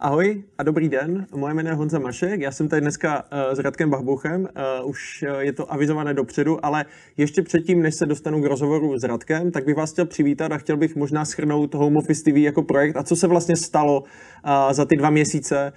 Ahoj 0.00 0.42
a 0.58 0.62
dobrý 0.62 0.88
den, 0.88 1.26
moje 1.34 1.54
jméno 1.54 1.70
je 1.70 1.74
Honza 1.74 1.98
Mašek, 1.98 2.40
já 2.40 2.52
jsem 2.52 2.68
tady 2.68 2.80
dneska 2.80 3.24
uh, 3.32 3.54
s 3.54 3.58
Radkem 3.58 3.90
Bahbuchem, 3.90 4.40
uh, 4.82 4.90
už 4.90 5.24
uh, 5.28 5.38
je 5.38 5.52
to 5.52 5.72
avizované 5.72 6.14
dopředu, 6.14 6.66
ale 6.66 6.84
ještě 7.16 7.42
předtím, 7.42 7.82
než 7.82 7.94
se 7.94 8.06
dostanu 8.06 8.42
k 8.42 8.46
rozhovoru 8.46 8.98
s 8.98 9.04
Radkem, 9.04 9.50
tak 9.50 9.64
bych 9.64 9.76
vás 9.76 9.92
chtěl 9.92 10.06
přivítat 10.06 10.52
a 10.52 10.58
chtěl 10.58 10.76
bych 10.76 10.96
možná 10.96 11.24
schrnout 11.24 11.74
Home 11.74 11.96
Office 11.96 12.22
TV 12.22 12.36
jako 12.36 12.62
projekt 12.62 12.96
a 12.96 13.02
co 13.02 13.16
se 13.16 13.26
vlastně 13.26 13.56
stalo 13.56 14.04
za 14.70 14.84
ty 14.84 14.96
dva 14.96 15.10
měsíce, 15.10 15.72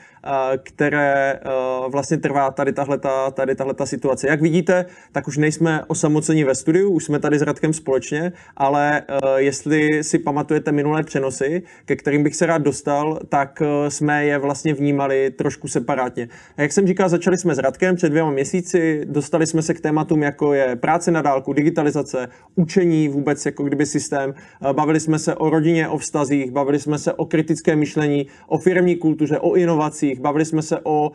které 0.63 1.39
vlastně 1.87 2.17
trvá 2.17 2.51
tady 2.51 2.73
tahleta, 2.73 3.31
tady 3.31 3.55
tahleta 3.55 3.85
situace. 3.85 4.27
Jak 4.27 4.41
vidíte, 4.41 4.85
tak 5.11 5.27
už 5.27 5.37
nejsme 5.37 5.83
osamoceni 5.87 6.43
ve 6.43 6.55
studiu, 6.55 6.89
už 6.89 7.03
jsme 7.03 7.19
tady 7.19 7.39
s 7.39 7.41
Radkem 7.41 7.73
společně, 7.73 8.31
ale 8.57 9.01
jestli 9.35 10.03
si 10.03 10.19
pamatujete 10.19 10.71
minulé 10.71 11.03
přenosy, 11.03 11.63
ke 11.85 11.95
kterým 11.95 12.23
bych 12.23 12.35
se 12.35 12.45
rád 12.45 12.61
dostal, 12.61 13.19
tak 13.29 13.61
jsme 13.89 14.08
jsme 14.09 14.25
je 14.25 14.37
vlastně 14.37 14.73
vnímali 14.73 15.31
trošku 15.31 15.67
separátně. 15.67 16.29
A 16.57 16.61
jak 16.61 16.71
jsem 16.71 16.87
říkal, 16.87 17.09
začali 17.09 17.37
jsme 17.37 17.55
s 17.55 17.57
Radkem 17.57 17.95
před 17.95 18.09
dvěma 18.09 18.31
měsíci, 18.31 19.01
dostali 19.05 19.47
jsme 19.47 19.61
se 19.61 19.73
k 19.73 19.81
tématům, 19.81 20.23
jako 20.23 20.53
je 20.53 20.75
práce 20.75 21.11
na 21.11 21.21
dálku, 21.21 21.53
digitalizace, 21.53 22.27
učení 22.55 23.07
vůbec 23.07 23.45
jako 23.45 23.63
kdyby 23.63 23.85
systém. 23.85 24.33
Bavili 24.73 24.99
jsme 24.99 25.19
se 25.19 25.35
o 25.35 25.49
rodině, 25.49 25.87
o 25.87 25.97
vztazích, 25.97 26.51
bavili 26.51 26.79
jsme 26.79 26.97
se 26.97 27.13
o 27.13 27.25
kritické 27.25 27.75
myšlení, 27.75 28.27
o 28.47 28.57
firmní 28.57 28.95
kultuře, 28.95 29.39
o 29.39 29.55
inovacích, 29.55 30.19
bavili 30.19 30.45
jsme 30.45 30.61
se 30.61 30.79
o 30.83 31.11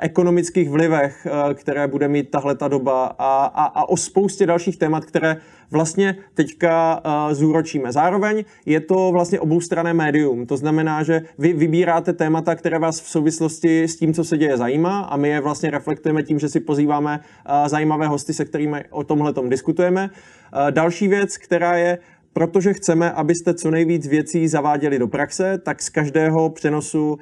ekonomických 0.00 0.70
vlivech, 0.70 1.26
které 1.54 1.88
bude 1.88 2.08
mít 2.08 2.30
tahle 2.30 2.54
ta 2.54 2.68
doba 2.68 3.06
a, 3.18 3.44
a, 3.44 3.64
a 3.64 3.88
o 3.88 3.96
spoustě 3.96 4.46
dalších 4.46 4.76
témat, 4.76 5.04
které 5.04 5.36
vlastně 5.70 6.16
teďka 6.34 7.00
uh, 7.04 7.34
zúročíme. 7.34 7.92
Zároveň 7.92 8.44
je 8.66 8.80
to 8.80 9.10
vlastně 9.12 9.40
oboustranné 9.40 9.94
médium. 9.94 10.46
To 10.46 10.56
znamená, 10.56 11.02
že 11.02 11.22
vy 11.38 11.52
vybíráte 11.52 12.12
témata, 12.12 12.54
které 12.54 12.78
vás 12.78 13.00
v 13.00 13.08
souvislosti 13.08 13.82
s 13.82 13.96
tím, 13.96 14.14
co 14.14 14.24
se 14.24 14.38
děje, 14.38 14.56
zajímá 14.56 15.00
a 15.00 15.16
my 15.16 15.28
je 15.28 15.40
vlastně 15.40 15.70
reflektujeme 15.70 16.22
tím, 16.22 16.38
že 16.38 16.48
si 16.48 16.60
pozýváme 16.60 17.20
uh, 17.20 17.68
zajímavé 17.68 18.06
hosty, 18.06 18.34
se 18.34 18.44
kterými 18.44 18.84
o 18.90 19.04
tomhle 19.04 19.32
diskutujeme. 19.48 20.10
Uh, 20.10 20.70
další 20.70 21.08
věc, 21.08 21.36
která 21.36 21.76
je 21.76 21.98
protože 22.32 22.72
chceme, 22.72 23.12
abyste 23.12 23.54
co 23.54 23.70
nejvíc 23.70 24.06
věcí 24.06 24.48
zaváděli 24.48 24.98
do 24.98 25.08
praxe, 25.08 25.58
tak 25.58 25.82
z 25.82 25.88
každého 25.88 26.50
přenosu 26.50 27.18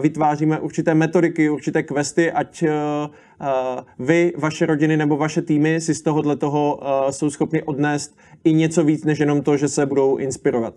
vytváříme 0.00 0.60
určité 0.60 0.94
metodiky, 0.94 1.50
určité 1.50 1.82
questy, 1.82 2.32
ať 2.32 2.64
vy, 3.98 4.32
vaše 4.38 4.66
rodiny 4.66 4.96
nebo 4.96 5.16
vaše 5.16 5.42
týmy 5.42 5.80
si 5.80 5.94
z 5.94 6.02
tohohle 6.02 6.36
toho 6.36 6.80
jsou 7.10 7.30
schopni 7.30 7.62
odnést 7.62 8.16
i 8.44 8.52
něco 8.52 8.84
víc, 8.84 9.04
než 9.04 9.18
jenom 9.18 9.42
to, 9.42 9.56
že 9.56 9.68
se 9.68 9.86
budou 9.86 10.16
inspirovat. 10.16 10.74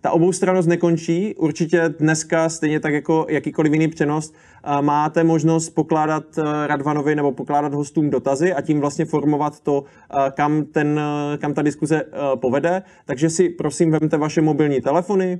Ta 0.00 0.10
oboustrannost 0.10 0.68
nekončí. 0.68 1.34
Určitě 1.34 1.88
dneska, 1.98 2.48
stejně 2.48 2.80
tak 2.80 2.92
jako 2.92 3.26
jakýkoliv 3.28 3.72
jiný 3.72 3.88
přenos, 3.88 4.32
máte 4.80 5.24
možnost 5.24 5.70
pokládat 5.70 6.24
Radvanovi 6.66 7.14
nebo 7.14 7.32
pokládat 7.32 7.74
hostům 7.74 8.10
dotazy 8.10 8.54
a 8.54 8.60
tím 8.60 8.80
vlastně 8.80 9.04
formovat 9.04 9.60
to, 9.60 9.84
kam, 10.30 10.64
ten, 10.64 11.00
kam 11.38 11.54
ta 11.54 11.62
diskuze 11.62 12.04
povede. 12.34 12.82
Takže 13.04 13.30
si 13.30 13.48
prosím 13.48 13.90
vemte 13.90 14.16
vaše 14.16 14.40
mobilní 14.40 14.80
telefony, 14.80 15.38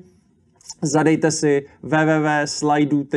zadejte 0.82 1.30
si 1.30 1.66
www.slidu.com, 1.82 3.08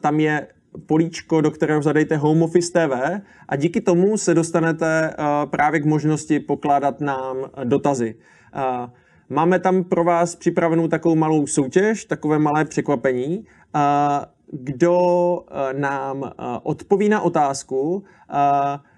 tam 0.00 0.20
je 0.20 0.46
políčko, 0.86 1.40
do 1.40 1.50
kterého 1.50 1.82
zadejte 1.82 2.16
Home 2.16 2.42
Office 2.42 2.72
TV 2.72 3.22
a 3.48 3.56
díky 3.56 3.80
tomu 3.80 4.16
se 4.16 4.34
dostanete 4.34 5.14
právě 5.50 5.80
k 5.80 5.84
možnosti 5.84 6.40
pokládat 6.40 7.00
nám 7.00 7.36
dotazy. 7.64 8.14
Máme 9.30 9.58
tam 9.58 9.84
pro 9.84 10.04
vás 10.04 10.36
připravenou 10.36 10.88
takovou 10.88 11.16
malou 11.16 11.46
soutěž, 11.46 12.04
takové 12.04 12.38
malé 12.38 12.64
překvapení. 12.64 13.46
Kdo 14.52 14.98
nám 15.72 16.32
odpoví 16.62 17.08
na 17.08 17.20
otázku, 17.20 18.04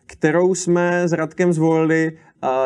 kterou 0.07 0.55
jsme 0.55 1.09
s 1.09 1.13
Radkem 1.13 1.53
zvolili, 1.53 2.19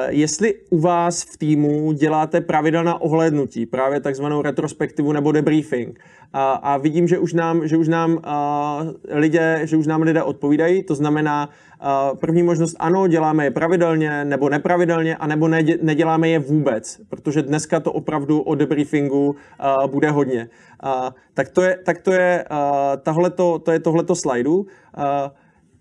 jestli 0.08 0.54
u 0.70 0.78
vás 0.80 1.22
v 1.22 1.36
týmu 1.36 1.92
děláte 1.92 2.40
pravidelná 2.40 3.00
ohlédnutí, 3.00 3.66
právě 3.66 4.00
takzvanou 4.00 4.42
retrospektivu 4.42 5.12
nebo 5.12 5.32
debriefing. 5.32 6.00
A, 6.32 6.52
a 6.52 6.76
vidím, 6.76 7.08
že 7.08 7.18
už 7.18 7.32
nám, 7.32 7.68
že 7.68 7.76
už 7.76 7.88
nám 7.88 8.18
a, 8.22 8.86
lidé, 9.10 9.60
že 9.64 9.76
už 9.76 9.86
nám 9.86 10.02
lidé 10.02 10.22
odpovídají, 10.22 10.82
to 10.82 10.94
znamená, 10.94 11.48
a, 11.80 12.14
první 12.14 12.42
možnost 12.42 12.76
ano, 12.78 13.06
děláme 13.06 13.44
je 13.44 13.50
pravidelně 13.50 14.24
nebo 14.24 14.48
nepravidelně, 14.48 15.16
anebo 15.16 15.48
ne, 15.48 15.64
neděláme 15.82 16.28
je 16.28 16.38
vůbec, 16.38 17.00
protože 17.08 17.42
dneska 17.42 17.80
to 17.80 17.92
opravdu 17.92 18.40
o 18.40 18.54
debriefingu 18.54 19.36
a, 19.58 19.86
bude 19.86 20.10
hodně. 20.10 20.48
A, 20.80 21.14
tak 21.34 21.48
to 21.48 21.62
je, 21.62 21.78
tak 21.84 21.98
to 21.98 22.12
je, 22.12 22.44
a, 22.50 22.92
tahleto, 22.96 23.58
to 23.58 23.72
je 23.72 23.78
tohleto 23.78 24.14
slajdu. 24.14 24.66
A, 24.94 25.32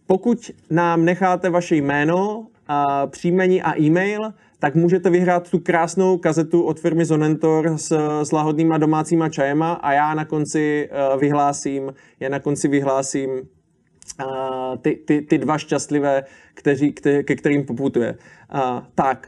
pokud 0.08 0.52
nám 0.70 1.06
necháte 1.06 1.50
vaše 1.50 1.76
jméno, 1.76 2.48
a 2.68 3.08
příjmení 3.08 3.62
a 3.62 3.80
e-mail, 3.80 4.34
tak 4.60 4.76
můžete 4.76 5.10
vyhrát 5.10 5.50
tu 5.50 5.60
krásnou 5.60 6.18
kazetu 6.18 6.62
od 6.62 6.80
firmy 6.80 7.06
Zonentor 7.06 7.78
s, 7.78 7.92
s 8.24 8.32
lahodnýma 8.32 8.78
domácíma 8.78 9.30
čajema 9.30 9.74
a 9.74 9.94
já 9.94 10.14
na 10.14 10.26
konci 10.26 10.90
uh, 11.14 11.20
vyhlásím, 11.20 11.94
já 12.20 12.30
na 12.30 12.40
konci 12.40 12.68
vyhlásím 12.68 13.30
uh, 13.32 14.78
ty, 14.82 14.96
ty, 14.96 15.22
ty 15.22 15.38
dva 15.38 15.58
šťastlivé, 15.58 16.24
kteří, 16.54 16.94
kte, 16.94 17.24
ke 17.24 17.36
kterým 17.36 17.66
poputuje. 17.66 18.18
Uh, 18.54 18.60
tak, 18.96 19.28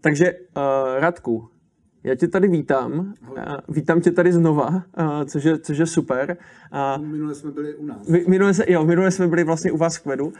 takže 0.00 0.32
uh, 0.32 1.00
Radku, 1.00 1.48
já 2.06 2.14
tě 2.14 2.28
tady 2.28 2.48
vítám. 2.48 3.14
Uh, 3.30 3.36
vítám 3.68 4.00
tě 4.00 4.10
tady 4.10 4.32
znova, 4.32 4.82
což, 5.26 5.44
je, 5.44 5.58
což 5.58 5.78
je 5.78 5.86
super. 5.86 6.36
Minule 7.00 7.34
jsme 7.34 7.50
byli 7.50 7.74
u 7.74 7.86
nás. 7.86 8.08
Minule, 8.28 8.52
jo, 8.68 8.84
minule 8.84 9.10
jsme 9.10 9.28
byli 9.28 9.44
vlastně 9.44 9.72
u 9.72 9.76
vás 9.76 9.96
v 9.96 10.02
Kvedu. 10.02 10.32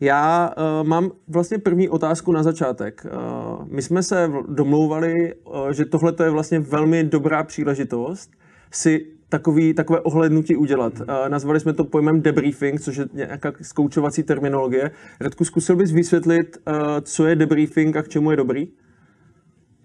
Já 0.00 0.54
uh, 0.56 0.88
mám 0.88 1.10
vlastně 1.28 1.58
první 1.58 1.88
otázku 1.88 2.32
na 2.32 2.42
začátek. 2.42 3.06
Uh, 3.06 3.66
my 3.68 3.82
jsme 3.82 4.02
se 4.02 4.30
domlouvali, 4.48 5.34
uh, 5.34 5.70
že 5.70 5.84
tohle 5.84 6.14
je 6.24 6.30
vlastně 6.30 6.60
velmi 6.60 7.04
dobrá 7.04 7.42
příležitost 7.42 8.30
si 8.70 9.06
takový, 9.28 9.74
takové 9.74 10.00
ohlednutí 10.00 10.56
udělat. 10.56 10.92
Uh, 11.00 11.06
nazvali 11.28 11.60
jsme 11.60 11.72
to 11.72 11.84
pojmem 11.84 12.22
debriefing, 12.22 12.80
což 12.80 12.96
je 12.96 13.06
nějaká 13.12 13.52
zkoučovací 13.62 14.22
terminologie. 14.22 14.90
Radku, 15.20 15.44
zkusil 15.44 15.76
bys 15.76 15.92
vysvětlit, 15.92 16.58
co 17.02 17.26
je 17.26 17.36
debriefing 17.36 17.96
a 17.96 18.02
k 18.02 18.08
čemu 18.08 18.30
je 18.30 18.36
dobrý? 18.36 18.68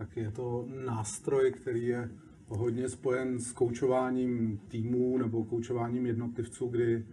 Tak 0.01 0.17
je 0.17 0.31
to 0.31 0.65
nástroj, 0.85 1.51
který 1.51 1.87
je 1.87 2.09
hodně 2.47 2.89
spojen 2.89 3.39
s 3.39 3.51
koučováním 3.51 4.59
týmů 4.67 5.17
nebo 5.17 5.43
koučováním 5.43 6.05
jednotlivců, 6.05 6.67
kdy 6.67 7.05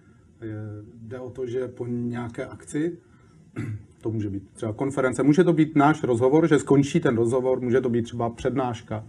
Jde 0.95 1.19
o 1.19 1.31
to, 1.31 1.47
že 1.47 1.69
po 1.69 1.87
nějaké 1.87 2.47
akci, 2.47 2.99
to 4.01 4.11
může 4.11 4.31
být 4.31 4.51
třeba 4.53 4.73
konference, 4.73 5.23
může 5.23 5.45
to 5.45 5.53
být 5.53 5.77
náš 5.77 6.03
rozhovor, 6.03 6.49
že 6.49 6.59
skončí 6.59 7.01
ten 7.01 7.17
rozhovor, 7.17 7.61
může 7.61 7.81
to 7.81 7.89
být 7.89 8.03
třeba 8.03 8.31
přednáška, 8.31 9.07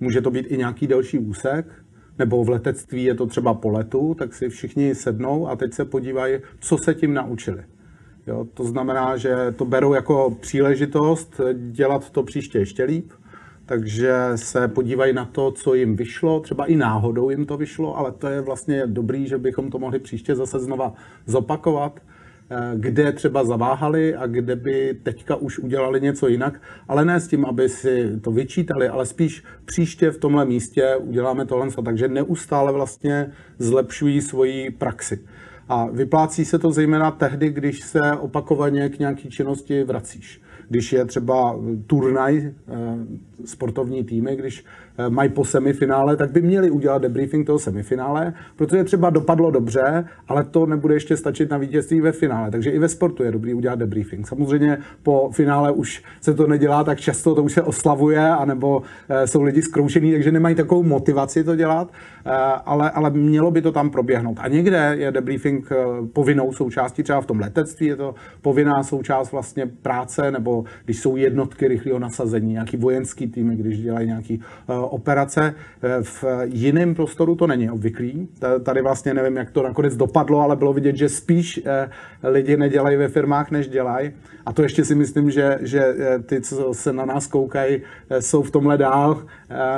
může 0.00 0.20
to 0.20 0.30
být 0.30 0.46
i 0.48 0.58
nějaký 0.58 0.86
další 0.86 1.18
úsek, 1.18 1.84
nebo 2.18 2.44
v 2.44 2.48
letectví 2.48 3.04
je 3.04 3.14
to 3.14 3.26
třeba 3.26 3.54
po 3.54 3.70
letu, 3.70 4.14
tak 4.18 4.34
si 4.34 4.48
všichni 4.48 4.94
sednou 4.94 5.48
a 5.48 5.56
teď 5.56 5.72
se 5.72 5.84
podívají, 5.84 6.38
co 6.60 6.78
se 6.78 6.94
tím 6.94 7.14
naučili. 7.14 7.64
Jo, 8.26 8.46
to 8.54 8.64
znamená, 8.64 9.16
že 9.16 9.54
to 9.56 9.64
berou 9.64 9.94
jako 9.94 10.36
příležitost 10.40 11.40
dělat 11.52 12.10
to 12.10 12.22
příště 12.22 12.58
ještě 12.58 12.84
líp, 12.84 13.12
takže 13.66 14.12
se 14.34 14.68
podívají 14.68 15.12
na 15.12 15.24
to, 15.24 15.50
co 15.50 15.74
jim 15.74 15.96
vyšlo, 15.96 16.40
třeba 16.40 16.66
i 16.66 16.76
náhodou 16.76 17.30
jim 17.30 17.46
to 17.46 17.56
vyšlo, 17.56 17.98
ale 17.98 18.12
to 18.12 18.28
je 18.28 18.40
vlastně 18.40 18.86
dobrý, 18.86 19.26
že 19.26 19.38
bychom 19.38 19.70
to 19.70 19.78
mohli 19.78 19.98
příště 19.98 20.34
zase 20.34 20.58
znova 20.58 20.94
zopakovat, 21.26 22.00
eh, 22.50 22.72
kde 22.74 23.12
třeba 23.12 23.44
zaváhali 23.44 24.14
a 24.14 24.26
kde 24.26 24.56
by 24.56 24.98
teďka 25.02 25.36
už 25.36 25.58
udělali 25.58 26.00
něco 26.00 26.28
jinak, 26.28 26.60
ale 26.88 27.04
ne 27.04 27.20
s 27.20 27.28
tím, 27.28 27.44
aby 27.44 27.68
si 27.68 28.20
to 28.20 28.30
vyčítali, 28.30 28.88
ale 28.88 29.06
spíš 29.06 29.44
příště 29.64 30.10
v 30.10 30.18
tomhle 30.18 30.44
místě 30.44 30.96
uděláme 30.96 31.46
tohle, 31.46 31.68
takže 31.84 32.08
neustále 32.08 32.72
vlastně 32.72 33.32
zlepšují 33.58 34.20
svoji 34.20 34.70
praxi. 34.70 35.18
A 35.68 35.86
vyplácí 35.86 36.44
se 36.44 36.58
to 36.58 36.72
zejména 36.72 37.10
tehdy, 37.10 37.50
když 37.50 37.80
se 37.80 38.12
opakovaně 38.12 38.88
k 38.88 38.98
nějaké 38.98 39.30
činnosti 39.30 39.84
vracíš. 39.84 40.40
Když 40.68 40.92
je 40.92 41.04
třeba 41.04 41.60
turnaj, 41.86 42.38
eh, 42.38 42.52
sportovní 43.44 44.04
týmy, 44.04 44.36
když 44.36 44.64
mají 45.08 45.28
po 45.28 45.44
semifinále, 45.44 46.16
tak 46.16 46.30
by 46.30 46.42
měli 46.42 46.70
udělat 46.70 47.02
debriefing 47.02 47.46
toho 47.46 47.58
semifinále, 47.58 48.32
protože 48.56 48.84
třeba 48.84 49.10
dopadlo 49.10 49.50
dobře, 49.50 50.04
ale 50.28 50.44
to 50.44 50.66
nebude 50.66 50.94
ještě 50.94 51.16
stačit 51.16 51.50
na 51.50 51.58
vítězství 51.58 52.00
ve 52.00 52.12
finále. 52.12 52.50
Takže 52.50 52.70
i 52.70 52.78
ve 52.78 52.88
sportu 52.88 53.22
je 53.22 53.32
dobrý 53.32 53.54
udělat 53.54 53.78
debriefing. 53.78 54.26
Samozřejmě 54.26 54.78
po 55.02 55.30
finále 55.32 55.72
už 55.72 56.02
se 56.20 56.34
to 56.34 56.46
nedělá 56.46 56.84
tak 56.84 57.00
často, 57.00 57.34
to 57.34 57.42
už 57.42 57.52
se 57.52 57.62
oslavuje, 57.62 58.28
anebo 58.28 58.82
eh, 59.08 59.26
jsou 59.26 59.42
lidi 59.42 59.62
zkroušení, 59.62 60.12
takže 60.12 60.32
nemají 60.32 60.54
takovou 60.54 60.82
motivaci 60.82 61.44
to 61.44 61.56
dělat, 61.56 61.92
ale, 62.66 62.90
ale 62.90 63.10
mělo 63.10 63.50
by 63.50 63.62
to 63.62 63.72
tam 63.72 63.90
proběhnout. 63.90 64.38
A 64.40 64.48
někde 64.48 64.96
je 64.98 65.12
debriefing 65.12 65.68
povinnou 66.12 66.52
součástí, 66.52 67.02
třeba 67.02 67.20
v 67.20 67.26
tom 67.26 67.40
letectví 67.40 67.86
je 67.86 67.96
to 67.96 68.14
povinná 68.42 68.82
součást 68.82 69.32
vlastně 69.32 69.66
práce 69.66 70.30
nebo 70.30 70.64
když 70.84 71.00
jsou 71.00 71.16
jednotky 71.16 71.68
rychlého 71.68 71.98
nasazení, 71.98 72.52
nějaký 72.52 72.76
vojenský 72.76 73.26
týmy, 73.26 73.56
když 73.56 73.78
dělají 73.78 74.06
nějaký 74.06 74.42
operace. 74.88 75.54
V 76.02 76.24
jiném 76.44 76.94
prostoru 76.94 77.34
to 77.34 77.46
není 77.46 77.70
obvyklý. 77.70 78.28
Tady 78.62 78.82
vlastně 78.82 79.14
nevím, 79.14 79.36
jak 79.36 79.50
to 79.50 79.62
nakonec 79.62 79.96
dopadlo, 79.96 80.40
ale 80.40 80.56
bylo 80.56 80.72
vidět, 80.72 80.96
že 80.96 81.08
spíš 81.08 81.60
lidi 82.22 82.56
nedělají 82.56 82.96
ve 82.96 83.08
firmách, 83.08 83.50
než 83.50 83.68
dělají. 83.68 84.12
A 84.46 84.52
to 84.52 84.62
ještě 84.62 84.84
si 84.84 84.94
myslím, 84.94 85.30
že, 85.30 85.58
že 85.60 85.94
ty, 86.26 86.40
co 86.40 86.74
se 86.74 86.92
na 86.92 87.04
nás 87.04 87.26
koukají, 87.26 87.82
jsou 88.20 88.42
v 88.42 88.50
tomhle 88.50 88.78
dál, 88.78 89.22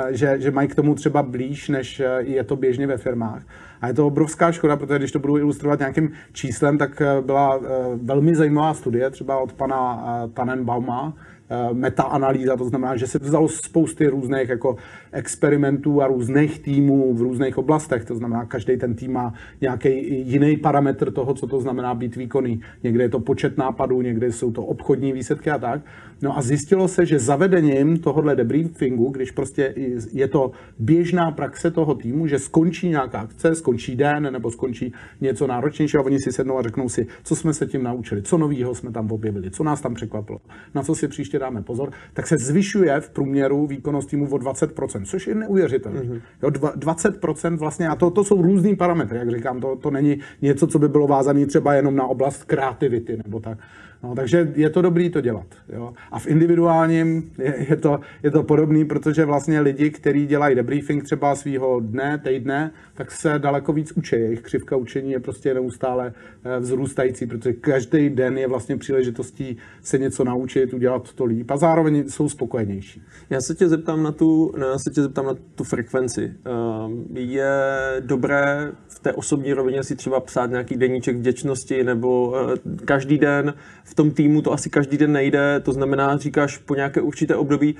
že, 0.09 0.35
že 0.39 0.51
mají 0.51 0.67
k 0.67 0.75
tomu 0.75 0.95
třeba 0.95 1.23
blíž, 1.23 1.69
než 1.69 2.01
je 2.19 2.43
to 2.43 2.55
běžně 2.55 2.87
ve 2.87 2.97
firmách. 2.97 3.41
A 3.81 3.87
je 3.87 3.93
to 3.93 4.07
obrovská 4.07 4.51
škoda, 4.51 4.77
protože 4.77 4.99
když 4.99 5.11
to 5.11 5.19
budu 5.19 5.37
ilustrovat 5.37 5.79
nějakým 5.79 6.11
číslem, 6.33 6.77
tak 6.77 7.01
byla 7.21 7.59
velmi 8.01 8.35
zajímavá 8.35 8.73
studie 8.73 9.09
třeba 9.09 9.37
od 9.37 9.53
pana 9.53 10.03
Tannenbauma, 10.33 11.13
Eh, 11.17 11.26
metaanalýza, 11.73 12.57
to 12.57 12.65
znamená, 12.65 12.95
že 12.97 13.07
se 13.07 13.19
vzalo 13.19 13.47
spousty 13.47 14.07
různých 14.07 14.49
jako 14.49 14.75
experimentů 15.17 16.01
a 16.01 16.07
různých 16.07 16.59
týmů 16.59 17.13
v 17.13 17.21
různých 17.21 17.57
oblastech, 17.57 18.05
to 18.05 18.15
znamená, 18.15 18.45
každý 18.45 18.77
ten 18.77 18.95
tým 18.95 19.13
má 19.13 19.33
nějaký 19.61 19.89
jiný 20.29 20.57
parametr 20.57 21.11
toho, 21.11 21.33
co 21.33 21.47
to 21.47 21.61
znamená 21.61 21.95
být 21.95 22.15
výkonný. 22.15 22.61
Někde 22.83 23.03
je 23.03 23.09
to 23.09 23.19
počet 23.19 23.57
nápadů, 23.57 24.01
někde 24.01 24.31
jsou 24.31 24.51
to 24.51 24.63
obchodní 24.63 25.13
výsledky 25.13 25.49
a 25.49 25.57
tak. 25.57 25.81
No 26.21 26.37
a 26.37 26.41
zjistilo 26.41 26.87
se, 26.87 27.05
že 27.05 27.19
zavedením 27.19 27.97
tohohle 27.97 28.35
debriefingu, 28.35 29.09
když 29.09 29.31
prostě 29.31 29.73
je 30.13 30.27
to 30.27 30.51
běžná 30.79 31.31
praxe 31.31 31.71
toho 31.71 31.95
týmu, 31.95 32.27
že 32.27 32.39
skončí 32.39 32.89
nějaká 32.89 33.19
akce, 33.19 33.55
skončí 33.55 33.95
den 33.95 34.33
nebo 34.33 34.51
skončí 34.51 34.93
něco 35.21 35.47
náročnějšího 35.47 36.03
oni 36.03 36.19
si 36.19 36.31
sednou 36.31 36.57
a 36.57 36.61
řeknou 36.61 36.89
si, 36.89 37.07
co 37.23 37.35
jsme 37.35 37.53
se 37.53 37.65
tím 37.65 37.83
naučili, 37.83 38.21
co 38.21 38.37
nového 38.37 38.75
jsme 38.75 38.91
tam 38.91 39.11
objevili, 39.11 39.51
co 39.51 39.63
nás 39.63 39.81
tam 39.81 39.93
překvapilo, 39.93 40.39
na 40.75 40.83
co 40.83 40.95
si 40.95 41.07
příště 41.07 41.39
dáme 41.39 41.61
pozor, 41.61 41.91
tak 42.13 42.27
se 42.27 42.35
zvyšuje 42.37 43.01
v 43.01 43.09
průměru 43.09 43.67
výkonnost 43.67 44.09
týmu 44.09 44.27
o 44.29 44.37
20%, 44.37 45.05
což 45.07 45.27
je 45.27 45.35
neuvěřitelné. 45.35 46.01
Mm-hmm. 46.01 46.21
Jo, 46.43 46.49
20% 46.49 47.57
vlastně, 47.57 47.87
a 47.89 47.95
to, 47.95 48.09
to 48.09 48.23
jsou 48.23 48.41
různý 48.41 48.75
parametry, 48.75 49.17
jak 49.17 49.31
říkám, 49.31 49.61
to, 49.61 49.75
to 49.75 49.91
není 49.91 50.19
něco, 50.41 50.67
co 50.67 50.79
by 50.79 50.89
bylo 50.89 51.07
vázané 51.07 51.45
třeba 51.45 51.73
jenom 51.73 51.95
na 51.95 52.07
oblast 52.07 52.43
kreativity 52.43 53.17
nebo 53.25 53.39
tak. 53.39 53.57
No, 54.03 54.15
takže 54.15 54.51
je 54.55 54.69
to 54.69 54.81
dobrý 54.81 55.09
to 55.09 55.21
dělat. 55.21 55.45
Jo. 55.69 55.93
A 56.11 56.19
v 56.19 56.27
individuálním 56.27 57.31
je, 57.37 57.65
je, 57.69 57.75
to, 57.75 57.99
je 58.23 58.31
to 58.31 58.43
podobný, 58.43 58.85
protože 58.85 59.25
vlastně 59.25 59.59
lidi, 59.59 59.89
kteří 59.89 60.27
dělají 60.27 60.55
debriefing 60.55 61.03
třeba 61.03 61.35
svého 61.35 61.79
dne, 61.79 62.17
týdne, 62.17 62.71
tak 62.93 63.11
se 63.11 63.39
daleko 63.39 63.73
víc 63.73 63.91
učí. 63.91 64.15
Jejich 64.15 64.41
křivka 64.41 64.75
učení 64.75 65.11
je 65.11 65.19
prostě 65.19 65.53
neustále 65.53 66.13
eh, 66.43 66.59
vzrůstající, 66.59 67.25
protože 67.25 67.53
každý 67.53 68.09
den 68.09 68.37
je 68.37 68.47
vlastně 68.47 68.77
příležitostí 68.77 69.57
se 69.81 69.97
něco 69.97 70.23
naučit, 70.23 70.73
udělat 70.73 71.13
to 71.13 71.25
líp 71.25 71.51
a 71.51 71.57
zároveň 71.57 72.09
jsou 72.09 72.29
spokojenější. 72.29 73.01
Já 73.29 73.41
se 73.41 73.55
tě 73.55 73.69
zeptám 73.69 74.03
na 74.03 74.11
tu, 74.11 74.53
já 74.57 74.79
se 74.79 74.91
tě 74.91 75.01
zeptám 75.01 75.25
na 75.25 75.35
tu 75.55 75.63
frekvenci. 75.63 76.33
Ehm, 76.45 77.05
je 77.13 77.51
dobré 77.99 78.71
v 78.87 78.99
té 78.99 79.13
osobní 79.13 79.53
rovině 79.53 79.83
si 79.83 79.95
třeba 79.95 80.19
psát 80.19 80.49
nějaký 80.49 80.77
deníček 80.77 81.15
vděčnosti 81.15 81.83
nebo 81.83 82.33
eh, 82.35 82.85
každý 82.85 83.17
den 83.17 83.53
v 83.87 83.95
tom 83.95 84.11
týmu 84.11 84.41
to 84.41 84.53
asi 84.53 84.69
každý 84.69 84.97
den 84.97 85.11
nejde, 85.11 85.59
to 85.59 85.71
znamená, 85.71 86.17
říkáš 86.17 86.57
po 86.57 86.75
nějaké 86.75 87.01
určité 87.01 87.35
období. 87.35 87.75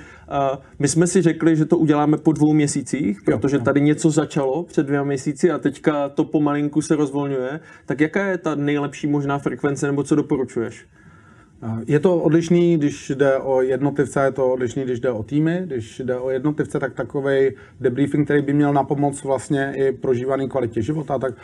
My 0.78 0.88
jsme 0.88 1.06
si 1.06 1.22
řekli, 1.22 1.56
že 1.56 1.64
to 1.64 1.78
uděláme 1.78 2.16
po 2.16 2.32
dvou 2.32 2.52
měsících, 2.52 3.22
protože 3.24 3.58
tady 3.58 3.80
něco 3.80 4.10
začalo 4.10 4.62
před 4.62 4.86
dvěma 4.86 5.04
měsíci 5.04 5.50
a 5.50 5.58
teďka 5.58 6.08
to 6.08 6.24
pomalinku 6.24 6.82
se 6.82 6.96
rozvolňuje. 6.96 7.60
Tak 7.86 8.00
jaká 8.00 8.26
je 8.26 8.38
ta 8.38 8.54
nejlepší 8.54 9.06
možná 9.06 9.38
frekvence 9.38 9.86
nebo 9.86 10.02
co 10.02 10.14
doporučuješ? 10.14 10.86
Je 11.86 12.00
to 12.00 12.16
odlišný, 12.16 12.76
když 12.76 13.10
jde 13.10 13.38
o 13.38 13.62
jednotlivce, 13.62 14.24
je 14.24 14.32
to 14.32 14.52
odlišný, 14.52 14.84
když 14.84 15.00
jde 15.00 15.10
o 15.10 15.22
týmy. 15.22 15.62
Když 15.64 16.00
jde 16.04 16.16
o 16.16 16.30
jednotlivce, 16.30 16.80
tak 16.80 16.94
takový 16.94 17.50
debriefing, 17.80 18.24
který 18.24 18.42
by 18.42 18.52
měl 18.52 18.72
na 18.72 18.84
pomoc 18.84 19.24
vlastně 19.24 19.72
i 19.76 19.92
prožívaný 19.92 20.48
kvalitě 20.48 20.82
života, 20.82 21.18
tak 21.18 21.34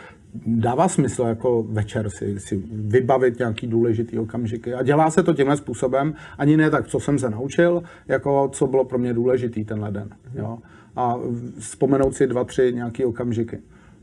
dává 0.45 0.87
smysl 0.87 1.23
jako 1.23 1.63
večer 1.63 2.09
si, 2.09 2.39
si 2.39 2.63
vybavit 2.71 3.39
nějaký 3.39 3.67
důležitý 3.67 4.19
okamžiky. 4.19 4.73
A 4.73 4.83
dělá 4.83 5.11
se 5.11 5.23
to 5.23 5.33
tímhle 5.33 5.57
způsobem, 5.57 6.13
ani 6.37 6.57
ne 6.57 6.69
tak, 6.69 6.87
co 6.87 6.99
jsem 6.99 7.19
se 7.19 7.29
naučil, 7.29 7.83
jako 8.07 8.49
co 8.53 8.67
bylo 8.67 8.85
pro 8.85 8.97
mě 8.97 9.13
důležitý 9.13 9.65
tenhle 9.65 9.91
den. 9.91 10.09
Jo? 10.35 10.57
A 10.95 11.15
vzpomenout 11.59 12.15
si 12.15 12.27
dva, 12.27 12.43
tři 12.43 12.71
nějaký 12.73 13.05
okamžiky. 13.05 13.59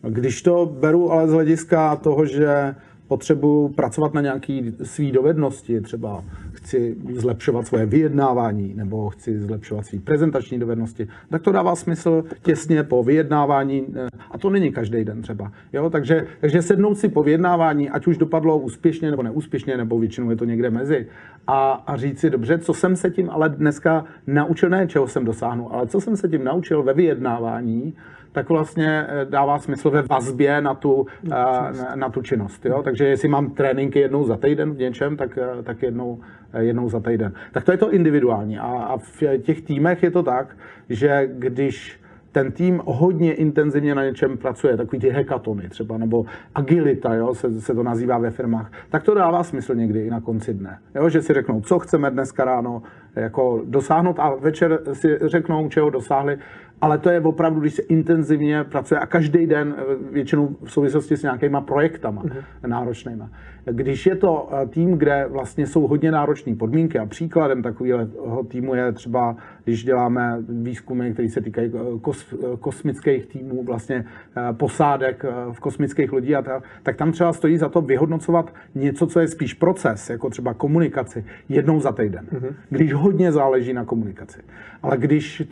Když 0.08 0.43
to 0.43 0.76
beru 0.81 1.12
ale 1.12 1.29
z 1.29 1.32
hlediska 1.32 1.97
toho, 1.97 2.26
že 2.26 2.75
potřebuji 3.12 3.69
pracovat 3.69 4.14
na 4.14 4.20
nějaké 4.20 4.62
své 4.82 5.12
dovednosti, 5.12 5.81
třeba 5.81 6.25
chci 6.53 6.97
zlepšovat 7.14 7.67
svoje 7.67 7.87
vyjednávání 7.87 8.75
nebo 8.76 9.11
chci 9.11 9.38
zlepšovat 9.38 9.87
své 9.87 9.99
prezentační 9.99 10.59
dovednosti, 10.59 11.09
tak 11.31 11.43
to 11.43 11.53
dává 11.53 11.76
smysl 11.76 12.25
těsně 12.43 12.82
po 12.82 13.03
vyjednávání 13.05 13.87
eh, 13.94 14.09
a 14.31 14.38
to 14.38 14.50
není 14.50 14.73
každý 14.73 15.05
den 15.05 15.23
třeba. 15.23 15.53
Jo? 15.73 15.91
Takže, 15.91 16.26
takže 16.41 16.62
sednout 16.62 16.99
si 16.99 17.09
po 17.09 17.23
vyjednávání, 17.23 17.91
ať 17.91 18.06
už 18.06 18.17
dopadlo 18.17 18.59
úspěšně 18.59 19.11
nebo 19.11 19.23
neúspěšně, 19.23 19.76
nebo 19.76 19.99
většinou 19.99 20.31
je 20.31 20.37
to 20.37 20.44
někde 20.44 20.70
mezi, 20.70 21.06
a, 21.47 21.73
a 21.73 21.97
říct 21.97 22.20
si, 22.20 22.31
dobře, 22.31 22.58
co 22.58 22.75
jsem 22.75 22.97
se 22.97 23.11
tím 23.11 23.31
ale 23.31 23.49
dneska 23.49 24.05
naučil, 24.26 24.70
ne 24.70 24.87
čeho 24.87 25.08
jsem 25.08 25.25
dosáhnul, 25.25 25.69
ale 25.70 25.87
co 25.87 26.00
jsem 26.00 26.17
se 26.17 26.29
tím 26.29 26.44
naučil 26.44 26.82
ve 26.82 26.94
vyjednávání, 26.94 27.94
tak 28.32 28.49
vlastně 28.49 29.06
eh, 29.08 29.25
dává 29.25 29.58
smysl 29.58 29.90
ve 29.90 30.02
vazbě 30.02 30.61
na 30.61 30.75
tu, 30.75 31.06
na, 31.23 31.73
eh, 31.93 31.96
na 31.96 32.08
tu 32.08 32.23
činnost. 32.23 32.67
Jo? 32.67 32.82
Takže 32.82 33.06
jestli 33.06 33.29
mám 33.29 33.50
tréninky 33.50 33.99
jednou 33.99 34.25
za 34.25 34.37
týden 34.37 34.73
v 34.73 34.79
něčem, 34.79 35.17
tak, 35.17 35.38
eh, 35.38 35.62
tak 35.62 35.82
jednou, 35.82 36.20
jednou 36.58 36.88
za 36.88 37.00
týden. 37.00 37.32
Tak 37.52 37.64
to 37.64 37.73
je 37.73 37.79
to 37.79 37.93
individuální. 37.93 38.58
A, 38.58 38.67
a 38.67 38.96
v 38.96 39.38
těch 39.43 39.62
týmech 39.62 40.02
je 40.02 40.11
to 40.11 40.23
tak, 40.23 40.56
že 40.88 41.29
když 41.32 42.02
ten 42.32 42.52
tým 42.52 42.81
hodně 42.84 43.34
intenzivně 43.34 43.94
na 43.94 44.05
něčem 44.05 44.38
pracuje, 44.38 44.76
takový 44.76 44.99
ty 44.99 45.11
hekatony 45.11 45.69
třeba, 45.69 45.99
nebo 45.99 46.25
agilita, 46.55 47.14
jo, 47.14 47.34
se, 47.34 47.61
se 47.61 47.75
to 47.75 47.82
nazývá 47.82 48.19
ve 48.19 48.31
firmách, 48.31 48.73
tak 48.90 49.02
to 49.02 49.14
dává 49.14 49.44
smysl 49.44 49.75
někdy 49.75 50.00
i 50.06 50.11
na 50.11 50.20
konci 50.20 50.55
dne. 50.55 50.79
Jo, 50.94 51.08
že 51.08 51.23
si 51.23 51.32
řeknou, 51.32 51.61
co 51.61 51.79
chceme 51.79 52.11
dneska 52.11 52.44
ráno 52.44 52.82
jako 53.17 53.62
dosáhnout 53.64 54.19
a 54.19 54.34
večer 54.34 54.81
si 54.93 55.19
řeknou, 55.23 55.69
čeho 55.69 55.90
dosáhli 55.90 56.38
ale 56.82 56.99
to 56.99 57.11
je 57.11 57.20
opravdu, 57.20 57.61
když 57.61 57.75
se 57.75 57.82
intenzivně 57.82 58.64
pracuje 58.64 59.00
a 59.00 59.06
každý 59.06 59.46
den 59.46 59.75
eh, 59.79 59.82
většinou 60.12 60.56
v 60.64 60.73
souvislosti 60.73 61.17
s 61.17 61.23
nějakýma 61.23 61.61
projektama 61.61 62.23
uh-huh. 62.23 62.43
náročnýma. 62.67 63.31
Když 63.64 64.06
je 64.06 64.17
to 64.17 64.49
eh, 64.52 64.67
tým, 64.67 64.99
kde 64.99 65.26
vlastně 65.29 65.67
jsou 65.67 65.87
hodně 65.87 66.11
náročné 66.11 66.55
podmínky 66.55 66.99
a 66.99 67.06
příkladem 67.06 67.62
takového 67.62 68.06
týmu 68.49 68.75
je 68.75 68.93
třeba, 68.93 69.37
když 69.64 69.84
děláme 69.84 70.38
výzkumy, 70.49 71.12
které 71.12 71.29
se 71.29 71.40
týkají 71.40 71.73
eh, 71.75 71.99
kos, 72.00 72.34
kosmických 72.61 73.26
týmů, 73.26 73.64
vlastně 73.64 74.05
posádek 74.52 75.25
v 75.52 75.61
kosmických 75.61 76.12
lodí, 76.12 76.37
a 76.37 76.43
ta, 76.43 76.62
tak 76.82 76.96
tam 76.96 77.12
třeba 77.12 77.32
stojí 77.32 77.58
za 77.58 77.69
to 77.69 77.81
vyhodnocovat 77.81 78.55
něco, 78.74 79.06
co 79.06 79.20
je 79.20 79.29
spíš 79.29 79.55
proces, 79.55 80.10
jako 80.10 80.31
třeba 80.31 80.55
komunikaci, 80.55 81.24
jednou 81.48 81.81
za 81.81 81.93
týden, 81.93 82.27
uh-huh. 82.32 82.55
když 82.70 82.93
hodně 82.93 83.32
záleží 83.32 83.72
na 83.72 83.84
komunikaci. 83.84 84.41
Ale 84.82 84.96
když 84.96 85.43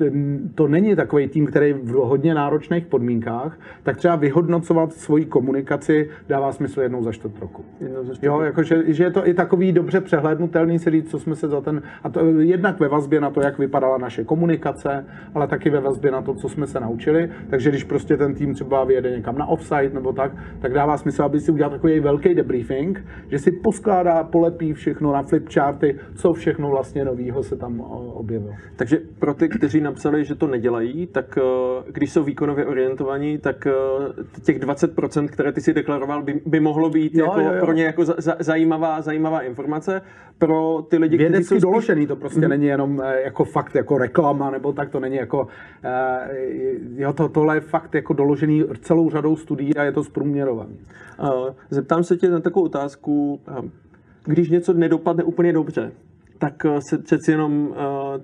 to 0.55 0.69
není 0.69 0.97
takový 0.97 1.20
tým, 1.29 1.47
který 1.47 1.73
v 1.73 1.93
hodně 1.93 2.35
náročných 2.35 2.87
podmínkách, 2.87 3.59
tak 3.83 3.97
třeba 3.97 4.17
vyhodnocovat 4.17 4.93
svoji 4.93 5.25
komunikaci 5.25 6.09
dává 6.29 6.53
smysl 6.53 6.81
jednou 6.81 7.03
za 7.03 7.13
čtvrt 7.13 7.39
roku. 7.41 7.65
Jednou 7.81 8.05
za 8.05 8.15
čtvrt 8.15 8.27
jo, 8.27 8.41
jakože, 8.41 8.83
že 8.87 9.05
je 9.05 9.11
to 9.11 9.29
i 9.29 9.35
takový 9.35 9.73
dobře 9.73 10.01
přehlednutelný 10.01 10.79
si 10.79 10.91
říct, 10.91 11.11
co 11.11 11.19
jsme 11.19 11.35
se 11.35 11.49
za 11.49 11.61
ten, 11.61 11.83
a 12.03 12.09
to 12.09 12.27
jednak 12.27 12.81
ve 12.81 12.89
vazbě 12.89 13.21
na 13.21 13.31
to, 13.31 13.41
jak 13.41 13.59
vypadala 13.59 13.99
naše 13.99 14.25
komunikace, 14.25 15.05
ale 15.35 15.47
taky 15.47 15.71
ve 15.71 15.81
vazbě 15.81 16.11
na 16.11 16.23
to, 16.23 16.35
co 16.35 16.49
jsme 16.49 16.67
se 16.67 16.81
naučili. 16.81 17.31
Takže 17.51 17.71
když 17.71 17.85
prostě 17.85 18.17
ten 18.17 18.35
tým 18.35 18.55
třeba 18.55 18.85
vyjede 18.85 19.11
někam 19.11 19.39
na 19.39 19.47
offsite 19.47 19.91
nebo 19.95 20.13
tak, 20.13 20.33
tak 20.61 20.73
dává 20.73 20.97
smysl, 20.97 21.23
aby 21.23 21.41
si 21.41 21.53
udělal 21.53 21.71
takový 21.71 22.01
velký 22.01 22.35
debriefing, 22.35 23.05
že 23.31 23.39
si 23.39 23.51
poskládá, 23.53 24.25
polepí 24.25 24.73
všechno 24.73 25.13
na 25.13 25.23
flipcharty, 25.23 25.99
co 26.15 26.33
všechno 26.33 26.71
vlastně 26.71 27.05
novýho 27.05 27.43
se 27.43 27.57
tam 27.57 27.81
objevilo. 28.15 28.53
Takže 28.77 28.99
pro 29.19 29.35
ty, 29.35 29.49
kteří 29.49 29.81
napsali, 29.81 30.25
že 30.25 30.35
to 30.35 30.47
nedělají, 30.47 31.07
tak 31.13 31.39
eh, 31.39 31.43
když 31.93 32.13
jsou 32.13 32.25
výkonově 32.25 32.67
orientovaní, 32.67 33.39
tak 33.39 33.67
eh, 33.67 33.73
těch 34.43 34.61
20%, 34.61 35.29
které 35.29 35.53
ty 35.53 35.61
si 35.61 35.73
deklaroval, 35.73 36.23
by, 36.23 36.41
by 36.47 36.61
mohlo 36.61 36.91
být 36.91 37.15
jo, 37.15 37.25
jako 37.25 37.41
jo, 37.41 37.53
jo. 37.53 37.61
pro 37.61 37.73
ně 37.73 37.85
jako 37.85 38.05
za, 38.05 38.15
za, 38.19 38.37
zajímavá, 38.39 39.03
zajímavá 39.03 39.41
informace. 39.41 40.03
Pro 40.39 40.87
ty 40.91 40.97
lidi, 40.97 41.19
kteří 41.29 41.45
jsou 41.45 41.59
doložený, 41.59 42.07
to 42.07 42.17
prostě 42.17 42.41
mm-hmm. 42.41 42.49
není 42.49 42.67
jenom 42.67 43.03
eh, 43.05 43.23
jako 43.23 43.45
fakt 43.45 43.75
jako 43.75 43.99
reklama, 43.99 44.51
nebo 44.51 44.73
tak 44.73 44.91
to 44.91 45.01
není 45.01 45.17
jako, 45.17 45.47
jo, 46.97 47.13
to, 47.13 47.29
tohle 47.29 47.57
je 47.57 47.61
fakt 47.61 47.95
jako 47.95 48.13
doložený 48.13 48.65
celou 48.81 49.11
řadou 49.11 49.37
studií 49.37 49.77
a 49.77 49.83
je 49.83 49.93
to 49.93 50.05
zprůměrovaný. 50.05 50.79
Zeptám 51.71 52.05
se 52.05 52.17
tě 52.17 52.29
na 52.29 52.41
takovou 52.41 52.67
otázku, 52.67 53.41
když 54.25 54.51
něco 54.51 54.73
nedopadne 54.73 55.25
úplně 55.25 55.53
dobře, 55.53 55.93
tak 56.41 56.65
eh, 56.65 56.81
se 56.81 56.99
přeci 56.99 57.31
jenom 57.31 57.69
uh, 57.69 57.77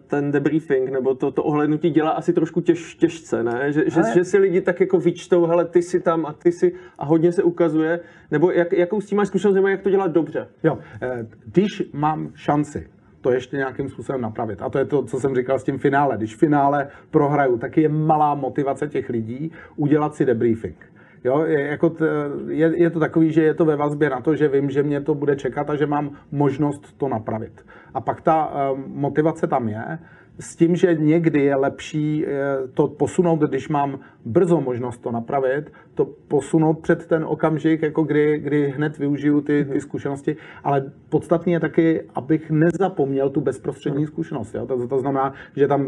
ten 0.07 0.33
debriefing 0.33 0.91
nebo 0.91 1.15
to, 1.15 1.31
to 1.31 1.45
ohlednutí 1.45 1.91
dělá 1.91 2.11
asi 2.11 2.33
trošku 2.33 2.61
těž, 2.61 2.95
těžce, 2.95 3.43
ne? 3.43 3.73
Že, 3.73 3.85
že, 3.91 4.03
že 4.15 4.25
si 4.25 4.39
lidi 4.39 4.61
tak 4.61 4.81
jako 4.81 4.99
vyčtou, 4.99 5.47
hele, 5.47 5.65
ty 5.65 5.83
si 5.83 6.01
tam 6.01 6.27
a 6.27 6.33
ty 6.33 6.53
si 6.53 6.73
a 6.99 7.05
hodně 7.05 7.33
se 7.33 7.43
ukazuje, 7.43 8.01
nebo 8.31 8.51
jak, 8.51 8.73
jakou 8.73 9.01
s 9.01 9.07
tím 9.07 9.17
máš 9.17 9.29
zkušenost, 9.29 9.55
nebo 9.55 9.69
jak 9.69 9.83
to 9.83 9.91
dělat 9.91 10.13
dobře? 10.13 10.49
Jo, 10.65 10.79
eh, 11.03 11.27
když 11.47 11.83
mám 11.93 12.31
šanci 12.35 12.89
to 13.21 13.33
ještě 13.33 13.57
nějakým 13.57 13.89
způsobem 13.89 14.21
napravit. 14.21 14.63
A 14.63 14.69
to 14.69 14.79
je 14.79 14.85
to, 14.85 15.03
co 15.03 15.21
jsem 15.21 15.35
říkal 15.35 15.59
s 15.59 15.65
tím 15.65 15.79
finále. 15.79 16.17
Když 16.17 16.37
finále 16.37 16.89
prohraju, 17.11 17.59
tak 17.59 17.77
je 17.77 17.89
malá 17.89 18.35
motivace 18.35 18.89
těch 18.89 19.09
lidí 19.09 19.53
udělat 19.77 20.15
si 20.15 20.25
debriefing. 20.25 20.77
Jo, 21.25 21.45
je, 21.45 21.61
jako 21.61 21.91
t, 21.91 22.07
je, 22.49 22.83
je 22.83 22.91
to 22.91 23.01
takový, 23.01 23.33
že 23.33 23.43
je 23.43 23.55
to 23.55 23.65
ve 23.65 23.77
vazbě 23.77 24.11
na 24.11 24.21
to, 24.21 24.37
že 24.37 24.49
vím, 24.49 24.71
že 24.71 24.83
mě 24.83 25.01
to 25.01 25.15
bude 25.15 25.37
čekat 25.37 25.71
a 25.71 25.77
že 25.77 25.87
mám 25.87 26.11
možnost 26.33 26.97
to 26.99 27.09
napravit. 27.09 27.65
A 27.95 28.01
pak 28.01 28.21
ta 28.21 28.51
um, 28.73 28.85
motivace 28.89 29.47
tam 29.47 29.69
je, 29.69 29.99
s 30.41 30.57
tím, 30.57 30.77
že 30.77 30.95
někdy 30.95 31.41
je 31.45 31.57
lepší 31.57 32.27
eh, 32.27 32.31
to 32.75 32.89
posunout, 32.89 33.41
když 33.41 33.69
mám 33.69 33.99
brzo 34.25 34.61
možnost 34.61 34.99
to 34.99 35.11
napravit, 35.11 35.73
to 35.97 36.05
posunout 36.29 36.79
před 36.79 37.07
ten 37.07 37.25
okamžik, 37.25 37.83
jako 37.83 38.03
kdy, 38.03 38.39
kdy 38.39 38.69
hned 38.77 38.99
využiju 38.99 39.41
ty, 39.41 39.65
ty 39.65 39.81
zkušenosti, 39.81 40.37
ale 40.65 40.93
podstatně 41.09 41.55
je 41.55 41.61
taky, 41.61 42.03
abych 42.15 42.51
nezapomněl 42.51 43.31
tu 43.31 43.41
bezprostřední 43.41 44.07
zkušenost. 44.07 44.55
Jo? 44.55 44.67
To, 44.67 44.89
to 44.89 44.99
znamená, 44.99 45.33
že 45.57 45.69
tam 45.69 45.87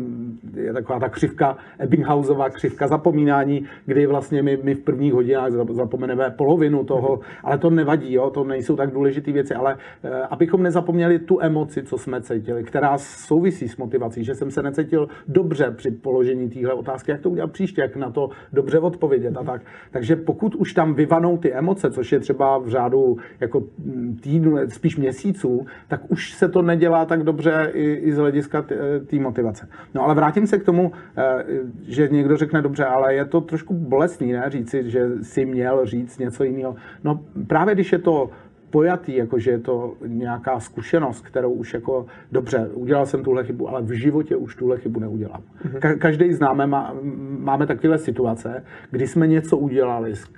je 0.56 0.72
taková 0.72 0.98
ta 0.98 1.08
křivka, 1.08 1.56
Ebbinghausová 1.78 2.50
křivka 2.50 2.88
zapomínání, 2.88 3.66
kdy 3.86 4.06
vlastně 4.06 4.42
my, 4.42 4.58
my 4.62 4.74
v 4.74 4.80
prvních 4.80 5.12
hodinách 5.12 5.52
zapomeneme 5.52 6.30
polovinu 6.30 6.84
toho, 6.84 7.20
ale 7.44 7.58
to 7.58 7.70
nevadí, 7.70 8.12
jo? 8.12 8.30
to 8.30 8.44
nejsou 8.44 8.76
tak 8.76 8.90
důležité 8.90 9.32
věci, 9.32 9.54
ale 9.54 9.76
eh, 10.04 10.10
abychom 10.30 10.62
nezapomněli 10.62 11.18
tu 11.18 11.40
emoci, 11.40 11.82
co 11.82 11.98
jsme 11.98 12.22
cítili, 12.22 12.64
která 12.64 12.98
souvisí 12.98 13.68
s 13.68 13.76
motivací, 13.76 14.24
že 14.24 14.34
jsem 14.34 14.50
se 14.50 14.62
necítil 14.62 15.08
dobře 15.28 15.70
při 15.70 15.90
položení 15.90 16.50
téhle 16.50 16.72
otázky, 16.74 17.10
jak 17.10 17.20
to 17.20 17.30
udělat 17.30 17.52
příště, 17.52 17.82
jak 17.82 17.96
na 17.96 18.10
to 18.10 18.30
dobře 18.52 18.78
odpovědět 18.78 19.36
a 19.36 19.44
tak. 19.44 19.62
Takže 19.98 20.16
pokud 20.16 20.54
už 20.54 20.72
tam 20.72 20.94
vyvanou 20.94 21.38
ty 21.38 21.52
emoce, 21.52 21.90
což 21.90 22.12
je 22.12 22.20
třeba 22.20 22.58
v 22.58 22.68
řádu 22.68 23.16
jako 23.40 23.64
týdnu, 24.20 24.56
spíš 24.68 24.96
měsíců, 24.96 25.66
tak 25.88 26.10
už 26.10 26.32
se 26.32 26.48
to 26.48 26.62
nedělá 26.62 27.04
tak 27.04 27.22
dobře 27.22 27.70
i, 27.74 27.92
i 27.92 28.12
z 28.12 28.16
hlediska 28.16 28.62
té 29.06 29.18
motivace. 29.18 29.68
No 29.94 30.04
ale 30.04 30.14
vrátím 30.14 30.46
se 30.46 30.58
k 30.58 30.64
tomu, 30.64 30.92
eh, 31.16 31.44
že 31.88 32.08
někdo 32.08 32.36
řekne 32.36 32.62
dobře, 32.62 32.84
ale 32.84 33.14
je 33.14 33.24
to 33.24 33.40
trošku 33.40 33.74
bolestný, 33.74 34.32
ne, 34.32 34.44
říci, 34.48 34.90
že 34.90 35.08
si 35.22 35.44
měl 35.44 35.86
říct 35.86 36.18
něco 36.18 36.44
jiného. 36.44 36.76
No 37.04 37.20
právě 37.46 37.74
když 37.74 37.92
je 37.92 37.98
to 37.98 38.30
pojatý, 38.70 39.16
jako 39.16 39.38
že 39.38 39.50
je 39.50 39.58
to 39.58 39.94
nějaká 40.06 40.60
zkušenost, 40.60 41.20
kterou 41.20 41.50
už 41.50 41.74
jako, 41.74 42.06
dobře, 42.32 42.70
udělal 42.74 43.06
jsem 43.06 43.24
tuhle 43.24 43.44
chybu, 43.44 43.68
ale 43.68 43.82
v 43.82 43.90
životě 43.90 44.36
už 44.36 44.56
tuhle 44.56 44.78
chybu 44.78 45.00
neudělám. 45.00 45.42
Mhm. 45.64 45.74
Ka- 45.74 45.98
každý 45.98 46.32
známe, 46.32 46.66
má, 46.66 46.94
máme 47.38 47.66
takové 47.66 47.98
situace, 47.98 48.64
kdy 48.90 49.06
jsme 49.06 49.26
něco 49.26 49.56
udělali 49.56 50.16
s, 50.16 50.30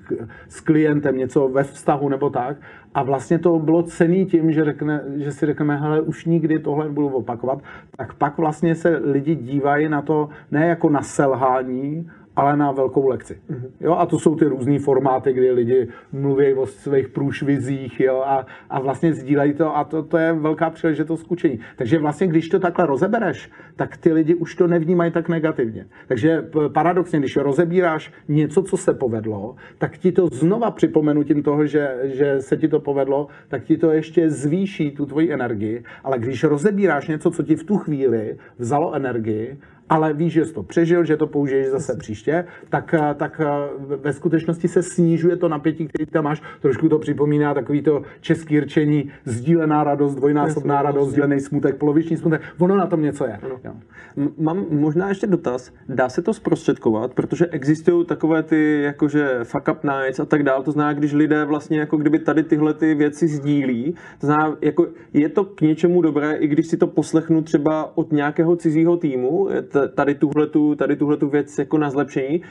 s 0.48 0.60
klientem, 0.60 1.16
něco 1.16 1.48
ve 1.48 1.62
vztahu 1.62 2.08
nebo 2.08 2.30
tak, 2.30 2.56
a 2.94 3.02
vlastně 3.02 3.38
to 3.38 3.58
bylo 3.58 3.82
cený 3.82 4.26
tím, 4.26 4.52
že, 4.52 4.64
řekne, 4.64 5.04
že 5.16 5.32
si 5.32 5.46
řekneme, 5.46 5.76
hele, 5.76 6.00
už 6.00 6.24
nikdy 6.24 6.58
tohle 6.58 6.84
nebudu 6.84 7.08
opakovat, 7.08 7.58
tak 7.96 8.14
pak 8.14 8.38
vlastně 8.38 8.74
se 8.74 9.00
lidi 9.04 9.34
dívají 9.34 9.88
na 9.88 10.02
to 10.02 10.28
ne 10.50 10.66
jako 10.66 10.90
na 10.90 11.02
selhání, 11.02 12.10
ale 12.36 12.56
na 12.56 12.72
velkou 12.72 13.08
lekci. 13.08 13.40
Mm-hmm. 13.50 13.70
Jo, 13.80 13.92
a 13.92 14.06
to 14.06 14.18
jsou 14.18 14.36
ty 14.36 14.44
různé 14.44 14.78
formáty, 14.78 15.32
kdy 15.32 15.50
lidi 15.50 15.88
mluví 16.12 16.54
o 16.54 16.66
svých 16.66 17.08
průšvizích 17.08 18.00
jo, 18.00 18.22
a, 18.26 18.46
a 18.70 18.80
vlastně 18.80 19.12
sdílejí 19.14 19.54
to 19.54 19.76
a 19.76 19.84
to, 19.84 20.02
to 20.02 20.18
je 20.18 20.32
velká 20.32 20.70
příležitost 20.70 21.22
k 21.22 21.32
učení. 21.32 21.60
Takže 21.76 21.98
vlastně, 21.98 22.26
když 22.26 22.48
to 22.48 22.58
takhle 22.58 22.86
rozebereš, 22.86 23.50
tak 23.76 23.96
ty 23.96 24.12
lidi 24.12 24.34
už 24.34 24.54
to 24.54 24.66
nevnímají 24.66 25.12
tak 25.12 25.28
negativně. 25.28 25.86
Takže 26.08 26.48
paradoxně, 26.74 27.18
když 27.18 27.36
rozebíráš 27.36 28.12
něco, 28.28 28.62
co 28.62 28.76
se 28.76 28.94
povedlo, 28.94 29.56
tak 29.78 29.98
ti 29.98 30.12
to 30.12 30.26
znova 30.32 30.70
připomenutím 30.70 31.42
toho, 31.42 31.66
že, 31.66 31.98
že 32.04 32.40
se 32.40 32.56
ti 32.56 32.68
to 32.68 32.80
povedlo, 32.80 33.26
tak 33.48 33.64
ti 33.64 33.76
to 33.76 33.90
ještě 33.90 34.30
zvýší 34.30 34.90
tu 34.90 35.06
tvoji 35.06 35.32
energii. 35.32 35.84
Ale 36.04 36.18
když 36.18 36.44
rozebíráš 36.44 37.08
něco, 37.08 37.30
co 37.30 37.42
ti 37.42 37.56
v 37.56 37.64
tu 37.64 37.76
chvíli 37.76 38.36
vzalo 38.58 38.94
energii, 38.94 39.58
ale 39.90 40.12
víš, 40.12 40.32
že 40.32 40.44
jsi 40.44 40.54
to 40.54 40.62
přežil, 40.62 41.04
že 41.04 41.16
to 41.16 41.26
použiješ 41.26 41.66
zase 41.66 41.96
příště, 41.96 42.44
tak, 42.68 42.94
eh, 42.94 43.14
tak 43.14 43.40
eh, 43.40 43.46
ve 43.96 44.12
skutečnosti 44.12 44.68
se 44.68 44.82
snižuje 44.82 45.36
to 45.36 45.48
napětí, 45.48 45.88
který 45.88 46.06
tam 46.06 46.24
máš. 46.24 46.42
Trošku 46.60 46.88
to 46.88 46.98
připomíná 46.98 47.54
takový 47.54 47.82
to 47.82 48.02
český 48.20 48.60
rčení, 48.60 49.10
sdílená 49.24 49.84
radost, 49.84 50.14
dvojnásobná 50.14 50.82
radost, 50.82 51.10
sdílený 51.10 51.40
smutek, 51.40 51.76
poloviční 51.76 52.16
smutek. 52.16 52.42
Ono 52.58 52.76
na 52.76 52.86
tom 52.86 53.02
něco 53.02 53.24
je. 53.24 53.38
Jo. 53.64 53.72
Mám 54.38 54.66
možná 54.70 55.08
ještě 55.08 55.26
dotaz. 55.26 55.72
Dá 55.88 56.08
se 56.08 56.22
to 56.22 56.34
zprostředkovat, 56.34 57.14
protože 57.14 57.46
existují 57.46 58.06
takové 58.06 58.42
ty 58.42 58.82
jakože 58.82 59.38
fuck 59.42 59.68
up 59.72 59.84
nights 59.84 60.20
a 60.20 60.24
tak 60.24 60.42
dále. 60.42 60.64
To 60.64 60.72
znamená, 60.72 60.92
když 60.92 61.12
lidé 61.12 61.44
vlastně 61.44 61.80
jako 61.80 61.96
kdyby 61.96 62.18
tady 62.18 62.42
tyhle 62.42 62.74
ty 62.74 62.94
věci 62.94 63.28
sdílí, 63.28 63.94
to 64.20 64.26
znamená, 64.26 64.56
jako 64.60 64.86
je 65.12 65.28
to 65.28 65.44
k 65.44 65.60
něčemu 65.60 66.02
dobré, 66.02 66.34
i 66.34 66.46
když 66.46 66.66
si 66.66 66.76
to 66.76 66.86
poslechnu 66.86 67.42
třeba 67.42 67.96
od 67.96 68.12
nějakého 68.12 68.56
cizího 68.56 68.96
týmu, 68.96 69.48
tady 69.88 70.14
tuhletu, 70.14 70.74
tady 70.74 70.96
tuhletu 70.96 71.28
věc 71.28 71.58
jako 71.58 71.78
na 71.78 71.90
zlepšení. 71.90 72.42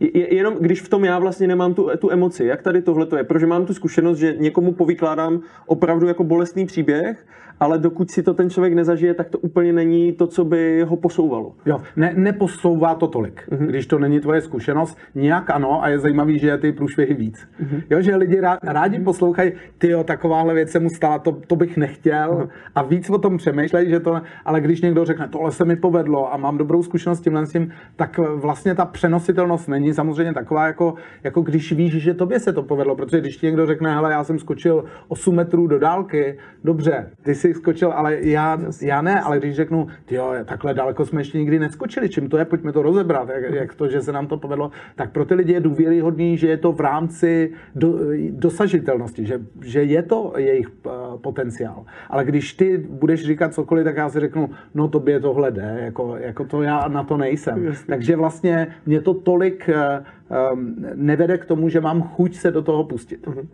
Je, 0.00 0.34
jenom 0.34 0.54
když 0.60 0.82
v 0.82 0.88
tom 0.88 1.04
já 1.04 1.18
vlastně 1.18 1.46
nemám 1.46 1.74
tu, 1.74 1.90
tu 1.98 2.10
emoci, 2.10 2.44
jak 2.44 2.62
tady 2.62 2.82
tohle 2.82 3.06
to 3.06 3.16
je, 3.16 3.24
protože 3.24 3.46
mám 3.46 3.66
tu 3.66 3.74
zkušenost, 3.74 4.18
že 4.18 4.36
někomu 4.38 4.72
povykládám 4.72 5.40
opravdu 5.66 6.06
jako 6.06 6.24
bolestný 6.24 6.66
příběh 6.66 7.26
ale 7.60 7.78
dokud 7.78 8.10
si 8.10 8.22
to 8.22 8.34
ten 8.34 8.50
člověk 8.50 8.74
nezažije, 8.74 9.14
tak 9.14 9.30
to 9.30 9.38
úplně 9.38 9.72
není 9.72 10.12
to, 10.12 10.26
co 10.26 10.44
by 10.44 10.82
ho 10.82 10.96
posouvalo. 10.96 11.54
Jo, 11.66 11.80
ne, 11.96 12.12
neposouvá 12.16 12.94
to 12.94 13.06
tolik, 13.06 13.48
mm-hmm. 13.50 13.66
když 13.66 13.86
to 13.86 13.98
není 13.98 14.20
tvoje 14.20 14.40
zkušenost. 14.40 14.98
Nějak 15.14 15.50
ano, 15.50 15.82
a 15.84 15.88
je 15.88 15.98
zajímavý, 15.98 16.38
že 16.38 16.48
je 16.48 16.58
ty 16.58 16.72
průšvihy 16.72 17.14
víc. 17.14 17.48
Mm-hmm. 17.62 17.82
Jo, 17.90 18.00
že 18.00 18.16
lidi 18.16 18.40
rá, 18.40 18.58
rádi 18.62 18.98
poslouchají, 18.98 19.52
ty 19.78 19.88
jo, 19.90 20.04
takováhle 20.04 20.54
věc 20.54 20.70
se 20.70 20.78
mu 20.78 20.90
stala, 20.90 21.18
to, 21.18 21.32
to 21.46 21.56
bych 21.56 21.76
nechtěl 21.76 22.30
mm-hmm. 22.30 22.48
a 22.74 22.82
víc 22.82 23.10
o 23.10 23.18
tom 23.18 23.36
přemýšlej, 23.36 23.88
že 23.88 24.00
to, 24.00 24.20
ale 24.44 24.60
když 24.60 24.80
někdo 24.80 25.04
řekne, 25.04 25.28
tohle 25.28 25.52
se 25.52 25.64
mi 25.64 25.76
povedlo 25.76 26.34
a 26.34 26.36
mám 26.36 26.58
dobrou 26.58 26.82
zkušenost 26.82 27.20
tímhle 27.20 27.46
s 27.46 27.52
tím, 27.52 27.72
tak 27.96 28.18
vlastně 28.18 28.74
ta 28.74 28.84
přenositelnost 28.84 29.68
není 29.68 29.94
samozřejmě 29.94 30.34
taková, 30.34 30.66
jako, 30.66 30.94
jako 31.24 31.40
když 31.42 31.72
víš, 31.72 31.92
že 31.92 32.14
tobě 32.14 32.40
se 32.40 32.52
to 32.52 32.62
povedlo, 32.62 32.96
protože 32.96 33.20
když 33.20 33.36
ti 33.36 33.46
někdo 33.46 33.66
řekne, 33.66 33.94
hele, 33.94 34.12
já 34.12 34.24
jsem 34.24 34.38
skočil 34.38 34.84
8 35.08 35.34
metrů 35.34 35.66
do 35.66 35.78
dálky, 35.78 36.38
dobře, 36.64 37.10
ty 37.22 37.34
si 37.34 37.47
jsi 37.48 37.60
skočil, 37.60 37.92
ale 37.92 38.16
já, 38.20 38.58
já 38.82 39.02
ne, 39.02 39.20
ale 39.20 39.38
když 39.38 39.56
řeknu, 39.56 39.86
jo, 40.10 40.34
takhle 40.44 40.74
daleko 40.74 41.06
jsme 41.06 41.20
ještě 41.20 41.38
nikdy 41.38 41.58
neskočili, 41.58 42.08
čím 42.08 42.28
to 42.28 42.38
je, 42.38 42.44
pojďme 42.44 42.72
to 42.72 42.82
rozebrat, 42.82 43.28
jak, 43.28 43.54
jak 43.54 43.74
to, 43.74 43.88
že 43.88 44.00
se 44.00 44.12
nám 44.12 44.26
to 44.26 44.36
povedlo, 44.36 44.70
tak 44.96 45.10
pro 45.10 45.24
ty 45.24 45.34
lidi 45.34 45.52
je 45.52 45.60
důvěryhodný, 45.60 46.36
že 46.36 46.48
je 46.48 46.56
to 46.56 46.72
v 46.72 46.80
rámci 46.80 47.52
do, 47.74 47.98
dosažitelnosti, 48.30 49.26
že, 49.26 49.40
že 49.62 49.82
je 49.82 50.02
to 50.02 50.32
jejich 50.36 50.68
uh, 50.86 50.92
potenciál. 51.20 51.84
Ale 52.10 52.24
když 52.24 52.54
ty 52.54 52.78
budeš 52.78 53.24
říkat 53.24 53.54
cokoliv, 53.54 53.84
tak 53.84 53.96
já 53.96 54.08
si 54.08 54.20
řeknu, 54.20 54.50
no 54.74 54.88
tobě 54.88 55.20
tohle 55.20 55.50
jde, 55.50 55.78
jako, 55.80 56.16
jako 56.16 56.44
to 56.44 56.62
já 56.62 56.88
na 56.88 57.04
to 57.04 57.16
nejsem. 57.16 57.64
Jasně. 57.64 57.86
Takže 57.86 58.16
vlastně 58.16 58.66
mě 58.86 59.00
to 59.00 59.14
tolik 59.14 59.70
um, 59.70 60.76
nevede 60.94 61.38
k 61.38 61.44
tomu, 61.44 61.68
že 61.68 61.80
mám 61.80 62.02
chuť 62.02 62.34
se 62.34 62.50
do 62.50 62.62
toho 62.62 62.84
pustit. 62.84 63.26
Uh-huh. 63.26 63.46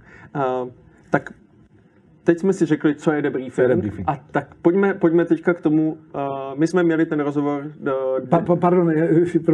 Uh, 0.65 0.69
tak 1.11 1.33
teď 2.25 2.39
jsme 2.39 2.53
si 2.53 2.67
řekli, 2.67 2.95
co 2.95 3.13
je 3.13 3.23
debriefing. 3.23 3.69
Je 3.69 3.69
debriefing. 3.69 4.09
A 4.09 4.17
tak 4.31 4.55
pojďme, 4.63 4.95
pojďme 4.95 5.25
teďka 5.25 5.55
k 5.55 5.61
tomu. 5.61 5.93
Uh, 5.93 6.59
my 6.59 6.67
jsme 6.67 6.83
měli 6.83 7.07
ten 7.07 7.21
rozhovor. 7.21 7.65
Do, 7.81 8.19
pa, 8.29 8.39
pa, 8.39 8.57
pardon, 8.57 8.93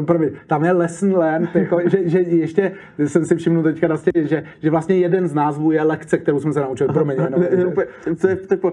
první, 0.05 0.31
tam 0.47 0.65
je 0.65 0.73
lesson 0.73 1.17
learned, 1.17 1.57
jako, 1.57 1.81
že, 1.85 2.09
že, 2.09 2.21
ještě 2.21 2.73
jsem 3.07 3.25
si 3.25 3.37
všiml 3.37 3.63
teďka 3.63 3.89
na 3.89 3.97
stěně, 3.97 4.27
že, 4.27 4.45
že 4.63 4.71
vlastně 4.71 4.99
jeden 4.99 5.29
z 5.29 5.35
názvů 5.35 5.73
je 5.73 5.83
lekce, 5.83 6.19
kterou 6.19 6.41
jsme 6.41 6.53
se 6.53 6.61
naučili. 6.61 6.93
Promiň, 6.93 7.17
jenom. 7.51 7.73
to 8.21 8.29
je, 8.29 8.37
to 8.37 8.55
je, 8.55 8.61
uh, 8.63 8.73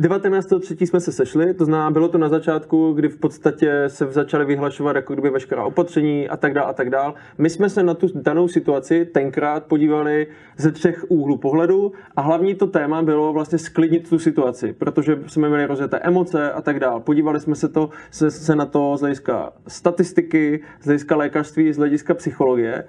19.3. 0.00 0.86
jsme 0.86 1.00
se 1.00 1.12
sešli, 1.12 1.54
to 1.54 1.64
znamená, 1.64 1.90
bylo 1.90 2.08
to 2.08 2.18
na 2.18 2.28
začátku, 2.28 2.92
kdy 2.92 3.08
v 3.08 3.16
podstatě 3.16 3.84
se 3.86 4.06
začaly 4.06 4.44
vyhlašovat 4.44 4.96
jako 4.96 5.12
kdyby 5.12 5.30
veškerá 5.30 5.64
opatření 5.64 6.28
a 6.28 6.36
tak 6.36 6.54
dále 6.54 6.70
a 6.70 6.72
tak 6.72 6.90
dále. 6.90 7.14
My 7.38 7.50
jsme 7.50 7.70
se 7.70 7.82
na 7.82 7.94
tu 7.94 8.06
danou 8.14 8.48
situaci 8.48 9.04
tenkrát 9.04 9.64
podívali 9.64 10.26
ze 10.56 10.72
třech 10.72 11.04
úhlů 11.08 11.36
pohledu 11.36 11.92
a 12.16 12.20
hlavní 12.20 12.54
to 12.54 12.66
téma 12.66 13.02
bylo 13.02 13.32
vlastně 13.32 13.58
sklidnit 13.58 14.08
tu 14.08 14.18
situaci, 14.18 14.72
protože 14.72 15.18
jsme 15.26 15.48
měli 15.48 15.66
rozjeté 15.66 15.98
emoce 15.98 16.52
a 16.52 16.62
tak 16.62 16.80
dále. 16.80 17.00
Podívali 17.00 17.40
jsme 17.40 17.54
se, 17.54 17.68
to, 17.68 17.90
se, 18.10 18.30
se 18.30 18.56
na 18.56 18.66
to 18.66 18.96
z 18.96 19.00
hlediska 19.00 19.52
statistiky, 19.68 20.62
z 20.80 20.84
hlediska 20.84 21.16
lékařství, 21.16 21.72
z 21.72 21.76
hlediska 21.76 22.14
psychologie. 22.14 22.84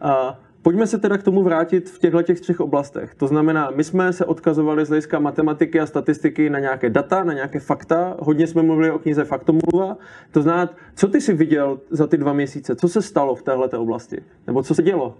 A 0.00 0.40
Pojďme 0.64 0.86
se 0.86 0.98
teda 0.98 1.18
k 1.18 1.22
tomu 1.22 1.42
vrátit 1.42 1.90
v 1.90 1.98
těchto 1.98 2.22
těch 2.22 2.40
třech 2.40 2.60
oblastech. 2.60 3.14
To 3.14 3.26
znamená, 3.26 3.70
my 3.74 3.84
jsme 3.84 4.12
se 4.12 4.24
odkazovali 4.24 4.84
z 4.84 4.88
hlediska 4.88 5.18
matematiky 5.18 5.80
a 5.80 5.86
statistiky 5.86 6.50
na 6.50 6.58
nějaké 6.58 6.90
data, 6.90 7.24
na 7.24 7.32
nějaké 7.32 7.60
fakta. 7.60 8.16
Hodně 8.20 8.46
jsme 8.46 8.62
mluvili 8.62 8.90
o 8.90 8.98
knize 8.98 9.24
Faktomluva. 9.24 9.96
To 10.30 10.42
znamená, 10.42 10.70
co 10.96 11.08
ty 11.08 11.20
jsi 11.20 11.34
viděl 11.34 11.80
za 11.90 12.06
ty 12.06 12.16
dva 12.16 12.32
měsíce? 12.32 12.76
Co 12.76 12.88
se 12.88 13.02
stalo 13.02 13.34
v 13.34 13.42
této 13.42 13.82
oblasti? 13.82 14.22
Nebo 14.46 14.62
co 14.62 14.74
se 14.74 14.82
dělo? 14.82 15.16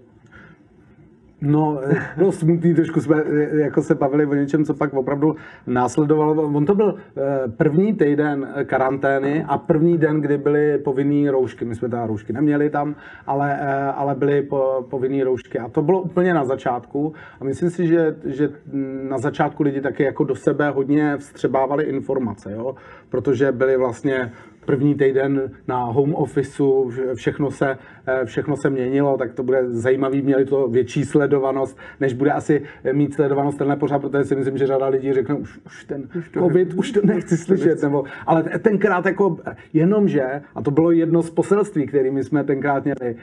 No, 1.41 1.79
bylo 2.17 2.31
smutný, 2.31 2.75
trošku 2.75 3.01
jsme 3.01 3.23
jako 3.51 3.81
se 3.81 3.95
bavili 3.95 4.25
o 4.25 4.33
něčem, 4.33 4.65
co 4.65 4.73
pak 4.73 4.93
opravdu 4.93 5.35
následovalo. 5.67 6.43
On 6.43 6.65
to 6.65 6.75
byl 6.75 6.95
první 7.57 7.93
týden 7.93 8.47
karantény 8.63 9.45
a 9.47 9.57
první 9.57 9.97
den, 9.97 10.21
kdy 10.21 10.37
byly 10.37 10.77
povinné 10.77 11.31
roušky. 11.31 11.65
My 11.65 11.75
jsme 11.75 11.89
teda 11.89 12.05
roušky 12.05 12.33
neměli 12.33 12.69
tam, 12.69 12.95
ale, 13.27 13.59
ale 13.91 14.15
byly 14.15 14.41
po, 14.41 14.85
povinné 14.89 15.23
roušky. 15.23 15.59
A 15.59 15.69
to 15.69 15.81
bylo 15.81 16.01
úplně 16.01 16.33
na 16.33 16.45
začátku. 16.45 17.13
A 17.39 17.43
myslím 17.43 17.69
si, 17.69 17.87
že, 17.87 18.15
že 18.25 18.49
na 19.09 19.17
začátku 19.17 19.63
lidi 19.63 19.81
taky 19.81 20.03
jako 20.03 20.23
do 20.23 20.35
sebe 20.35 20.69
hodně 20.69 21.17
vstřebávali 21.17 21.83
informace, 21.83 22.51
jo? 22.51 22.75
protože 23.09 23.51
byli 23.51 23.77
vlastně 23.77 24.31
první 24.65 24.95
týden 24.95 25.51
na 25.67 25.83
home 25.83 26.15
officeu, 26.15 26.91
všechno 27.13 27.51
se, 27.51 27.77
eh, 28.07 28.25
všechno 28.25 28.57
se 28.57 28.69
měnilo, 28.69 29.17
tak 29.17 29.33
to 29.33 29.43
bude 29.43 29.69
zajímavý, 29.69 30.21
měli 30.21 30.45
to 30.45 30.67
větší 30.67 31.05
sledovanost, 31.05 31.77
než 31.99 32.13
bude 32.13 32.31
asi 32.31 32.61
mít 32.93 33.13
sledovanost 33.13 33.57
tenhle 33.57 33.75
pořád, 33.75 33.99
protože 33.99 34.23
si 34.23 34.35
myslím, 34.35 34.57
že 34.57 34.67
řada 34.67 34.87
lidí 34.87 35.13
řekne, 35.13 35.35
už, 35.35 35.59
už 35.65 35.85
ten 35.85 36.09
už 36.17 36.29
to 36.29 36.39
covid, 36.39 36.73
už 36.73 36.91
to 36.91 36.99
nechci 37.03 37.37
slyšet, 37.37 37.81
nebo, 37.81 38.03
ale 38.25 38.43
tenkrát 38.43 39.05
jako 39.05 39.37
jenomže, 39.73 40.41
a 40.55 40.61
to 40.61 40.71
bylo 40.71 40.91
jedno 40.91 41.23
z 41.23 41.29
poselství, 41.29 41.85
kterými 41.85 42.23
jsme 42.23 42.43
tenkrát 42.43 42.83
měli, 42.83 43.15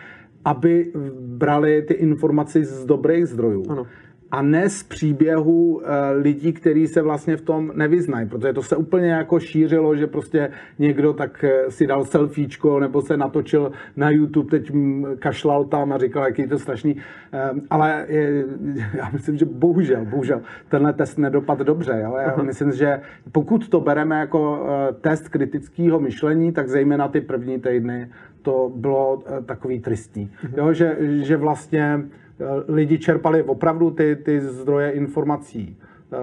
aby 0.45 0.93
brali 1.21 1.83
ty 1.83 1.95
informace 1.95 2.65
z 2.65 2.85
dobrých 2.85 3.27
zdrojů. 3.27 3.65
Ano 3.69 3.87
a 4.33 4.43
ne 4.43 4.69
z 4.69 4.83
příběhu 4.83 5.83
eh, 5.85 6.13
lidí, 6.13 6.53
kteří 6.53 6.87
se 6.87 7.03
vlastně 7.03 7.37
v 7.37 7.41
tom 7.41 7.73
nevyznají, 7.75 8.29
protože 8.29 8.53
to 8.53 8.63
se 8.63 8.77
úplně 8.77 9.11
jako 9.11 9.41
šířilo, 9.41 9.97
že 9.97 10.07
prostě 10.07 10.51
někdo 10.79 11.13
tak 11.13 11.45
eh, 11.45 11.71
si 11.71 11.87
dal 11.87 12.05
selfiečko 12.05 12.81
nebo 12.81 13.03
se 13.03 13.17
natočil 13.17 13.73
na 13.97 14.11
YouTube, 14.11 14.51
teď 14.51 14.73
kašlal 15.19 15.65
tam 15.65 15.93
a 15.93 15.99
říkal, 15.99 16.25
jaký 16.25 16.43
je 16.43 16.49
to 16.49 16.59
strašný. 16.59 16.97
Ehm, 17.33 17.61
ale 17.71 18.07
já 18.95 19.11
myslím, 19.13 19.37
že 19.37 19.45
bohužel, 19.45 20.05
bohužel 20.05 20.41
tenhle 20.69 20.93
test 20.93 21.19
nedopadl 21.19 21.65
dobře. 21.65 22.01
Jo? 22.03 22.17
Já 22.17 22.37
uh-huh. 22.37 22.45
myslím, 22.45 22.73
že 22.73 23.01
pokud 23.33 23.69
to 23.69 23.81
bereme 23.81 24.19
jako 24.21 24.67
eh, 24.69 24.93
test 24.93 25.29
kritického 25.29 26.01
myšlení, 26.01 26.53
tak 26.53 26.69
zejména 26.69 27.09
ty 27.09 27.21
první 27.21 27.61
týdny 27.61 28.11
to 28.43 28.73
bylo 28.77 29.23
takový 29.47 29.81
tristní. 29.81 30.31
Uh-huh. 30.45 30.59
Jo? 30.59 30.73
Že, 30.73 30.97
že 31.01 31.37
vlastně 31.37 32.01
Eh, 32.03 32.22
lidi 32.69 32.99
čerpali 32.99 33.43
opravdu 33.43 33.91
ty, 33.91 34.17
ty 34.17 34.41
zdroje 34.41 34.91
informací 34.91 35.77
eh, 36.13 36.17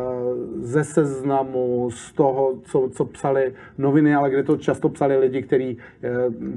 ze 0.60 0.84
seznamu, 0.84 1.89
z 1.92 2.13
toho, 2.13 2.54
co, 2.63 2.89
co 2.92 3.06
psali 3.06 3.54
noviny, 3.78 4.16
ale 4.16 4.30
kde 4.30 4.44
to 4.44 4.58
často 4.58 4.89
psali 4.89 5.18
lidi, 5.18 5.42
kteří 5.42 5.78
eh, 6.04 6.10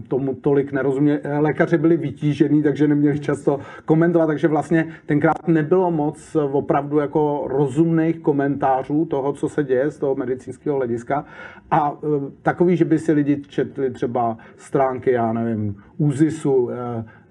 tomu 0.08 0.34
tolik 0.34 0.72
nerozuměli. 0.72 1.20
Lékaři 1.38 1.78
byli 1.78 1.96
vytížení, 1.96 2.62
takže 2.62 2.88
neměli 2.88 3.20
často 3.20 3.60
komentovat, 3.84 4.26
takže 4.26 4.48
vlastně 4.48 4.88
tenkrát 5.06 5.48
nebylo 5.48 5.90
moc 5.90 6.36
opravdu 6.52 6.98
jako 6.98 7.44
rozumných 7.46 8.18
komentářů 8.18 9.04
toho, 9.04 9.32
co 9.32 9.48
se 9.48 9.64
děje 9.64 9.90
z 9.90 9.98
toho 9.98 10.14
medicínského 10.14 10.76
hlediska. 10.76 11.24
A 11.70 11.98
takový, 12.42 12.76
že 12.76 12.84
by 12.84 12.98
si 12.98 13.12
lidi 13.12 13.42
četli 13.48 13.90
třeba 13.90 14.36
stránky, 14.56 15.12
já 15.12 15.32
nevím, 15.32 15.76
ÚZISu, 15.98 16.70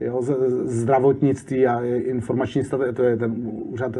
jo, 0.02 0.22
zdravotnictví 0.64 1.68
a 1.68 1.82
informační, 1.82 2.64
to 2.94 3.04
je 3.04 3.18
ten 3.18 3.34
úřad 3.44 3.98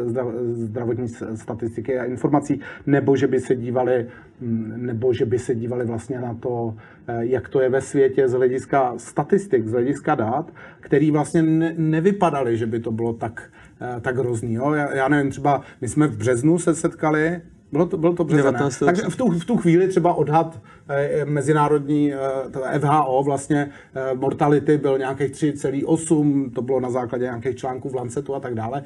zdravotní 0.52 1.08
statistiky 1.34 1.98
a 1.98 2.04
informací, 2.04 2.60
nebo 2.86 3.16
že 3.16 3.26
by 3.26 3.40
se 3.40 3.56
dívali, 3.56 4.06
mm, 4.40 4.72
nebo 4.76 5.12
že 5.12 5.26
by 5.26 5.38
se 5.38 5.54
dívali 5.54 5.84
vlastně 5.84 6.20
na 6.20 6.34
to, 6.34 6.74
eh, 7.08 7.18
jak 7.20 7.48
to 7.48 7.60
je 7.60 7.68
ve 7.68 7.80
světě 7.80 8.28
z 8.28 8.32
hlediska 8.32 8.94
statistik, 8.96 9.66
z 9.66 9.72
hlediska 9.72 10.14
dát, 10.14 10.52
který 10.80 11.10
vlastně 11.10 11.42
ne, 11.42 11.74
nevypadaly, 11.76 12.56
že 12.56 12.66
by 12.66 12.80
to 12.80 12.92
bylo 12.92 13.12
tak, 13.12 13.50
eh, 13.80 14.00
tak 14.00 14.16
hrozný. 14.16 14.54
Jo. 14.54 14.72
Já, 14.72 14.94
já 14.94 15.08
nevím, 15.08 15.30
třeba 15.30 15.60
my 15.80 15.88
jsme 15.88 16.06
v 16.06 16.16
březnu 16.16 16.58
se 16.58 16.74
setkali 16.74 17.40
bylo 17.72 17.86
to, 17.86 17.96
bylo 17.96 18.12
to 18.12 18.24
březen, 18.24 18.56
Tak 18.84 18.96
v 18.96 19.16
tu, 19.16 19.30
v 19.30 19.44
tu 19.44 19.56
chvíli 19.56 19.88
třeba 19.88 20.14
odhad 20.14 20.60
eh, 20.88 21.24
mezinárodní 21.24 22.12
eh, 22.14 22.78
FHO 22.78 23.22
vlastně 23.22 23.70
eh, 23.94 24.14
mortality 24.14 24.78
byl 24.78 24.98
nějakých 24.98 25.30
3,8, 25.30 26.50
to 26.52 26.62
bylo 26.62 26.80
na 26.80 26.90
základě 26.90 27.24
nějakých 27.24 27.56
článků 27.56 27.88
v 27.88 27.94
Lancetu 27.94 28.34
a 28.34 28.40
tak 28.40 28.54
dále. 28.54 28.82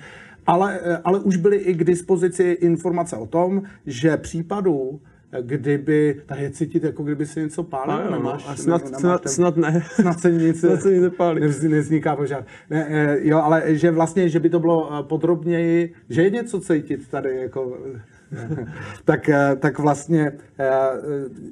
Ale, 0.47 0.81
eh, 0.83 1.01
ale 1.05 1.21
už 1.21 1.37
byly 1.37 1.57
i 1.57 1.75
k 1.75 1.85
dispozici 1.85 2.43
informace 2.61 3.17
o 3.17 3.27
tom, 3.27 3.63
že 3.87 4.17
případů 4.17 5.01
kdyby, 5.41 6.21
tady 6.27 6.43
je 6.43 6.51
cítit, 6.51 6.85
jako 6.85 7.03
kdyby 7.03 7.27
si 7.27 7.41
něco 7.41 7.63
pálil, 7.63 8.05
no, 8.05 8.11
nemáš? 8.11 8.45
A 8.49 8.57
snad, 8.57 8.85
ne, 8.85 8.99
snad, 8.99 9.23
ten, 9.23 9.33
snad 9.33 9.57
ne. 9.57 9.83
Snad 9.95 10.21
se 10.21 10.33
nic, 10.33 10.61
snad 10.61 10.83
se 10.83 10.93
nic 10.93 11.03
nepálí. 11.03 11.41
Nezniká 11.69 12.17
požár. 12.17 12.45
Ne, 12.71 13.17
jo, 13.21 13.39
ale 13.39 13.63
že 13.67 13.91
vlastně, 13.91 14.29
že 14.29 14.41
by 14.41 14.51
to 14.51 14.61
bylo 14.61 15.03
podrobněji, 15.03 15.95
že 16.09 16.23
je 16.23 16.31
něco 16.31 16.61
cítit 16.61 17.09
tady, 17.09 17.37
jako 17.37 17.79
tak, 19.05 19.29
eh, 19.29 19.57
tak 19.59 19.79
vlastně, 19.79 20.33
eh, 20.59 20.71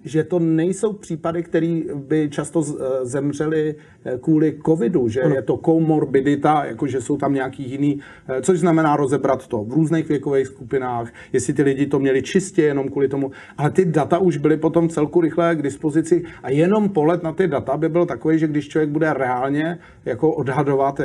že 0.05 0.25
to 0.25 0.39
nejsou 0.39 0.93
případy, 0.93 1.43
které 1.43 1.81
by 1.95 2.29
často 2.31 2.63
eh, 2.63 3.07
zemřely 3.07 3.75
kvůli 4.21 4.59
covidu, 4.67 5.09
že 5.09 5.21
je 5.35 5.43
to 5.43 5.57
komorbidita, 5.57 6.65
jakože 6.65 7.01
jsou 7.01 7.17
tam 7.17 7.35
nějaký 7.35 7.71
jiný, 7.71 8.01
což 8.43 8.61
znamená 8.61 8.97
rozebrat 8.97 9.47
to 9.47 9.65
v 9.65 9.73
různých 9.73 10.09
věkových 10.09 10.47
skupinách, 10.47 11.13
jestli 11.33 11.53
ty 11.53 11.63
lidi 11.63 11.87
to 11.87 11.99
měli 11.99 12.23
čistě 12.23 12.63
jenom 12.63 12.89
kvůli 12.89 13.09
tomu, 13.09 13.31
ale 13.59 13.71
ty 13.71 13.85
data 13.85 14.19
už 14.19 14.37
byly 14.37 14.57
potom 14.57 14.89
celku 14.89 15.21
rychle 15.21 15.57
k 15.57 15.63
dispozici 15.63 16.25
a 16.43 16.51
jenom 16.51 16.89
pohled 16.89 17.23
na 17.23 17.33
ty 17.33 17.49
data 17.49 17.77
by 17.77 17.89
byl 17.89 18.07
takový, 18.07 18.39
že 18.39 18.47
když 18.47 18.69
člověk 18.69 18.91
bude 18.91 19.13
reálně 19.13 19.79
jako 20.05 20.33
odhadovat 20.33 21.01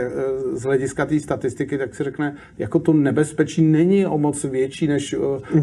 z 0.53 0.63
hlediska 0.63 1.05
té 1.05 1.19
statistiky, 1.19 1.77
tak 1.77 1.95
si 1.95 2.03
řekne, 2.03 2.35
jako 2.57 2.79
to 2.79 2.93
nebezpečí 2.93 3.61
není 3.61 4.05
o 4.05 4.17
moc 4.17 4.43
větší 4.43 4.87
než 4.87 5.15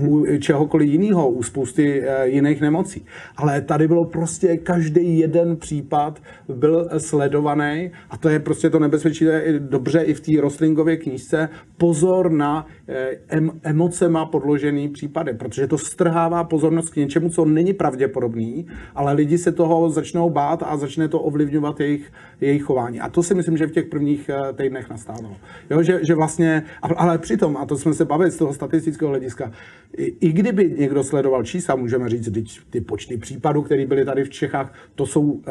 u 0.07 0.39
čehokoliv 0.39 0.91
jiného, 0.91 1.31
u 1.31 1.43
spousty 1.43 2.03
eh, 2.03 2.29
jiných 2.29 2.61
nemocí. 2.61 3.05
Ale 3.37 3.61
tady 3.61 3.89
bylo 3.89 4.05
prostě 4.05 4.57
každý 4.57 5.19
jeden 5.19 5.57
případ 5.57 6.23
byl 6.49 6.89
sledovaný 6.99 7.91
a 8.11 8.17
to 8.17 8.29
je 8.29 8.41
prostě 8.41 8.71
to 8.71 8.79
nebezpečí, 8.79 9.25
to 9.25 9.31
je 9.31 9.61
dobře 9.61 10.01
i 10.03 10.15
v 10.15 10.21
té 10.21 10.41
rostlingově 10.41 10.97
knížce. 10.97 11.49
Pozor 11.77 12.31
na 12.31 12.67
eh, 12.89 13.19
em, 13.29 13.61
emocema 13.63 14.27
podložený 14.27 14.89
případy, 14.89 15.35
protože 15.35 15.67
to 15.67 15.79
strhává 15.79 16.45
pozornost 16.45 16.91
k 16.91 16.97
něčemu, 16.97 17.31
co 17.31 17.45
není 17.45 17.73
pravděpodobný, 17.73 18.67
ale 18.95 19.13
lidi 19.13 19.39
se 19.39 19.53
toho 19.53 19.91
začnou 19.91 20.31
bát 20.31 20.63
a 20.67 20.77
začne 20.77 21.09
to 21.09 21.21
ovlivňovat 21.21 21.81
jejich, 21.81 22.13
jejich 22.41 22.63
chování. 22.63 23.01
A 23.01 23.09
to 23.09 23.23
si 23.23 23.35
myslím, 23.35 23.57
že 23.57 23.67
v 23.67 23.73
těch 23.73 23.87
prvních 23.87 24.29
eh, 24.29 24.53
týdnech 24.53 24.91
nastávalo. 24.91 25.37
Jo, 25.71 25.83
že, 25.83 26.01
že 26.03 26.15
vlastně, 26.15 26.63
ale 26.83 27.19
přitom, 27.19 27.57
a 27.57 27.67
to 27.67 27.77
jsme 27.77 27.95
se 27.95 28.05
bavili 28.05 28.31
z 28.31 28.37
toho 28.37 28.55
statistického 28.55 29.09
hlediska, 29.09 29.53
i 29.97 30.33
kdyby 30.33 30.75
někdo 30.79 31.05
sledoval 31.05 31.45
čísla, 31.45 31.77
můžeme 31.77 32.09
říct, 32.09 32.25
že 32.25 32.61
ty 32.71 32.81
počty 32.81 33.17
případů, 33.17 33.63
které 33.63 33.87
byly 33.87 34.05
tady 34.05 34.25
v 34.25 34.31
Čechách, 34.31 34.75
to 34.95 35.07
jsou 35.07 35.23
uh, 35.23 35.43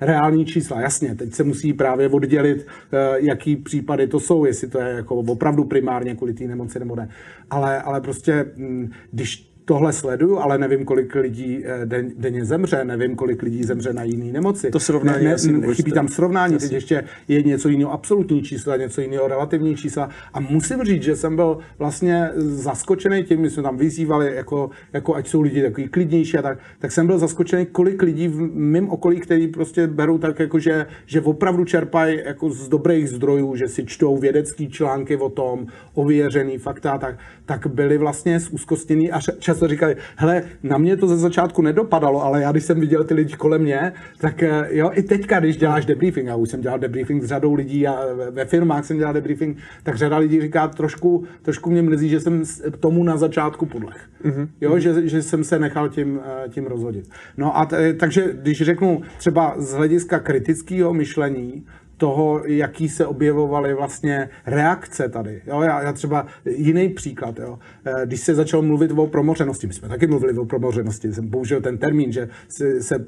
reální 0.00 0.44
čísla. 0.44 0.80
Jasně, 0.80 1.14
teď 1.14 1.34
se 1.34 1.44
musí 1.44 1.72
právě 1.72 2.08
oddělit, 2.08 2.56
uh, 2.56 3.24
jaký 3.24 3.56
případy 3.56 4.06
to 4.06 4.20
jsou, 4.20 4.44
jestli 4.44 4.68
to 4.68 4.78
je 4.78 4.88
jako 4.88 5.16
opravdu 5.16 5.64
primárně 5.64 6.14
kvůli 6.14 6.34
té 6.34 6.44
nemoci 6.44 6.75
nebo 6.78 6.96
ne. 6.96 7.08
Ale, 7.50 7.82
ale 7.82 8.00
prostě, 8.00 8.46
mm, 8.56 8.90
když 9.10 9.45
tohle 9.66 9.92
sleduju, 9.92 10.38
ale 10.38 10.58
nevím, 10.58 10.84
kolik 10.84 11.14
lidí 11.14 11.62
eh, 11.64 11.86
den, 11.86 12.10
denně 12.18 12.44
zemře, 12.44 12.84
nevím, 12.84 13.16
kolik 13.16 13.42
lidí 13.42 13.64
zemře 13.64 13.92
na 13.92 14.02
jiné 14.02 14.32
nemoci. 14.32 14.70
To 14.70 14.80
srovnání 14.80 15.24
ne, 15.24 15.36
ne, 15.52 15.74
Chybí 15.74 15.92
tam 15.92 16.08
srovnání, 16.08 16.52
Jasně. 16.52 16.68
teď 16.68 16.74
ještě 16.74 17.04
je 17.28 17.42
něco 17.42 17.68
jiného 17.68 17.92
absolutní 17.92 18.42
čísla, 18.42 18.76
něco 18.76 19.00
jiného 19.00 19.28
relativní 19.28 19.76
čísla. 19.76 20.08
A 20.32 20.40
musím 20.40 20.84
říct, 20.84 21.02
že 21.02 21.16
jsem 21.16 21.36
byl 21.36 21.58
vlastně 21.78 22.30
zaskočený 22.36 23.24
tím, 23.24 23.40
my 23.40 23.50
jsme 23.50 23.62
tam 23.62 23.76
vyzývali, 23.76 24.34
jako, 24.34 24.70
jako 24.92 25.14
ať 25.14 25.28
jsou 25.28 25.40
lidi 25.40 25.62
takový 25.62 25.88
klidnější 25.88 26.38
a 26.38 26.42
tak, 26.42 26.58
tak 26.78 26.92
jsem 26.92 27.06
byl 27.06 27.18
zaskočený, 27.18 27.66
kolik 27.66 28.02
lidí 28.02 28.28
v 28.28 28.40
mém 28.54 28.88
okolí, 28.88 29.20
který 29.20 29.48
prostě 29.48 29.86
berou 29.86 30.18
tak, 30.18 30.38
jako 30.38 30.58
že, 30.58 30.86
že 31.06 31.20
opravdu 31.20 31.64
čerpají 31.64 32.20
jako 32.24 32.50
z 32.50 32.68
dobrých 32.68 33.08
zdrojů, 33.08 33.56
že 33.56 33.68
si 33.68 33.86
čtou 33.86 34.16
vědecké 34.16 34.66
články 34.66 35.16
o 35.16 35.28
tom, 35.28 35.66
ověřený 35.94 36.58
fakta, 36.58 36.98
tak, 36.98 37.18
tak 37.46 37.66
byli 37.66 37.98
vlastně 37.98 38.40
zúzkostění 38.40 39.12
a 39.12 39.20
čas 39.38 39.55
často 39.56 39.68
říkali, 39.68 39.96
hele, 40.16 40.42
na 40.62 40.78
mě 40.78 40.96
to 40.96 41.08
ze 41.08 41.16
začátku 41.16 41.62
nedopadalo, 41.62 42.24
ale 42.24 42.42
já 42.42 42.52
když 42.52 42.64
jsem 42.64 42.80
viděl 42.80 43.04
ty 43.04 43.14
lidi 43.14 43.34
kolem 43.34 43.62
mě, 43.62 43.92
tak 44.18 44.42
eh, 44.42 44.68
jo, 44.70 44.90
i 44.92 45.02
teďka, 45.02 45.40
když 45.40 45.56
děláš 45.56 45.86
debriefing, 45.86 46.26
já 46.26 46.36
už 46.36 46.50
jsem 46.50 46.60
dělal 46.60 46.78
debriefing 46.78 47.22
s 47.22 47.26
řadou 47.26 47.54
lidí 47.54 47.86
a 47.86 47.96
ve 48.30 48.44
firmách 48.44 48.84
jsem 48.84 48.98
dělal 48.98 49.14
debriefing, 49.14 49.58
tak 49.82 49.96
řada 49.96 50.16
lidí 50.16 50.40
říká, 50.40 50.68
trošku, 50.68 51.24
trošku 51.42 51.70
mě 51.70 51.82
mrzí, 51.82 52.08
že 52.08 52.20
jsem 52.20 52.42
tomu 52.80 53.04
na 53.04 53.16
začátku 53.16 53.66
podlech. 53.66 54.08
Mm-hmm. 54.24 54.48
Jo, 54.60 54.78
že, 54.78 55.08
že 55.08 55.22
jsem 55.22 55.44
se 55.44 55.58
nechal 55.58 55.88
tím, 55.88 56.20
eh, 56.24 56.48
tím 56.48 56.66
rozhodit. 56.66 57.08
No 57.36 57.58
a 57.58 57.66
t, 57.66 57.94
takže 57.94 58.24
když 58.32 58.62
řeknu 58.62 59.02
třeba 59.18 59.54
z 59.58 59.72
hlediska 59.72 60.18
kritického 60.18 60.94
myšlení, 60.94 61.64
toho, 61.96 62.42
jaký 62.46 62.88
se 62.88 63.06
objevovaly 63.06 63.74
vlastně 63.74 64.28
reakce 64.46 65.08
tady. 65.08 65.42
Jo, 65.46 65.62
já, 65.62 65.82
já 65.82 65.92
třeba 65.92 66.26
jiný 66.44 66.88
příklad, 66.88 67.38
jo. 67.38 67.58
Eh, 67.84 68.06
když 68.06 68.20
se 68.20 68.34
začalo 68.34 68.62
mluvit 68.62 68.90
o 68.90 69.06
promořenosti, 69.06 69.66
my 69.66 69.72
jsme 69.72 69.88
taky 69.88 70.06
mluvili 70.06 70.38
o 70.38 70.44
promořenosti, 70.44 71.12
jsem 71.12 71.30
použil 71.30 71.60
ten 71.60 71.78
termín, 71.78 72.12
že 72.12 72.28
se, 72.48 72.82
se 72.82 72.98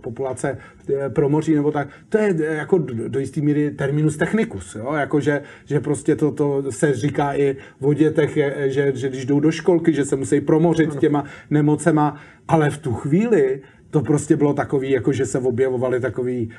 populace 0.00 0.58
eh, 0.94 1.10
promoří 1.10 1.54
nebo 1.54 1.72
tak, 1.72 1.88
to 2.08 2.18
je 2.18 2.36
eh, 2.38 2.54
jako 2.54 2.78
do, 2.78 3.08
do 3.08 3.18
jisté 3.18 3.40
míry 3.40 3.70
terminus 3.70 4.16
technicus, 4.16 4.74
jo, 4.74 4.92
jako 4.92 5.20
že, 5.20 5.42
že 5.64 5.80
prostě 5.80 6.16
to, 6.16 6.30
to 6.30 6.72
se 6.72 6.94
říká 6.94 7.34
i 7.34 7.56
o 7.80 7.94
dětech, 7.94 8.38
že, 8.66 8.92
že 8.94 9.08
když 9.08 9.26
jdou 9.26 9.40
do 9.40 9.50
školky, 9.50 9.92
že 9.92 10.04
se 10.04 10.16
musí 10.16 10.40
promořit 10.40 10.98
těma 10.98 11.24
nemocema, 11.50 12.20
ale 12.48 12.70
v 12.70 12.78
tu 12.78 12.94
chvíli 12.94 13.60
to 13.96 14.02
prostě 14.02 14.36
bylo 14.36 14.54
takový, 14.54 14.90
jako 14.90 15.12
že 15.12 15.26
se 15.26 15.38
objevovaly 15.38 16.00
takový, 16.00 16.50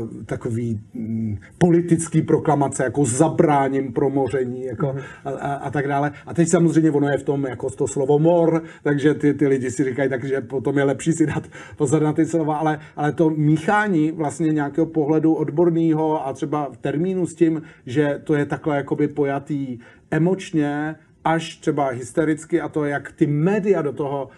uh, 0.00 0.24
takový 0.26 0.80
um, 0.94 1.38
politický 1.58 2.22
proklamace, 2.22 2.84
jako 2.84 3.04
zabráním 3.04 3.92
promoření 3.92 4.64
jako 4.64 4.92
mm. 4.92 5.00
a, 5.24 5.30
a, 5.30 5.54
a, 5.54 5.70
tak 5.70 5.88
dále. 5.88 6.12
A 6.26 6.34
teď 6.34 6.48
samozřejmě 6.48 6.90
ono 6.90 7.08
je 7.08 7.18
v 7.18 7.22
tom 7.22 7.44
jako 7.44 7.70
to 7.70 7.86
slovo 7.86 8.18
mor, 8.18 8.62
takže 8.82 9.14
ty, 9.14 9.34
ty 9.34 9.46
lidi 9.46 9.70
si 9.70 9.84
říkají, 9.84 10.10
takže 10.10 10.40
potom 10.40 10.78
je 10.78 10.84
lepší 10.84 11.12
si 11.12 11.26
dát 11.26 11.44
pozor 11.76 12.02
na 12.02 12.12
ty 12.12 12.26
slova, 12.26 12.56
ale, 12.56 12.78
ale 12.96 13.12
to 13.12 13.30
míchání 13.30 14.12
vlastně 14.12 14.52
nějakého 14.52 14.86
pohledu 14.86 15.34
odborného 15.34 16.26
a 16.26 16.32
třeba 16.32 16.68
v 16.72 16.76
termínu 16.76 17.26
s 17.26 17.34
tím, 17.34 17.62
že 17.86 18.20
to 18.24 18.34
je 18.34 18.46
takhle 18.46 18.76
jakoby 18.76 19.08
pojatý 19.08 19.78
emočně, 20.10 20.96
až 21.26 21.56
třeba 21.56 21.88
hystericky 21.88 22.60
a 22.60 22.68
to, 22.68 22.84
jak 22.84 23.12
ty 23.12 23.26
média 23.26 23.82
do 23.82 23.92
toho 23.92 24.28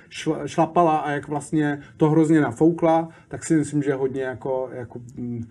šlapala 0.46 0.96
a 0.96 1.10
jak 1.10 1.28
vlastně 1.28 1.80
to 1.96 2.10
hrozně 2.10 2.40
nafoukla, 2.40 3.08
tak 3.28 3.44
si 3.44 3.56
myslím, 3.56 3.82
že 3.82 3.94
hodně 3.94 4.22
jako, 4.22 4.70
jako 4.72 5.00
mm, 5.16 5.44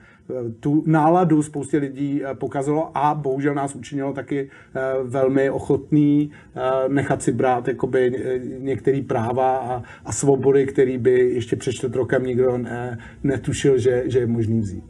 tu 0.59 0.83
náladu 0.85 1.43
spoustě 1.43 1.77
lidí 1.77 2.21
eh, 2.23 2.35
pokazalo 2.35 2.97
a 2.97 3.15
bohužel 3.15 3.53
nás 3.53 3.75
učinilo 3.75 4.13
taky 4.13 4.49
eh, 4.49 4.81
velmi 5.03 5.49
ochotný 5.49 6.31
eh, 6.55 6.89
nechat 6.89 7.21
si 7.21 7.31
brát 7.31 7.67
jakoby 7.67 8.23
některé 8.59 9.01
práva 9.01 9.57
a, 9.57 9.83
a 10.05 10.11
svobody, 10.11 10.65
které 10.65 10.97
by 10.97 11.11
ještě 11.11 11.55
před 11.55 11.71
čtvrt 11.71 11.95
rokem 11.95 12.23
nikdo 12.23 12.57
ne, 12.57 12.99
netušil, 13.23 13.77
že, 13.77 14.03
že 14.05 14.19
je 14.19 14.27
možný 14.27 14.59
vzít. 14.59 14.83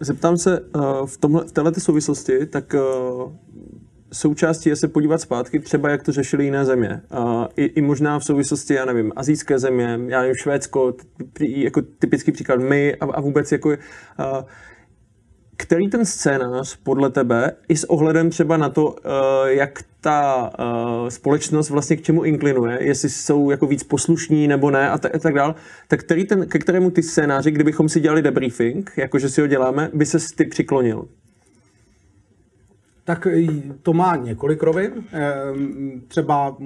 Zeptám 0.00 0.36
se 0.36 0.60
v, 1.06 1.16
tomhle, 1.16 1.44
v 1.44 1.52
této 1.52 1.80
souvislosti, 1.80 2.46
tak 2.46 2.74
součástí 4.12 4.68
je 4.68 4.76
se 4.76 4.88
podívat 4.88 5.20
zpátky, 5.20 5.60
třeba 5.60 5.90
jak 5.90 6.02
to 6.02 6.12
řešili 6.12 6.44
jiné 6.44 6.64
země. 6.64 7.00
Uh, 7.18 7.44
i, 7.56 7.64
I 7.64 7.82
možná 7.82 8.18
v 8.18 8.24
souvislosti, 8.24 8.74
já 8.74 8.84
nevím, 8.84 9.12
azijské 9.16 9.58
země, 9.58 10.00
já 10.06 10.20
nevím, 10.20 10.34
Švédsko, 10.34 10.94
jako 11.40 11.82
typický 11.98 12.32
příklad 12.32 12.60
my 12.60 12.94
a, 12.94 13.04
a 13.04 13.20
vůbec 13.20 13.52
jako 13.52 13.68
uh, 13.68 13.74
který 15.56 15.88
ten 15.88 16.04
scénář 16.04 16.76
podle 16.76 17.10
tebe, 17.10 17.52
i 17.68 17.76
s 17.76 17.84
ohledem 17.84 18.30
třeba 18.30 18.56
na 18.56 18.68
to, 18.68 18.96
jak 19.46 19.82
ta 20.00 20.50
společnost 21.08 21.70
vlastně 21.70 21.96
k 21.96 22.02
čemu 22.02 22.24
inklinuje, 22.24 22.78
jestli 22.80 23.08
jsou 23.08 23.50
jako 23.50 23.66
víc 23.66 23.82
poslušní 23.82 24.48
nebo 24.48 24.70
ne 24.70 24.90
a, 24.90 24.98
t- 24.98 25.08
a 25.08 25.18
tak 25.18 25.34
dál, 25.34 25.54
tak 25.88 26.00
který 26.00 26.24
ten, 26.24 26.46
ke 26.46 26.58
kterému 26.58 26.90
ty 26.90 27.02
scénáři, 27.02 27.50
kdybychom 27.50 27.88
si 27.88 28.00
dělali 28.00 28.22
debriefing, 28.22 28.92
jakože 28.96 29.28
si 29.28 29.40
ho 29.40 29.46
děláme, 29.46 29.90
by 29.94 30.06
se 30.06 30.18
ty 30.36 30.44
přiklonil? 30.44 31.08
Tak 33.06 33.26
to 33.82 33.92
má 33.92 34.16
několik 34.16 34.62
rovin. 34.62 34.92
Ehm, 35.12 36.02
třeba 36.08 36.56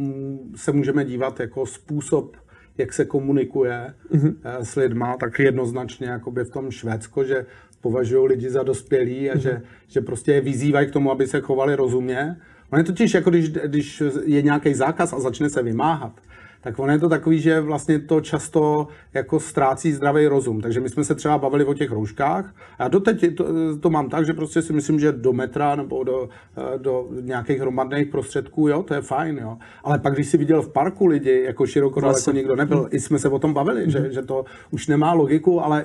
se 0.56 0.72
můžeme 0.72 1.04
dívat 1.04 1.40
jako 1.40 1.66
způsob, 1.66 2.36
jak 2.78 2.92
se 2.92 3.04
komunikuje 3.04 3.94
mm-hmm. 4.12 4.34
s 4.62 4.76
lidma, 4.76 5.16
tak 5.16 5.38
jednoznačně 5.38 6.06
jakoby 6.06 6.44
v 6.44 6.50
tom 6.50 6.70
Švédsko, 6.70 7.24
že 7.24 7.46
považují 7.80 8.28
lidi 8.28 8.50
za 8.50 8.62
dospělí 8.62 9.30
a 9.30 9.34
mm-hmm. 9.34 9.40
že, 9.40 9.62
že 9.88 10.00
prostě 10.00 10.32
je 10.32 10.40
vyzývají 10.40 10.86
k 10.86 10.92
tomu, 10.92 11.10
aby 11.10 11.26
se 11.26 11.40
chovali 11.40 11.74
rozumně. 11.74 12.36
On 12.70 12.78
je 12.78 12.84
totiž 12.84 13.14
jako 13.14 13.30
když, 13.30 13.50
když 13.50 14.02
je 14.24 14.42
nějaký 14.42 14.74
zákaz 14.74 15.12
a 15.12 15.20
začne 15.20 15.50
se 15.50 15.62
vymáhat, 15.62 16.12
tak 16.60 16.78
ono 16.78 16.92
je 16.92 16.98
to 16.98 17.08
takový, 17.08 17.40
že 17.40 17.60
vlastně 17.60 17.98
to 17.98 18.20
často 18.20 18.88
jako 19.14 19.40
ztrácí 19.40 19.92
zdravý 19.92 20.26
rozum. 20.26 20.60
Takže 20.60 20.80
my 20.80 20.88
jsme 20.88 21.04
se 21.04 21.14
třeba 21.14 21.38
bavili 21.38 21.64
o 21.64 21.74
těch 21.74 21.90
rouškách 21.90 22.54
a 22.78 22.88
doteď 22.88 23.36
to, 23.36 23.46
to 23.80 23.90
mám 23.90 24.08
tak, 24.08 24.26
že 24.26 24.32
prostě 24.32 24.62
si 24.62 24.72
myslím, 24.72 25.00
že 25.00 25.12
do 25.12 25.32
metra 25.32 25.76
nebo 25.76 26.04
do, 26.04 26.28
do 26.76 27.08
nějakých 27.20 27.60
hromadných 27.60 28.08
prostředků, 28.08 28.68
jo, 28.68 28.82
to 28.82 28.94
je 28.94 29.00
fajn, 29.00 29.38
jo. 29.38 29.58
Ale 29.84 29.98
pak, 29.98 30.14
když 30.14 30.28
si 30.28 30.36
viděl 30.38 30.62
v 30.62 30.72
parku 30.72 31.06
lidi, 31.06 31.42
jako 31.46 31.66
široko 31.66 32.00
daleko 32.00 32.16
vlastně. 32.16 32.32
nikdo 32.32 32.56
nebyl, 32.56 32.88
i 32.90 33.00
jsme 33.00 33.18
se 33.18 33.28
o 33.28 33.38
tom 33.38 33.54
bavili, 33.54 33.86
mm-hmm. 33.86 33.90
že, 33.90 34.00
mhm. 34.00 34.12
že 34.12 34.22
to 34.22 34.44
už 34.70 34.86
nemá 34.86 35.12
logiku, 35.12 35.64
ale 35.64 35.84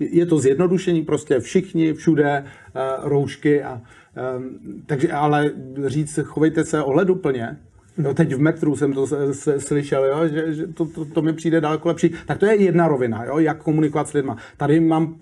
je 0.00 0.26
to 0.26 0.38
zjednodušení, 0.38 1.02
prostě 1.02 1.40
všichni, 1.40 1.94
všude 1.94 2.44
uh, 2.44 3.08
roušky 3.08 3.62
a 3.62 3.80
um, 4.36 4.82
takže 4.86 5.12
ale 5.12 5.50
říct, 5.86 6.18
chovejte 6.24 6.64
se 6.64 6.82
ohleduplně, 6.82 7.56
No, 7.98 8.14
teď 8.14 8.34
v 8.34 8.40
metru 8.40 8.76
jsem 8.76 8.92
to 8.92 9.06
slyšel, 9.58 10.04
jo, 10.04 10.28
že, 10.28 10.54
že 10.54 10.66
to, 10.66 10.84
to, 10.84 11.04
to 11.04 11.22
mi 11.22 11.32
přijde 11.32 11.60
daleko 11.60 11.88
lepší. 11.88 12.10
Tak 12.26 12.38
to 12.38 12.46
je 12.46 12.62
jedna 12.62 12.88
rovina, 12.88 13.24
jo, 13.24 13.38
jak 13.38 13.62
komunikovat 13.62 14.08
s 14.08 14.12
lidma. 14.12 14.36
Tady 14.56 14.80
mám 14.80 15.14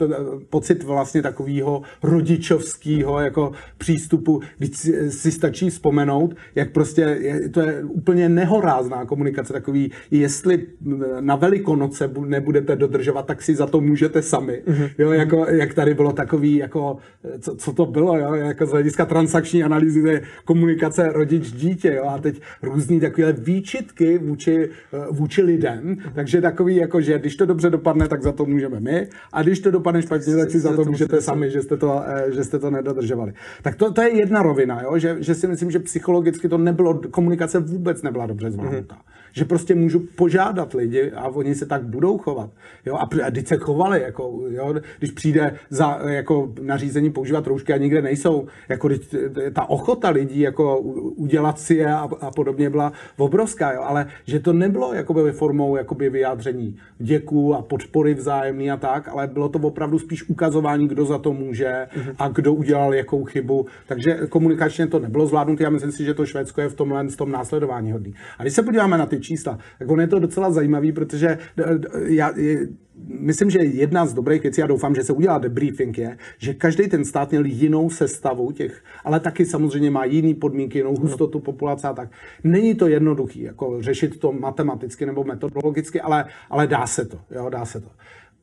pocit 0.50 0.82
vlastně 0.82 1.22
takového 1.22 1.82
rodičovského 2.02 3.20
jako 3.20 3.52
přístupu, 3.78 4.40
když 4.58 4.70
si 5.08 5.32
stačí 5.32 5.70
vzpomenout, 5.70 6.34
jak 6.54 6.70
prostě 6.70 7.00
je, 7.00 7.48
to 7.48 7.60
je 7.60 7.84
úplně 7.84 8.28
nehorázná 8.28 9.04
komunikace, 9.04 9.52
takový, 9.52 9.90
jestli 10.10 10.66
na 11.20 11.36
Velikonoce 11.36 12.10
nebudete 12.26 12.76
dodržovat, 12.76 13.26
tak 13.26 13.42
si 13.42 13.54
za 13.54 13.66
to 13.66 13.80
můžete 13.80 14.22
sami. 14.22 14.62
Mhm. 14.66 14.88
Jo, 14.98 15.12
jako, 15.12 15.46
jak 15.48 15.74
tady 15.74 15.94
bylo 15.94 16.12
takový, 16.12 16.56
jako, 16.56 16.96
co, 17.40 17.56
co 17.56 17.72
to 17.72 17.86
bylo, 17.86 18.18
jo, 18.18 18.34
jako 18.34 18.66
z 18.66 18.70
hlediska 18.70 19.04
transakční 19.04 19.64
analýzy, 19.64 20.22
komunikace 20.44 21.12
rodič-dítě, 21.12 21.94
jo, 21.94 22.04
a 22.08 22.18
teď 22.18 22.40
různý 22.62 23.00
takové 23.00 23.32
výčitky 23.32 24.18
vůči, 24.18 24.68
eh, 24.92 25.06
vůči 25.10 25.42
lidem, 25.42 25.96
takže 26.14 26.40
takový 26.40 26.76
jako, 26.76 27.00
že 27.00 27.18
když 27.18 27.36
to 27.36 27.46
dobře 27.46 27.70
dopadne, 27.70 28.08
tak 28.08 28.22
za 28.22 28.32
to 28.32 28.44
můžeme 28.44 28.80
my 28.80 29.08
a 29.32 29.42
když 29.42 29.60
to 29.60 29.70
dopadne 29.70 30.02
špatně, 30.02 30.36
tak 30.36 30.50
si 30.50 30.60
za 30.60 30.76
to 30.76 30.84
můžete 30.84 31.20
sami, 31.20 31.50
že 31.50 31.62
jste 31.62 31.76
to, 31.76 32.02
eh, 32.06 32.32
že 32.32 32.44
jste 32.44 32.58
to 32.58 32.70
nedodržovali. 32.70 33.32
Tak 33.62 33.74
to, 33.74 33.92
to 33.92 34.02
je 34.02 34.16
jedna 34.16 34.42
rovina, 34.42 34.82
jo? 34.82 34.98
Že, 34.98 35.16
že 35.20 35.34
si 35.34 35.46
myslím, 35.46 35.70
že 35.70 35.78
psychologicky 35.78 36.48
to 36.48 36.58
nebylo, 36.58 37.00
komunikace 37.10 37.58
vůbec 37.58 38.02
nebyla 38.02 38.26
dobře 38.26 38.50
zvládnutá. 38.50 38.94
Mm-hmm 38.94 39.21
že 39.32 39.44
prostě 39.44 39.74
můžu 39.74 40.00
požádat 40.16 40.74
lidi 40.74 41.10
a 41.10 41.28
oni 41.28 41.54
se 41.54 41.66
tak 41.66 41.82
budou 41.82 42.18
chovat. 42.18 42.50
Jo? 42.86 42.94
A, 42.94 43.08
a 43.26 43.30
teď 43.30 43.46
se 43.46 43.56
chovali, 43.56 44.02
jako, 44.02 44.40
jo? 44.48 44.74
když 44.98 45.10
přijde 45.10 45.54
za 45.70 45.98
jako 46.06 46.52
nařízení 46.62 47.10
používat 47.10 47.46
roušky 47.46 47.72
a 47.72 47.76
nikde 47.76 48.02
nejsou, 48.02 48.46
jako 48.68 48.88
teď, 48.88 49.14
ta 49.52 49.70
ochota 49.70 50.10
lidí 50.10 50.40
jako 50.40 50.78
udělat 51.16 51.58
si 51.58 51.74
je 51.74 51.94
a, 51.94 52.08
a 52.20 52.30
podobně 52.30 52.70
byla 52.70 52.92
obrovská, 53.16 53.72
jo? 53.72 53.82
ale 53.82 54.06
že 54.26 54.40
to 54.40 54.52
nebylo 54.52 54.94
jakoby 54.94 55.32
formou 55.32 55.76
jakoby 55.76 56.10
vyjádření 56.10 56.76
děků 56.98 57.54
a 57.54 57.62
podpory 57.62 58.14
vzájemný 58.14 58.70
a 58.70 58.76
tak, 58.76 59.08
ale 59.08 59.26
bylo 59.26 59.48
to 59.48 59.58
opravdu 59.58 59.98
spíš 59.98 60.28
ukazování, 60.28 60.88
kdo 60.88 61.04
za 61.04 61.18
to 61.18 61.32
může 61.32 61.86
a 62.18 62.28
kdo 62.28 62.54
udělal 62.54 62.94
jakou 62.94 63.24
chybu. 63.24 63.66
Takže 63.86 64.18
komunikačně 64.28 64.86
to 64.86 64.98
nebylo 64.98 65.26
zvládnuté. 65.26 65.64
Já 65.64 65.70
myslím 65.70 65.92
si, 65.92 66.04
že 66.04 66.14
to 66.14 66.26
Švédsko 66.26 66.60
je 66.60 66.68
v 66.68 66.74
tomhle 66.74 67.08
v 67.08 67.16
tom 67.16 67.30
následování 67.32 67.92
hodný. 67.92 68.14
A 68.38 68.42
když 68.42 68.54
se 68.54 68.62
podíváme 68.62 68.98
na 68.98 69.06
ty 69.06 69.20
čísla. 69.22 69.58
Tak 69.78 69.90
on 69.90 70.00
je 70.00 70.06
to 70.06 70.18
docela 70.18 70.50
zajímavý, 70.50 70.92
protože 70.92 71.38
já, 72.04 72.34
myslím, 73.08 73.50
že 73.50 73.58
jedna 73.58 74.06
z 74.06 74.14
dobrých 74.14 74.42
věcí, 74.42 74.62
a 74.62 74.66
doufám, 74.66 74.94
že 74.94 75.02
se 75.02 75.12
udělá 75.12 75.38
debriefing, 75.38 75.98
je, 75.98 76.18
že 76.38 76.54
každý 76.54 76.88
ten 76.88 77.04
stát 77.04 77.30
měl 77.30 77.44
jinou 77.44 77.90
sestavu 77.90 78.52
těch, 78.52 78.84
ale 79.04 79.20
taky 79.20 79.46
samozřejmě 79.46 79.90
má 79.90 80.04
jiný 80.04 80.34
podmínky, 80.34 80.78
jinou 80.78 80.96
hustotu 80.96 81.40
populace 81.40 81.88
a 81.88 81.92
tak. 81.92 82.08
Není 82.44 82.74
to 82.74 82.88
jednoduchý, 82.88 83.42
jako 83.42 83.82
řešit 83.82 84.18
to 84.18 84.32
matematicky 84.32 85.06
nebo 85.06 85.24
metodologicky, 85.24 86.00
ale, 86.00 86.24
ale 86.50 86.66
dá 86.66 86.86
se 86.86 87.04
to, 87.04 87.18
jo, 87.30 87.50
dá 87.50 87.64
se 87.64 87.80
to. 87.80 87.88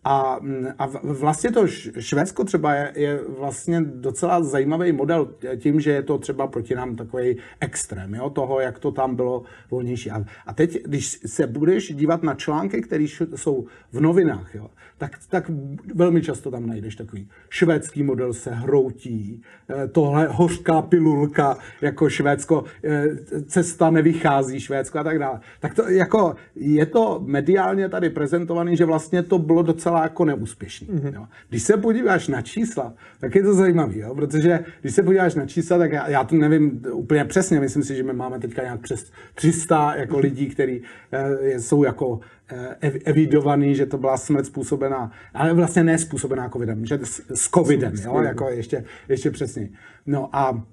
A, 0.04 0.40
a 0.80 0.88
vlastně 1.04 1.52
to 1.52 1.68
Švédsko 2.00 2.44
třeba 2.44 2.74
je, 2.74 2.92
je 2.96 3.20
vlastně 3.40 3.82
docela 3.82 4.44
zajímavý 4.44 4.92
model 4.92 5.34
tím, 5.58 5.80
že 5.80 5.92
je 5.92 6.04
to 6.04 6.18
třeba 6.18 6.48
proti 6.48 6.76
nám 6.76 6.96
takový 6.96 7.38
extrém, 7.60 8.14
jo, 8.14 8.30
toho, 8.30 8.60
jak 8.60 8.80
to 8.80 8.92
tam 8.92 9.16
bylo 9.16 9.44
volnější. 9.72 10.12
A, 10.12 10.26
a 10.46 10.54
teď, 10.54 10.84
když 10.84 11.20
se 11.26 11.48
budeš 11.48 11.94
dívat 11.96 12.24
na 12.24 12.36
články, 12.36 12.82
které 12.82 13.06
jsou 13.36 13.66
v 13.92 14.02
novinách, 14.02 14.56
jo, 14.56 14.70
tak, 15.00 15.20
tak 15.30 15.52
velmi 15.96 16.22
často 16.22 16.52
tam 16.52 16.68
najdeš 16.68 16.96
takový 16.96 17.30
švédský 17.50 18.04
model 18.04 18.34
se 18.34 18.52
hroutí, 18.52 19.42
eh, 19.70 19.88
tohle 19.88 20.28
hořká 20.28 20.82
pilulka 20.82 21.58
jako 21.82 22.10
Švédsko, 22.10 22.64
eh, 22.84 23.08
cesta 23.46 23.90
nevychází 23.90 24.60
Švédsko 24.60 25.00
a 25.00 25.04
tak 25.04 25.20
dále. 25.20 25.40
Tak 25.60 25.74
to 25.74 25.90
jako 25.90 26.36
je 26.56 26.86
to 26.86 27.22
mediálně 27.26 27.90
tady 27.90 28.10
prezentovaný, 28.10 28.78
že 28.78 28.86
vlastně 28.86 29.24
to 29.24 29.40
bylo 29.40 29.64
docela 29.64 29.89
docela 29.90 30.04
jako 30.04 30.26
neúspěšný. 30.26 30.88
Mm-hmm. 30.88 31.14
Jo. 31.14 31.28
Když 31.50 31.64
se 31.64 31.78
podíváš 31.78 32.28
na 32.28 32.42
čísla, 32.42 32.94
tak 33.20 33.36
je 33.36 33.44
to 33.44 33.54
zajímavé, 33.54 33.98
jo? 33.98 34.16
protože 34.16 34.60
když 34.82 34.96
se 34.96 35.04
podíváš 35.04 35.36
na 35.36 35.46
čísla, 35.46 35.78
tak 35.78 35.92
já, 35.92 36.10
já 36.10 36.24
to 36.24 36.36
nevím 36.36 36.82
úplně 36.92 37.26
přesně, 37.26 37.60
myslím 37.60 37.84
si, 37.84 37.96
že 37.96 38.04
my 38.04 38.14
máme 38.14 38.40
teďka 38.40 38.62
nějak 38.62 38.82
přes 38.82 39.12
300 39.36 39.96
jako 39.96 40.16
mm-hmm. 40.16 40.22
lidí, 40.22 40.50
kteří 40.50 40.82
eh, 41.12 41.60
jsou 41.60 41.84
jako 41.84 42.20
eh, 42.52 42.76
evidovaný, 43.06 43.76
že 43.76 43.86
to 43.86 43.98
byla 43.98 44.18
smrt 44.18 44.46
způsobená, 44.46 45.12
ale 45.34 45.54
vlastně 45.54 45.84
ne 45.84 45.98
způsobená 45.98 46.50
covidem, 46.50 46.86
že 46.86 47.00
s, 47.04 47.22
s 47.34 47.50
covidem, 47.50 47.94
jo? 48.04 48.22
jako 48.22 48.50
ještě, 48.50 48.86
ještě 49.10 49.32
přesně. 49.32 49.70
No 50.06 50.30
a 50.34 50.64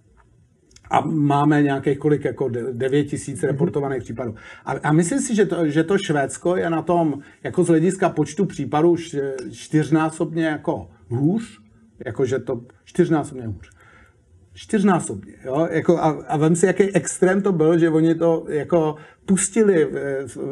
a 0.90 1.00
máme 1.00 1.62
nějakých 1.62 1.98
kolik, 1.98 2.24
jako 2.24 2.48
9 2.72 3.04
tisíc 3.04 3.42
mhm. 3.42 3.46
reportovaných 3.46 4.02
případů. 4.02 4.34
A, 4.64 4.72
a 4.72 4.92
myslím 4.92 5.20
si, 5.20 5.34
že 5.34 5.46
to, 5.46 5.68
že 5.68 5.84
to 5.84 5.98
Švédsko 5.98 6.56
je 6.56 6.70
na 6.70 6.82
tom, 6.82 7.18
jako 7.42 7.64
z 7.64 7.68
hlediska 7.68 8.08
počtu 8.08 8.46
případů 8.46 8.96
čtyřnásobně 9.52 10.46
jako 10.46 10.90
hůř, 11.08 11.60
jakože 12.06 12.38
to 12.38 12.60
čtyřnásobně 12.84 13.46
hůř 13.46 13.75
čtyřnásobně. 14.56 15.32
Jo? 15.44 15.68
Jako 15.70 15.98
a, 15.98 16.08
a 16.28 16.36
vem 16.36 16.56
si, 16.56 16.66
jaký 16.66 16.82
extrém 16.94 17.42
to 17.42 17.52
byl, 17.52 17.78
že 17.78 17.90
oni 17.90 18.14
to 18.14 18.44
jako 18.48 18.96
pustili, 19.26 19.88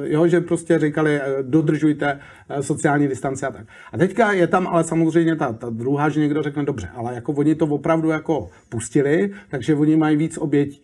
jo? 0.02 0.26
že 0.26 0.40
prostě 0.40 0.78
říkali, 0.78 1.20
eh, 1.20 1.42
dodržujte 1.42 2.20
eh, 2.48 2.62
sociální 2.62 3.08
distanci 3.08 3.46
a 3.46 3.50
tak. 3.50 3.66
A 3.92 3.98
teďka 3.98 4.32
je 4.32 4.46
tam 4.46 4.66
ale 4.66 4.84
samozřejmě 4.84 5.36
ta, 5.36 5.52
ta 5.52 5.70
druhá, 5.70 6.08
že 6.08 6.20
někdo 6.20 6.42
řekne, 6.42 6.64
dobře, 6.64 6.88
ale 6.94 7.14
jako 7.14 7.32
oni 7.32 7.54
to 7.54 7.66
opravdu 7.66 8.10
jako 8.10 8.50
pustili, 8.68 9.30
takže 9.48 9.74
oni 9.74 9.96
mají 9.96 10.16
víc 10.16 10.38
obětí. 10.38 10.80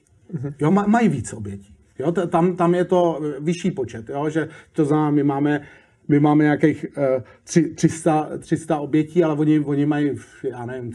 Jo, 0.60 0.70
mají 0.70 1.08
víc 1.08 1.32
obětí. 1.32 1.74
Jo, 1.98 2.12
tam, 2.12 2.56
tam 2.56 2.74
je 2.74 2.84
to 2.84 3.20
vyšší 3.40 3.70
počet, 3.70 4.08
jo, 4.08 4.30
že 4.30 4.48
to 4.72 4.84
znamená, 4.84 5.10
my 5.10 5.22
máme 5.22 5.60
my 6.10 6.20
máme 6.20 6.44
nějakých 6.44 6.86
uh, 6.96 7.74
300, 7.74 8.28
300 8.38 8.78
obětí, 8.78 9.24
ale 9.24 9.34
oni, 9.34 9.60
oni 9.60 9.86
mají, 9.86 10.10
já 10.42 10.66
nevím, 10.66 10.92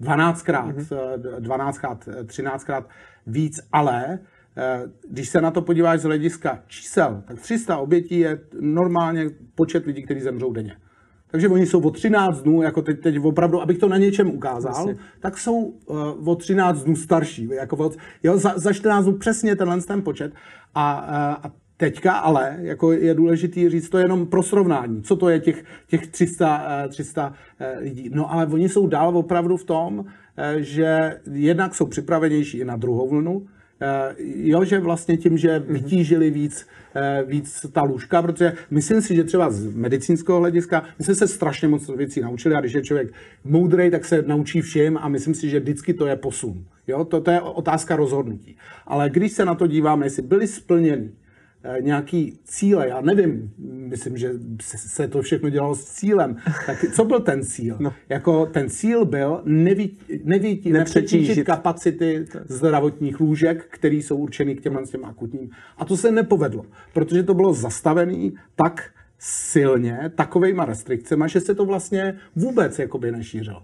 12krát, 0.00 0.74
mm-hmm. 0.74 1.16
12krát, 1.40 1.98
13krát 2.24 2.84
víc, 3.26 3.60
ale 3.72 4.18
uh, 4.18 4.90
když 5.10 5.28
se 5.28 5.40
na 5.40 5.50
to 5.50 5.62
podíváš 5.62 6.00
z 6.00 6.04
hlediska 6.04 6.62
čísel, 6.66 7.22
tak 7.26 7.40
300 7.40 7.76
obětí 7.76 8.18
je 8.18 8.40
normálně 8.60 9.30
počet 9.54 9.86
lidí, 9.86 10.02
kteří 10.02 10.20
zemřou 10.20 10.52
denně. 10.52 10.76
Takže 11.34 11.48
oni 11.48 11.66
jsou 11.66 11.80
o 11.80 11.90
13 11.90 12.42
dnů, 12.42 12.62
jako 12.62 12.82
teď, 12.82 13.00
teď 13.00 13.18
opravdu, 13.24 13.62
abych 13.62 13.78
to 13.78 13.88
na 13.88 13.96
něčem 13.96 14.30
ukázal, 14.30 14.88
Jasně. 14.88 14.96
tak 15.20 15.38
jsou 15.38 15.56
uh, 15.56 16.28
o 16.28 16.34
13 16.36 16.82
dnů 16.82 16.96
starší. 16.96 17.48
Jako 17.52 17.76
od, 17.76 17.96
jo, 18.22 18.38
za, 18.38 18.52
za 18.56 18.72
14 18.72 19.04
dnů 19.04 19.18
přesně 19.18 19.56
tenhle 19.56 19.82
ten 19.82 20.02
počet. 20.02 20.32
A, 20.74 21.02
uh, 21.02 21.46
a 21.46 21.52
Teďka 21.76 22.12
ale 22.12 22.56
jako 22.60 22.92
je 22.92 23.14
důležité 23.14 23.70
říct 23.70 23.88
to 23.88 23.98
jenom 23.98 24.26
pro 24.26 24.42
srovnání, 24.42 25.02
co 25.02 25.16
to 25.16 25.28
je 25.28 25.40
těch, 25.40 25.64
těch 25.86 26.06
300, 26.06 26.88
300 26.88 27.34
eh, 27.60 27.64
eh, 27.66 27.78
lidí. 27.78 28.10
No 28.14 28.32
ale 28.32 28.46
oni 28.46 28.68
jsou 28.68 28.86
dál 28.86 29.18
opravdu 29.18 29.56
v 29.56 29.64
tom, 29.64 30.04
eh, 30.36 30.62
že 30.62 31.16
jednak 31.32 31.74
jsou 31.74 31.86
připravenější 31.86 32.58
i 32.58 32.64
na 32.64 32.76
druhou 32.76 33.08
vlnu, 33.08 33.46
jo, 34.18 34.64
že 34.64 34.80
vlastně 34.80 35.16
tím, 35.16 35.38
že 35.38 35.58
mhm. 35.58 35.74
vytížili 35.74 36.30
víc, 36.30 36.66
víc 37.26 37.66
ta 37.72 37.82
lůžka, 37.82 38.22
protože 38.22 38.52
myslím 38.70 39.02
si, 39.02 39.14
že 39.14 39.24
třeba 39.24 39.50
z 39.50 39.66
medicínského 39.74 40.38
hlediska, 40.38 40.84
my 40.98 41.04
jsme 41.04 41.14
se 41.14 41.28
strašně 41.28 41.68
moc 41.68 41.88
věcí 41.96 42.20
naučili 42.20 42.54
a 42.54 42.60
když 42.60 42.72
je 42.72 42.82
člověk 42.82 43.12
moudrý, 43.44 43.90
tak 43.90 44.04
se 44.04 44.22
naučí 44.26 44.60
všem 44.60 44.98
a 45.00 45.08
myslím 45.08 45.34
si, 45.34 45.48
že 45.48 45.60
vždycky 45.60 45.94
to 45.94 46.06
je 46.06 46.16
posun. 46.16 46.64
Jo, 46.86 47.04
to, 47.04 47.20
to 47.20 47.30
je 47.30 47.40
otázka 47.40 47.96
rozhodnutí. 47.96 48.56
Ale 48.86 49.10
když 49.10 49.32
se 49.32 49.44
na 49.44 49.54
to 49.54 49.66
díváme, 49.66 50.06
jestli 50.06 50.22
byly 50.22 50.46
splněny 50.46 51.10
nějaký 51.80 52.38
cíle, 52.44 52.88
já 52.88 53.00
nevím, 53.00 53.52
myslím, 53.88 54.16
že 54.16 54.30
se 54.66 55.08
to 55.08 55.22
všechno 55.22 55.50
dělalo 55.50 55.74
s 55.74 55.84
cílem, 55.84 56.36
tak 56.66 56.84
co 56.92 57.04
byl 57.04 57.20
ten 57.20 57.42
cíl? 57.42 57.76
No. 57.84 57.92
Jako 58.08 58.46
ten 58.46 58.70
cíl 58.70 59.04
byl 59.04 59.40
nevít, 59.44 60.02
nevít, 60.24 60.66
nepřetížit 60.66 61.46
kapacity 61.46 62.24
zdravotních 62.48 63.20
lůžek, 63.20 63.66
které 63.70 63.96
jsou 63.96 64.16
určeny 64.16 64.54
k 64.54 64.62
těm, 64.62 64.78
těm 64.86 65.04
akutním. 65.04 65.50
A 65.78 65.84
to 65.84 65.96
se 65.96 66.10
nepovedlo, 66.10 66.66
protože 66.92 67.22
to 67.22 67.34
bylo 67.34 67.54
zastavené 67.54 68.30
tak 68.56 68.90
silně, 69.18 70.12
takovejma 70.14 70.64
restrikcemi, 70.64 71.24
že 71.28 71.40
se 71.40 71.54
to 71.54 71.64
vlastně 71.64 72.18
vůbec 72.36 72.78
jakoby 72.78 73.12
nešířilo 73.12 73.62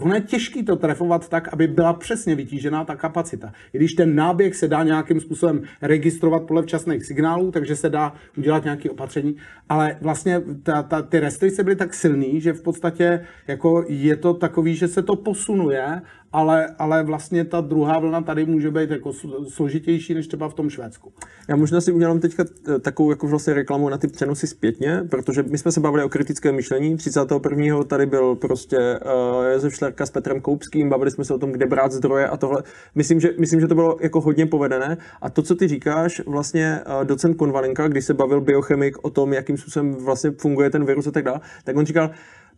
ono 0.00 0.14
je 0.14 0.20
těžké 0.20 0.62
to 0.62 0.76
trefovat 0.76 1.28
tak, 1.28 1.48
aby 1.52 1.66
byla 1.66 1.92
přesně 1.92 2.34
vytížená 2.34 2.84
ta 2.84 2.96
kapacita. 2.96 3.52
I 3.72 3.78
když 3.78 3.94
ten 3.94 4.14
náběh 4.14 4.54
se 4.54 4.68
dá 4.68 4.82
nějakým 4.82 5.20
způsobem 5.20 5.62
registrovat 5.82 6.42
podle 6.42 6.62
včasných 6.62 7.04
signálů, 7.04 7.50
takže 7.50 7.76
se 7.76 7.90
dá 7.90 8.14
udělat 8.38 8.64
nějaké 8.64 8.90
opatření, 8.90 9.36
ale 9.68 9.96
vlastně 10.00 10.42
ta, 10.62 10.82
ta, 10.82 11.02
ty 11.02 11.20
restrikce 11.20 11.64
byly 11.64 11.76
tak 11.76 11.94
silný, 11.94 12.40
že 12.40 12.52
v 12.52 12.62
podstatě 12.62 13.26
jako 13.46 13.84
je 13.88 14.16
to 14.16 14.34
takový, 14.34 14.74
že 14.74 14.88
se 14.88 15.02
to 15.02 15.16
posunuje 15.16 16.02
ale, 16.34 16.74
ale 16.78 17.02
vlastně 17.02 17.44
ta 17.44 17.60
druhá 17.60 17.98
vlna 17.98 18.20
tady 18.20 18.44
může 18.44 18.70
být 18.70 18.90
jako 18.90 19.12
složitější 19.48 20.14
než 20.14 20.26
třeba 20.26 20.48
v 20.48 20.54
tom 20.54 20.70
Švédsku. 20.70 21.12
Já 21.48 21.56
možná 21.56 21.80
si 21.80 21.92
udělám 21.92 22.20
teďka 22.20 22.44
takovou 22.80 23.10
jako 23.10 23.26
vlastně 23.28 23.54
reklamu 23.54 23.88
na 23.88 23.98
ty 23.98 24.08
přenosy 24.08 24.46
zpětně, 24.46 25.02
protože 25.10 25.42
my 25.42 25.58
jsme 25.58 25.72
se 25.72 25.80
bavili 25.80 26.04
o 26.04 26.08
kritickém 26.08 26.54
myšlení. 26.54 26.96
31. 26.96 27.84
tady 27.84 28.06
byl 28.06 28.34
prostě 28.34 28.78
uh, 28.78 29.44
Josef 29.52 29.74
Šlerka 29.74 30.06
s 30.06 30.10
Petrem 30.10 30.40
Koupským, 30.40 30.88
bavili 30.88 31.10
jsme 31.10 31.24
se 31.24 31.34
o 31.34 31.38
tom, 31.38 31.52
kde 31.52 31.66
brát 31.66 31.92
zdroje 31.92 32.28
a 32.28 32.36
tohle. 32.36 32.62
Myslím, 32.94 33.20
že, 33.20 33.30
myslím, 33.38 33.60
že 33.60 33.68
to 33.68 33.74
bylo 33.74 33.96
jako 34.00 34.20
hodně 34.20 34.46
povedené. 34.46 34.96
A 35.22 35.30
to, 35.30 35.42
co 35.42 35.54
ty 35.54 35.68
říkáš, 35.68 36.20
vlastně 36.26 36.80
uh, 36.86 37.04
docent 37.04 37.36
Konvalenka, 37.36 37.88
když 37.88 38.04
se 38.04 38.14
bavil 38.14 38.40
biochemik 38.40 39.04
o 39.04 39.10
tom, 39.10 39.32
jakým 39.32 39.56
způsobem 39.56 39.94
vlastně 39.94 40.30
funguje 40.30 40.70
ten 40.70 40.84
virus 40.84 41.06
a 41.06 41.10
tak 41.10 41.24
dále, 41.24 41.40
tak 41.64 41.76
on 41.76 41.86
říkal, 41.86 42.10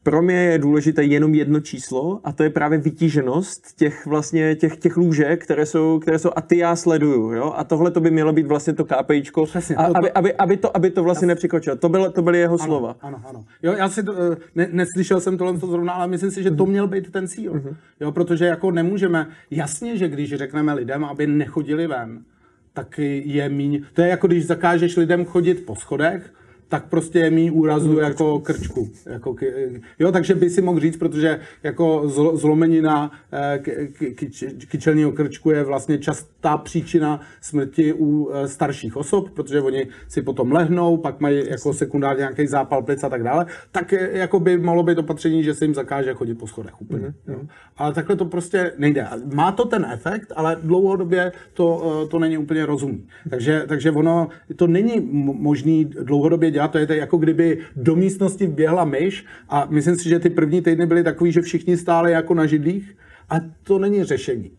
pro 0.06 0.22
mě 0.22 0.34
je 0.34 0.58
důležité 0.58 1.04
jenom 1.04 1.34
jedno 1.34 1.60
číslo 1.60 2.20
a 2.24 2.32
to 2.32 2.42
je 2.42 2.50
právě 2.50 2.78
vytíženost 2.78 3.76
těch 3.76 4.06
vlastně 4.06 4.54
těch, 4.54 4.76
těch 4.76 4.96
lůžek, 4.96 5.44
které 5.44 5.66
jsou, 5.66 5.98
které 5.98 6.18
jsou 6.18 6.30
a 6.36 6.40
ty 6.40 6.58
já 6.58 6.76
sleduju, 6.76 7.32
jo? 7.32 7.52
A 7.56 7.64
tohle 7.64 7.90
to 7.90 8.00
by 8.00 8.10
mělo 8.10 8.32
být 8.32 8.46
vlastně 8.46 8.72
to 8.72 8.84
KPIčko, 8.84 9.46
Přesně, 9.46 9.76
a, 9.76 9.86
to, 9.86 9.96
aby, 9.96 10.12
aby, 10.12 10.34
aby, 10.34 10.56
to, 10.56 10.76
aby 10.76 10.90
to 10.90 11.04
vlastně 11.04 11.26
nepřekročilo. 11.26 11.76
To, 11.76 11.88
bylo, 11.88 12.10
to 12.12 12.22
byly 12.22 12.38
jeho 12.38 12.54
ano, 12.60 12.64
slova. 12.64 12.96
Ano, 13.00 13.22
ano. 13.28 13.44
Jo, 13.62 13.72
já 13.72 13.88
si 13.88 14.02
to, 14.02 14.14
eh, 14.32 14.36
ne, 14.54 14.68
neslyšel 14.72 15.20
jsem 15.20 15.38
tohle 15.38 15.58
to 15.58 15.66
zrovna, 15.66 15.92
ale 15.92 16.06
myslím 16.08 16.30
si, 16.30 16.42
že 16.42 16.50
to 16.50 16.62
mhm. 16.64 16.72
měl 16.72 16.86
být 16.86 17.12
ten 17.12 17.28
cíl. 17.28 17.52
Uh-huh. 17.52 17.76
Jo, 18.00 18.12
protože 18.12 18.44
jako 18.46 18.70
nemůžeme, 18.70 19.26
jasně, 19.50 19.96
že 19.96 20.08
když 20.08 20.34
řekneme 20.34 20.74
lidem, 20.74 21.04
aby 21.04 21.26
nechodili 21.26 21.86
ven, 21.86 22.22
tak 22.72 23.00
je 23.24 23.48
míň. 23.48 23.82
To 23.92 24.02
je 24.02 24.08
jako 24.08 24.26
když 24.26 24.46
zakážeš 24.46 24.96
lidem 24.96 25.24
chodit 25.24 25.66
po 25.66 25.74
schodech, 25.74 26.30
tak 26.68 26.88
prostě 26.88 27.18
je 27.18 27.30
mý 27.30 27.50
úrazu 27.50 27.92
mm, 27.92 27.98
jako 27.98 28.40
krčku. 28.40 28.88
Jako, 29.06 29.36
jo, 29.98 30.12
takže 30.12 30.34
by 30.34 30.50
si 30.50 30.62
mohl 30.62 30.80
říct, 30.80 30.96
protože 30.96 31.40
jako 31.62 32.02
zlomenina 32.34 33.10
eh, 33.32 33.58
kyčelního 34.68 35.12
krčku 35.12 35.50
je 35.50 35.64
vlastně 35.64 35.98
častá 35.98 36.56
příčina 36.56 37.20
smrti 37.40 37.92
u 37.92 38.30
eh, 38.32 38.48
starších 38.48 38.96
osob, 38.96 39.30
protože 39.30 39.60
oni 39.60 39.86
si 40.08 40.22
potom 40.22 40.52
lehnou, 40.52 40.96
pak 40.96 41.20
mají 41.20 41.42
jako 41.50 41.72
sekundárně 41.72 42.20
nějaký 42.20 42.46
zápal 42.46 42.82
plic 42.82 43.04
a 43.04 43.08
tak 43.08 43.22
dále, 43.22 43.46
tak 43.72 43.92
jako 43.92 44.40
by 44.40 44.58
mohlo 44.58 44.82
být 44.82 44.98
opatření, 44.98 45.44
že 45.44 45.54
se 45.54 45.64
jim 45.64 45.74
zakáže 45.74 46.14
chodit 46.14 46.34
po 46.34 46.46
schodech 46.46 46.80
úplně. 46.80 47.06
Mm-hmm. 47.06 47.32
Jo. 47.32 47.40
Ale 47.76 47.94
takhle 47.94 48.16
to 48.16 48.24
prostě 48.24 48.72
nejde. 48.78 49.06
Má 49.34 49.52
to 49.52 49.64
ten 49.64 49.86
efekt, 49.92 50.32
ale 50.36 50.56
dlouhodobě 50.62 51.32
to, 51.52 51.66
eh, 52.04 52.08
to 52.08 52.18
není 52.18 52.38
úplně 52.38 52.66
rozumný. 52.66 53.06
Takže, 53.30 53.64
takže 53.68 53.90
ono, 53.90 54.28
to 54.56 54.66
není 54.66 55.08
možný 55.22 55.84
dlouhodobě 55.84 56.50
dělat, 56.56 56.72
to 56.72 56.78
je 56.78 56.96
jako 56.96 57.16
kdyby 57.16 57.58
do 57.76 57.96
místnosti 57.96 58.46
vběhla 58.46 58.84
myš 58.84 59.24
a 59.48 59.66
myslím 59.70 59.96
si, 59.96 60.08
že 60.08 60.18
ty 60.18 60.30
první 60.30 60.62
týdny 60.62 60.86
byly 60.86 61.04
takový, 61.04 61.32
že 61.32 61.42
všichni 61.42 61.76
stáli 61.76 62.12
jako 62.12 62.34
na 62.34 62.46
židlích 62.46 62.96
a 63.28 63.34
to 63.62 63.78
není 63.78 64.04
řešení. 64.04 64.50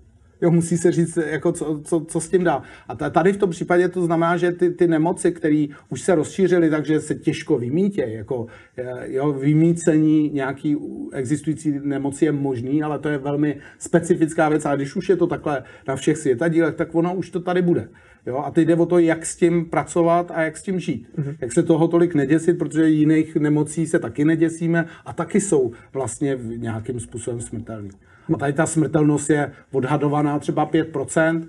Jo, 0.41 0.51
musí 0.51 0.77
se 0.77 0.91
říct, 0.91 1.17
jako 1.17 1.51
co, 1.51 1.81
co, 1.83 2.05
co 2.07 2.19
s 2.19 2.29
tím 2.29 2.43
dá. 2.43 2.62
A 2.88 3.10
tady 3.10 3.33
v 3.33 3.38
tom 3.38 3.49
případě 3.49 3.89
to 3.89 4.05
znamená, 4.05 4.38
že 4.38 4.51
ty, 4.51 4.69
ty 4.69 4.88
nemoci, 4.88 5.31
které 5.31 5.65
už 5.89 6.01
se 6.01 6.15
rozšířily, 6.15 6.69
takže 6.69 6.99
se 6.99 7.15
těžko 7.15 7.57
vymítě, 7.57 8.05
jako 8.07 8.47
eh, 8.77 9.13
jo, 9.17 9.33
vymícení 9.33 10.29
nějaký 10.29 10.77
existující 11.13 11.79
nemoci 11.83 12.25
je 12.25 12.31
možný, 12.31 12.83
ale 12.83 12.99
to 12.99 13.10
je 13.10 13.17
velmi 13.17 13.57
specifická 13.77 14.49
věc. 14.49 14.65
A 14.65 14.75
když 14.75 14.95
už 14.95 15.10
je 15.10 15.15
to 15.15 15.27
takhle 15.27 15.63
na 15.88 15.95
všech 15.95 16.17
světadílech, 16.17 16.75
tak 16.75 16.95
ono 16.95 17.15
už 17.15 17.29
to 17.29 17.39
tady 17.39 17.62
bude. 17.62 17.89
Jo? 18.25 18.38
A 18.38 18.51
teď 18.51 18.67
jde 18.67 18.75
o 18.75 18.86
to, 18.86 18.99
jak 18.99 19.25
s 19.25 19.36
tím 19.36 19.65
pracovat 19.65 20.32
a 20.32 20.41
jak 20.41 20.58
s 20.58 20.63
tím 20.63 20.80
žít. 20.80 21.08
Mm-hmm. 21.17 21.36
Jak 21.41 21.51
se 21.51 21.63
toho 21.63 21.88
tolik 21.88 22.15
neděsit, 22.15 22.58
protože 22.58 22.89
jiných 22.89 23.36
nemocí 23.36 23.88
se 23.88 23.99
taky 23.99 24.25
neděsíme 24.25 24.86
a 25.06 25.13
taky 25.13 25.41
jsou 25.41 25.71
vlastně 25.93 26.38
nějakým 26.41 26.99
způsobem 26.99 27.41
smrtelný. 27.41 27.89
A 28.34 28.38
tady 28.38 28.53
ta 28.53 28.65
smrtelnost 28.65 29.30
je 29.30 29.51
odhadovaná 29.71 30.39
třeba 30.39 30.71
5%, 30.71 31.47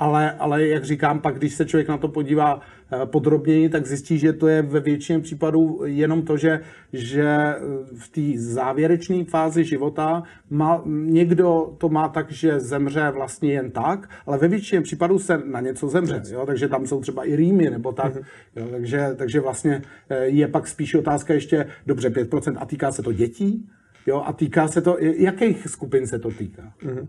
ale, 0.00 0.32
ale 0.32 0.66
jak 0.66 0.84
říkám, 0.84 1.20
pak 1.20 1.38
když 1.38 1.54
se 1.54 1.64
člověk 1.64 1.88
na 1.88 1.96
to 1.96 2.08
podívá 2.08 2.60
eh, 2.60 2.81
podrobněji, 3.04 3.68
tak 3.68 3.86
zjistí, 3.86 4.18
že 4.18 4.32
to 4.32 4.48
je 4.48 4.62
ve 4.62 4.80
většině 4.80 5.18
případů 5.18 5.80
jenom 5.84 6.22
to, 6.22 6.36
že, 6.36 6.60
že 6.92 7.24
eh, 7.24 7.58
v 7.98 8.08
té 8.08 8.40
závěrečné 8.40 9.24
fázi 9.24 9.64
života 9.64 10.22
má, 10.50 10.82
někdo 10.86 11.74
to 11.78 11.88
má 11.88 12.08
tak, 12.08 12.32
že 12.32 12.60
zemře 12.60 13.10
vlastně 13.10 13.52
jen 13.52 13.70
tak, 13.70 14.10
ale 14.26 14.38
ve 14.38 14.48
většině 14.48 14.80
případů 14.80 15.18
se 15.18 15.42
na 15.44 15.60
něco 15.60 15.88
zemře, 15.88 16.22
jo? 16.30 16.46
takže 16.46 16.68
tam 16.68 16.86
jsou 16.86 17.00
třeba 17.00 17.24
i 17.24 17.36
rýmy 17.36 17.70
nebo 17.70 17.92
tak, 17.92 18.14
mm-hmm. 18.14 18.24
jo? 18.56 18.68
Takže, 18.70 19.14
takže 19.16 19.40
vlastně 19.40 19.82
eh, 20.10 20.24
je 20.24 20.48
pak 20.48 20.68
spíš 20.68 20.94
otázka 20.94 21.34
ještě, 21.34 21.66
dobře, 21.86 22.10
5% 22.10 22.56
a 22.58 22.66
týká 22.66 22.92
se 22.92 23.02
to 23.02 23.12
dětí, 23.12 23.68
jo? 24.06 24.22
a 24.26 24.32
týká 24.32 24.68
se 24.68 24.80
to, 24.80 24.96
jakých 25.00 25.68
skupin 25.68 26.06
se 26.06 26.18
to 26.18 26.30
týká? 26.30 26.72
Mm-hmm. 26.82 27.06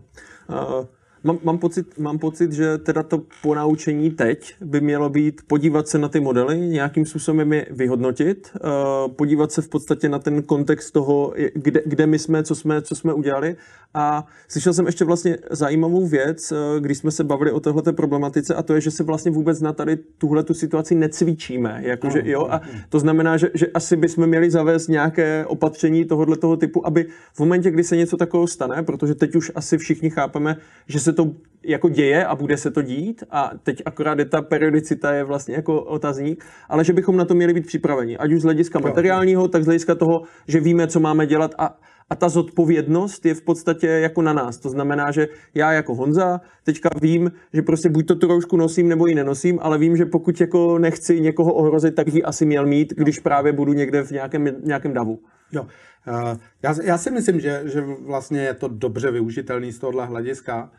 Uh... 0.80 0.86
Mám, 1.26 1.38
mám, 1.42 1.58
pocit, 1.58 1.98
mám 1.98 2.18
pocit, 2.18 2.52
že 2.52 2.78
teda 2.78 3.02
to 3.02 3.22
ponaučení 3.42 4.10
teď 4.10 4.54
by 4.60 4.80
mělo 4.80 5.08
být 5.08 5.40
podívat 5.46 5.88
se 5.88 5.98
na 5.98 6.08
ty 6.08 6.20
modely, 6.20 6.58
nějakým 6.58 7.06
způsobem 7.06 7.52
je 7.52 7.66
vyhodnotit, 7.70 8.50
uh, 8.54 9.12
podívat 9.12 9.52
se 9.52 9.62
v 9.62 9.68
podstatě 9.68 10.08
na 10.08 10.18
ten 10.18 10.42
kontext 10.42 10.92
toho, 10.92 11.34
kde, 11.54 11.82
kde 11.86 12.06
my 12.06 12.18
jsme, 12.18 12.42
co 12.42 12.54
jsme, 12.54 12.82
co 12.82 12.94
jsme 12.94 13.12
udělali. 13.12 13.56
A 13.94 14.26
slyšel 14.48 14.72
jsem 14.72 14.86
ještě 14.86 15.04
vlastně 15.04 15.38
zajímavou 15.50 16.06
věc, 16.06 16.52
uh, 16.52 16.58
když 16.80 16.98
jsme 16.98 17.10
se 17.10 17.24
bavili 17.24 17.52
o 17.52 17.60
této 17.60 17.92
problematice, 17.92 18.54
a 18.54 18.62
to 18.62 18.74
je, 18.74 18.80
že 18.80 18.90
se 18.90 19.02
vlastně 19.02 19.30
vůbec 19.30 19.60
na 19.60 19.72
tady 19.72 19.96
tuhle 19.96 20.42
tu 20.42 20.54
situaci 20.54 20.94
necvičíme. 20.94 21.80
Jakože, 21.82 22.22
jo? 22.24 22.46
A 22.50 22.60
to 22.88 22.98
znamená, 22.98 23.36
že, 23.36 23.50
že 23.54 23.66
asi 23.74 23.96
bychom 23.96 24.26
měli 24.26 24.50
zavést 24.50 24.88
nějaké 24.88 25.46
opatření 25.46 26.04
tohohle 26.04 26.36
toho 26.36 26.56
typu, 26.56 26.86
aby 26.86 27.06
v 27.34 27.40
momentě, 27.40 27.70
kdy 27.70 27.84
se 27.84 27.96
něco 27.96 28.16
takového 28.16 28.46
stane, 28.46 28.82
protože 28.82 29.14
teď 29.14 29.36
už 29.36 29.52
asi 29.54 29.78
všichni 29.78 30.10
chápeme, 30.10 30.56
že 30.86 31.00
se 31.00 31.13
to 31.14 31.32
jako 31.62 31.88
děje 31.88 32.26
a 32.26 32.34
bude 32.34 32.56
se 32.56 32.70
to 32.70 32.82
dít 32.82 33.24
a 33.30 33.50
teď 33.62 33.82
akorát 33.84 34.18
je 34.18 34.24
ta 34.24 34.42
periodicita 34.42 35.12
je 35.12 35.24
vlastně 35.24 35.54
jako 35.54 35.82
otazník, 35.82 36.44
ale 36.68 36.84
že 36.84 36.92
bychom 36.92 37.16
na 37.16 37.24
to 37.24 37.34
měli 37.34 37.54
být 37.54 37.66
připraveni, 37.66 38.18
ať 38.18 38.32
už 38.32 38.40
z 38.40 38.44
hlediska 38.44 38.78
materiálního, 38.78 39.48
tak 39.48 39.62
z 39.62 39.66
hlediska 39.66 39.94
toho, 39.94 40.22
že 40.48 40.60
víme, 40.60 40.86
co 40.86 41.00
máme 41.00 41.26
dělat 41.26 41.54
a 41.58 41.78
a 42.10 42.14
ta 42.16 42.28
zodpovědnost 42.28 43.26
je 43.26 43.34
v 43.34 43.42
podstatě 43.42 43.86
jako 43.86 44.22
na 44.22 44.32
nás. 44.32 44.58
To 44.58 44.68
znamená, 44.68 45.10
že 45.10 45.28
já 45.54 45.72
jako 45.72 45.94
Honza 45.94 46.40
teďka 46.64 46.90
vím, 47.00 47.32
že 47.52 47.62
prostě 47.62 47.88
buď 47.88 48.06
to 48.06 48.14
tu 48.14 48.26
roušku 48.26 48.56
nosím 48.56 48.88
nebo 48.88 49.06
ji 49.06 49.14
nenosím, 49.14 49.58
ale 49.62 49.78
vím, 49.78 49.96
že 49.96 50.06
pokud 50.06 50.40
jako 50.40 50.78
nechci 50.78 51.20
někoho 51.20 51.52
ohrozit, 51.52 51.94
tak 51.94 52.08
ji 52.08 52.22
asi 52.22 52.46
měl 52.46 52.66
mít, 52.66 52.92
když 52.96 53.18
právě 53.18 53.52
budu 53.52 53.72
někde 53.72 54.02
v 54.02 54.10
nějakém, 54.10 54.48
nějakém 54.62 54.92
davu. 54.92 55.18
Jo. 55.52 55.62
Uh, 55.62 56.38
já, 56.62 56.74
já 56.82 56.98
si 56.98 57.10
myslím, 57.10 57.40
že, 57.40 57.62
že 57.64 57.84
vlastně 58.06 58.40
je 58.40 58.54
to 58.54 58.68
dobře 58.68 59.10
využitelný 59.10 59.72
z 59.72 59.78
tohohle 59.78 60.06
hlediska. 60.06 60.70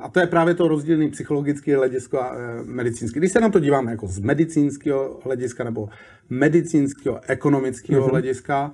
A 0.00 0.08
to 0.08 0.20
je 0.20 0.26
právě 0.26 0.54
to 0.54 0.68
rozdílný 0.68 1.10
psychologické 1.10 1.76
hledisko 1.76 2.20
a 2.20 2.34
e, 2.34 2.62
medicínské. 2.64 3.20
Když 3.20 3.32
se 3.32 3.40
na 3.40 3.48
to 3.48 3.60
díváme 3.60 3.90
jako 3.90 4.06
z 4.06 4.18
medicínského 4.18 5.20
hlediska 5.24 5.64
nebo 5.64 5.88
medicínského 6.30 7.20
ekonomického 7.26 8.06
mm-hmm. 8.06 8.10
hlediska, 8.10 8.72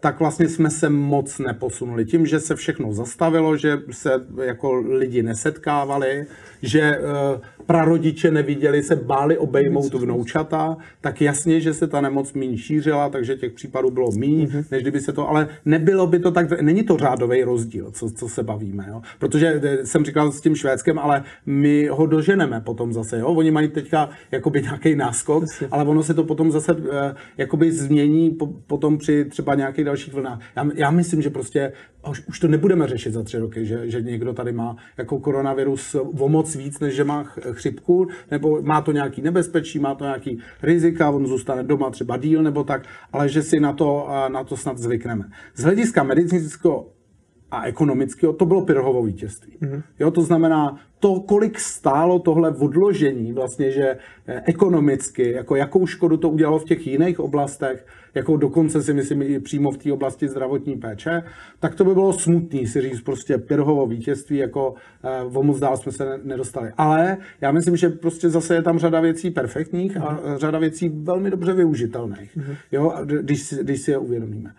tak 0.00 0.20
vlastně 0.20 0.48
jsme 0.48 0.70
se 0.70 0.88
moc 0.88 1.38
neposunuli. 1.38 2.04
Tím, 2.04 2.26
že 2.26 2.40
se 2.40 2.56
všechno 2.56 2.92
zastavilo, 2.92 3.56
že 3.56 3.82
se 3.90 4.10
jako 4.42 4.74
lidi 4.74 5.22
nesetkávali, 5.22 6.26
že 6.62 6.98
uh, 6.98 7.40
prarodiče 7.66 8.30
neviděli, 8.30 8.82
se 8.82 8.96
báli 8.96 9.38
obejmout 9.38 9.94
vnoučata, 9.94 10.76
tak 11.00 11.20
jasně, 11.20 11.60
že 11.60 11.74
se 11.74 11.86
ta 11.86 12.00
nemoc 12.00 12.32
méně 12.32 12.58
šířila, 12.58 13.08
takže 13.08 13.36
těch 13.36 13.52
případů 13.52 13.90
bylo 13.90 14.10
méně, 14.12 14.46
mm-hmm. 14.46 14.64
než 14.70 14.82
kdyby 14.82 15.00
se 15.00 15.12
to, 15.12 15.28
ale 15.28 15.48
nebylo 15.64 16.06
by 16.06 16.18
to 16.18 16.30
tak, 16.30 16.60
není 16.60 16.82
to 16.82 16.96
řádový 16.96 17.42
rozdíl, 17.42 17.90
co, 17.90 18.10
co 18.10 18.28
se 18.28 18.42
bavíme, 18.42 18.86
jo? 18.88 19.02
protože 19.18 19.60
eh, 19.62 19.86
jsem 19.86 20.04
říkal 20.04 20.32
s 20.32 20.40
tím 20.40 20.56
Švédskem, 20.56 20.98
ale 20.98 21.24
my 21.46 21.86
ho 21.86 22.06
doženeme 22.06 22.60
potom 22.60 22.92
zase, 22.92 23.18
jo? 23.18 23.26
oni 23.26 23.50
mají 23.50 23.68
teďka 23.68 24.10
jakoby 24.30 24.62
nějaký 24.62 24.96
náskok, 24.96 25.42
Jasně. 25.42 25.68
ale 25.70 25.84
ono 25.84 26.02
se 26.02 26.14
to 26.14 26.24
potom 26.24 26.50
zase 26.50 26.72
uh, 26.72 26.84
jakoby 27.38 27.72
změní 27.72 28.30
po, 28.30 28.46
potom 28.46 28.98
při 28.98 29.24
třeba 29.24 29.54
nějakých 29.54 29.84
dalších 29.88 30.14
vlnách. 30.14 30.40
Já, 30.56 30.66
já 30.74 30.90
myslím, 30.90 31.22
že 31.22 31.30
prostě 31.30 31.72
už, 32.10 32.22
už 32.28 32.40
to 32.40 32.48
nebudeme 32.48 32.86
řešit 32.86 33.12
za 33.12 33.22
tři 33.22 33.38
roky, 33.38 33.66
že, 33.66 33.90
že 33.90 34.02
někdo 34.02 34.32
tady 34.32 34.52
má 34.52 34.76
jako 34.98 35.18
koronavirus 35.18 35.96
o 36.18 36.28
moc 36.28 36.56
víc, 36.56 36.80
než 36.80 36.94
že 36.94 37.04
má 37.04 37.24
chřipku, 37.52 38.08
nebo 38.30 38.62
má 38.62 38.80
to 38.80 38.92
nějaký 38.92 39.22
nebezpečí, 39.22 39.78
má 39.78 39.94
to 39.94 40.04
nějaký 40.04 40.38
rizika, 40.62 41.10
on 41.10 41.26
zůstane 41.26 41.62
doma 41.62 41.90
třeba 41.90 42.16
díl 42.16 42.42
nebo 42.42 42.64
tak, 42.64 42.82
ale 43.12 43.28
že 43.28 43.42
si 43.42 43.60
na 43.60 43.72
to, 43.72 44.08
na 44.28 44.44
to 44.44 44.56
snad 44.56 44.78
zvykneme. 44.78 45.24
Z 45.54 45.62
hlediska 45.62 46.02
medicínského 46.02 46.86
a 47.50 47.64
ekonomického, 47.64 48.32
to 48.32 48.46
bylo 48.46 48.64
Pirhovo 48.64 49.02
vítězství. 49.02 49.52
Mm-hmm. 49.62 49.82
Jo, 49.98 50.10
to 50.10 50.22
znamená, 50.22 50.78
to, 51.00 51.20
kolik 51.20 51.60
stálo 51.60 52.18
tohle 52.18 52.50
odložení, 52.50 53.32
vlastně, 53.32 53.70
že 53.70 53.96
eh, 54.26 54.42
ekonomicky, 54.46 55.32
jako 55.32 55.56
jakou 55.56 55.86
škodu 55.86 56.16
to 56.16 56.28
udělalo 56.28 56.58
v 56.58 56.64
těch 56.64 56.86
jiných 56.86 57.20
oblastech, 57.20 57.86
jako 58.18 58.36
dokonce 58.36 58.82
si 58.82 58.94
myslím 58.94 59.22
i 59.22 59.40
přímo 59.40 59.70
v 59.70 59.78
té 59.78 59.92
oblasti 59.92 60.28
zdravotní 60.28 60.76
péče, 60.76 61.22
tak 61.60 61.74
to 61.74 61.84
by 61.84 61.94
bylo 61.94 62.12
smutný 62.12 62.66
si 62.66 62.80
říct 62.80 63.00
prostě 63.00 63.38
Pirhovo 63.38 63.86
vítězství, 63.86 64.36
jako 64.36 64.74
eh, 65.04 65.22
o 65.22 65.42
moc 65.42 65.58
dál 65.58 65.76
jsme 65.76 65.92
se 65.92 66.20
nedostali. 66.24 66.70
Ale 66.76 67.16
já 67.40 67.52
myslím, 67.52 67.76
že 67.76 67.88
prostě 67.88 68.28
zase 68.28 68.54
je 68.54 68.62
tam 68.62 68.78
řada 68.78 69.00
věcí 69.00 69.30
perfektních 69.30 69.96
a 69.96 70.12
mhm. 70.12 70.36
řada 70.36 70.58
věcí 70.58 70.88
velmi 70.88 71.30
dobře 71.30 71.52
využitelných, 71.52 72.36
mm-hmm. 72.36 72.56
jo, 72.72 72.94
když, 73.04 73.54
když 73.62 73.80
si 73.80 73.90
je 73.90 73.98
uvědomíme. 73.98 74.50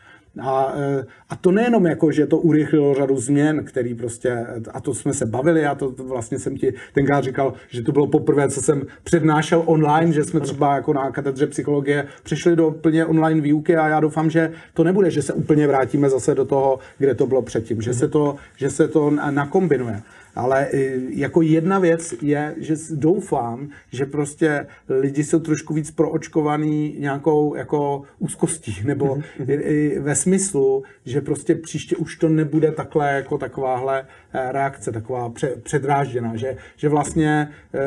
A, 0.41 0.73
e, 0.77 1.05
a 1.29 1.35
to 1.35 1.51
nejenom 1.51 1.85
jako, 1.85 2.11
že 2.11 2.27
to 2.27 2.37
urychlilo 2.37 2.93
řadu 2.93 3.17
změn, 3.17 3.63
který 3.63 3.95
prostě, 3.95 4.45
a 4.73 4.81
to 4.81 4.93
jsme 4.93 5.13
se 5.13 5.25
bavili, 5.25 5.65
a 5.65 5.75
to, 5.75 5.91
to 5.91 6.03
vlastně 6.03 6.39
jsem 6.39 6.57
ti 6.57 6.73
tenkrát 6.93 7.23
říkal, 7.23 7.53
že 7.69 7.81
to 7.81 7.91
bylo 7.91 8.07
poprvé, 8.07 8.49
co 8.49 8.61
jsem 8.61 8.83
přednášel 9.03 9.63
online, 9.65 10.11
že 10.11 10.23
jsme 10.23 10.39
třeba 10.39 10.75
jako 10.75 10.93
na 10.93 11.11
katedře 11.11 11.47
psychologie 11.47 12.07
přišli 12.23 12.55
do 12.55 12.71
plně 12.71 13.05
online 13.05 13.41
výuky 13.41 13.75
a 13.75 13.87
já 13.87 13.99
doufám, 13.99 14.29
že 14.29 14.51
to 14.73 14.83
nebude, 14.83 15.11
že 15.11 15.21
se 15.21 15.33
úplně 15.33 15.67
vrátíme 15.67 16.09
zase 16.09 16.35
do 16.35 16.45
toho, 16.45 16.79
kde 16.97 17.15
to 17.15 17.27
bylo 17.27 17.41
předtím, 17.41 17.81
že 17.81 17.93
se 17.93 18.07
to, 18.07 18.35
že 18.57 18.69
se 18.69 18.87
to 18.87 19.11
nakombinuje. 19.29 20.01
Ale 20.39 20.67
jako 21.09 21.41
jedna 21.41 21.79
věc 21.79 22.13
je, 22.21 22.55
že 22.57 22.75
doufám, 22.91 23.69
že 23.91 24.05
prostě 24.05 24.67
lidi 24.89 25.23
jsou 25.23 25.39
trošku 25.39 25.73
víc 25.73 25.91
proočkovaný 25.91 26.95
nějakou 26.99 27.55
jako 27.55 28.01
úzkostí, 28.19 28.77
nebo 28.85 29.15
mhm, 29.15 29.23
mhm. 29.39 29.47
i 29.49 29.99
ve 29.99 30.15
smyslu, 30.15 30.83
že 31.05 31.21
prostě 31.21 31.55
příště 31.55 31.95
už 31.95 32.15
to 32.17 32.29
nebude 32.29 32.71
takhle 32.71 33.13
jako 33.13 33.37
takováhle 33.37 34.05
eh, 34.33 34.51
reakce, 34.51 34.91
taková 34.91 35.33
předrážděná, 35.63 36.35
že, 36.35 36.57
že 36.77 36.89
vlastně 36.89 37.49
eh, 37.73 37.79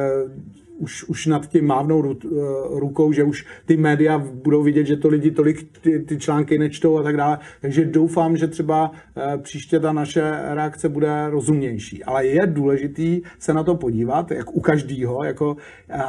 už, 0.82 1.04
už 1.04 1.26
nad 1.26 1.46
tím 1.46 1.66
mávnou 1.66 2.12
eh, 2.12 2.28
rukou, 2.70 3.12
že 3.12 3.24
už 3.24 3.46
ty 3.66 3.76
média 3.76 4.18
budou 4.18 4.62
vidět, 4.62 4.86
že 4.86 4.96
to 4.96 5.08
lidi 5.08 5.30
tolik 5.30 5.78
ty, 5.80 5.98
ty 5.98 6.18
články 6.18 6.58
nečtou 6.58 6.98
a 6.98 7.02
tak 7.02 7.16
dále. 7.16 7.38
Takže 7.60 7.84
doufám, 7.84 8.36
že 8.36 8.48
třeba 8.48 8.90
eh, 9.16 9.38
příště 9.38 9.80
ta 9.80 9.92
naše 9.92 10.22
reakce 10.54 10.88
bude 10.88 11.30
rozumnější. 11.30 12.04
Ale 12.04 12.26
je 12.26 12.46
důležitý 12.46 13.22
se 13.38 13.54
na 13.54 13.62
to 13.62 13.74
podívat, 13.74 14.30
jak 14.30 14.56
u 14.56 14.60
každého, 14.60 15.24
jako, 15.24 15.56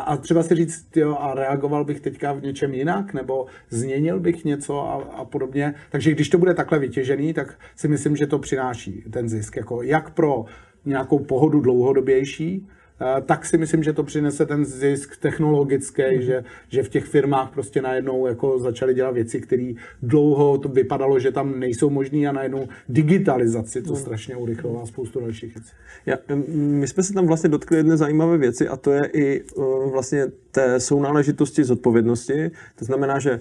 a 0.05 0.17
třeba 0.17 0.43
si 0.43 0.55
říct, 0.55 0.97
jo, 0.97 1.17
a 1.19 1.33
reagoval 1.33 1.85
bych 1.85 1.99
teďka 1.99 2.33
v 2.33 2.41
něčem 2.41 2.73
jinak, 2.73 3.13
nebo 3.13 3.45
změnil 3.69 4.19
bych 4.19 4.45
něco 4.45 4.79
a, 4.81 4.93
a 4.93 5.25
podobně. 5.25 5.73
Takže 5.89 6.11
když 6.11 6.29
to 6.29 6.37
bude 6.37 6.53
takhle 6.53 6.79
vytěžený, 6.79 7.33
tak 7.33 7.59
si 7.75 7.87
myslím, 7.87 8.15
že 8.15 8.27
to 8.27 8.39
přináší 8.39 9.03
ten 9.11 9.29
zisk. 9.29 9.55
Jako 9.55 9.83
jak 9.83 10.09
pro 10.09 10.45
nějakou 10.85 11.19
pohodu 11.19 11.61
dlouhodobější, 11.61 12.67
Eh, 12.67 12.82
tak 13.25 13.45
si 13.45 13.57
myslím, 13.57 13.83
že 13.83 13.93
to 13.93 14.03
přinese 14.03 14.45
ten 14.45 14.65
zisk 14.65 15.17
technologický, 15.17 16.03
mm. 16.15 16.21
že, 16.21 16.43
že 16.69 16.83
v 16.83 16.89
těch 16.89 17.05
firmách 17.05 17.51
prostě 17.53 17.81
najednou 17.81 18.27
jako 18.27 18.59
začali 18.59 18.93
dělat 18.93 19.11
věci, 19.11 19.41
které 19.41 19.73
dlouho 20.01 20.57
to 20.57 20.69
vypadalo, 20.69 21.19
že 21.19 21.31
tam 21.31 21.59
nejsou 21.59 21.89
možné 21.89 22.27
a 22.27 22.31
najednou 22.31 22.67
digitalizaci 22.89 23.81
to 23.81 23.93
mm. 23.93 23.95
strašně 23.95 24.35
urychlilo 24.35 24.81
a 24.81 24.85
spoustu 24.85 25.19
dalších 25.19 25.55
věcí. 25.55 25.71
Ja, 26.05 26.17
my 26.55 26.87
jsme 26.87 27.03
se 27.03 27.13
tam 27.13 27.27
vlastně 27.27 27.49
dotkli 27.49 27.77
jedné 27.77 27.97
zajímavé 27.97 28.37
věci 28.37 28.67
a 28.67 28.77
to 28.77 28.91
je 28.91 29.05
i 29.13 29.43
uh, 29.55 29.91
vlastně 29.91 30.27
té 30.51 30.79
sounáležitosti 30.79 31.63
zodpovědnosti. 31.63 32.51
To 32.75 32.85
znamená, 32.85 33.19
že 33.19 33.39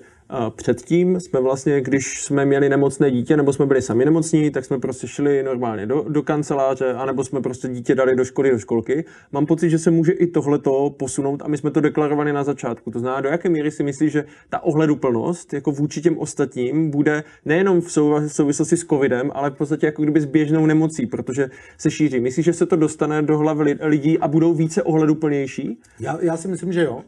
Předtím 0.56 1.20
jsme 1.20 1.40
vlastně, 1.40 1.80
když 1.80 2.22
jsme 2.22 2.44
měli 2.44 2.68
nemocné 2.68 3.10
dítě, 3.10 3.36
nebo 3.36 3.52
jsme 3.52 3.66
byli 3.66 3.82
sami 3.82 4.04
nemocní, 4.04 4.50
tak 4.50 4.64
jsme 4.64 4.78
prostě 4.78 5.08
šli 5.08 5.42
normálně 5.42 5.86
do, 5.86 6.04
do 6.08 6.22
kanceláře, 6.22 6.92
anebo 6.92 7.24
jsme 7.24 7.40
prostě 7.40 7.68
dítě 7.68 7.94
dali 7.94 8.16
do 8.16 8.24
školy, 8.24 8.50
do 8.50 8.58
školky. 8.58 9.04
Mám 9.32 9.46
pocit, 9.46 9.70
že 9.70 9.78
se 9.78 9.90
může 9.90 10.12
i 10.12 10.26
tohleto 10.26 10.94
posunout 10.98 11.42
a 11.42 11.48
my 11.48 11.58
jsme 11.58 11.70
to 11.70 11.80
deklarovali 11.80 12.32
na 12.32 12.44
začátku. 12.44 12.90
To 12.90 12.98
znamená, 12.98 13.20
do 13.20 13.28
jaké 13.28 13.48
míry 13.48 13.70
si 13.70 13.82
myslíš, 13.82 14.12
že 14.12 14.24
ta 14.50 14.62
ohleduplnost, 14.62 15.52
jako 15.52 15.70
vůči 15.70 16.00
těm 16.00 16.18
ostatním, 16.18 16.90
bude 16.90 17.24
nejenom 17.44 17.80
v 17.80 17.92
souvislosti 18.26 18.76
s 18.76 18.84
covidem, 18.84 19.30
ale 19.34 19.50
v 19.50 19.54
podstatě 19.54 19.86
jako 19.86 20.02
kdyby 20.02 20.20
s 20.20 20.24
běžnou 20.24 20.66
nemocí, 20.66 21.06
protože 21.06 21.50
se 21.78 21.90
šíří. 21.90 22.20
Myslíš, 22.20 22.46
že 22.46 22.52
se 22.52 22.66
to 22.66 22.76
dostane 22.76 23.22
do 23.22 23.38
hlavy 23.38 23.76
lidí 23.80 24.18
a 24.18 24.28
budou 24.28 24.54
více 24.54 24.82
ohleduplnější? 24.82 25.78
Já, 26.00 26.18
já 26.22 26.36
si 26.36 26.48
myslím, 26.48 26.72
že 26.72 26.82
jo. 26.84 27.02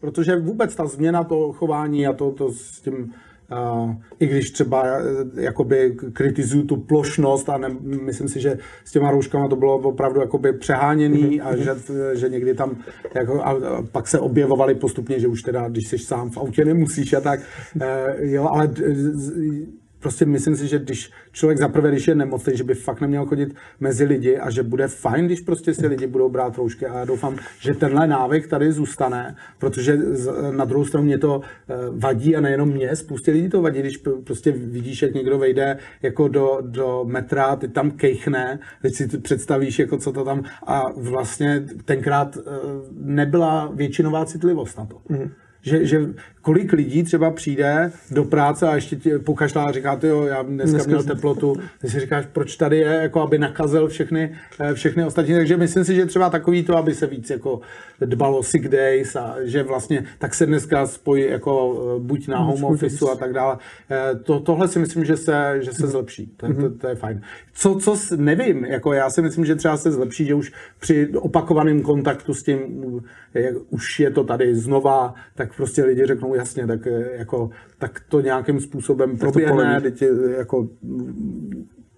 Protože 0.00 0.36
vůbec 0.36 0.74
ta 0.74 0.86
změna 0.86 1.24
toho 1.24 1.52
chování 1.52 2.06
a 2.06 2.12
to, 2.12 2.30
to 2.30 2.52
s 2.52 2.80
tím 2.80 3.12
Uh, 3.82 3.94
I 4.18 4.26
když 4.26 4.50
třeba 4.50 4.82
uh, 4.82 5.38
jakoby 5.38 5.96
kritizuju 6.12 6.64
tu 6.64 6.76
plošnost 6.76 7.48
a 7.48 7.58
ne, 7.58 7.68
myslím 7.80 8.28
si, 8.28 8.40
že 8.40 8.58
s 8.84 8.92
těma 8.92 9.10
rouškama 9.10 9.48
to 9.48 9.56
bylo 9.56 9.78
opravdu 9.78 10.20
jakoby 10.20 10.52
přeháněný 10.52 11.40
a 11.40 11.56
že, 11.56 11.74
že 12.14 12.28
někdy 12.28 12.54
tam 12.54 12.76
jako, 13.14 13.42
a, 13.42 13.50
a 13.50 13.82
pak 13.92 14.08
se 14.08 14.18
objevovaly 14.18 14.74
postupně, 14.74 15.20
že 15.20 15.28
už 15.28 15.42
teda, 15.42 15.68
když 15.68 15.88
jsi 15.88 15.98
sám 15.98 16.30
v 16.30 16.38
autě 16.38 16.64
nemusíš 16.64 17.12
a 17.12 17.20
tak, 17.20 17.40
uh, 17.76 17.82
jo, 18.18 18.48
ale 18.52 18.74
prostě 20.00 20.26
myslím 20.26 20.56
si, 20.56 20.66
že 20.66 20.78
když 20.78 21.10
člověk 21.32 21.58
zaprvé, 21.58 21.90
když 21.90 22.08
je 22.08 22.14
nemocný, 22.14 22.56
že 22.56 22.64
by 22.64 22.74
fakt 22.74 23.00
neměl 23.00 23.26
chodit 23.26 23.54
mezi 23.80 24.04
lidi 24.04 24.38
a 24.38 24.50
že 24.50 24.62
bude 24.62 24.88
fajn, 24.88 25.26
když 25.26 25.40
prostě 25.40 25.74
si 25.74 25.86
lidi 25.86 26.06
budou 26.06 26.28
brát 26.28 26.56
roušky 26.56 26.86
a 26.86 26.98
já 26.98 27.04
doufám, 27.04 27.36
že 27.60 27.74
tenhle 27.74 28.06
návyk 28.06 28.46
tady 28.46 28.72
zůstane, 28.72 29.36
protože 29.58 29.98
na 30.50 30.64
druhou 30.64 30.84
stranu 30.84 31.06
mě 31.06 31.18
to 31.18 31.40
eh, 31.40 31.74
vadí 31.90 32.36
a 32.36 32.40
nejenom 32.40 32.68
mě, 32.68 32.96
spoustě 32.96 33.30
lidí 33.32 33.48
to 33.48 33.62
vadí, 33.62 33.80
když 33.80 33.96
prostě 34.24 34.52
vidíš, 34.52 35.02
jak 35.02 35.14
někdo 35.14 35.38
vejde 35.38 35.78
jako 36.02 36.28
do, 36.28 36.58
do 36.60 37.04
metra, 37.04 37.56
ty 37.56 37.68
tam 37.68 37.90
kejchne, 37.90 38.58
teď 38.82 38.94
si 38.94 39.08
představíš, 39.08 39.78
jako 39.78 39.98
co 39.98 40.12
to 40.12 40.24
tam 40.24 40.42
a 40.66 40.92
vlastně 40.96 41.64
tenkrát 41.84 42.36
eh, 42.36 42.40
nebyla 42.92 43.70
většinová 43.74 44.24
citlivost 44.24 44.78
na 44.78 44.86
to. 44.86 44.96
Mm-hmm. 44.96 45.30
Že, 45.62 45.86
že 45.86 46.00
kolik 46.42 46.72
lidí 46.72 47.02
třeba 47.02 47.30
přijde 47.30 47.92
do 48.10 48.24
práce 48.24 48.68
a 48.68 48.74
ještě 48.74 48.96
tě 48.96 49.18
pokašlá 49.18 49.64
a 49.64 49.72
říká, 49.72 49.98
jo, 50.02 50.22
já 50.22 50.42
dneska, 50.42 50.70
dneska 50.70 50.88
měl 50.88 51.02
teplotu, 51.02 51.56
ty 51.80 51.88
si 51.88 52.00
říkáš, 52.00 52.26
proč 52.32 52.56
tady 52.56 52.78
je, 52.78 52.98
jako 53.02 53.20
aby 53.20 53.38
nakazil 53.38 53.88
všechny, 53.88 54.36
eh, 54.60 54.74
všechny 54.74 55.04
ostatní, 55.04 55.34
takže 55.34 55.56
myslím 55.56 55.84
si, 55.84 55.94
že 55.94 56.06
třeba 56.06 56.30
takový 56.30 56.62
to, 56.62 56.76
aby 56.76 56.94
se 56.94 57.06
víc 57.06 57.30
jako 57.30 57.60
dbalo 58.00 58.42
sick 58.42 58.68
days 58.68 59.16
a 59.16 59.36
že 59.42 59.62
vlastně 59.62 60.04
tak 60.18 60.34
se 60.34 60.46
dneska 60.46 60.86
spojí 60.86 61.24
jako 61.30 61.82
eh, 61.96 62.00
buď 62.00 62.28
na 62.28 62.38
home 62.38 62.64
office 62.64 63.04
a 63.12 63.16
tak 63.16 63.32
dále. 63.32 63.58
Eh, 63.90 64.14
to, 64.14 64.40
tohle 64.40 64.68
si 64.68 64.78
myslím, 64.78 65.04
že 65.04 65.16
se, 65.16 65.58
že 65.60 65.72
se 65.72 65.86
zlepší, 65.86 66.26
to, 66.36 66.54
to, 66.54 66.70
to 66.70 66.88
je 66.88 66.94
fajn. 66.94 67.22
Co, 67.54 67.74
co 67.74 67.96
nevím, 68.16 68.64
jako 68.64 68.92
já 68.92 69.10
si 69.10 69.22
myslím, 69.22 69.44
že 69.44 69.54
třeba 69.54 69.76
se 69.76 69.92
zlepší, 69.92 70.24
že 70.24 70.34
už 70.34 70.52
při 70.80 71.08
opakovaném 71.08 71.82
kontaktu 71.82 72.34
s 72.34 72.42
tím, 72.42 72.58
jak 73.34 73.54
už 73.70 74.00
je 74.00 74.10
to 74.10 74.24
tady 74.24 74.54
znova, 74.54 75.14
tak 75.34 75.49
prostě 75.56 75.84
lidi 75.84 76.06
řeknou, 76.06 76.34
jasně, 76.34 76.66
tak, 76.66 76.86
eh, 76.86 77.10
jako, 77.12 77.50
tak 77.78 78.00
to 78.08 78.20
nějakým 78.20 78.60
způsobem 78.60 79.18
proběhne, 79.18 79.80
teď 79.80 80.04
jako 80.36 80.68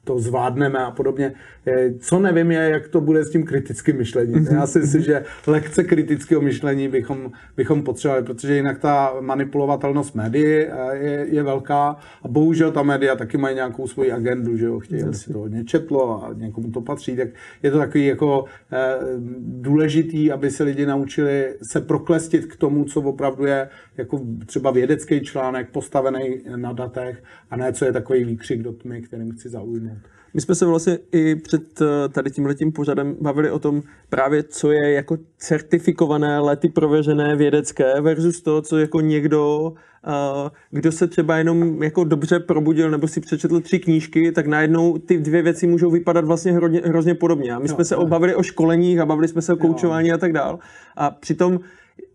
to 0.04 0.18
zvládneme 0.18 0.78
a 0.78 0.90
podobně. 0.90 1.32
Eh, 1.66 1.94
co 1.98 2.18
nevím 2.18 2.50
je, 2.50 2.58
jak 2.58 2.88
to 2.88 3.00
bude 3.00 3.24
s 3.24 3.30
tím 3.30 3.44
kritickým 3.44 3.96
myšlením. 3.96 4.42
Mhm. 4.42 4.54
Já 4.54 4.66
si 4.66 4.78
myslím, 4.78 5.02
že 5.02 5.24
lekce 5.46 5.84
kritického 5.84 6.42
myšlení 6.42 6.88
bychom, 6.88 7.32
bychom 7.56 7.82
potřebovali, 7.82 8.24
protože 8.24 8.56
jinak 8.56 8.78
ta 8.78 9.12
manipulovatelnost 9.20 10.14
médií 10.14 10.44
eh, 10.44 10.96
je, 10.96 11.26
je 11.30 11.42
velká 11.42 11.96
a 12.22 12.28
bohužel 12.28 12.72
ta 12.72 12.82
média 12.82 13.16
taky 13.16 13.38
mají 13.38 13.54
nějakou 13.54 13.86
svoji 13.86 14.12
agendu, 14.12 14.56
že 14.56 14.64
jo, 14.64 14.80
chtějí, 14.80 15.02
aby 15.02 15.14
si 15.14 15.32
to 15.32 15.38
hodně 15.38 15.64
četlo 15.64 16.24
a 16.24 16.34
někomu 16.34 16.70
to 16.70 16.80
patří, 16.80 17.16
tak 17.16 17.28
je 17.62 17.70
to 17.70 17.78
takový 17.78 18.06
jako 18.06 18.44
eh, 18.72 18.98
důležitý, 19.38 20.32
aby 20.32 20.50
se 20.50 20.64
lidi 20.64 20.86
naučili 20.86 21.54
se 21.62 21.80
proklestit 21.80 22.46
k 22.46 22.56
tomu, 22.56 22.84
co 22.84 23.00
opravdu 23.00 23.44
je 23.44 23.68
jako 23.96 24.20
třeba 24.46 24.70
vědecký 24.70 25.20
článek 25.20 25.70
postavený 25.70 26.42
na 26.56 26.72
datech 26.72 27.22
a 27.50 27.56
ne, 27.56 27.72
co 27.72 27.84
je 27.84 27.92
takový 27.92 28.24
výkřik 28.24 28.62
do 28.62 28.72
tmy, 28.72 29.02
kterým 29.02 29.32
chci 29.32 29.48
zaujmout. 29.48 30.01
My 30.34 30.40
jsme 30.40 30.54
se 30.54 30.66
vlastně 30.66 30.98
i 31.12 31.34
před 31.36 31.80
eh, 31.80 32.08
tady 32.08 32.30
tím 32.30 32.46
letím 32.46 32.72
pořadem 32.72 33.16
bavili 33.20 33.50
o 33.50 33.58
tom 33.58 33.82
právě, 34.08 34.42
co 34.42 34.72
je 34.72 34.92
jako 34.92 35.18
certifikované, 35.38 36.38
lety 36.38 36.68
prověřené 36.68 37.36
vědecké 37.36 38.00
versus 38.00 38.40
to, 38.42 38.62
co 38.62 38.78
jako 38.78 39.00
někdo, 39.00 39.72
eh, 40.06 40.50
kdo 40.70 40.92
se 40.92 41.06
třeba 41.06 41.36
jenom 41.36 41.82
jako 41.82 42.04
dobře 42.04 42.40
probudil 42.40 42.90
nebo 42.90 43.08
si 43.08 43.20
přečetl 43.20 43.60
tři 43.60 43.78
knížky, 43.78 44.32
tak 44.32 44.46
najednou 44.46 44.98
ty 44.98 45.18
dvě 45.18 45.42
věci 45.42 45.66
můžou 45.66 45.90
vypadat 45.90 46.24
vlastně 46.24 46.52
hrozně, 46.52 46.80
hrozně 46.84 47.14
podobně. 47.14 47.54
A 47.54 47.58
my 47.58 47.68
jo, 47.68 47.74
jsme 47.74 47.84
se 47.84 47.96
bavili 47.96 48.34
o 48.34 48.42
školeních 48.42 48.98
a 48.98 49.06
bavili 49.06 49.28
jsme 49.28 49.42
se 49.42 49.52
o 49.52 49.56
koučování 49.56 50.12
a 50.12 50.18
tak 50.18 50.32
dál. 50.32 50.58
A 50.96 51.10
přitom 51.10 51.60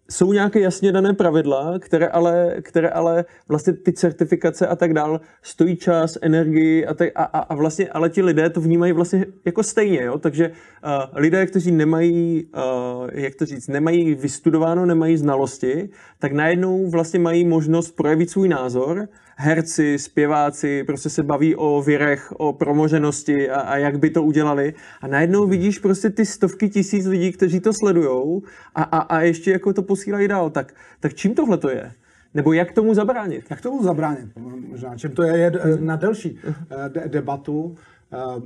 jsou 0.10 0.34
nějaké 0.34 0.60
jasně 0.60 0.91
dané 0.91 1.14
pravidla, 1.14 1.80
které 1.80 2.08
ale, 2.08 2.55
které 2.62 2.89
ale 2.89 3.26
vlastně 3.47 3.74
ty 3.74 3.93
certifikace 3.93 4.68
a 4.68 4.76
tak 4.76 4.93
dál 4.93 5.22
stojí 5.41 5.76
čas, 5.76 6.18
energii 6.22 6.86
a, 6.86 6.93
tak, 6.93 7.10
a, 7.16 7.24
a, 7.24 7.39
a 7.39 7.55
vlastně, 7.55 7.89
ale 7.89 8.10
ti 8.10 8.22
lidé 8.22 8.49
to 8.49 8.62
vnímají 8.62 8.91
vlastně 8.91 9.26
jako 9.45 9.64
stejně, 9.64 10.03
jo? 10.03 10.18
takže 10.18 10.49
uh, 10.49 10.91
lidé, 11.14 11.45
kteří 11.45 11.72
nemají, 11.72 12.45
uh, 12.45 13.10
jak 13.12 13.36
to 13.36 13.45
říct, 13.45 13.68
nemají 13.68 14.16
vystudováno, 14.16 14.86
nemají 14.86 15.18
znalosti, 15.18 15.89
tak 16.20 16.32
najednou 16.32 16.89
vlastně 16.89 17.20
mají 17.20 17.45
možnost 17.45 17.91
projevit 17.91 18.30
svůj 18.30 18.49
názor 18.49 19.08
herci, 19.40 20.00
zpěváci, 20.00 20.84
prostě 20.84 21.10
se 21.10 21.24
baví 21.24 21.56
o 21.56 21.82
věrech, 21.82 22.34
o 22.38 22.54
promoženosti 22.54 23.50
a, 23.50 23.60
a 23.60 23.78
jak 23.78 24.00
by 24.00 24.10
to 24.10 24.24
udělali. 24.24 24.74
A 25.02 25.08
najednou 25.08 25.48
vidíš 25.48 25.80
prostě 25.80 26.10
ty 26.10 26.26
stovky 26.26 26.70
tisíc 26.70 27.06
lidí, 27.06 27.32
kteří 27.32 27.60
to 27.60 27.74
sledujou 27.74 28.42
a, 28.76 28.84
a, 28.84 28.98
a 28.98 29.22
ještě 29.22 29.52
jako 29.52 29.74
to 29.74 29.84
posílají 29.84 30.28
dál. 30.28 30.50
Tak, 30.50 30.74
tak 31.00 31.14
čím 31.14 31.36
tohle 31.36 31.58
to 31.58 31.70
je? 31.70 31.92
Nebo 32.34 32.54
jak 32.54 32.72
tomu 32.72 32.94
zabránit? 32.94 33.46
Jak 33.50 33.62
tomu 33.62 33.84
zabránit? 33.84 34.30
Možná, 34.70 34.98
čím 34.98 35.12
to 35.12 35.24
je, 35.24 35.38
je 35.38 35.52
na 35.80 35.96
delší 35.96 36.40
eh, 36.46 36.90
de- 36.90 37.08
debatu. 37.08 37.76
Uh, 38.14 38.44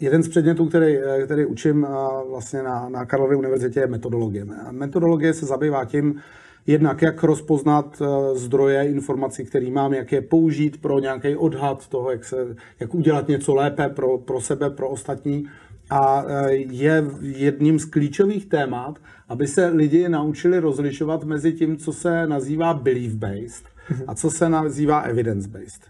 jeden 0.00 0.22
z 0.22 0.28
předmětů, 0.28 0.66
který, 0.68 0.98
eh, 0.98 1.24
který 1.24 1.46
učím 1.46 1.86
vlastně 2.30 2.62
na, 2.62 2.88
na 2.88 3.04
Karlově 3.04 3.36
univerzitě, 3.36 3.80
je 3.80 3.86
metodologie. 3.86 4.46
Metodologie 4.70 5.34
se 5.34 5.46
zabývá 5.46 5.84
tím, 5.84 6.20
jednak 6.66 7.02
jak 7.02 7.22
rozpoznat 7.22 8.02
eh, 8.02 8.38
zdroje 8.38 8.88
informací, 8.88 9.44
které 9.44 9.70
mám, 9.70 9.92
jak 9.92 10.12
je 10.12 10.20
použít 10.20 10.80
pro 10.80 10.98
nějaký 10.98 11.36
odhad 11.36 11.88
toho, 11.88 12.10
jak, 12.10 12.24
se, 12.24 12.56
jak 12.80 12.94
udělat 12.94 13.28
něco 13.28 13.54
lépe 13.54 13.88
pro, 13.88 14.18
pro 14.18 14.40
sebe, 14.40 14.70
pro 14.70 14.88
ostatní. 14.88 15.44
A 15.90 16.24
eh, 16.26 16.52
je 16.52 17.04
jedním 17.20 17.78
z 17.78 17.84
klíčových 17.84 18.46
témat, 18.46 18.98
aby 19.28 19.46
se 19.46 19.66
lidi 19.66 20.08
naučili 20.08 20.58
rozlišovat 20.58 21.24
mezi 21.24 21.52
tím, 21.52 21.76
co 21.76 21.92
se 21.92 22.26
nazývá 22.26 22.74
belief-based 22.74 23.64
mhm. 23.90 24.04
a 24.06 24.14
co 24.14 24.30
se 24.30 24.48
nazývá 24.48 25.00
evidence-based. 25.00 25.82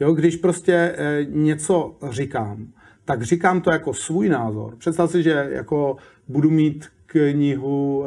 Jo, 0.00 0.12
když 0.12 0.36
prostě 0.36 0.94
eh, 0.96 1.26
něco 1.28 1.96
říkám, 2.10 2.66
tak 3.04 3.22
říkám 3.22 3.60
to 3.60 3.72
jako 3.72 3.94
svůj 3.94 4.28
názor. 4.28 4.76
Představ 4.76 5.10
si, 5.10 5.22
že 5.22 5.48
jako 5.50 5.96
budu 6.28 6.50
mít 6.50 6.86
knihu 7.06 8.04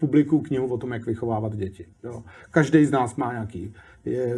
publiku 0.00 0.40
knihu 0.40 0.66
o 0.66 0.78
tom, 0.78 0.92
jak 0.92 1.06
vychovávat 1.06 1.56
děti. 1.56 1.86
Jo. 2.04 2.22
Každý 2.50 2.84
z 2.84 2.90
nás 2.90 3.16
má 3.16 3.32
nějaký 3.32 3.74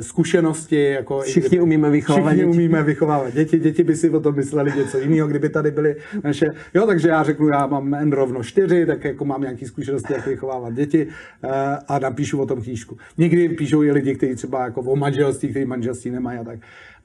zkušenosti. 0.01 0.85
Jako 0.85 1.21
všichni 1.21 1.49
kdyby, 1.49 1.63
umíme 1.63 1.91
vychovávat 1.91 2.33
všichni 2.33 2.47
děti. 2.47 2.59
umíme 2.59 2.83
vychovávat 2.83 3.35
děti. 3.35 3.59
Děti 3.59 3.85
by 3.85 3.97
si 3.97 4.11
o 4.11 4.21
tom 4.21 4.37
mysleli 4.37 4.73
něco 4.77 4.99
jiného, 4.99 5.29
kdyby 5.29 5.49
tady 5.49 5.71
byly 5.71 5.97
naše... 6.25 6.47
Jo, 6.75 6.87
takže 6.87 7.09
já 7.09 7.23
řeknu, 7.23 7.49
já 7.49 7.67
mám 7.67 7.95
N 7.95 8.13
rovno 8.13 8.43
čtyři, 8.43 8.87
tak 8.87 9.05
jako 9.05 9.25
mám 9.25 9.41
nějaké 9.41 9.67
zkušenosti, 9.67 10.13
jak 10.13 10.27
vychovávat 10.27 10.75
děti 10.75 11.07
eh, 11.45 11.49
a 11.89 11.99
napíšu 11.99 12.41
o 12.41 12.47
tom 12.47 12.63
knížku. 12.63 12.97
Někdy 13.19 13.49
píšou 13.49 13.83
i 13.83 13.93
lidi, 13.93 14.15
kteří 14.15 14.35
třeba 14.35 14.65
jako 14.65 14.81
o 14.81 14.97
manželství, 14.97 15.49
kteří 15.49 15.65
manželství 15.65 16.11
nemají 16.11 16.39
a 16.39 16.45
tak. 16.45 16.59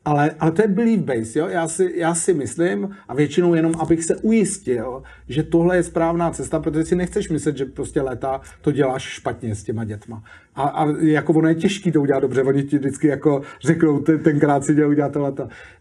Ale, 0.05 0.31
ale 0.39 0.51
to 0.51 0.61
je 0.61 0.67
belief 0.67 0.99
base, 0.99 1.39
jo? 1.39 1.47
Já, 1.47 1.67
si, 1.67 1.93
já 1.95 2.15
si 2.15 2.33
myslím, 2.33 2.95
a 3.07 3.13
většinou 3.15 3.53
jenom, 3.53 3.73
abych 3.79 4.03
se 4.03 4.15
ujistil, 4.15 5.03
že 5.29 5.43
tohle 5.43 5.75
je 5.75 5.83
správná 5.83 6.31
cesta, 6.31 6.59
protože 6.59 6.85
si 6.85 6.95
nechceš 6.95 7.29
myslet, 7.29 7.57
že 7.57 7.65
prostě 7.65 8.01
léta 8.01 8.41
to 8.61 8.71
děláš 8.71 9.03
špatně 9.03 9.55
s 9.55 9.63
těma 9.63 9.83
dětma. 9.83 10.23
A, 10.55 10.63
a 10.63 10.85
jako 11.01 11.33
ono 11.33 11.47
je 11.47 11.55
těžký 11.55 11.91
to 11.91 12.01
udělat 12.01 12.19
dobře, 12.19 12.43
oni 12.43 12.63
ti 12.63 12.77
vždycky 12.77 13.07
jako 13.07 13.41
řeknou, 13.61 13.99
ten, 13.99 14.19
tenkrát 14.19 14.63
si 14.63 14.75
dělal 14.75 14.91
udělat 14.91 15.11
tohle. 15.11 15.33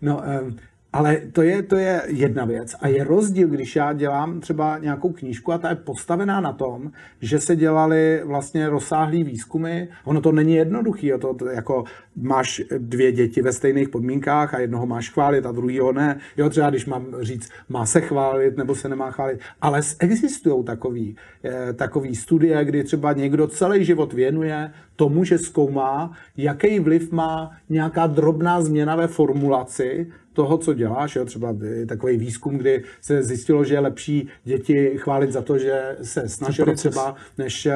No, 0.02 0.22
um, 0.42 0.56
ale 0.94 1.20
to 1.32 1.42
je, 1.42 1.62
to 1.62 1.76
je 1.76 2.02
jedna 2.06 2.44
věc. 2.44 2.74
A 2.80 2.88
je 2.88 3.04
rozdíl, 3.04 3.48
když 3.48 3.76
já 3.76 3.92
dělám 3.92 4.40
třeba 4.40 4.78
nějakou 4.78 5.12
knížku 5.12 5.52
a 5.52 5.58
ta 5.58 5.68
je 5.68 5.74
postavená 5.74 6.40
na 6.40 6.52
tom, 6.52 6.90
že 7.20 7.40
se 7.40 7.56
dělali 7.56 8.22
vlastně 8.24 8.68
rozsáhlý 8.68 9.24
výzkumy. 9.24 9.88
Ono 10.04 10.20
to 10.20 10.32
není 10.32 10.54
jednoduché. 10.54 11.18
To, 11.18 11.34
to, 11.34 11.46
jako 11.46 11.84
máš 12.16 12.62
dvě 12.78 13.12
děti 13.12 13.42
ve 13.42 13.52
stejných 13.52 13.88
podmínkách 13.88 14.54
a 14.54 14.58
jednoho 14.58 14.86
máš 14.86 15.10
chválit 15.10 15.46
a 15.46 15.52
druhýho 15.52 15.92
ne. 15.92 16.18
Jo, 16.36 16.48
třeba 16.48 16.70
když 16.70 16.86
mám 16.86 17.06
říct, 17.20 17.50
má 17.68 17.86
se 17.86 18.00
chválit 18.00 18.56
nebo 18.56 18.74
se 18.74 18.88
nemá 18.88 19.10
chválit. 19.10 19.40
Ale 19.60 19.80
existují 19.98 20.64
takový, 20.64 21.16
eh, 21.44 21.72
takový 21.72 22.14
studie, 22.14 22.64
kdy 22.64 22.84
třeba 22.84 23.12
někdo 23.12 23.46
celý 23.46 23.84
život 23.84 24.12
věnuje 24.12 24.70
tomu, 24.96 25.24
že 25.24 25.38
zkoumá, 25.38 26.12
jaký 26.36 26.80
vliv 26.80 27.12
má 27.12 27.50
nějaká 27.68 28.06
drobná 28.06 28.62
změna 28.62 28.96
ve 28.96 29.06
formulaci 29.06 30.06
toho, 30.34 30.58
co 30.58 30.74
děláš. 30.74 31.16
Jo? 31.16 31.24
Třeba 31.24 31.56
takový 31.86 32.16
výzkum, 32.16 32.58
kdy 32.58 32.82
se 33.00 33.22
zjistilo, 33.22 33.64
že 33.64 33.74
je 33.74 33.80
lepší 33.80 34.28
děti 34.44 34.92
chválit 34.96 35.32
za 35.32 35.42
to, 35.42 35.58
že 35.58 35.96
se 36.02 36.28
snažili 36.28 36.74
třeba, 36.74 37.16
než, 37.38 37.68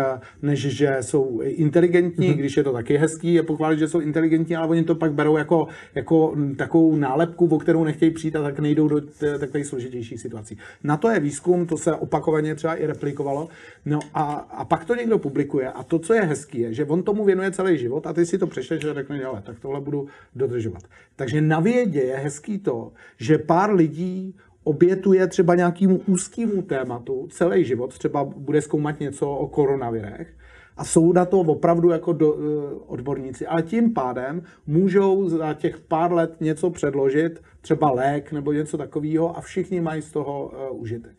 než 0.43 0.61
že 0.61 0.97
jsou 1.01 1.41
inteligentní, 1.43 2.29
mm-hmm. 2.29 2.39
když 2.39 2.57
je 2.57 2.65
to 2.65 2.73
taky 2.73 2.97
hezký, 2.97 3.35
je 3.35 3.43
pochválit, 3.43 3.79
že 3.79 3.89
jsou 3.89 4.01
inteligentní, 4.01 4.57
ale 4.57 4.69
oni 4.69 4.85
to 4.85 4.95
pak 4.95 5.13
berou 5.13 5.37
jako, 5.37 5.69
jako 5.95 6.35
takovou 6.57 6.97
nálepku, 6.97 7.47
o 7.47 7.59
kterou 7.59 7.85
nechtějí 7.85 8.11
přijít 8.11 8.37
a 8.37 8.43
tak 8.43 8.59
nejdou 8.59 8.89
do 8.89 9.01
takových 9.39 9.67
složitějších 9.67 10.21
situací. 10.21 10.59
Na 10.85 10.97
to 10.97 11.11
je 11.11 11.21
výzkum, 11.21 11.67
to 11.67 11.77
se 11.77 11.95
opakovaně 11.95 12.55
třeba 12.55 12.75
i 12.75 12.87
replikovalo. 12.87 13.49
No 13.87 13.99
a, 14.15 14.23
a 14.33 14.65
pak 14.65 14.85
to 14.85 14.95
někdo 14.95 15.19
publikuje 15.19 15.73
a 15.73 15.83
to, 15.83 15.99
co 15.99 16.15
je 16.15 16.21
hezký, 16.21 16.61
je, 16.61 16.75
že 16.75 16.85
on 16.85 17.03
tomu 17.03 17.25
věnuje 17.25 17.51
celý 17.51 17.79
život 17.79 18.07
a 18.07 18.13
ty 18.13 18.27
si 18.27 18.39
to 18.39 18.47
přečteš 18.47 18.85
a 18.85 18.95
řekneš, 18.95 19.23
ale 19.25 19.43
tak 19.43 19.61
tohle 19.61 19.81
budu 19.81 20.09
dodržovat. 20.37 20.83
Takže 21.19 21.41
na 21.41 21.61
vědě 21.61 22.01
je 22.01 22.16
hezký 22.16 22.59
to, 22.59 22.93
že 23.16 23.39
pár 23.39 23.75
lidí 23.75 24.37
obětuje 24.64 25.27
třeba 25.27 25.55
nějakému 25.55 26.01
úzkému 26.07 26.62
tématu 26.62 27.27
celý 27.31 27.64
život, 27.64 27.99
třeba 27.99 28.25
bude 28.25 28.62
zkoumat 28.62 29.01
něco 29.01 29.31
o 29.31 29.49
koronavirech, 29.49 30.35
a 30.77 30.85
jsou 30.85 31.12
na 31.12 31.25
to 31.25 31.41
opravdu 31.41 31.91
jako 31.91 32.12
do, 32.12 32.33
uh, 32.33 32.43
odborníci. 32.87 33.47
Ale 33.47 33.62
tím 33.62 33.95
pádem 33.95 34.43
můžou 34.66 35.29
za 35.29 35.55
těch 35.55 35.81
pár 35.81 36.12
let 36.12 36.41
něco 36.41 36.71
předložit, 36.71 37.43
třeba 37.61 37.91
lék 37.91 38.33
nebo 38.33 38.53
něco 38.53 38.79
takového 38.79 39.37
a 39.37 39.41
všichni 39.41 39.81
mají 39.81 40.03
z 40.03 40.12
toho 40.12 40.53
uh, 40.71 40.81
užitek. 40.81 41.16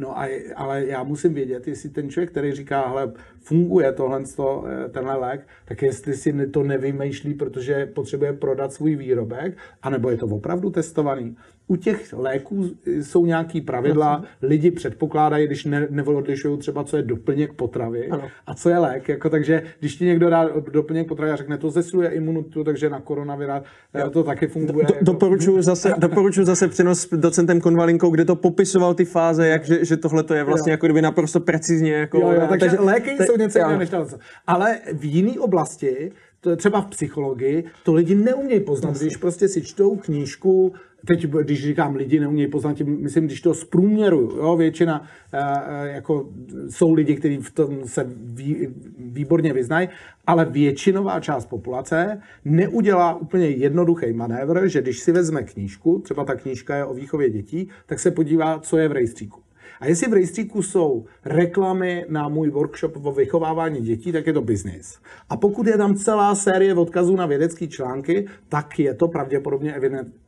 No 0.00 0.18
a, 0.18 0.28
ale 0.56 0.86
já 0.86 1.02
musím 1.02 1.34
vědět, 1.34 1.68
jestli 1.68 1.88
ten 1.88 2.10
člověk, 2.10 2.30
který 2.30 2.52
říká, 2.52 2.88
hele, 2.88 3.12
funguje 3.40 3.92
tohle, 3.92 4.22
eh, 4.66 4.88
tenhle 4.88 5.16
lék, 5.16 5.46
tak 5.64 5.82
jestli 5.82 6.14
si 6.14 6.46
to 6.46 6.62
nevymýšlí, 6.62 7.34
protože 7.34 7.86
potřebuje 7.86 8.32
prodat 8.32 8.72
svůj 8.72 8.96
výrobek, 8.96 9.58
anebo 9.82 10.10
je 10.10 10.16
to 10.16 10.26
opravdu 10.26 10.70
testovaný 10.70 11.36
u 11.70 11.76
těch 11.76 12.12
léků 12.12 12.70
jsou 12.86 13.26
nějaký 13.26 13.60
pravidla, 13.60 14.24
lidi 14.42 14.70
předpokládají, 14.70 15.46
když 15.46 15.64
ne, 15.64 15.86
neodlišují 15.90 16.58
třeba, 16.58 16.84
co 16.84 16.96
je 16.96 17.02
doplněk 17.02 17.52
potravy 17.52 18.08
ano. 18.08 18.28
a 18.46 18.54
co 18.54 18.70
je 18.70 18.78
lék. 18.78 19.08
Jako, 19.08 19.30
takže 19.30 19.62
když 19.80 19.96
ti 19.96 20.04
někdo 20.04 20.30
dá 20.30 20.48
doplněk 20.72 21.08
potravy 21.08 21.32
a 21.32 21.36
řekne, 21.36 21.58
to 21.58 21.70
zesluje 21.70 22.08
imunitu, 22.08 22.64
takže 22.64 22.90
na 22.90 23.00
koronavira 23.00 23.62
jo. 23.94 24.10
to 24.10 24.22
taky 24.22 24.46
funguje. 24.46 24.86
Do, 24.86 24.94
jako... 24.94 25.04
doporučuji, 25.04 25.62
zase, 25.62 25.94
doporučuji 25.98 26.44
zase 26.44 26.68
přenos 26.68 27.00
s 27.00 27.16
docentem 27.16 27.60
Konvalinkou, 27.60 28.10
kde 28.10 28.24
to 28.24 28.36
popisoval 28.36 28.94
ty 28.94 29.04
fáze, 29.04 29.48
jak, 29.48 29.64
že, 29.64 29.84
že 29.84 29.96
tohle 29.96 30.22
to 30.22 30.34
je 30.34 30.44
vlastně 30.44 30.70
jo. 30.70 30.74
jako 30.74 30.86
kdyby 30.86 31.02
naprosto 31.02 31.40
precizně. 31.40 31.92
Jako, 31.92 32.18
jo, 32.18 32.30
jo, 32.30 32.46
takže, 32.48 32.66
takže 32.66 32.84
léky 32.84 33.10
te, 33.18 33.26
jsou 33.26 33.36
něco 33.36 33.58
jiného 33.58 33.78
než 33.78 33.90
Ale 34.46 34.78
v 34.92 35.04
jiné 35.04 35.40
oblasti 35.40 36.12
to 36.40 36.56
třeba 36.56 36.80
v 36.80 36.86
psychologii, 36.86 37.64
to 37.84 37.94
lidi 37.94 38.14
neumějí 38.14 38.60
poznat, 38.60 38.98
když 38.98 39.16
prostě 39.16 39.48
si 39.48 39.62
čtou 39.62 39.96
knížku 39.96 40.72
teď, 41.06 41.26
když 41.26 41.64
říkám 41.64 41.96
lidi, 41.96 42.20
neumějí 42.20 42.48
poznat, 42.48 42.80
myslím, 42.80 43.26
když 43.26 43.40
to 43.40 43.54
zprůměru, 43.54 44.36
jo, 44.36 44.56
většina 44.56 45.06
eh, 45.32 45.38
eh, 45.66 45.92
jako 45.94 46.28
jsou 46.68 46.94
lidi, 46.94 47.16
kteří 47.16 47.36
v 47.36 47.50
tom 47.50 47.78
se 47.84 48.06
vý, 48.22 48.68
výborně 48.98 49.52
vyznají, 49.52 49.88
ale 50.26 50.44
většinová 50.44 51.20
část 51.20 51.46
populace 51.46 52.20
neudělá 52.44 53.14
úplně 53.14 53.48
jednoduchý 53.48 54.12
manévr, 54.12 54.68
že 54.68 54.82
když 54.82 55.00
si 55.00 55.12
vezme 55.12 55.42
knížku, 55.42 55.98
třeba 55.98 56.24
ta 56.24 56.34
knížka 56.34 56.76
je 56.76 56.84
o 56.84 56.94
výchově 56.94 57.30
dětí, 57.30 57.68
tak 57.86 58.00
se 58.00 58.10
podívá, 58.10 58.58
co 58.58 58.78
je 58.78 58.88
v 58.88 58.92
rejstříku. 58.92 59.40
A 59.80 59.86
jestli 59.86 60.10
v 60.10 60.12
rejstříku 60.12 60.62
jsou 60.62 61.04
reklamy 61.24 62.04
na 62.08 62.28
můj 62.28 62.50
workshop 62.50 62.96
o 63.02 63.12
vychovávání 63.12 63.80
dětí, 63.80 64.12
tak 64.12 64.26
je 64.26 64.32
to 64.32 64.42
business. 64.42 64.98
A 65.28 65.36
pokud 65.36 65.66
je 65.66 65.78
tam 65.78 65.94
celá 65.94 66.34
série 66.34 66.74
odkazů 66.74 67.16
na 67.16 67.26
vědecké 67.26 67.66
články, 67.66 68.26
tak 68.48 68.78
je 68.78 68.94
to 68.94 69.08
pravděpodobně 69.08 69.74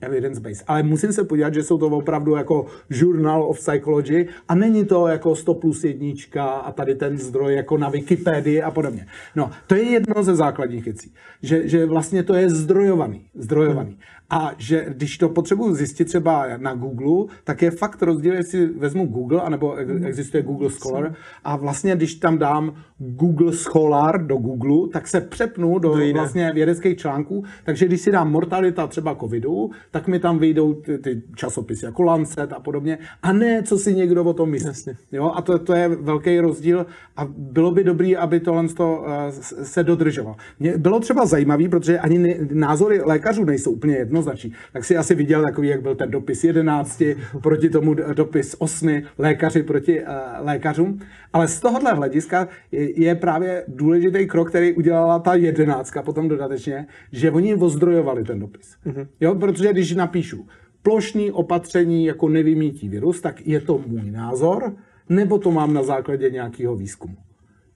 evidence-based. 0.00 0.64
Ale 0.66 0.82
musím 0.82 1.12
se 1.12 1.24
podívat, 1.24 1.54
že 1.54 1.62
jsou 1.62 1.78
to 1.78 1.86
opravdu 1.86 2.36
jako 2.36 2.66
Journal 2.90 3.44
of 3.44 3.58
Psychology 3.58 4.28
a 4.48 4.54
není 4.54 4.84
to 4.84 5.06
jako 5.06 5.36
100 5.36 5.54
plus 5.54 5.84
jednička 5.84 6.44
a 6.44 6.72
tady 6.72 6.94
ten 6.94 7.18
zdroj 7.18 7.54
jako 7.54 7.78
na 7.78 7.88
Wikipedii 7.88 8.62
a 8.62 8.70
podobně. 8.70 9.06
No, 9.36 9.50
to 9.66 9.74
je 9.74 9.82
jedno 9.82 10.22
ze 10.22 10.34
základních 10.34 10.84
věcí, 10.84 11.14
že, 11.42 11.68
že 11.68 11.86
vlastně 11.86 12.22
to 12.22 12.34
je 12.34 12.50
zdrojovaný. 12.50 13.26
zdrojovaný. 13.34 13.98
A 14.32 14.52
že 14.58 14.86
když 14.88 15.18
to 15.18 15.28
potřebuji 15.28 15.74
zjistit 15.74 16.04
třeba 16.04 16.46
na 16.56 16.74
Google, 16.74 17.34
tak 17.44 17.62
je 17.62 17.70
fakt 17.70 18.02
rozdíl, 18.02 18.34
jestli 18.34 18.66
vezmu 18.66 19.06
Google, 19.06 19.40
anebo 19.40 19.74
existuje 20.04 20.42
Google 20.42 20.70
Scholar. 20.70 21.14
A 21.44 21.56
vlastně, 21.56 21.96
když 21.96 22.14
tam 22.14 22.38
dám 22.38 22.74
Google 22.98 23.52
Scholar 23.52 24.26
do 24.26 24.36
Google, 24.36 24.88
tak 24.92 25.08
se 25.08 25.20
přepnu 25.20 25.78
do 25.78 25.94
vlastně 26.12 26.52
vědeckých 26.52 26.96
článků. 26.96 27.44
Takže 27.64 27.86
když 27.86 28.00
si 28.00 28.12
dám 28.12 28.30
mortalita 28.30 28.86
třeba 28.86 29.14
covidu, 29.14 29.70
tak 29.90 30.08
mi 30.08 30.18
tam 30.18 30.38
vyjdou 30.38 30.74
ty, 30.74 30.98
ty 30.98 31.22
časopisy 31.34 31.84
jako 31.84 32.02
Lancet 32.02 32.52
a 32.52 32.60
podobně. 32.60 32.98
A 33.22 33.32
ne, 33.32 33.62
co 33.62 33.78
si 33.78 33.94
někdo 33.94 34.24
o 34.24 34.32
tom 34.32 34.50
myslí. 34.50 34.92
Jo? 35.12 35.32
A 35.34 35.42
to, 35.42 35.58
to 35.58 35.72
je 35.72 35.88
velký 35.88 36.40
rozdíl. 36.40 36.86
A 37.16 37.24
bylo 37.28 37.70
by 37.70 37.84
dobré, 37.84 38.16
aby 38.16 38.40
tohle 38.40 38.68
to, 38.68 39.04
uh, 39.06 39.40
se 39.62 39.84
dodržovalo. 39.84 40.36
Mě 40.60 40.78
bylo 40.78 41.00
třeba 41.00 41.26
zajímavé, 41.26 41.68
protože 41.68 41.98
ani 41.98 42.36
názory 42.52 43.00
lékařů 43.04 43.44
nejsou 43.44 43.70
úplně 43.70 44.04
jednoznační. 44.22 44.52
Tak 44.72 44.84
si 44.84 44.96
asi 44.96 45.14
viděl 45.14 45.42
takový, 45.42 45.68
jak 45.68 45.82
byl 45.82 45.94
ten 45.94 46.10
dopis 46.10 46.44
11 46.44 47.02
proti 47.42 47.68
tomu 47.68 47.94
dopis 47.94 48.56
8 48.58 49.02
lékaři 49.18 49.62
proti 49.62 50.00
uh, 50.00 50.06
lékařům. 50.40 51.00
Ale 51.32 51.48
z 51.48 51.60
tohohle 51.60 51.92
hlediska 51.92 52.48
je, 52.72 53.00
je 53.00 53.14
právě 53.14 53.64
důležitý 53.68 54.26
krok, 54.26 54.48
který 54.48 54.72
udělala 54.72 55.18
ta 55.18 55.34
jedenáctka 55.34 56.02
potom 56.02 56.28
dodatečně, 56.28 56.86
že 57.12 57.30
oni 57.30 57.54
ozdrojovali 57.54 58.24
ten 58.24 58.40
dopis. 58.40 58.76
Mm-hmm. 58.86 59.06
Jo, 59.20 59.34
protože 59.34 59.72
když 59.72 59.94
napíšu 59.94 60.46
plošní 60.82 61.30
opatření 61.30 62.04
jako 62.04 62.28
nevymítí 62.28 62.88
virus, 62.88 63.20
tak 63.20 63.46
je 63.46 63.60
to 63.60 63.82
můj 63.86 64.10
názor, 64.10 64.76
nebo 65.08 65.38
to 65.38 65.50
mám 65.50 65.74
na 65.74 65.82
základě 65.82 66.30
nějakého 66.30 66.76
výzkumu. 66.76 67.16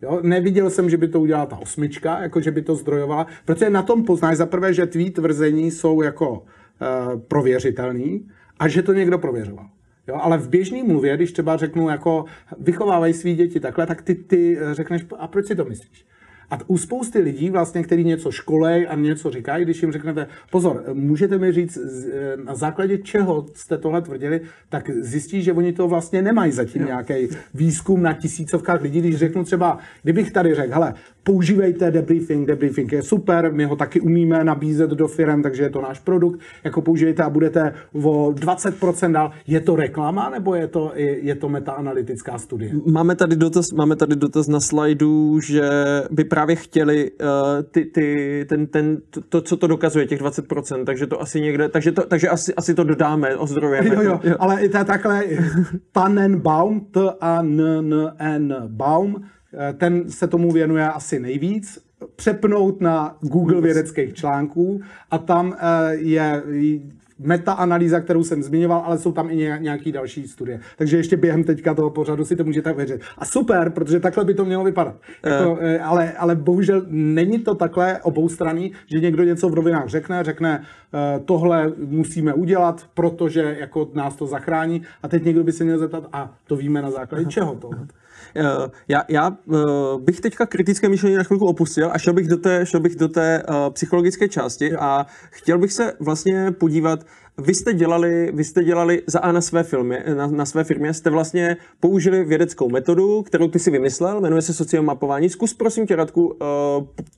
Jo? 0.02 0.20
Neviděl 0.22 0.70
jsem, 0.70 0.90
že 0.90 0.96
by 0.96 1.08
to 1.08 1.20
udělala 1.20 1.46
ta 1.46 1.56
osmička, 1.56 2.22
jako 2.22 2.40
že 2.40 2.50
by 2.50 2.62
to 2.62 2.74
zdrojovala, 2.74 3.26
protože 3.44 3.70
na 3.70 3.82
tom 3.82 4.04
poznáš 4.04 4.36
za 4.36 4.46
prvé, 4.46 4.74
že 4.74 4.86
tvý 4.86 5.10
tvrzení 5.10 5.70
jsou 5.70 6.02
jako 6.02 6.30
uh, 6.32 7.20
prověřitelný 7.20 8.28
a 8.58 8.68
že 8.68 8.82
to 8.82 8.92
někdo 8.92 9.18
prověřoval. 9.18 9.66
Jo, 10.08 10.18
ale 10.22 10.38
v 10.38 10.48
běžné 10.48 10.82
mluvě, 10.82 11.16
když 11.16 11.32
třeba 11.32 11.56
řeknu, 11.56 11.88
jako 11.88 12.24
vychovávají 12.58 13.14
svý 13.14 13.34
děti 13.34 13.60
takhle, 13.60 13.86
tak 13.86 14.02
ty, 14.02 14.14
ty 14.14 14.58
řekneš, 14.72 15.06
a 15.18 15.28
proč 15.28 15.46
si 15.46 15.56
to 15.56 15.64
myslíš? 15.64 16.06
A 16.50 16.58
u 16.66 16.78
spousty 16.78 17.18
lidí, 17.18 17.50
vlastně, 17.50 17.82
kteří 17.82 18.04
něco 18.04 18.30
školej 18.30 18.86
a 18.90 18.94
něco 18.94 19.30
říkají, 19.30 19.64
když 19.64 19.82
jim 19.82 19.92
řeknete, 19.92 20.26
pozor, 20.50 20.84
můžete 20.92 21.38
mi 21.38 21.52
říct, 21.52 21.76
e, 21.76 22.36
na 22.44 22.54
základě 22.54 22.98
čeho 22.98 23.46
jste 23.54 23.78
tohle 23.78 24.02
tvrdili, 24.02 24.40
tak 24.68 24.90
zjistí, 24.90 25.42
že 25.42 25.52
oni 25.52 25.72
to 25.72 25.88
vlastně 25.88 26.22
nemají 26.22 26.52
zatím 26.52 26.84
nějaký 26.84 27.28
výzkum 27.54 28.02
na 28.02 28.12
tisícovkách 28.12 28.82
lidí. 28.82 29.00
Když 29.00 29.16
řeknu 29.16 29.44
třeba, 29.44 29.78
kdybych 30.02 30.30
tady 30.32 30.54
řekl, 30.54 30.72
hele, 30.74 30.94
používejte 31.26 31.90
debriefing, 31.90 32.46
debriefing 32.48 32.92
je 32.92 33.02
super, 33.02 33.52
my 33.52 33.64
ho 33.64 33.76
taky 33.76 34.00
umíme 34.00 34.44
nabízet 34.44 34.90
do 34.90 35.08
firm, 35.08 35.42
takže 35.42 35.62
je 35.62 35.70
to 35.70 35.80
náš 35.80 35.98
produkt, 35.98 36.40
jako 36.64 36.82
použijete 36.82 37.22
a 37.22 37.30
budete 37.30 37.74
o 37.92 38.32
20% 38.32 39.12
dál. 39.12 39.30
Je 39.46 39.60
to 39.60 39.76
reklama 39.76 40.30
nebo 40.30 40.54
je 40.54 40.66
to, 40.68 40.92
je, 40.94 41.18
je 41.18 41.34
to 41.34 41.48
metaanalytická 41.48 42.38
studie? 42.38 42.70
Máme 42.86 43.16
tady 43.16 43.36
dotaz, 43.36 43.72
máme 43.72 43.96
tady 43.96 44.16
dotaz 44.16 44.48
na 44.48 44.60
slajdu, 44.60 45.40
že 45.40 45.70
by 46.10 46.24
právě 46.36 46.56
chtěli 46.56 47.10
uh, 47.10 47.26
ty, 47.70 47.84
ty, 47.84 48.46
ten, 48.48 48.66
ten, 48.66 48.98
to, 49.28 49.40
co 49.40 49.56
to 49.56 49.66
dokazuje, 49.66 50.06
těch 50.06 50.20
20%, 50.20 50.84
takže 50.84 51.06
to 51.06 51.20
asi 51.20 51.40
někde, 51.40 51.68
takže, 51.68 51.92
to, 51.92 52.06
takže 52.06 52.28
asi, 52.28 52.54
asi 52.54 52.74
to 52.74 52.84
dodáme, 52.84 53.36
ozdrojujeme. 53.36 53.94
Jo, 53.94 54.02
jo, 54.02 54.20
jo. 54.22 54.36
ale 54.38 54.60
i 54.60 54.68
takhle 54.68 55.24
Tannenbaum, 55.92 56.80
T-A-N-N-N 56.80 58.54
Baum, 58.66 59.24
Eh, 59.56 59.72
ten 59.72 60.10
se 60.10 60.26
tomu 60.26 60.52
věnuje 60.52 60.88
asi 60.88 61.20
nejvíc, 61.20 61.78
přepnout 62.16 62.80
na 62.80 63.16
Google 63.20 63.60
vědeckých 63.60 64.14
článků 64.14 64.80
a 65.10 65.18
tam 65.18 65.56
eh, 65.58 65.94
je 65.94 66.42
metaanalýza, 67.18 68.00
kterou 68.00 68.24
jsem 68.24 68.42
zmiňoval, 68.42 68.82
ale 68.86 68.98
jsou 68.98 69.12
tam 69.12 69.30
i 69.30 69.36
nějaký 69.58 69.92
další 69.92 70.28
studie. 70.28 70.60
Takže 70.78 70.96
ještě 70.96 71.16
během 71.16 71.44
teďka 71.44 71.74
toho 71.74 71.90
pořadu 71.90 72.24
si 72.24 72.36
to 72.36 72.44
můžete 72.44 72.72
věřit. 72.72 73.00
A 73.18 73.24
super, 73.24 73.70
protože 73.70 74.00
takhle 74.00 74.24
by 74.24 74.34
to 74.34 74.44
mělo 74.44 74.64
vypadat. 74.64 74.94
Jako, 75.26 75.52
uh. 75.52 75.58
ale, 75.82 76.12
ale 76.12 76.34
bohužel 76.34 76.82
není 76.88 77.38
to 77.38 77.54
takhle 77.54 78.00
oboustranný, 78.02 78.72
že 78.86 79.00
někdo 79.00 79.24
něco 79.24 79.48
v 79.48 79.54
rovinách 79.54 79.88
řekne, 79.88 80.24
řekne, 80.24 80.62
tohle 81.24 81.72
musíme 81.78 82.34
udělat, 82.34 82.86
protože 82.94 83.56
jako 83.60 83.90
nás 83.94 84.16
to 84.16 84.26
zachrání 84.26 84.82
a 85.02 85.08
teď 85.08 85.24
někdo 85.24 85.44
by 85.44 85.52
se 85.52 85.64
měl 85.64 85.78
zeptat, 85.78 86.08
a 86.12 86.34
to 86.46 86.56
víme 86.56 86.82
na 86.82 86.90
základě 86.90 87.24
čeho 87.24 87.54
tohle. 87.54 87.86
Uh, 88.36 88.70
já, 88.88 89.04
já 89.08 89.28
uh, 89.28 90.00
bych 90.00 90.20
teďka 90.20 90.46
kritické 90.46 90.88
myšlení 90.88 91.16
na 91.16 91.22
chvilku 91.22 91.46
opustil 91.46 91.90
a 91.92 91.98
šel 91.98 92.12
bych 92.12 92.28
do 92.28 92.36
té, 92.36 92.66
šel 92.66 92.80
bych 92.80 92.96
do 92.96 93.08
té 93.08 93.42
uh, 93.48 93.70
psychologické 93.70 94.28
části 94.28 94.76
a 94.76 95.06
chtěl 95.30 95.58
bych 95.58 95.72
se 95.72 95.92
vlastně 96.00 96.52
podívat, 96.52 97.06
vy 97.38 97.54
jste 97.54 97.72
dělali, 97.72 98.32
vy 98.34 98.44
jste 98.44 98.64
dělali 98.64 99.02
za 99.06 99.20
A 99.20 99.32
na 99.32 99.40
své, 99.40 99.62
filmy, 99.62 100.02
na, 100.16 100.26
na 100.26 100.46
své 100.46 100.64
firmě, 100.64 100.94
jste 100.94 101.10
vlastně 101.10 101.56
použili 101.80 102.24
vědeckou 102.24 102.68
metodu, 102.68 103.22
kterou 103.22 103.48
ty 103.48 103.58
si 103.58 103.70
vymyslel, 103.70 104.20
jmenuje 104.20 104.42
se 104.42 104.54
sociomapování. 104.54 105.28
Zkus 105.28 105.54
prosím 105.54 105.86
tě, 105.86 105.96
Radku, 105.96 106.26
uh, 106.26 106.36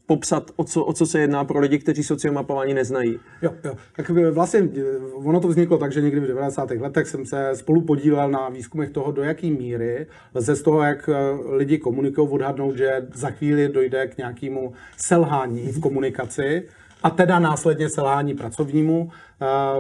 popsat, 0.07 0.51
o 0.57 0.64
co, 0.64 0.85
o 0.85 0.93
co 0.93 1.07
se 1.07 1.21
jedná 1.21 1.45
pro 1.45 1.61
lidi, 1.61 1.79
kteří 1.79 2.03
sociomapování 2.03 2.75
neznají. 2.75 3.19
Jo, 3.43 3.55
jo. 3.64 3.75
Tak 3.97 4.11
vlastně 4.33 4.69
ono 5.14 5.41
to 5.41 5.49
vzniklo 5.49 5.79
tak, 5.79 5.93
že 5.93 6.01
někdy 6.01 6.21
v 6.21 6.27
90. 6.27 6.71
letech 6.71 7.09
jsem 7.09 7.27
se 7.27 7.51
spolu 7.55 7.81
podílel 7.81 8.31
na 8.31 8.49
výzkumech 8.49 8.91
toho, 8.91 9.12
do 9.12 9.23
jaké 9.23 9.47
míry 9.47 10.07
lze 10.35 10.57
z 10.57 10.62
toho, 10.62 10.83
jak 10.83 11.11
lidi 11.51 11.79
komunikují, 11.79 12.29
odhadnout, 12.29 12.77
že 12.77 13.07
za 13.14 13.31
chvíli 13.31 13.69
dojde 13.69 14.07
k 14.07 14.19
nějakému 14.19 14.73
selhání 14.97 15.73
v 15.73 15.81
komunikaci 15.81 16.62
a 17.03 17.11
teda 17.11 17.39
následně 17.39 17.89
selhání 17.89 18.35
pracovnímu 18.35 19.11
eh, 19.11 19.28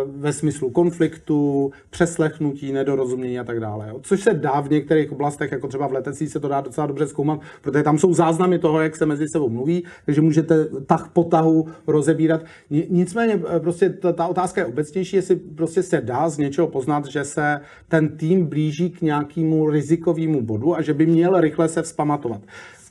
ve 0.06 0.32
smyslu 0.32 0.70
konfliktu, 0.70 1.70
přeslechnutí, 1.90 2.72
nedorozumění 2.72 3.38
a 3.38 3.44
tak 3.44 3.60
dále. 3.60 3.94
Což 4.02 4.20
se 4.20 4.34
dá 4.34 4.60
v 4.60 4.70
některých 4.70 5.12
oblastech, 5.12 5.52
jako 5.52 5.68
třeba 5.68 5.86
v 5.86 5.92
letectví, 5.92 6.28
se 6.28 6.40
to 6.40 6.48
dá 6.48 6.60
docela 6.60 6.86
dobře 6.86 7.06
zkoumat, 7.06 7.40
protože 7.62 7.82
tam 7.82 7.98
jsou 7.98 8.14
záznamy 8.14 8.58
toho, 8.58 8.80
jak 8.80 8.96
se 8.96 9.06
mezi 9.06 9.28
sebou 9.28 9.48
mluví, 9.48 9.84
takže 10.06 10.20
můžete 10.20 10.64
tah 10.86 11.10
po 11.12 11.24
tahu 11.24 11.66
rozebírat. 11.86 12.40
Nicméně 12.88 13.40
eh, 13.56 13.60
prostě 13.60 13.90
ta, 13.90 14.12
ta 14.12 14.26
otázka 14.26 14.60
je 14.60 14.66
obecnější, 14.66 15.16
jestli 15.16 15.36
prostě 15.36 15.82
se 15.82 16.00
dá 16.00 16.28
z 16.28 16.38
něčeho 16.38 16.68
poznat, 16.68 17.06
že 17.06 17.24
se 17.24 17.60
ten 17.88 18.16
tým 18.16 18.46
blíží 18.46 18.90
k 18.90 19.02
nějakému 19.02 19.70
rizikovému 19.70 20.42
bodu 20.42 20.76
a 20.76 20.82
že 20.82 20.94
by 20.94 21.06
měl 21.06 21.40
rychle 21.40 21.68
se 21.68 21.82
vzpamatovat. 21.82 22.40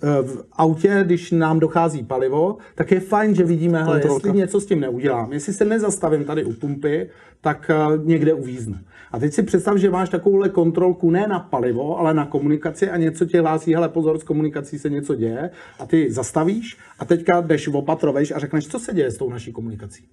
Eh, 0.04 0.22
v 0.22 0.44
autě, 0.54 1.04
když 1.06 1.32
nám 1.32 1.60
dochází 1.60 2.04
palivo, 2.04 2.58
tak 2.76 2.92
je 2.92 3.00
fajn, 3.00 3.36
že 3.36 3.44
vidíme, 3.44 3.84
hele, 3.84 4.02
jestli 4.04 4.32
něco 4.32 4.62
s 4.62 4.66
tím 4.66 4.80
neudělám, 4.80 5.34
jestli 5.34 5.54
se 5.54 5.66
nezastavím 5.66 6.26
tady 6.26 6.44
u 6.44 6.54
pumpy, 6.54 7.10
tak 7.42 7.72
eh, 7.74 7.98
někde 8.04 8.34
uvíznu. 8.34 8.76
A 9.12 9.20
teď 9.20 9.34
si 9.34 9.44
představ, 9.44 9.78
že 9.78 9.90
máš 9.90 10.10
takovouhle 10.10 10.50
kontrolku 10.50 11.12
ne 11.12 11.28
na 11.28 11.40
palivo, 11.40 12.00
ale 12.00 12.14
na 12.14 12.26
komunikaci 12.26 12.90
a 12.90 12.98
něco 12.98 13.26
tě 13.26 13.42
hlásí, 13.42 13.74
hele 13.74 13.90
pozor, 13.90 14.20
s 14.20 14.24
komunikací 14.24 14.80
se 14.80 14.90
něco 14.90 15.16
děje 15.16 15.50
a 15.80 15.86
ty 15.86 16.12
zastavíš 16.12 16.78
a 17.00 17.06
teďka 17.06 17.42
jdeš 17.42 17.68
opatroveš 17.68 18.32
a 18.32 18.40
řekneš, 18.40 18.68
co 18.68 18.80
se 18.80 18.94
děje 18.94 19.12
s 19.12 19.18
tou 19.18 19.30
naší 19.30 19.52
komunikací. 19.52 20.04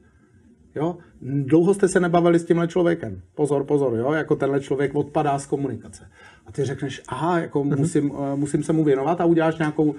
Jo? 0.75 0.97
Dlouho 1.23 1.75
jste 1.75 1.89
se 1.89 2.01
nebavili 2.01 2.39
s 2.39 2.45
tímhle 2.45 2.69
člověkem. 2.69 3.21
Pozor, 3.35 3.65
pozor, 3.65 3.95
jo? 3.95 4.13
jako 4.13 4.37
tenhle 4.37 4.61
člověk 4.61 4.95
odpadá 4.95 5.39
z 5.39 5.47
komunikace. 5.47 6.11
A 6.47 6.53
ty 6.53 6.65
řekneš, 6.65 7.03
aha, 7.09 7.41
jako 7.41 7.65
mm-hmm. 7.65 7.79
musím, 7.79 8.11
uh, 8.11 8.37
musím 8.37 8.63
se 8.63 8.73
mu 8.73 8.85
věnovat 8.85 9.21
a 9.21 9.25
uděláš 9.25 9.59
nějakou, 9.59 9.85
uh, 9.85 9.95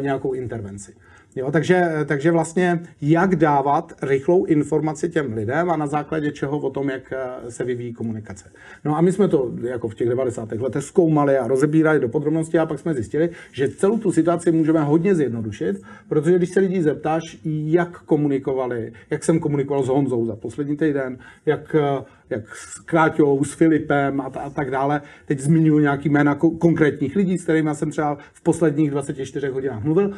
nějakou 0.00 0.32
intervenci. 0.32 0.94
Jo, 1.36 1.50
takže, 1.50 1.90
takže 2.06 2.30
vlastně 2.30 2.80
jak 3.00 3.36
dávat 3.36 3.92
rychlou 4.02 4.44
informaci 4.44 5.08
těm 5.08 5.32
lidem 5.32 5.70
a 5.70 5.76
na 5.76 5.86
základě 5.86 6.32
čeho 6.32 6.58
o 6.58 6.70
tom, 6.70 6.90
jak 6.90 7.12
eh, 7.12 7.50
se 7.50 7.64
vyvíjí 7.64 7.92
komunikace. 7.92 8.50
No 8.84 8.96
a 8.96 9.00
my 9.00 9.12
jsme 9.12 9.28
to 9.28 9.52
jako 9.62 9.88
v 9.88 9.94
těch 9.94 10.08
90. 10.08 10.52
letech 10.52 10.82
zkoumali 10.82 11.38
a 11.38 11.46
rozebírali 11.46 12.00
do 12.00 12.08
podrobností 12.08 12.58
a 12.58 12.66
pak 12.66 12.78
jsme 12.78 12.94
zjistili, 12.94 13.30
že 13.52 13.68
celou 13.68 13.98
tu 13.98 14.12
situaci 14.12 14.52
můžeme 14.52 14.80
hodně 14.80 15.14
zjednodušit, 15.14 15.82
protože 16.08 16.36
když 16.36 16.50
se 16.50 16.60
lidí 16.60 16.82
zeptáš, 16.82 17.22
jak 17.44 18.02
komunikovali, 18.02 18.92
jak 19.10 19.24
jsem 19.24 19.40
komunikoval 19.40 19.82
s 19.82 19.88
Honzou 19.88 20.26
za 20.26 20.36
poslední 20.36 20.76
týden, 20.76 21.18
jak 21.46 21.74
eh, 21.74 22.04
jak 22.30 22.56
s 22.56 22.78
Kráťou, 22.80 23.44
s 23.44 23.52
Filipem 23.52 24.20
a, 24.20 24.30
t- 24.30 24.40
a 24.40 24.50
tak 24.50 24.70
dále. 24.70 25.02
Teď 25.26 25.40
zmiňuji 25.40 25.78
nějaký 25.78 26.08
jména 26.08 26.36
ko- 26.36 26.58
konkrétních 26.58 27.16
lidí, 27.16 27.38
s 27.38 27.42
kterými 27.42 27.70
jsem 27.72 27.90
třeba 27.90 28.18
v 28.32 28.42
posledních 28.42 28.90
24 28.90 29.48
hodinách 29.48 29.84
mluvil 29.84 30.14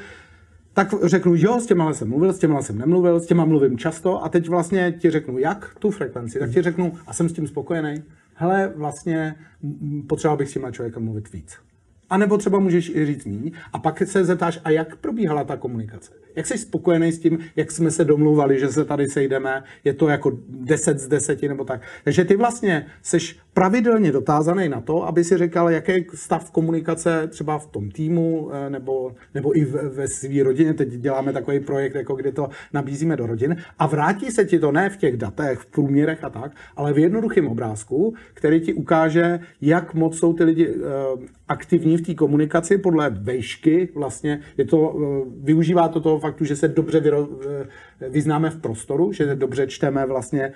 tak 0.79 0.95
řeknu, 1.03 1.33
jo, 1.37 1.61
s 1.61 1.67
těma 1.67 1.95
jsem 1.95 2.09
mluvil, 2.09 2.33
s 2.33 2.39
těma 2.39 2.63
jsem 2.63 2.79
nemluvil, 2.79 3.21
s 3.21 3.27
těma 3.27 3.45
mluvím 3.45 3.79
často 3.79 4.25
a 4.25 4.29
teď 4.29 4.49
vlastně 4.49 4.93
ti 4.93 5.11
řeknu, 5.11 5.39
jak 5.39 5.75
tu 5.79 5.91
frekvenci, 5.91 6.39
tak 6.39 6.51
ti 6.51 6.63
řeknu, 6.63 6.93
a 7.07 7.13
jsem 7.13 7.29
s 7.29 7.33
tím 7.33 7.49
spokojený, 7.49 8.03
hele, 8.35 8.73
vlastně 8.77 9.35
potřeboval 10.09 10.37
bych 10.37 10.49
s 10.49 10.53
těma 10.53 10.71
člověkem 10.71 11.05
mluvit 11.05 11.33
víc. 11.33 11.59
A 12.11 12.19
nebo 12.19 12.39
třeba 12.39 12.59
můžeš 12.59 12.89
i 12.89 13.07
říct 13.07 13.25
míň. 13.25 13.51
A 13.73 13.79
pak 13.79 14.03
se 14.07 14.25
zeptáš, 14.25 14.61
a 14.65 14.71
jak 14.71 14.97
probíhala 14.97 15.45
ta 15.45 15.57
komunikace? 15.57 16.13
Jak 16.37 16.47
jsi 16.47 16.59
spokojený 16.59 17.13
s 17.13 17.19
tím, 17.19 17.39
jak 17.57 17.71
jsme 17.71 17.91
se 17.91 18.05
domluvali, 18.05 18.61
že 18.61 18.69
se 18.69 18.85
tady 18.85 19.07
sejdeme? 19.07 19.63
Je 19.85 19.95
to 19.95 20.09
jako 20.09 20.39
10 20.49 20.99
z 20.99 21.09
10 21.09 21.43
nebo 21.43 21.65
tak. 21.65 21.81
Takže 22.05 22.25
ty 22.25 22.37
vlastně 22.37 22.87
jsi 23.03 23.19
pravidelně 23.53 24.13
dotázaný 24.13 24.69
na 24.69 24.81
to, 24.81 25.07
aby 25.07 25.25
si 25.25 25.39
říkal, 25.39 25.71
jaký 25.71 25.93
je 25.93 26.05
stav 26.15 26.51
komunikace 26.51 27.27
třeba 27.29 27.59
v 27.59 27.67
tom 27.67 27.91
týmu 27.91 28.51
eh, 28.53 28.71
nebo, 28.71 29.15
nebo 29.35 29.59
i 29.59 29.65
ve 29.65 30.09
své 30.09 30.43
rodině. 30.43 30.75
Teď 30.75 30.89
děláme 30.89 31.33
takový 31.33 31.61
projekt, 31.61 31.95
jako 31.95 32.15
kdy 32.15 32.33
to 32.33 32.49
nabízíme 32.73 33.17
do 33.17 33.27
rodin. 33.27 33.57
A 33.79 33.87
vrátí 33.87 34.31
se 34.31 34.45
ti 34.45 34.59
to 34.59 34.73
ne 34.73 34.91
v 34.91 34.97
těch 34.97 35.17
datech, 35.17 35.59
v 35.59 35.67
průměrech 35.67 36.25
a 36.25 36.31
tak, 36.31 36.53
ale 36.77 36.93
v 36.93 36.99
jednoduchém 36.99 37.49
obrázku, 37.49 38.15
který 38.35 38.61
ti 38.61 38.75
ukáže, 38.75 39.41
jak 39.61 39.95
moc 39.95 40.19
jsou 40.19 40.33
ty 40.33 40.45
lidi 40.45 40.69
uh, 40.69 40.83
aktivní 41.49 41.98
v 41.99 42.03
té 42.03 42.15
komunikaci 42.15 42.79
podle 42.79 43.11
vejšky. 43.11 43.89
Vlastně 43.95 44.41
je 44.57 44.65
to, 44.65 44.79
uh, 44.79 45.05
využívá 45.43 45.89
to 45.89 46.01
toho 46.01 46.19
faktu, 46.19 46.45
že 46.45 46.57
se 46.57 46.69
dobře 46.69 47.01
vyro, 47.01 47.29
vyznáme 48.11 48.51
v 48.51 48.61
prostoru, 48.61 49.13
že 49.13 49.35
dobře 49.35 49.67
čteme 49.67 50.07
vlastně 50.07 50.53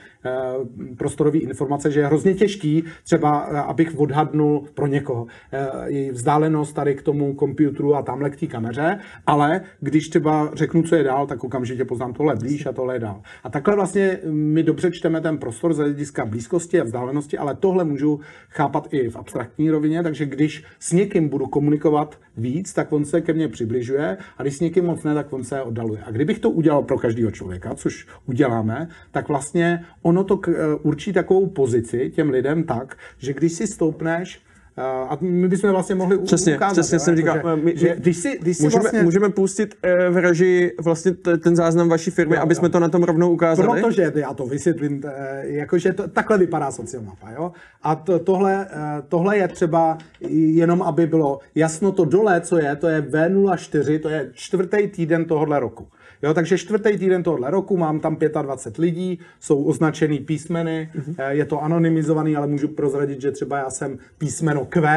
prostorové 0.97 1.39
informace, 1.39 1.91
že 1.91 2.01
je 2.01 2.07
hrozně 2.07 2.35
těžký 2.35 2.85
třeba, 3.05 3.49
eh, 3.51 3.59
abych 3.59 3.99
odhadnul 3.99 4.65
pro 4.75 4.87
někoho 4.87 5.27
eh, 5.53 5.69
její 5.87 6.11
vzdálenost 6.11 6.73
tady 6.73 6.95
k 6.95 7.03
tomu 7.03 7.35
počítači 7.35 7.53
a 7.95 8.03
tamhle 8.03 8.31
k 8.31 8.37
té 8.37 8.47
kameře, 8.47 8.99
ale 9.27 9.61
když 9.81 10.09
třeba 10.09 10.51
řeknu, 10.55 10.83
co 10.83 10.97
je 10.97 11.05
dál, 11.05 11.27
tak 11.27 11.45
okamžitě 11.45 11.85
poznám 11.85 12.13
tohle 12.13 12.37
blíž 12.37 12.67
a 12.67 12.73
tohle 12.73 12.95
je 12.95 13.01
dál. 13.01 13.23
A 13.45 13.51
takhle 13.51 13.75
vlastně 13.75 14.19
my 14.31 14.63
dobře 14.63 14.91
čteme 14.91 15.21
ten 15.21 15.39
prostor 15.39 15.75
z 15.75 15.79
hlediska 15.79 16.27
blízkosti 16.27 16.81
a 16.81 16.85
vzdálenosti, 16.85 17.39
ale 17.39 17.55
tohle 17.55 17.85
můžu 17.85 18.21
chápat 18.49 18.89
i 18.91 19.09
v 19.09 19.17
abstraktní 19.17 19.71
rovině, 19.71 20.03
takže 20.03 20.27
když 20.27 20.65
s 20.79 20.93
někým 20.93 21.29
budu 21.33 21.47
komunikovat 21.47 22.21
víc, 22.37 22.73
tak 22.73 22.93
on 22.93 23.05
se 23.05 23.21
ke 23.21 23.33
mně 23.33 23.49
přibližuje 23.49 24.17
a 24.39 24.43
když 24.43 24.57
s 24.57 24.61
někým 24.61 24.85
moc 24.85 25.03
ne, 25.03 25.15
tak 25.15 25.33
on 25.33 25.45
se 25.45 25.63
oddaluje. 25.63 26.01
A 26.05 26.11
kdybych 26.11 26.39
to 26.39 26.51
udělal 26.51 26.83
pro 26.83 26.99
každého 26.99 27.31
člověka, 27.31 27.75
což 27.75 28.07
uděláme, 28.27 28.89
tak 29.11 29.29
vlastně 29.29 29.85
ono 30.03 30.25
to 30.25 30.41
eh, 30.49 30.53
určí 30.83 31.13
takovou 31.13 31.47
pozici 31.47 32.13
těm 32.15 32.31
lidem 32.31 32.65
tak, 32.65 32.97
že 33.19 33.33
když 33.33 33.53
si 33.53 33.67
stoupneš 33.67 34.43
a 34.77 35.19
my 35.21 35.49
bychom 35.49 35.71
vlastně 35.71 35.95
mohli 35.95 36.19
přesně, 36.19 36.57
ukázat. 36.57 36.73
Přesně, 36.73 36.99
jsem 36.99 37.17
říkal, 37.17 37.37
že, 37.37 37.63
my, 37.63 37.73
že 37.77 37.97
když 37.99 38.17
si, 38.17 38.39
když 38.39 38.57
si 38.57 38.63
můžeme, 38.63 38.83
vlastně... 38.83 39.03
můžeme 39.03 39.29
pustit 39.29 39.75
eh, 39.83 40.11
v 40.11 40.17
režii 40.17 40.73
vlastně 40.81 41.13
ten 41.43 41.57
záznam 41.57 41.89
vaší 41.89 42.11
firmy, 42.11 42.37
jo, 42.37 42.43
aby 42.43 42.55
jsme 42.55 42.67
jo. 42.67 42.73
to 42.73 42.81
na 42.81 42.89
tom 42.89 43.03
rovnou 43.03 43.31
ukázali? 43.31 43.83
Protože, 43.83 44.13
já 44.15 44.35
to 44.35 44.47
vysvětlím, 44.47 45.03
jakože 45.43 45.93
to, 45.93 46.09
takhle 46.09 46.39
vypadá 46.39 46.71
sociomapa, 46.71 47.31
jo? 47.31 47.53
A 47.83 47.95
to, 47.95 48.19
tohle, 48.19 48.67
tohle 49.09 49.37
je 49.37 49.49
třeba 49.49 49.99
jenom, 50.31 50.83
aby 50.83 51.07
bylo 51.07 51.39
jasno 51.55 51.93
to 51.93 52.05
dole, 52.05 52.41
co 52.41 52.59
je, 52.59 52.77
to 52.77 52.89
je 52.89 53.01
V04, 53.01 54.01
to 54.01 54.09
je 54.09 54.31
čtvrtý 54.33 54.89
týden 54.89 55.25
tohohle 55.25 55.61
roku. 55.61 55.89
Jo, 56.23 56.35
takže 56.35 56.59
čtvrtý 56.59 56.99
týden 56.99 57.23
tohohle 57.23 57.51
roku 57.51 57.77
mám 57.77 58.01
tam 58.01 58.17
25 58.43 58.83
lidí, 58.83 59.19
jsou 59.41 59.65
označený 59.65 60.19
písmeny, 60.19 60.91
mm-hmm. 60.95 61.29
je 61.29 61.45
to 61.45 61.63
anonymizovaný, 61.63 62.37
ale 62.37 62.47
můžu 62.47 62.69
prozradit, 62.69 63.21
že 63.21 63.31
třeba 63.31 63.59
já 63.59 63.71
jsem 63.71 63.99
písmeno 64.19 64.65
Q, 64.65 64.89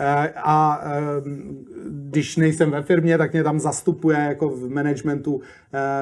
eh, 0.00 0.32
a 0.36 0.82
eh, 0.84 0.88
když 1.88 2.36
nejsem 2.36 2.70
ve 2.70 2.82
firmě, 2.82 3.18
tak 3.18 3.32
mě 3.32 3.44
tam 3.44 3.60
zastupuje 3.60 4.18
jako 4.18 4.48
v 4.48 4.70
managementu 4.70 5.40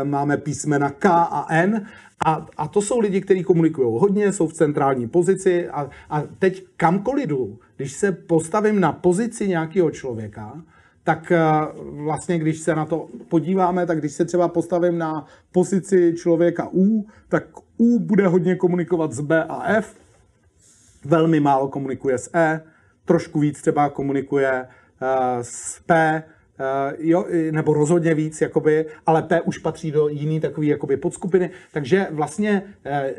máme 0.05 0.37
písmena 0.37 0.91
K 0.91 1.09
a 1.11 1.47
N 1.51 1.87
a, 2.25 2.47
a 2.57 2.69
to 2.69 2.83
jsou 2.83 3.01
lidi, 3.01 3.21
kteří 3.21 3.45
komunikují 3.45 4.01
hodně, 4.01 4.33
jsou 4.33 4.49
v 4.49 4.53
centrální 4.53 5.09
pozici 5.09 5.69
a, 5.69 5.91
a 6.11 6.23
teď 6.39 6.65
kamkoliv 6.77 7.27
jdu, 7.27 7.59
když 7.77 7.93
se 7.93 8.13
postavím 8.13 8.81
na 8.81 8.93
pozici 8.93 9.49
nějakého 9.49 9.91
člověka, 9.91 10.63
tak 11.07 11.33
eh, 11.33 11.41
vlastně, 12.05 12.39
když 12.39 12.59
se 12.59 12.75
na 12.75 12.87
to 12.87 13.09
podíváme, 13.29 13.87
tak 13.87 13.99
když 13.99 14.13
se 14.13 14.25
třeba 14.25 14.49
postavím 14.49 14.99
na 14.99 15.27
pozici 15.53 16.15
člověka 16.17 16.69
U, 16.73 17.07
tak 17.29 17.45
U 17.77 17.99
bude 17.99 18.27
hodně 18.29 18.57
komunikovat 18.57 19.13
s 19.13 19.21
B 19.21 19.45
a 19.45 19.63
F, 19.73 19.95
velmi 21.05 21.41
málo 21.41 21.69
komunikuje 21.69 22.19
s 22.19 22.31
E, 22.35 22.61
trošku 23.05 23.41
víc 23.41 23.61
třeba 23.61 23.89
komunikuje 23.89 24.63
uh, 24.63 25.09
s 25.43 25.81
P, 25.87 26.23
jo, 26.99 27.25
nebo 27.51 27.75
rozhodně 27.75 28.15
víc, 28.15 28.41
jakoby, 28.41 28.87
ale 29.07 29.23
P 29.23 29.41
už 29.41 29.59
patří 29.59 29.91
do 29.91 30.09
jiný 30.09 30.41
takový 30.41 30.69
jakoby 30.69 30.97
podskupiny, 30.97 31.51
takže 31.73 32.07
vlastně 32.11 32.63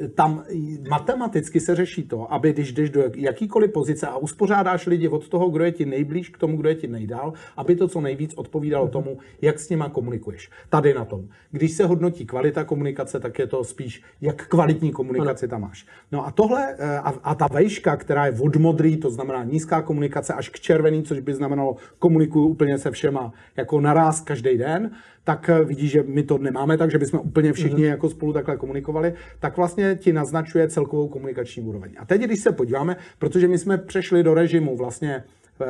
uh, 0.01 0.07
tam 0.07 0.43
matematicky 0.89 1.59
se 1.59 1.75
řeší 1.75 2.03
to, 2.03 2.33
aby 2.33 2.53
když 2.53 2.71
jdeš 2.73 2.89
do 2.89 3.03
jakýkoliv 3.15 3.71
pozice 3.71 4.07
a 4.07 4.17
uspořádáš 4.17 4.85
lidi 4.85 5.07
od 5.07 5.27
toho, 5.29 5.49
kdo 5.49 5.63
je 5.63 5.71
ti 5.71 5.85
nejblíž 5.85 6.29
k 6.29 6.37
tomu, 6.37 6.57
kdo 6.57 6.69
je 6.69 6.75
ti 6.75 6.87
nejdál, 6.87 7.33
aby 7.57 7.75
to 7.75 7.87
co 7.87 8.01
nejvíc 8.01 8.33
odpovídalo 8.33 8.87
tomu, 8.87 9.17
jak 9.41 9.59
s 9.59 9.69
nima 9.69 9.89
komunikuješ. 9.89 10.49
Tady 10.69 10.93
na 10.93 11.05
tom. 11.05 11.27
Když 11.51 11.71
se 11.71 11.85
hodnotí 11.85 12.25
kvalita 12.25 12.63
komunikace, 12.63 13.19
tak 13.19 13.39
je 13.39 13.47
to 13.47 13.63
spíš, 13.63 14.03
jak 14.21 14.47
kvalitní 14.47 14.91
komunikaci 14.91 15.47
tam 15.47 15.61
máš. 15.61 15.85
No 16.11 16.27
a 16.27 16.31
tohle, 16.31 16.75
uh, 16.79 16.85
a, 16.85 17.13
a 17.23 17.35
ta 17.35 17.47
vejška, 17.47 17.95
která 17.95 18.25
je 18.25 18.33
od 18.39 18.55
modrý, 18.55 18.97
to 18.97 19.09
znamená 19.09 19.43
nízká 19.43 19.81
komunikace, 19.81 20.33
až 20.33 20.49
k 20.49 20.59
červený, 20.59 21.03
což 21.03 21.19
by 21.19 21.33
znamenalo 21.33 21.75
komunikuju 21.99 22.47
úplně 22.47 22.77
se 22.77 22.91
všema 22.91 23.26
jako 23.57 23.81
naraz 23.81 24.21
každý 24.21 24.57
den, 24.57 24.91
tak 25.23 25.49
eh, 25.49 25.63
vidí, 25.63 25.87
že 25.87 26.03
my 26.03 26.23
to 26.23 26.37
nemáme 26.37 26.77
tak, 26.77 26.91
že 26.91 26.97
bychom 26.97 27.19
úplně 27.19 27.53
všichni 27.53 27.83
mm-hmm. 27.83 27.89
jako 27.89 28.09
spolu 28.09 28.33
takhle 28.33 28.57
komunikovali, 28.57 29.13
tak 29.39 29.57
vlastně 29.57 29.95
ti 29.95 30.13
naznačuje 30.13 30.67
celkovou 30.67 31.07
komunikační 31.07 31.63
úroveň. 31.63 31.91
A 31.97 32.05
teď, 32.05 32.21
když 32.21 32.39
se 32.39 32.51
podíváme, 32.51 32.95
protože 33.19 33.47
my 33.47 33.57
jsme 33.57 33.77
přešli 33.77 34.23
do 34.23 34.33
režimu 34.33 34.77
vlastně 34.77 35.23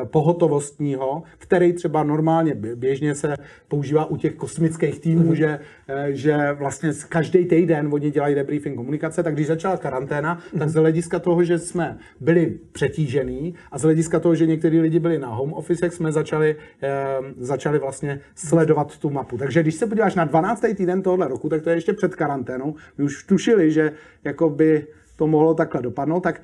pohotovostního, 0.06 1.24
který 1.38 1.74
třeba 1.74 2.04
normálně 2.04 2.56
běžně 2.56 3.16
se 3.16 3.36
používá 3.68 4.06
u 4.06 4.18
těch 4.18 4.36
kosmických 4.36 5.00
týmů, 5.00 5.36
že, 5.36 5.60
eh, 5.88 6.08
že 6.10 6.54
vlastně 6.54 6.92
každý 7.10 7.46
týden 7.46 7.90
oni 7.92 8.12
dělají 8.12 8.36
debriefing 8.36 8.76
komunikace, 8.76 9.24
tak 9.24 9.34
když 9.34 9.48
začala 9.48 9.78
karanténa, 9.78 10.40
tak 10.60 10.70
z 10.70 10.74
hlediska 10.74 11.20
toho, 11.20 11.44
že 11.44 11.60
jsme 11.60 11.98
byli 12.20 12.60
přetížený 12.72 13.54
a 13.72 13.78
z 13.78 13.82
hlediska 13.82 14.20
toho, 14.20 14.36
že 14.36 14.48
někteří 14.48 14.80
lidi 14.80 15.00
byli 15.00 15.20
na 15.20 15.28
home 15.28 15.54
office, 15.54 15.92
jsme 15.92 16.12
začali, 16.12 16.56
eh, 16.84 17.18
začali 17.38 17.80
vlastně 17.80 18.20
sledovat 18.36 18.98
tu 18.98 19.10
mapu. 19.10 19.38
Takže 19.38 19.62
když 19.62 19.76
se 19.76 19.88
podíváš 19.88 20.16
na 20.16 20.26
12. 20.26 20.76
týden 20.76 21.02
tohohle 21.02 21.28
roku, 21.28 21.50
tak 21.50 21.62
to 21.62 21.70
je 21.70 21.76
ještě 21.76 21.94
před 21.94 22.16
karanténou, 22.16 22.76
my 22.98 23.04
už 23.04 23.24
tušili, 23.24 23.72
že 23.72 23.92
jakoby 24.24 24.88
to 25.16 25.28
mohlo 25.28 25.54
takhle 25.54 25.82
dopadnout, 25.82 26.20
tak 26.20 26.42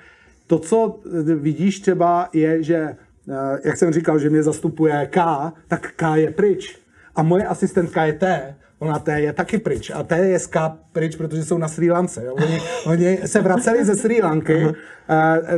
to, 0.48 0.60
co 0.60 1.00
vidíš 1.36 1.80
třeba, 1.80 2.30
je, 2.34 2.64
že, 2.64 2.76
eh, 2.76 2.96
jak 3.66 3.78
jsem 3.78 3.94
říkal, 3.94 4.20
že 4.20 4.30
mě 4.30 4.44
zastupuje 4.44 5.08
K, 5.12 5.52
tak 5.68 5.92
K 5.96 6.16
je 6.16 6.32
pryč. 6.32 6.80
A 7.16 7.24
moje 7.24 7.46
asistentka 7.46 8.06
je 8.06 8.14
T, 8.14 8.56
ona 8.80 9.00
T 9.00 9.22
je 9.22 9.34
taky 9.34 9.58
pryč. 9.58 9.92
A 9.96 10.04
T 10.04 10.18
je 10.18 10.40
z 10.40 10.48
K 10.48 10.70
pryč, 10.92 11.16
protože 11.16 11.44
jsou 11.44 11.58
na 11.58 11.68
Sri 11.68 11.92
Lance. 11.92 12.26
Jo. 12.26 12.34
Oni, 12.34 12.60
oni 12.86 13.18
se 13.26 13.42
vraceli 13.42 13.86
ze 13.86 13.96
Sri 13.96 14.22
Lanky, 14.22 14.66
uh, 14.66 14.74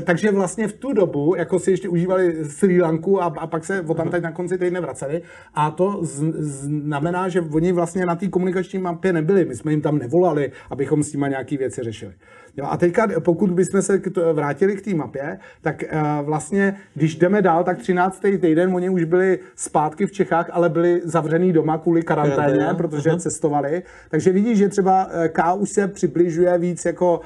takže 0.03 0.31
vlastně 0.31 0.67
v 0.67 0.73
tu 0.73 0.93
dobu, 0.93 1.35
jako 1.35 1.59
si 1.59 1.71
ještě 1.71 1.89
užívali 1.89 2.45
Sri 2.45 2.81
Lanku 2.81 3.23
a, 3.23 3.25
a 3.25 3.47
pak 3.47 3.65
se 3.65 3.81
o 3.81 3.93
tam 3.93 4.09
teď 4.09 4.23
na 4.23 4.31
konci 4.31 4.57
týdne 4.57 4.81
vraceli. 4.81 5.21
A 5.53 5.71
to 5.71 5.99
z, 6.01 6.23
znamená, 6.39 7.29
že 7.29 7.41
oni 7.41 7.71
vlastně 7.71 8.05
na 8.05 8.15
té 8.15 8.27
komunikační 8.27 8.79
mapě 8.79 9.13
nebyli. 9.13 9.45
My 9.45 9.55
jsme 9.55 9.71
jim 9.71 9.81
tam 9.81 9.97
nevolali, 9.97 10.51
abychom 10.69 11.03
s 11.03 11.13
nimi 11.13 11.25
nějaké 11.29 11.57
věci 11.57 11.83
řešili. 11.83 12.13
Jo, 12.57 12.65
a 12.69 12.77
teďka, 12.77 13.07
pokud 13.19 13.51
bychom 13.51 13.81
se 13.81 14.01
vrátili 14.33 14.75
k 14.75 14.81
té 14.81 14.93
mapě, 14.93 15.39
tak 15.61 15.83
uh, 15.93 16.25
vlastně, 16.25 16.75
když 16.93 17.15
jdeme 17.15 17.41
dál, 17.41 17.63
tak 17.63 17.77
13. 17.77 18.21
týden 18.41 18.75
oni 18.75 18.89
už 18.89 19.03
byli 19.03 19.39
zpátky 19.55 20.05
v 20.05 20.11
Čechách, 20.11 20.49
ale 20.51 20.69
byli 20.69 21.01
zavřený 21.03 21.53
doma 21.53 21.77
kvůli 21.77 22.01
karanténě, 22.01 22.67
protože 22.77 23.09
uh-huh. 23.09 23.19
cestovali. 23.19 23.83
Takže 24.09 24.31
vidíš, 24.31 24.57
že 24.57 24.69
třeba 24.69 25.07
eh, 25.11 25.29
K 25.29 25.53
už 25.53 25.69
se 25.69 25.87
přibližuje 25.87 26.57
víc 26.57 26.85
jako, 26.85 27.21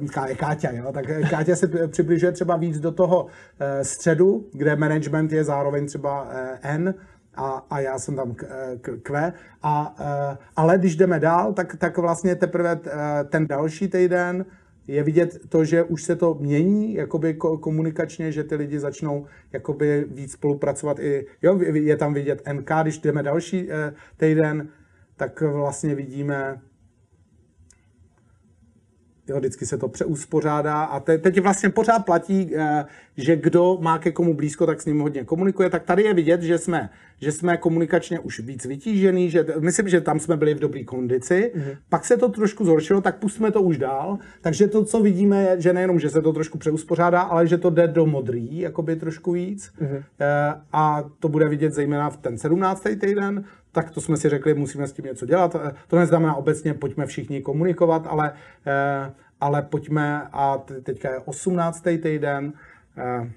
uh, 0.00 0.08
K 0.08 0.28
je 0.28 0.34
Káťa, 0.34 0.70
jo? 0.70 0.92
tak 0.92 1.04
Káťa 1.30 1.56
se 1.56 1.68
přibližuje 1.86 2.32
třeba 2.32 2.56
víc 2.56 2.80
do 2.80 2.92
toho 2.92 3.24
uh, 3.24 3.30
středu, 3.82 4.46
kde 4.52 4.76
management 4.76 5.32
je 5.32 5.44
zároveň 5.44 5.86
třeba 5.86 6.22
uh, 6.22 6.28
N, 6.62 6.94
a, 7.40 7.66
a 7.70 7.80
já 7.80 7.98
jsem 7.98 8.16
tam 8.16 8.34
Q. 9.02 9.32
A, 9.62 9.94
ale 10.56 10.78
když 10.78 10.96
jdeme 10.96 11.20
dál, 11.20 11.52
tak, 11.52 11.76
tak 11.76 11.98
vlastně 11.98 12.36
teprve 12.36 12.80
ten 13.28 13.46
další 13.46 13.88
týden 13.88 14.44
je 14.86 15.02
vidět 15.02 15.38
to, 15.48 15.64
že 15.64 15.82
už 15.82 16.02
se 16.02 16.16
to 16.16 16.34
mění 16.34 16.94
jakoby 16.94 17.34
komunikačně, 17.34 18.32
že 18.32 18.44
ty 18.44 18.54
lidi 18.54 18.80
začnou 18.80 19.26
jakoby 19.52 20.06
víc 20.10 20.32
spolupracovat 20.32 20.98
i, 20.98 21.26
jo, 21.42 21.58
je 21.72 21.96
tam 21.96 22.14
vidět 22.14 22.42
NK, 22.52 22.70
když 22.82 22.98
jdeme 22.98 23.22
další 23.22 23.68
týden, 24.16 24.68
tak 25.16 25.40
vlastně 25.40 25.94
vidíme 25.94 26.60
Jo, 29.30 29.38
vždycky 29.38 29.66
se 29.66 29.78
to 29.78 29.88
přeuspořádá 29.88 30.82
a 30.82 31.00
te, 31.00 31.18
teď 31.18 31.40
vlastně 31.40 31.70
pořád 31.70 31.98
platí, 31.98 32.50
eh, 32.56 32.84
že 33.16 33.36
kdo 33.36 33.78
má 33.80 33.98
ke 33.98 34.12
komu 34.12 34.34
blízko, 34.34 34.66
tak 34.66 34.80
s 34.80 34.86
ním 34.86 35.00
hodně 35.00 35.24
komunikuje. 35.24 35.70
Tak 35.70 35.82
tady 35.82 36.02
je 36.02 36.14
vidět, 36.14 36.42
že 36.42 36.58
jsme, 36.58 36.90
že 37.20 37.32
jsme 37.32 37.56
komunikačně 37.56 38.20
už 38.20 38.40
víc 38.40 38.64
vytížený, 38.64 39.30
že 39.30 39.46
myslím, 39.58 39.88
že 39.88 40.00
tam 40.00 40.20
jsme 40.20 40.36
byli 40.36 40.54
v 40.54 40.58
dobré 40.58 40.84
kondici. 40.84 41.52
Mm-hmm. 41.54 41.76
Pak 41.88 42.04
se 42.04 42.16
to 42.16 42.28
trošku 42.28 42.64
zhoršilo, 42.64 43.00
tak 43.00 43.18
pustíme 43.18 43.50
to 43.50 43.62
už 43.62 43.78
dál. 43.78 44.18
Takže 44.40 44.66
to, 44.66 44.84
co 44.84 45.00
vidíme, 45.00 45.42
je, 45.42 45.60
že 45.60 45.72
nejenom, 45.72 46.00
že 46.00 46.10
se 46.10 46.22
to 46.22 46.32
trošku 46.32 46.58
přeuspořádá, 46.58 47.20
ale 47.20 47.46
že 47.46 47.58
to 47.58 47.70
jde 47.70 47.88
do 47.88 48.06
modrý, 48.06 48.58
jakoby 48.58 48.96
trošku 48.96 49.32
víc. 49.32 49.72
Mm-hmm. 49.80 50.02
A 50.72 51.04
to 51.18 51.28
bude 51.28 51.48
vidět 51.48 51.72
zejména 51.72 52.10
v 52.10 52.16
ten 52.16 52.38
17. 52.38 52.82
týden, 53.00 53.44
tak 53.72 53.90
to 53.90 54.00
jsme 54.00 54.16
si 54.16 54.28
řekli, 54.28 54.54
musíme 54.54 54.86
s 54.88 54.92
tím 54.92 55.04
něco 55.04 55.26
dělat. 55.26 55.56
To 55.88 55.96
neznamená 55.96 56.34
obecně, 56.34 56.74
pojďme 56.74 57.06
všichni 57.06 57.42
komunikovat, 57.42 58.06
ale, 58.06 58.32
eh, 58.66 59.12
ale 59.40 59.62
pojďme, 59.62 60.28
a 60.32 60.58
teďka 60.82 61.10
je 61.10 61.18
18. 61.18 61.98
týden, 61.98 62.52
eh, 62.98 63.30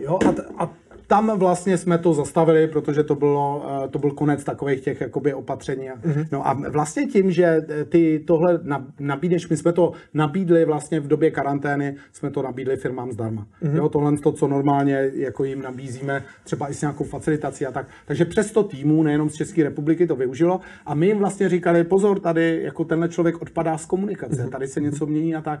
jo, 0.00 0.18
a, 0.26 0.64
a 0.64 0.70
tam 1.06 1.38
vlastně 1.38 1.78
jsme 1.78 1.98
to 1.98 2.14
zastavili, 2.14 2.68
protože 2.68 3.02
to, 3.02 3.14
bylo, 3.14 3.66
eh, 3.84 3.88
to 3.88 3.98
byl 3.98 4.10
konec 4.10 4.44
takových 4.44 4.80
těch 4.80 5.00
jakoby 5.00 5.34
opatření. 5.34 5.88
Mm-hmm. 5.88 6.26
No 6.32 6.48
a 6.48 6.52
vlastně 6.52 7.06
tím, 7.06 7.30
že 7.30 7.44
eh, 7.44 7.84
ty 7.84 8.24
tohle 8.26 8.60
nabídneš, 9.00 9.48
my 9.48 9.56
jsme 9.56 9.72
to 9.72 9.92
nabídli 10.14 10.64
vlastně 10.64 11.00
v 11.00 11.08
době 11.08 11.30
karantény, 11.30 11.96
jsme 12.12 12.30
to 12.30 12.42
nabídli 12.42 12.76
firmám 12.76 13.12
zdarma. 13.12 13.46
Mm-hmm. 13.62 13.76
Jo, 13.76 13.88
tohle 13.88 14.18
to, 14.18 14.32
co 14.32 14.48
normálně 14.48 15.10
jako 15.14 15.44
jim 15.44 15.62
nabízíme, 15.62 16.22
třeba 16.44 16.70
i 16.70 16.74
s 16.74 16.80
nějakou 16.80 17.04
facilitací 17.04 17.66
a 17.66 17.72
tak. 17.72 17.86
Takže 18.06 18.24
přes 18.24 18.52
to 18.52 18.62
týmu, 18.62 19.02
nejenom 19.02 19.30
z 19.30 19.34
České 19.34 19.62
republiky, 19.62 20.06
to 20.06 20.16
využilo 20.16 20.60
a 20.86 20.94
my 20.94 21.06
jim 21.06 21.18
vlastně 21.18 21.48
říkali, 21.48 21.84
pozor, 21.84 22.20
tady 22.20 22.60
jako 22.62 22.84
tenhle 22.84 23.08
člověk 23.08 23.42
odpadá 23.42 23.78
z 23.78 23.86
komunikace, 23.86 24.44
mm-hmm. 24.44 24.50
tady 24.50 24.68
se 24.68 24.80
něco 24.80 25.06
mění 25.06 25.34
a 25.34 25.40
tak. 25.40 25.60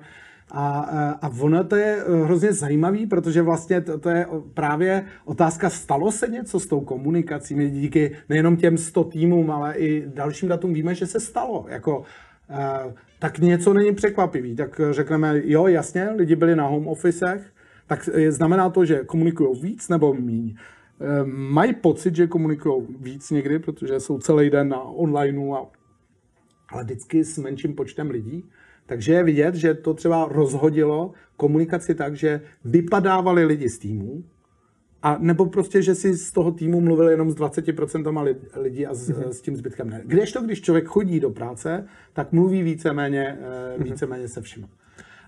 A, 0.50 0.80
a 1.22 1.30
ono 1.40 1.64
to 1.64 1.76
je 1.76 2.04
hrozně 2.24 2.52
zajímavý, 2.52 3.06
protože 3.06 3.42
vlastně 3.42 3.80
to, 3.80 3.98
to 3.98 4.10
je 4.10 4.26
právě 4.54 5.04
otázka, 5.24 5.70
stalo 5.70 6.12
se 6.12 6.28
něco 6.28 6.60
s 6.60 6.66
tou 6.66 6.80
komunikací. 6.80 7.54
My 7.54 7.70
díky 7.70 8.16
nejenom 8.28 8.56
těm 8.56 8.78
100 8.78 9.04
týmům, 9.04 9.50
ale 9.50 9.74
i 9.74 10.04
dalším 10.06 10.48
datům 10.48 10.74
víme, 10.74 10.94
že 10.94 11.06
se 11.06 11.20
stalo. 11.20 11.66
Jako, 11.68 12.02
tak 13.18 13.38
něco 13.38 13.74
není 13.74 13.94
překvapivý. 13.94 14.56
Tak 14.56 14.80
řekneme, 14.90 15.40
jo, 15.44 15.66
jasně, 15.66 16.10
lidi 16.10 16.36
byli 16.36 16.56
na 16.56 16.66
home 16.66 16.88
officech, 16.88 17.52
tak 17.86 18.08
znamená 18.28 18.70
to, 18.70 18.84
že 18.84 19.04
komunikují 19.04 19.60
víc 19.60 19.88
nebo 19.88 20.14
míň. 20.14 20.56
Mají 21.24 21.74
pocit, 21.74 22.16
že 22.16 22.26
komunikují 22.26 22.86
víc 23.00 23.30
někdy, 23.30 23.58
protože 23.58 24.00
jsou 24.00 24.18
celý 24.18 24.50
den 24.50 24.68
na 24.68 24.82
onlineu, 24.82 25.54
a, 25.54 25.66
ale 26.72 26.84
vždycky 26.84 27.24
s 27.24 27.38
menším 27.38 27.74
počtem 27.74 28.10
lidí. 28.10 28.44
Takže 28.86 29.12
je 29.12 29.22
vidět, 29.22 29.54
že 29.54 29.74
to 29.74 29.94
třeba 29.94 30.28
rozhodilo 30.30 31.12
komunikaci 31.36 31.94
tak, 31.94 32.16
že 32.16 32.40
vypadávali 32.64 33.44
lidi 33.44 33.68
z 33.68 33.78
týmu, 33.78 34.24
a 35.02 35.16
nebo 35.20 35.46
prostě, 35.46 35.82
že 35.82 35.94
si 35.94 36.14
z 36.14 36.32
toho 36.32 36.52
týmu 36.52 36.80
mluvil 36.80 37.08
jenom 37.08 37.30
s 37.30 37.34
20% 37.34 38.36
lidí 38.56 38.86
a 38.86 38.94
s, 38.94 39.10
mm-hmm. 39.10 39.28
s 39.28 39.40
tím 39.40 39.56
zbytkem 39.56 39.90
ne. 39.90 40.02
Kdežto, 40.04 40.42
když 40.42 40.60
člověk 40.60 40.84
chodí 40.84 41.20
do 41.20 41.30
práce, 41.30 41.86
tak 42.12 42.32
mluví 42.32 42.62
víceméně, 42.62 43.38
mm-hmm. 43.40 43.84
víceméně 43.84 44.28
se 44.28 44.40
vším. 44.40 44.68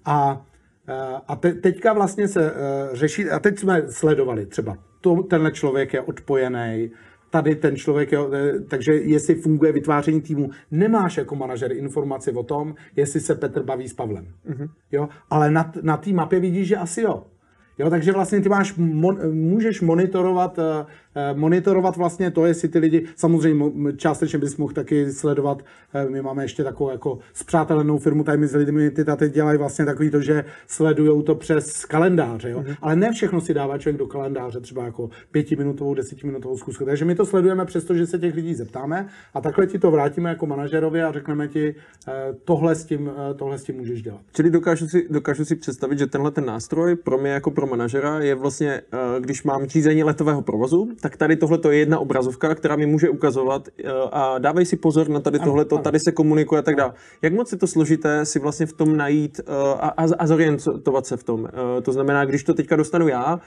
A, 0.04 0.46
eh, 0.88 1.20
a 1.28 1.36
te, 1.36 1.54
teďka 1.54 1.92
vlastně 1.92 2.28
se 2.28 2.52
uh, 2.52 2.56
řeší, 2.92 3.30
a 3.30 3.38
teď 3.38 3.58
jsme 3.58 3.82
sledovali 3.88 4.46
třeba, 4.46 4.78
to, 5.00 5.22
tenhle 5.22 5.52
člověk 5.52 5.92
je 5.92 6.00
odpojený, 6.00 6.90
tady 7.30 7.56
ten 7.56 7.76
člověk, 7.76 8.12
jo, 8.12 8.30
eh, 8.32 8.60
takže 8.60 8.92
jestli 8.92 9.34
funguje 9.34 9.72
vytváření 9.72 10.20
týmu, 10.20 10.50
nemáš 10.70 11.16
jako 11.16 11.36
manažer 11.36 11.72
informaci 11.72 12.32
o 12.32 12.42
tom, 12.42 12.74
jestli 12.96 13.20
se 13.20 13.34
Petr 13.34 13.62
baví 13.62 13.88
s 13.88 13.94
Pavlem. 13.94 14.26
Mm-hmm. 14.50 14.68
Jo, 14.92 15.08
ale 15.30 15.50
na, 15.50 15.72
na 15.82 15.96
té 15.96 16.12
mapě 16.12 16.40
vidíš, 16.40 16.68
že 16.68 16.76
asi 16.76 17.00
jo. 17.00 17.24
Jo, 17.78 17.90
takže 17.90 18.12
vlastně 18.12 18.40
ty 18.40 18.48
máš, 18.48 18.74
mon, 18.76 19.18
můžeš 19.32 19.80
monitorovat 19.80 20.58
uh, 20.58 20.64
Eh, 21.18 21.34
monitorovat 21.34 21.96
vlastně 21.96 22.30
to, 22.30 22.46
jestli 22.46 22.68
ty 22.68 22.78
lidi, 22.78 23.06
samozřejmě 23.16 23.92
částečně 23.96 24.38
bys 24.38 24.56
mohl 24.56 24.72
taky 24.72 25.12
sledovat, 25.12 25.62
eh, 25.94 26.10
my 26.10 26.22
máme 26.22 26.44
ještě 26.44 26.64
takovou 26.64 26.90
jako 26.90 27.18
zpřátelenou 27.32 27.98
firmu 27.98 28.24
tady 28.24 28.46
s 28.46 28.54
lidmi, 28.54 28.90
ty 28.90 29.04
tady 29.04 29.30
dělají 29.30 29.58
vlastně 29.58 29.84
takový 29.84 30.10
to, 30.10 30.20
že 30.20 30.44
sledují 30.66 31.24
to 31.24 31.34
přes 31.34 31.84
kalendáře, 31.84 32.50
jo? 32.50 32.60
Mm-hmm. 32.60 32.76
ale 32.82 32.96
ne 32.96 33.12
všechno 33.12 33.40
si 33.40 33.54
dává 33.54 33.78
člověk 33.78 33.98
do 33.98 34.06
kalendáře, 34.06 34.60
třeba 34.60 34.84
jako 34.84 35.10
pětiminutovou, 35.30 35.94
desetiminutovou 35.94 36.58
zkusku, 36.58 36.84
takže 36.84 37.04
my 37.04 37.14
to 37.14 37.26
sledujeme 37.26 37.64
přesto, 37.64 37.94
že 37.94 38.06
se 38.06 38.18
těch 38.18 38.34
lidí 38.34 38.54
zeptáme 38.54 39.08
a 39.34 39.40
takhle 39.40 39.66
ti 39.66 39.78
to 39.78 39.90
vrátíme 39.90 40.30
jako 40.30 40.46
manažerovi 40.46 41.02
a 41.02 41.12
řekneme 41.12 41.48
ti, 41.48 41.74
eh, 42.08 42.12
tohle 42.44 42.74
s 42.74 42.84
tím, 42.84 43.10
tohle 43.36 43.58
s 43.58 43.64
tím 43.64 43.76
můžeš 43.76 44.02
dělat. 44.02 44.20
Čili 44.32 44.50
dokážu 44.50 44.88
si, 44.88 45.06
dokážu 45.10 45.44
si 45.44 45.56
představit, 45.56 45.98
že 45.98 46.06
tenhle 46.06 46.30
ten 46.30 46.44
nástroj 46.44 46.96
pro 46.96 47.18
mě 47.18 47.30
jako 47.30 47.50
pro 47.50 47.66
manažera 47.68 48.18
je 48.18 48.34
vlastně, 48.34 48.82
když 49.18 49.42
mám 49.42 49.66
řízení 49.66 50.04
letového 50.04 50.42
provozu, 50.42 50.88
tak 51.00 51.16
tady 51.16 51.36
tohle 51.36 51.58
je 51.70 51.78
jedna 51.78 51.98
obrazovka, 51.98 52.54
která 52.54 52.76
mi 52.76 52.86
může 52.86 53.08
ukazovat 53.08 53.68
eh, 53.68 53.90
a 54.12 54.38
dávej 54.38 54.66
si 54.66 54.76
pozor 54.76 55.08
na 55.08 55.20
tady 55.20 55.38
tohle, 55.38 55.64
tady 55.64 56.00
se 56.00 56.12
komunikuje 56.12 56.58
a 56.58 56.62
tak 56.62 56.76
dále. 56.76 56.92
Jak 57.22 57.32
moc 57.32 57.52
je 57.52 57.58
to 57.58 57.66
složité 57.66 58.24
si 58.24 58.38
vlastně 58.38 58.66
v 58.66 58.72
tom 58.72 58.96
najít 58.96 59.40
eh, 59.40 59.52
a, 59.80 59.88
a, 59.88 60.04
a 60.18 60.26
zorientovat 60.26 61.06
se 61.06 61.16
v 61.16 61.24
tom? 61.24 61.48
Eh, 61.48 61.80
to 61.80 61.92
znamená, 61.92 62.24
když 62.24 62.44
to 62.44 62.54
teďka 62.54 62.76
dostanu 62.76 63.08
já, 63.08 63.40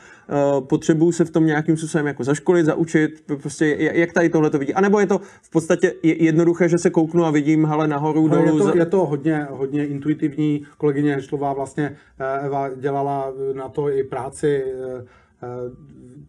potřebuju 0.60 1.12
se 1.12 1.26
v 1.26 1.30
tom 1.30 1.46
nějakým 1.46 1.78
způsobem 1.78 2.08
jako 2.08 2.24
zaškolit, 2.24 2.66
zaučit, 2.66 3.24
prostě 3.42 3.76
jak 3.80 4.14
tady 4.14 4.30
tohle 4.30 4.50
to 4.50 4.60
vidí. 4.60 4.74
A 4.74 4.82
nebo 4.82 5.00
je 5.00 5.08
to 5.08 5.20
v 5.42 5.50
podstatě 5.50 5.94
jednoduché, 6.04 6.70
že 6.70 6.78
se 6.78 6.90
kouknu 6.90 7.26
a 7.26 7.32
vidím, 7.32 7.66
ale 7.66 7.88
nahoru, 7.88 8.28
no, 8.28 8.36
dolů. 8.36 8.58
Je 8.58 8.72
to, 8.72 8.78
je 8.78 8.86
to 8.86 9.06
hodně, 9.06 9.48
hodně 9.50 9.88
intuitivní. 9.88 10.66
Kolegyně 10.78 11.16
Hešlová 11.16 11.54
vlastně 11.54 11.96
Eva 12.42 12.70
dělala 12.76 13.34
na 13.54 13.70
to 13.70 13.90
i 13.90 14.04
práci 14.12 14.64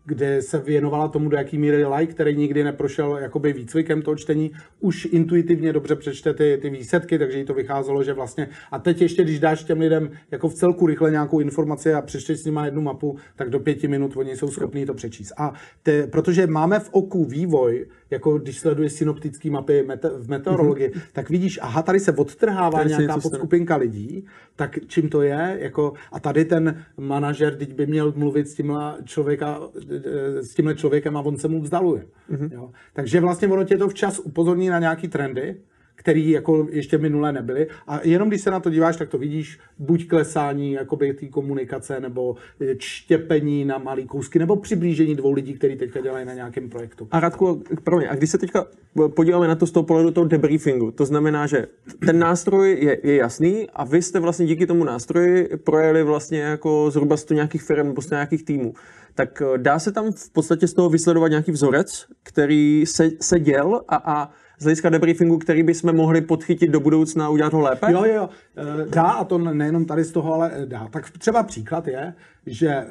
kde 0.04 0.42
se 0.42 0.58
věnovala 0.58 1.08
tomu, 1.08 1.28
do 1.28 1.36
jaký 1.36 1.58
míry 1.58 1.86
like, 1.86 2.12
který 2.12 2.36
nikdy 2.36 2.64
neprošel 2.64 3.16
jakoby 3.16 3.52
výcvikem 3.52 4.02
toho 4.02 4.16
čtení, 4.16 4.50
už 4.80 5.08
intuitivně 5.12 5.72
dobře 5.72 5.96
přečte 5.96 6.34
ty, 6.34 6.58
ty 6.62 6.70
výsledky, 6.70 7.18
takže 7.18 7.38
jí 7.38 7.44
to 7.44 7.54
vycházelo, 7.54 8.02
že 8.02 8.12
vlastně, 8.12 8.48
a 8.70 8.78
teď 8.78 9.00
ještě, 9.00 9.24
když 9.24 9.40
dáš 9.40 9.64
těm 9.64 9.80
lidem 9.80 10.10
jako 10.30 10.48
v 10.48 10.54
celku 10.54 10.86
rychle 10.86 11.10
nějakou 11.10 11.40
informaci 11.40 11.94
a 11.94 12.02
přečteš 12.02 12.40
s 12.40 12.44
nimi 12.44 12.60
jednu 12.64 12.82
mapu, 12.82 13.16
tak 13.36 13.50
do 13.50 13.60
pěti 13.60 13.88
minut 13.88 14.16
oni 14.16 14.36
jsou 14.36 14.48
schopní 14.48 14.86
to 14.86 14.94
přečíst. 14.94 15.32
A 15.36 15.52
te, 15.82 16.06
protože 16.06 16.46
máme 16.46 16.80
v 16.80 16.88
oku 16.92 17.24
vývoj, 17.24 17.86
jako 18.12 18.38
když 18.38 18.58
sleduješ 18.58 18.92
synoptické 18.92 19.50
mapy 19.50 19.82
mete, 19.82 20.08
v 20.08 20.28
meteorologii, 20.28 20.88
mm-hmm. 20.88 21.02
tak 21.12 21.30
vidíš, 21.30 21.58
aha, 21.62 21.82
tady 21.82 22.00
se 22.00 22.12
odtrhává 22.12 22.78
tady 22.78 22.88
nějaká 22.88 23.18
podskupinka 23.18 23.76
lidí, 23.76 24.26
tak 24.56 24.78
čím 24.86 25.08
to 25.08 25.22
je, 25.22 25.56
jako, 25.60 25.92
a 26.12 26.20
tady 26.20 26.44
ten 26.44 26.84
manažer, 26.96 27.56
teď 27.56 27.74
by 27.74 27.86
měl 27.86 28.12
mluvit 28.16 28.48
s 28.48 28.54
tímhle, 28.54 28.96
člověka, 29.04 29.60
s 30.40 30.54
tímhle 30.54 30.74
člověkem 30.74 31.16
a 31.16 31.20
on 31.20 31.36
se 31.36 31.48
mu 31.48 31.62
vzdaluje. 31.62 32.06
Mm-hmm. 32.30 32.52
Jo? 32.52 32.70
Takže 32.92 33.20
vlastně 33.20 33.48
ono 33.48 33.64
tě 33.64 33.78
to 33.78 33.88
včas 33.88 34.18
upozorní 34.18 34.68
na 34.68 34.78
nějaký 34.78 35.08
trendy, 35.08 35.56
který 36.02 36.30
jako 36.30 36.66
ještě 36.70 36.98
minule 36.98 37.32
nebyly. 37.32 37.66
A 37.86 38.00
jenom 38.02 38.28
když 38.28 38.40
se 38.40 38.50
na 38.50 38.60
to 38.60 38.70
díváš, 38.70 38.96
tak 38.96 39.08
to 39.08 39.18
vidíš 39.18 39.58
buď 39.78 40.08
klesání 40.08 40.72
jakoby 40.72 41.12
té 41.12 41.26
komunikace, 41.26 42.00
nebo 42.00 42.36
čtěpení 42.78 43.64
na 43.64 43.78
malý 43.78 44.06
kousky, 44.06 44.38
nebo 44.38 44.56
přiblížení 44.56 45.14
dvou 45.14 45.32
lidí, 45.32 45.54
kteří 45.54 45.76
teďka 45.76 46.00
dělají 46.00 46.26
na 46.26 46.34
nějakém 46.34 46.68
projektu. 46.68 47.08
A 47.10 47.20
Radku, 47.20 47.62
mě, 47.96 48.08
a 48.08 48.14
když 48.14 48.30
se 48.30 48.38
teďka 48.38 48.66
podíváme 49.14 49.48
na 49.48 49.54
to 49.54 49.66
z 49.66 49.70
toho 49.70 49.84
pohledu 49.84 50.10
toho 50.10 50.26
debriefingu, 50.26 50.90
to 50.90 51.04
znamená, 51.04 51.46
že 51.46 51.66
ten 52.06 52.18
nástroj 52.18 52.78
je, 52.80 52.98
je 53.02 53.16
jasný 53.16 53.70
a 53.74 53.84
vy 53.84 54.02
jste 54.02 54.20
vlastně 54.20 54.46
díky 54.46 54.66
tomu 54.66 54.84
nástroji 54.84 55.48
projeli 55.64 56.02
vlastně 56.02 56.40
jako 56.40 56.90
zhruba 56.90 57.16
100 57.16 57.34
nějakých 57.34 57.62
firm 57.62 57.86
nebo 57.86 58.02
100 58.02 58.14
nějakých 58.14 58.44
týmů 58.44 58.74
tak 59.14 59.42
dá 59.56 59.78
se 59.78 59.92
tam 59.92 60.12
v 60.12 60.30
podstatě 60.30 60.68
z 60.68 60.74
toho 60.74 60.88
vysledovat 60.88 61.28
nějaký 61.28 61.52
vzorec, 61.52 62.06
který 62.22 62.86
se, 62.86 63.10
se 63.20 63.40
děl 63.40 63.80
a, 63.88 63.96
a 63.96 64.30
z 64.62 64.64
hlediska 64.64 64.90
debriefingu, 64.90 65.38
který 65.38 65.62
bychom 65.62 65.96
mohli 65.96 66.20
podchytit 66.20 66.70
do 66.70 66.80
budoucna 66.80 67.26
a 67.26 67.28
udělat 67.28 67.52
ho 67.52 67.60
lépe? 67.60 67.92
Jo, 67.92 68.04
jo, 68.04 68.28
eh, 68.56 68.86
dá 68.88 69.02
a 69.02 69.24
to 69.24 69.38
nejenom 69.38 69.84
tady 69.84 70.04
z 70.04 70.12
toho, 70.12 70.34
ale 70.34 70.50
eh, 70.54 70.66
dá. 70.66 70.88
Tak 70.88 71.10
třeba 71.10 71.42
příklad 71.42 71.88
je, 71.88 72.14
že 72.46 72.68
eh, 72.68 72.86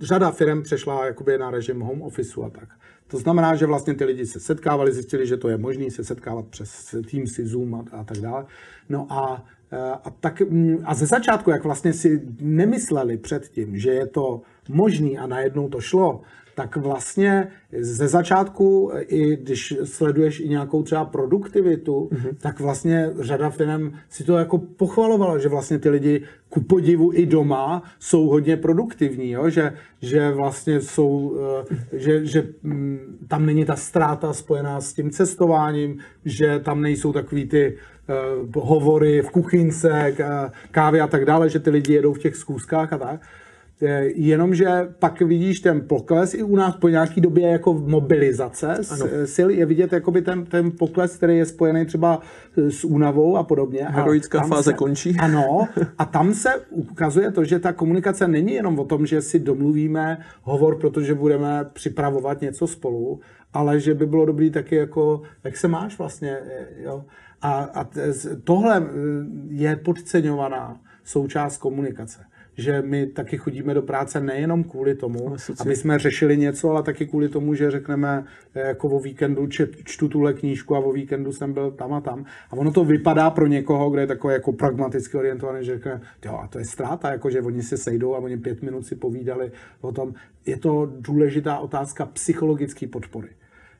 řada 0.00 0.30
firm 0.30 0.62
přešla 0.62 1.06
jakoby 1.06 1.38
na 1.38 1.50
režim 1.50 1.80
home 1.80 2.02
officeu 2.02 2.42
a 2.42 2.50
tak. 2.50 2.68
To 3.06 3.18
znamená, 3.18 3.54
že 3.54 3.66
vlastně 3.66 3.94
ty 3.94 4.04
lidi 4.04 4.26
se 4.26 4.40
setkávali, 4.40 4.92
zjistili, 4.92 5.26
že 5.26 5.36
to 5.36 5.48
je 5.48 5.56
možné 5.56 5.90
se 5.90 6.04
setkávat 6.04 6.46
přes 6.46 6.94
Teamsy, 7.10 7.46
Zoom 7.46 7.74
a, 7.74 7.84
a 7.92 8.04
tak 8.04 8.18
dále. 8.18 8.46
No 8.88 9.06
a, 9.10 9.44
a, 10.04 10.10
tak, 10.10 10.40
mm, 10.40 10.78
a 10.84 10.94
ze 10.94 11.06
začátku, 11.06 11.50
jak 11.50 11.64
vlastně 11.64 11.92
si 11.92 12.22
nemysleli 12.40 13.16
předtím, 13.16 13.78
že 13.78 13.90
je 13.90 14.06
to 14.06 14.42
možný 14.68 15.18
a 15.18 15.26
najednou 15.26 15.68
to 15.68 15.80
šlo, 15.80 16.22
tak 16.56 16.76
vlastně 16.76 17.48
ze 17.78 18.08
začátku, 18.08 18.90
i 19.00 19.36
když 19.36 19.74
sleduješ 19.84 20.40
i 20.40 20.48
nějakou 20.48 20.82
třeba 20.82 21.04
produktivitu, 21.04 22.08
mm-hmm. 22.12 22.36
tak 22.40 22.60
vlastně 22.60 23.10
řada 23.20 23.50
firm 23.50 23.92
si 24.08 24.24
to 24.24 24.36
jako 24.36 24.58
pochvalovala, 24.58 25.38
že 25.38 25.48
vlastně 25.48 25.78
ty 25.78 25.88
lidi 25.88 26.22
ku 26.48 26.60
podivu 26.60 27.10
i 27.14 27.26
doma 27.26 27.82
jsou 27.98 28.26
hodně 28.26 28.56
produktivní, 28.56 29.30
jo? 29.30 29.50
Že, 29.50 29.72
že 30.02 30.30
vlastně 30.30 30.80
jsou, 30.80 31.36
eh, 31.70 31.76
že, 31.92 32.26
že 32.26 32.48
mm, 32.62 33.18
tam 33.28 33.46
není 33.46 33.64
ta 33.64 33.76
ztráta 33.76 34.32
spojená 34.32 34.80
s 34.80 34.92
tím 34.92 35.10
cestováním, 35.10 35.98
že 36.24 36.58
tam 36.58 36.82
nejsou 36.82 37.12
takový 37.12 37.48
ty 37.48 37.76
uh, 38.56 38.64
hovory 38.64 39.22
v 39.22 39.30
kuchynce, 39.30 40.14
kávy 40.70 41.00
a 41.00 41.06
tak 41.06 41.24
dále, 41.24 41.48
že 41.48 41.60
ty 41.60 41.70
lidi 41.70 41.92
jedou 41.92 42.12
v 42.12 42.18
těch 42.18 42.36
zkouškách 42.36 42.92
a 42.92 42.98
tak. 42.98 43.20
Eh, 43.82 44.04
jenomže 44.14 44.66
pak 44.98 45.20
vidíš 45.20 45.60
ten 45.60 45.80
pokles 45.88 46.34
i 46.34 46.42
u 46.42 46.56
nás 46.56 46.76
po 46.76 46.88
nějaký 46.88 47.20
době 47.20 47.48
jako 47.48 47.74
mobilizace 47.74 48.74
ano. 48.90 49.06
Eh, 49.12 49.26
sil 49.34 49.48
je 49.50 49.66
vidět 49.66 49.92
jakoby 49.92 50.22
ten, 50.22 50.44
ten 50.44 50.70
pokles, 50.70 51.16
který 51.16 51.36
je 51.36 51.46
spojený 51.46 51.86
třeba 51.86 52.20
eh, 52.58 52.70
s 52.70 52.84
únavou 52.84 53.36
a 53.36 53.42
podobně. 53.42 53.84
Heroická 53.84 54.40
a 54.40 54.46
fáze 54.46 54.70
se, 54.70 54.72
končí. 54.72 55.16
Ano, 55.20 55.68
a 55.98 56.04
tam 56.04 56.34
se 56.34 56.48
ukazuje 56.70 57.32
to, 57.32 57.44
že 57.44 57.58
ta 57.58 57.72
komunikace 57.72 58.28
není 58.28 58.52
jenom 58.52 58.78
o 58.78 58.84
tom, 58.84 59.06
že 59.06 59.22
si 59.22 59.38
domluvíme 59.38 60.18
hovor, 60.42 60.78
protože 60.78 61.14
budeme 61.14 61.64
připravovat 61.72 62.40
něco 62.40 62.66
spolu, 62.66 63.20
ale 63.52 63.80
že 63.80 63.94
by 63.94 64.06
bylo 64.06 64.26
dobrý 64.26 64.50
taky 64.50 64.76
jako, 64.76 65.22
jak 65.44 65.56
se 65.56 65.68
máš 65.68 65.98
vlastně, 65.98 66.38
jo. 66.84 67.04
A, 67.42 67.52
a 67.74 67.88
tohle 68.44 68.86
je 69.48 69.76
podceňovaná 69.76 70.80
součást 71.04 71.58
komunikace 71.58 72.20
že 72.56 72.82
my 72.82 73.06
taky 73.06 73.36
chodíme 73.36 73.74
do 73.74 73.82
práce 73.82 74.20
nejenom 74.20 74.64
kvůli 74.64 74.94
tomu, 74.94 75.36
aby 75.60 75.76
jsme 75.76 75.98
řešili 75.98 76.36
něco, 76.36 76.70
ale 76.70 76.82
taky 76.82 77.06
kvůli 77.06 77.28
tomu, 77.28 77.54
že 77.54 77.70
řekneme, 77.70 78.24
eh, 78.54 78.60
jako 78.60 78.88
o 78.88 79.00
víkendu 79.00 79.46
čet, 79.46 79.70
čtu 79.84 80.08
tuhle 80.08 80.34
knížku 80.34 80.76
a 80.76 80.78
o 80.78 80.92
víkendu 80.92 81.32
jsem 81.32 81.52
byl 81.52 81.70
tam 81.70 81.92
a 81.92 82.00
tam. 82.00 82.24
A 82.50 82.52
ono 82.52 82.72
to 82.72 82.84
vypadá 82.84 83.30
pro 83.30 83.46
někoho, 83.46 83.90
kde 83.90 84.02
je 84.02 84.06
takový 84.06 84.34
jako 84.34 84.52
pragmaticky 84.52 85.16
orientovaný, 85.16 85.64
že 85.64 85.74
řekne, 85.74 86.00
jo, 86.24 86.38
a 86.42 86.48
to 86.48 86.58
je 86.58 86.64
ztráta, 86.64 87.10
jako 87.10 87.30
že 87.30 87.42
oni 87.42 87.62
se 87.62 87.76
sejdou 87.76 88.14
a 88.14 88.18
oni 88.18 88.36
pět 88.36 88.62
minut 88.62 88.86
si 88.86 88.94
povídali 88.94 89.52
o 89.80 89.92
tom. 89.92 90.14
Je 90.46 90.56
to 90.56 90.92
důležitá 91.00 91.58
otázka 91.58 92.06
psychologické 92.06 92.86
podpory. 92.86 93.28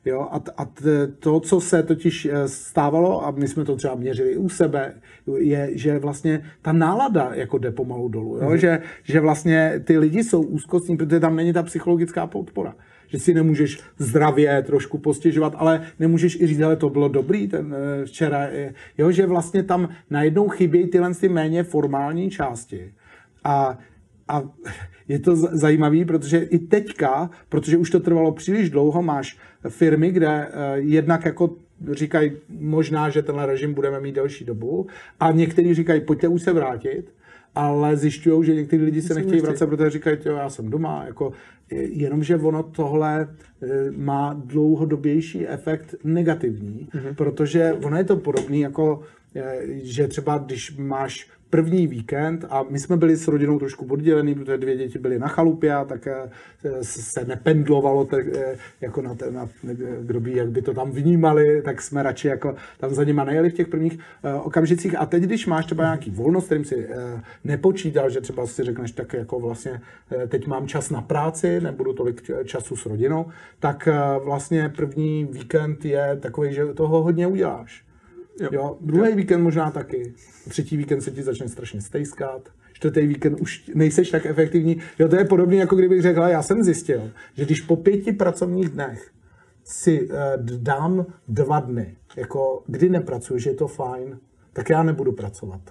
Jo, 0.07 0.27
a, 0.31 0.41
a 0.57 0.67
to, 1.19 1.39
co 1.39 1.61
se 1.61 1.83
totiž 1.83 2.25
eh, 2.25 2.47
stávalo, 2.47 3.25
a 3.25 3.31
my 3.31 3.47
jsme 3.47 3.65
to 3.65 3.75
třeba 3.75 3.95
měřili 3.95 4.37
u 4.37 4.49
sebe, 4.49 4.93
je, 5.37 5.69
že 5.73 5.99
vlastně 5.99 6.43
ta 6.61 6.71
nálada 6.71 7.31
jako 7.33 7.57
jde 7.57 7.71
pomalu 7.71 8.07
dolů. 8.07 8.37
Jo? 8.37 8.49
Mm-hmm. 8.49 8.55
Že, 8.55 8.81
že 9.03 9.19
vlastně 9.19 9.81
ty 9.83 9.97
lidi 9.97 10.23
jsou 10.23 10.41
úzkostní, 10.41 10.97
protože 10.97 11.19
tam 11.19 11.35
není 11.35 11.53
ta 11.53 11.63
psychologická 11.63 12.27
podpora. 12.27 12.75
Že 13.07 13.19
si 13.19 13.33
nemůžeš 13.33 13.79
zdravě 13.97 14.61
trošku 14.61 14.97
postěžovat, 14.97 15.53
ale 15.57 15.81
nemůžeš 15.99 16.41
i 16.41 16.47
říct, 16.47 16.61
ale 16.61 16.75
to 16.75 16.89
bylo 16.89 17.07
dobrý 17.07 17.47
ten 17.47 17.75
eh, 17.75 18.05
včera. 18.05 18.47
Jo, 18.97 19.11
že 19.11 19.25
vlastně 19.25 19.63
tam 19.63 19.89
najednou 20.09 20.49
chybějí 20.49 20.87
tyhle 20.87 21.13
ty 21.13 21.29
méně 21.29 21.63
formální 21.63 22.29
části. 22.29 22.93
A 23.43 23.77
a 24.27 24.43
je 25.07 25.19
to 25.19 25.35
zajímavé, 25.35 26.05
protože 26.05 26.37
i 26.37 26.59
teďka, 26.59 27.29
protože 27.49 27.77
už 27.77 27.89
to 27.89 27.99
trvalo 27.99 28.31
příliš 28.31 28.69
dlouho, 28.69 29.01
máš 29.01 29.37
firmy, 29.69 30.11
kde 30.11 30.27
eh, 30.27 30.77
jednak 30.77 31.25
jako 31.25 31.55
říkají 31.91 32.31
možná, 32.49 33.09
že 33.09 33.21
tenhle 33.21 33.45
režim 33.45 33.73
budeme 33.73 33.99
mít 33.99 34.15
delší 34.15 34.45
dobu 34.45 34.87
a 35.19 35.31
někteří 35.31 35.73
říkají, 35.73 36.01
pojďte 36.01 36.27
už 36.27 36.41
se 36.41 36.53
vrátit, 36.53 37.13
ale 37.55 37.97
zjišťují, 37.97 38.45
že 38.45 38.55
někteří 38.55 38.83
lidi 38.83 39.01
se 39.01 39.13
nechtějí 39.13 39.41
vracet, 39.41 39.67
protože 39.67 39.89
říkají, 39.89 40.17
jo, 40.25 40.35
já 40.35 40.49
jsem 40.49 40.69
doma, 40.69 41.03
jako, 41.05 41.33
jenomže 41.71 42.35
ono 42.35 42.63
tohle 42.63 43.27
eh, 43.61 43.91
má 43.91 44.41
dlouhodobější 44.45 45.47
efekt 45.47 45.95
negativní, 46.03 46.89
mm-hmm. 46.93 47.15
protože 47.15 47.73
ono 47.83 47.97
je 47.97 48.03
to 48.03 48.17
podobný 48.17 48.61
jako 48.61 49.03
eh, 49.35 49.61
že 49.67 50.07
třeba 50.07 50.37
když 50.37 50.77
máš 50.77 51.29
první 51.49 51.87
víkend 51.87 52.45
a 52.49 52.63
my 52.69 52.79
jsme 52.79 52.97
byli 52.97 53.17
s 53.17 53.27
rodinou 53.27 53.59
trošku 53.59 53.85
oddělený, 53.85 54.35
protože 54.35 54.57
dvě 54.57 54.77
děti 54.77 54.99
byly 54.99 55.19
na 55.19 55.27
chalupě 55.27 55.73
a 55.73 55.85
tak 55.85 56.07
eh, 56.07 56.29
se 56.81 57.25
nependlovalo 57.25 58.05
tak, 58.05 58.25
eh, 58.35 58.57
jako 58.81 59.01
na, 59.01 59.15
na, 59.29 59.49
kdo 60.01 60.19
by, 60.19 60.35
jak 60.35 60.49
by 60.49 60.61
to 60.61 60.73
tam 60.73 60.91
vnímali, 60.91 61.61
tak 61.61 61.81
jsme 61.81 62.03
radši 62.03 62.27
jako 62.27 62.55
tam 62.77 62.93
za 62.93 63.03
nima 63.03 63.23
nejeli 63.23 63.49
v 63.49 63.53
těch 63.53 63.67
prvních 63.67 63.99
okamžicích. 64.43 64.99
A 64.99 65.05
teď, 65.05 65.23
když 65.23 65.47
máš 65.47 65.65
třeba 65.65 65.83
nějaký 65.83 66.11
volnost, 66.11 66.45
kterým 66.45 66.65
si 66.65 66.87
nepočítal, 67.43 68.09
že 68.09 68.21
třeba 68.21 68.47
si 68.47 68.63
řekneš, 68.63 68.91
tak 68.91 69.13
jako 69.13 69.39
vlastně 69.39 69.81
teď 70.27 70.47
mám 70.47 70.67
čas 70.67 70.89
na 70.89 71.01
práci, 71.01 71.61
nebudu 71.61 71.93
tolik 71.93 72.31
času 72.45 72.75
s 72.75 72.85
rodinou, 72.85 73.25
tak 73.59 73.87
vlastně 74.23 74.69
první 74.69 75.25
víkend 75.25 75.85
je 75.85 76.17
takový, 76.19 76.53
že 76.53 76.65
toho 76.65 77.03
hodně 77.03 77.27
uděláš. 77.27 77.86
Jo. 78.39 78.49
jo. 78.51 78.77
Druhý 78.81 79.15
víkend 79.15 79.41
možná 79.41 79.71
taky. 79.71 80.13
Třetí 80.49 80.77
víkend 80.77 81.01
se 81.01 81.11
ti 81.11 81.23
začne 81.23 81.47
strašně 81.47 81.81
stejskat. 81.81 82.49
Čtvrtý 82.73 83.07
víkend 83.07 83.41
už 83.41 83.71
nejseš 83.75 84.09
tak 84.09 84.25
efektivní. 84.25 84.77
Jo, 84.99 85.07
to 85.07 85.15
je 85.15 85.25
podobné, 85.25 85.55
jako 85.55 85.75
kdybych 85.75 86.01
řekl, 86.01 86.21
já 86.21 86.41
jsem 86.41 86.63
zjistil, 86.63 87.11
že 87.33 87.45
když 87.45 87.61
po 87.61 87.75
pěti 87.75 88.11
pracovních 88.11 88.69
dnech 88.69 89.11
si 89.63 90.09
uh, 90.09 90.15
dám 90.43 91.05
dva 91.27 91.59
dny, 91.59 91.95
jako 92.15 92.63
kdy 92.67 92.89
nepracuji, 92.89 93.39
že 93.39 93.49
je 93.49 93.53
to 93.53 93.67
fajn, 93.67 94.19
tak 94.53 94.69
já 94.69 94.83
nebudu 94.83 95.11
pracovat. 95.11 95.61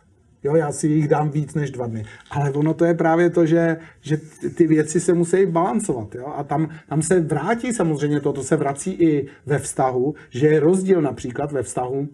Jo, 0.45 0.57
já 0.57 0.73
si 0.73 0.89
jich 0.89 1.09
dám 1.09 1.31
víc 1.31 1.55
než 1.55 1.71
dva 1.71 1.87
dny. 1.87 2.05
Ale 2.31 2.51
ono 2.51 2.75
to 2.75 2.85
je 2.85 2.95
právě 2.95 3.31
to, 3.31 3.47
že, 3.47 3.77
že 4.01 4.21
ty 4.55 4.67
věci 4.67 5.01
se 5.01 5.12
musí 5.12 5.47
balancovat. 5.47 6.14
Jo? 6.14 6.27
A 6.27 6.45
tam, 6.45 6.69
tam 6.89 7.03
se 7.03 7.21
vrátí 7.21 7.73
samozřejmě 7.73 8.21
to, 8.21 8.33
to 8.33 8.43
se 8.43 8.57
vrací 8.57 8.93
i 8.93 9.29
ve 9.47 9.59
vztahu, 9.59 10.14
že 10.31 10.47
je 10.47 10.61
rozdíl 10.61 11.03
například 11.03 11.53
ve 11.53 11.62
vztahu 11.62 12.09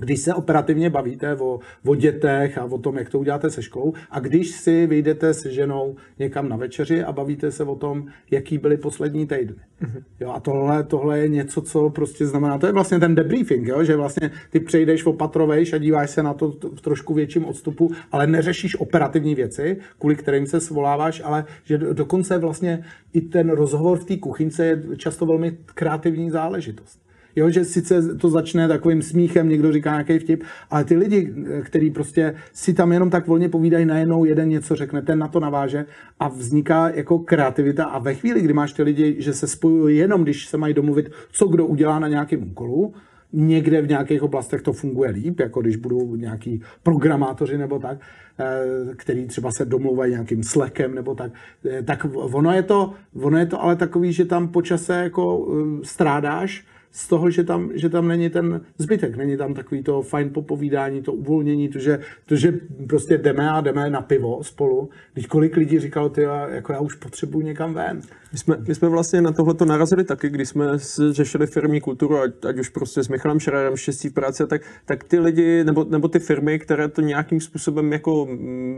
když 0.00 0.20
se 0.20 0.34
operativně 0.34 0.90
bavíte 0.90 1.36
o, 1.36 1.60
o 1.86 1.94
dětech 1.94 2.58
a 2.58 2.64
o 2.64 2.78
tom, 2.78 2.96
jak 2.96 3.10
to 3.10 3.18
uděláte 3.18 3.50
se 3.50 3.62
školou, 3.62 3.92
a 4.10 4.20
když 4.20 4.50
si 4.50 4.86
vyjdete 4.86 5.34
s 5.34 5.46
ženou 5.46 5.96
někam 6.18 6.48
na 6.48 6.56
večeři 6.56 7.04
a 7.04 7.12
bavíte 7.12 7.50
se 7.50 7.64
o 7.64 7.74
tom, 7.74 8.06
jaký 8.30 8.58
byly 8.58 8.76
poslední 8.76 9.26
týdny. 9.26 9.56
Mm-hmm. 9.82 10.02
Jo, 10.20 10.30
a 10.30 10.40
tohle, 10.40 10.84
tohle 10.84 11.18
je 11.18 11.28
něco, 11.28 11.62
co 11.62 11.90
prostě 11.90 12.26
znamená, 12.26 12.58
to 12.58 12.66
je 12.66 12.72
vlastně 12.72 12.98
ten 12.98 13.14
debriefing, 13.14 13.68
jo, 13.68 13.84
že 13.84 13.96
vlastně 13.96 14.30
ty 14.50 14.60
přejdeš 14.60 15.06
opatrovejš 15.06 15.72
a 15.72 15.78
díváš 15.78 16.10
se 16.10 16.22
na 16.22 16.34
to 16.34 16.50
v 16.50 16.80
trošku 16.80 17.14
větším 17.14 17.44
odstupu, 17.44 17.90
ale 18.12 18.26
neřešíš 18.26 18.80
operativní 18.80 19.34
věci, 19.34 19.76
kvůli 19.98 20.16
kterým 20.16 20.46
se 20.46 20.60
svoláváš, 20.60 21.22
ale 21.24 21.44
že 21.64 21.78
dokonce 21.78 22.38
vlastně 22.38 22.84
i 23.12 23.20
ten 23.20 23.50
rozhovor 23.50 23.98
v 23.98 24.04
té 24.04 24.16
kuchyňce 24.16 24.66
je 24.66 24.82
často 24.96 25.26
velmi 25.26 25.56
kreativní 25.74 26.30
záležitost. 26.30 27.09
Jo, 27.36 27.50
že 27.50 27.64
sice 27.64 28.14
to 28.14 28.30
začne 28.30 28.68
takovým 28.68 29.02
smíchem, 29.02 29.48
někdo 29.48 29.72
říká 29.72 29.90
nějaký 29.90 30.18
vtip, 30.18 30.44
ale 30.70 30.84
ty 30.84 30.96
lidi, 30.96 31.34
kteří 31.62 31.90
prostě 31.90 32.34
si 32.52 32.74
tam 32.74 32.92
jenom 32.92 33.10
tak 33.10 33.26
volně 33.26 33.48
povídají, 33.48 33.86
najednou 33.86 34.24
jeden 34.24 34.48
něco 34.48 34.76
řekne, 34.76 35.02
ten 35.02 35.18
na 35.18 35.28
to 35.28 35.40
naváže 35.40 35.86
a 36.20 36.28
vzniká 36.28 36.88
jako 36.88 37.18
kreativita. 37.18 37.84
A 37.84 37.98
ve 37.98 38.14
chvíli, 38.14 38.42
kdy 38.42 38.52
máš 38.52 38.72
ty 38.72 38.82
lidi, 38.82 39.16
že 39.18 39.32
se 39.32 39.46
spojují 39.46 39.98
jenom, 39.98 40.22
když 40.22 40.46
se 40.46 40.56
mají 40.56 40.74
domluvit, 40.74 41.10
co 41.32 41.46
kdo 41.46 41.66
udělá 41.66 41.98
na 41.98 42.08
nějakém 42.08 42.42
úkolu, 42.42 42.94
někde 43.32 43.82
v 43.82 43.88
nějakých 43.88 44.22
oblastech 44.22 44.62
to 44.62 44.72
funguje 44.72 45.10
líp, 45.10 45.40
jako 45.40 45.60
když 45.60 45.76
budou 45.76 46.16
nějaký 46.16 46.62
programátoři 46.82 47.58
nebo 47.58 47.78
tak, 47.78 47.98
eh, 48.38 48.94
který 48.96 49.26
třeba 49.26 49.50
se 49.50 49.64
domluvají 49.64 50.12
nějakým 50.12 50.42
slekem 50.42 50.94
nebo 50.94 51.14
tak, 51.14 51.32
eh, 51.70 51.82
tak 51.82 52.06
ono 52.12 52.52
je 52.52 52.62
to, 52.62 52.92
ono 53.20 53.38
je 53.38 53.46
to 53.46 53.62
ale 53.62 53.76
takový, 53.76 54.12
že 54.12 54.24
tam 54.24 54.48
počase 54.48 54.94
jako 54.94 55.48
eh, 55.48 55.84
strádáš, 55.84 56.64
z 56.92 57.08
toho, 57.08 57.30
že 57.30 57.44
tam, 57.44 57.70
že 57.74 57.88
tam 57.88 58.08
není 58.08 58.30
ten 58.30 58.60
zbytek, 58.78 59.16
není 59.16 59.36
tam 59.36 59.54
takový 59.54 59.82
to 59.82 60.02
fajn 60.02 60.30
popovídání, 60.30 61.02
to 61.02 61.12
uvolnění, 61.12 61.68
to, 61.68 61.78
že, 61.78 62.00
to, 62.26 62.36
že 62.36 62.52
prostě 62.88 63.18
jdeme 63.18 63.50
a 63.50 63.60
jdeme 63.60 63.90
na 63.90 64.00
pivo 64.00 64.44
spolu. 64.44 64.88
Když 65.12 65.26
kolik 65.26 65.56
lidí 65.56 65.78
říkalo, 65.78 66.08
ty, 66.08 66.22
jako 66.48 66.72
já 66.72 66.80
už 66.80 66.94
potřebuji 66.94 67.40
někam 67.40 67.74
ven. 67.74 68.00
My 68.32 68.38
jsme, 68.38 68.56
my 68.68 68.74
jsme 68.74 68.88
vlastně 68.88 69.22
na 69.22 69.32
tohle 69.32 69.54
to 69.54 69.64
narazili 69.64 70.04
taky, 70.04 70.28
když 70.28 70.48
jsme 70.48 70.64
řešili 71.10 71.46
firmní 71.46 71.80
kulturu, 71.80 72.18
ať, 72.18 72.30
ať 72.48 72.58
už 72.58 72.68
prostě 72.68 73.02
s 73.02 73.08
Michalem 73.08 73.40
Šrerem, 73.40 73.76
štěstí 73.76 74.08
v 74.08 74.12
práci, 74.12 74.46
tak, 74.46 74.62
tak 74.84 75.04
ty 75.04 75.18
lidi, 75.18 75.64
nebo, 75.64 75.86
nebo 75.90 76.08
ty 76.08 76.18
firmy, 76.18 76.58
které 76.58 76.88
to 76.88 77.00
nějakým 77.00 77.40
způsobem 77.40 77.92
jako 77.92 78.28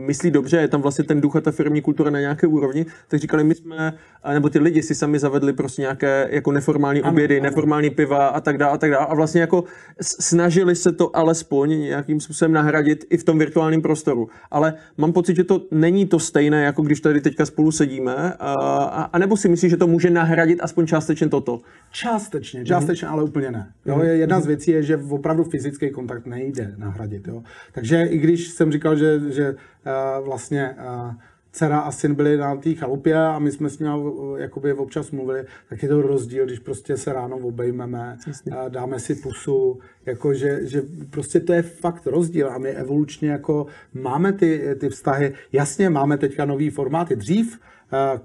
myslí 0.06 0.30
dobře, 0.30 0.56
je 0.56 0.68
tam 0.68 0.82
vlastně 0.82 1.04
ten 1.04 1.20
duch 1.20 1.36
a 1.36 1.40
ta 1.40 1.50
firmní 1.50 1.82
kultura 1.82 2.10
na 2.10 2.20
nějaké 2.20 2.46
úrovni, 2.46 2.86
tak 3.08 3.20
říkali, 3.20 3.44
my 3.44 3.54
jsme, 3.54 3.92
nebo 4.32 4.48
ty 4.48 4.58
lidi 4.58 4.82
si 4.82 4.94
sami 4.94 5.18
zavedli 5.18 5.52
prostě 5.52 5.82
nějaké 5.82 6.28
jako 6.30 6.52
neformální 6.52 7.02
ano, 7.02 7.12
obědy, 7.12 7.40
ano. 7.40 7.44
neformální 7.44 7.90
piva 8.03 8.28
a 8.28 8.40
tak 8.40 8.59
dále 8.59 8.72
a 8.72 8.78
tak 8.78 8.90
dále. 8.90 9.07
A 9.07 9.14
vlastně 9.14 9.40
jako 9.40 9.64
snažili 10.00 10.76
se 10.76 10.92
to 10.92 11.16
alespoň 11.16 11.70
nějakým 11.70 12.20
způsobem 12.20 12.53
nahradit 12.53 13.05
i 13.11 13.16
v 13.16 13.24
tom 13.24 13.38
virtuálním 13.38 13.82
prostoru. 13.82 14.28
Ale 14.50 14.74
mám 14.96 15.12
pocit, 15.12 15.36
že 15.36 15.44
to 15.44 15.62
není 15.70 16.07
to 16.07 16.18
stejné, 16.18 16.64
jako 16.64 16.82
když 16.82 17.00
tady 17.00 17.20
teďka 17.20 17.46
spolu 17.46 17.72
sedíme, 17.72 18.34
a, 18.38 18.53
a, 18.53 19.03
a 19.03 19.18
nebo 19.18 19.36
si 19.36 19.48
myslíš, 19.48 19.70
že 19.70 19.76
to 19.76 19.86
může 19.86 20.11
nahradit 20.11 20.59
aspoň 20.62 20.86
částečně 20.86 21.28
toto? 21.28 21.61
Částečně, 21.90 22.64
částečně, 22.64 23.09
mm-hmm. 23.09 23.12
ale 23.12 23.22
úplně 23.22 23.50
ne. 23.50 23.72
Jo, 23.86 23.96
mm-hmm. 23.96 24.12
Jedna 24.12 24.40
z 24.40 24.46
věcí 24.46 24.70
je, 24.70 24.82
že 24.82 24.96
opravdu 24.96 25.44
fyzický 25.44 25.90
kontakt 25.90 26.26
nejde 26.26 26.74
nahradit. 26.76 27.28
Jo. 27.28 27.42
Takže 27.72 28.03
i 28.05 28.18
když 28.18 28.48
jsem 28.48 28.72
říkal, 28.72 28.96
že, 28.96 29.20
že 29.30 29.50
uh, 29.50 30.26
vlastně 30.26 30.74
uh, 30.78 31.14
dcera 31.53 31.80
a 31.80 31.90
syn 31.90 32.14
byli 32.14 32.36
na 32.36 32.57
té 32.57 32.74
chalupě 32.74 33.16
a 33.16 33.38
my 33.38 33.53
jsme 33.53 33.70
s 33.70 33.78
nimi 33.78 33.90
jakoby 34.36 34.72
občas 34.72 35.11
mluvili, 35.11 35.44
tak 35.68 35.82
je 35.82 35.88
to 35.88 36.03
rozdíl, 36.03 36.46
když 36.46 36.59
prostě 36.59 36.96
se 36.96 37.12
ráno 37.12 37.36
obejmeme, 37.36 38.16
Jasně. 38.26 38.53
dáme 38.68 38.98
si 38.98 39.14
pusu, 39.14 39.78
jako 40.07 40.34
že, 40.34 40.66
že 40.66 40.82
prostě 41.11 41.40
to 41.40 41.53
je 41.53 41.62
fakt 41.62 42.07
rozdíl 42.07 42.50
a 42.50 42.59
my 42.59 42.68
evolučně 42.68 43.30
jako 43.30 43.66
máme 43.94 44.32
ty, 44.32 44.74
ty 44.80 44.88
vztahy, 44.88 45.32
jasně 45.53 45.90
máme 45.90 46.18
teďka 46.18 46.44
nový 46.44 46.70
formáty. 46.70 47.16
Dřív 47.16 47.61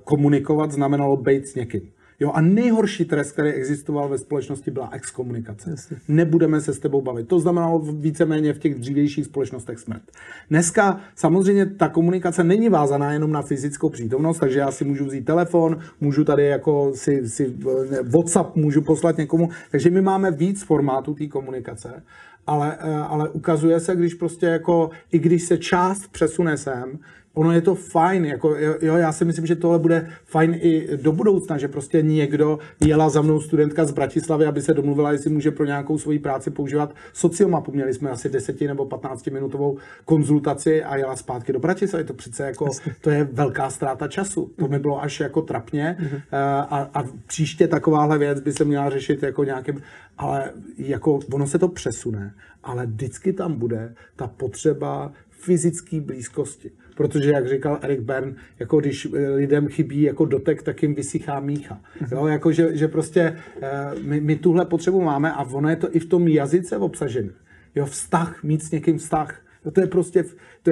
komunikovat 0.03 0.71
znamenalo 0.71 1.17
být 1.17 1.47
s 1.47 1.55
někým. 1.55 1.91
Jo, 2.19 2.31
a 2.31 2.41
nejhorší 2.41 3.05
trest, 3.05 3.31
který 3.31 3.49
existoval 3.49 4.09
ve 4.09 4.17
společnosti, 4.17 4.71
byla 4.71 4.89
exkomunikace. 4.91 5.69
Jasně. 5.69 5.97
Nebudeme 6.07 6.61
se 6.61 6.73
s 6.73 6.79
tebou 6.79 7.01
bavit. 7.01 7.27
To 7.27 7.39
znamenalo 7.39 7.79
víceméně 7.79 8.53
v 8.53 8.59
těch 8.59 8.75
dřívějších 8.75 9.25
společnostech 9.25 9.79
smrt. 9.79 10.01
Dneska 10.49 11.01
samozřejmě 11.15 11.65
ta 11.65 11.89
komunikace 11.89 12.43
není 12.43 12.69
vázaná 12.69 13.13
jenom 13.13 13.31
na 13.31 13.41
fyzickou 13.41 13.89
přítomnost, 13.89 14.39
takže 14.39 14.59
já 14.59 14.71
si 14.71 14.85
můžu 14.85 15.05
vzít 15.05 15.25
telefon, 15.25 15.79
můžu 16.01 16.23
tady 16.23 16.45
jako 16.45 16.91
si, 16.95 17.29
si 17.29 17.55
WhatsApp 18.03 18.55
můžu 18.55 18.81
poslat 18.81 19.17
někomu, 19.17 19.49
takže 19.71 19.89
my 19.89 20.01
máme 20.01 20.31
víc 20.31 20.63
formátů 20.63 21.13
té 21.13 21.27
komunikace, 21.27 22.03
ale, 22.47 22.77
eh, 22.79 22.95
ale 22.95 23.29
ukazuje 23.29 23.79
se, 23.79 23.95
když 23.95 24.13
prostě 24.13 24.45
jako, 24.45 24.89
i 25.11 25.19
když 25.19 25.43
se 25.43 25.57
část 25.57 26.07
přesune 26.07 26.57
sem, 26.57 26.99
ono 27.37 27.51
je 27.51 27.61
to 27.61 27.75
fajn, 27.75 28.25
jako, 28.25 28.55
jo, 28.81 28.95
já 28.95 29.11
si 29.11 29.25
myslím, 29.25 29.45
že 29.45 29.55
tohle 29.55 29.79
bude 29.79 30.09
fajn 30.25 30.57
i 30.61 30.97
do 30.97 31.11
budoucna, 31.11 31.57
že 31.57 31.67
prostě 31.67 32.01
někdo 32.01 32.59
jela 32.85 33.09
za 33.09 33.21
mnou 33.21 33.41
studentka 33.41 33.85
z 33.85 33.91
Bratislavy, 33.91 34.45
aby 34.45 34.61
se 34.61 34.73
domluvila, 34.73 35.11
jestli 35.11 35.29
může 35.29 35.51
pro 35.51 35.65
nějakou 35.65 35.97
svoji 35.97 36.19
práci 36.19 36.51
používat 36.51 36.95
sociomapu. 37.13 37.71
Měli 37.71 37.93
jsme 37.93 38.09
asi 38.09 38.29
10 38.29 38.61
nebo 38.61 38.85
15 38.85 39.27
minutovou 39.27 39.77
konzultaci 40.05 40.83
a 40.83 40.95
jela 40.95 41.15
zpátky 41.15 41.53
do 41.53 41.59
Bratislavy. 41.59 42.03
To 42.03 42.13
přece 42.13 42.43
jako, 42.43 42.69
to 43.01 43.09
je 43.09 43.23
velká 43.23 43.69
ztráta 43.69 44.07
času. 44.07 44.51
To 44.55 44.67
mi 44.67 44.79
bylo 44.79 45.01
až 45.01 45.19
jako 45.19 45.41
trapně 45.41 45.97
mhm. 45.99 46.21
eh, 46.31 46.37
a, 46.69 46.89
a 46.93 47.03
příště 47.27 47.67
takováhle 47.67 48.17
věc 48.17 48.39
by 48.39 48.53
se 48.53 48.65
měla 48.65 48.89
řešit 48.89 49.23
jako 49.23 49.43
nějakým, 49.43 49.81
ale 50.17 50.51
jako 50.77 51.19
ono 51.31 51.47
se 51.47 51.59
to 51.59 51.67
přesune, 51.67 52.33
ale 52.63 52.85
vždycky 52.85 53.33
tam 53.33 53.53
bude 53.53 53.93
ta 54.15 54.27
potřeba 54.27 55.11
fyzické 55.29 56.01
blízkosti 56.01 56.71
protože, 56.97 57.31
jak 57.31 57.49
říkal 57.49 57.79
Erik 57.81 57.99
Bern, 57.99 58.35
jako 58.59 58.79
když 58.79 59.05
eh, 59.05 59.29
lidem 59.29 59.67
chybí 59.67 60.01
jako 60.01 60.25
dotek, 60.25 60.63
tak 60.63 60.83
jim 60.83 60.95
vysychá 60.95 61.39
mícha. 61.39 61.81
Mhm. 62.01 62.09
Jo, 62.11 62.27
jako 62.27 62.51
že, 62.51 62.77
že 62.77 62.87
prostě 62.87 63.37
eh, 63.61 63.69
my, 64.01 64.21
my 64.21 64.35
tuhle 64.35 64.65
potřebu 64.65 65.01
máme 65.01 65.33
a 65.33 65.43
ono 65.43 65.69
je 65.69 65.75
to 65.75 65.95
i 65.95 65.99
v 65.99 66.05
tom 66.05 66.27
jazyce 66.27 66.77
obsažené. 66.77 67.31
Jo, 67.75 67.85
vztah, 67.85 68.43
mít 68.43 68.63
s 68.63 68.71
někým 68.71 68.97
vztah. 68.97 69.41
Jo, 69.65 69.71
to 69.71 69.81
je 69.81 69.87
prostě, 69.87 70.25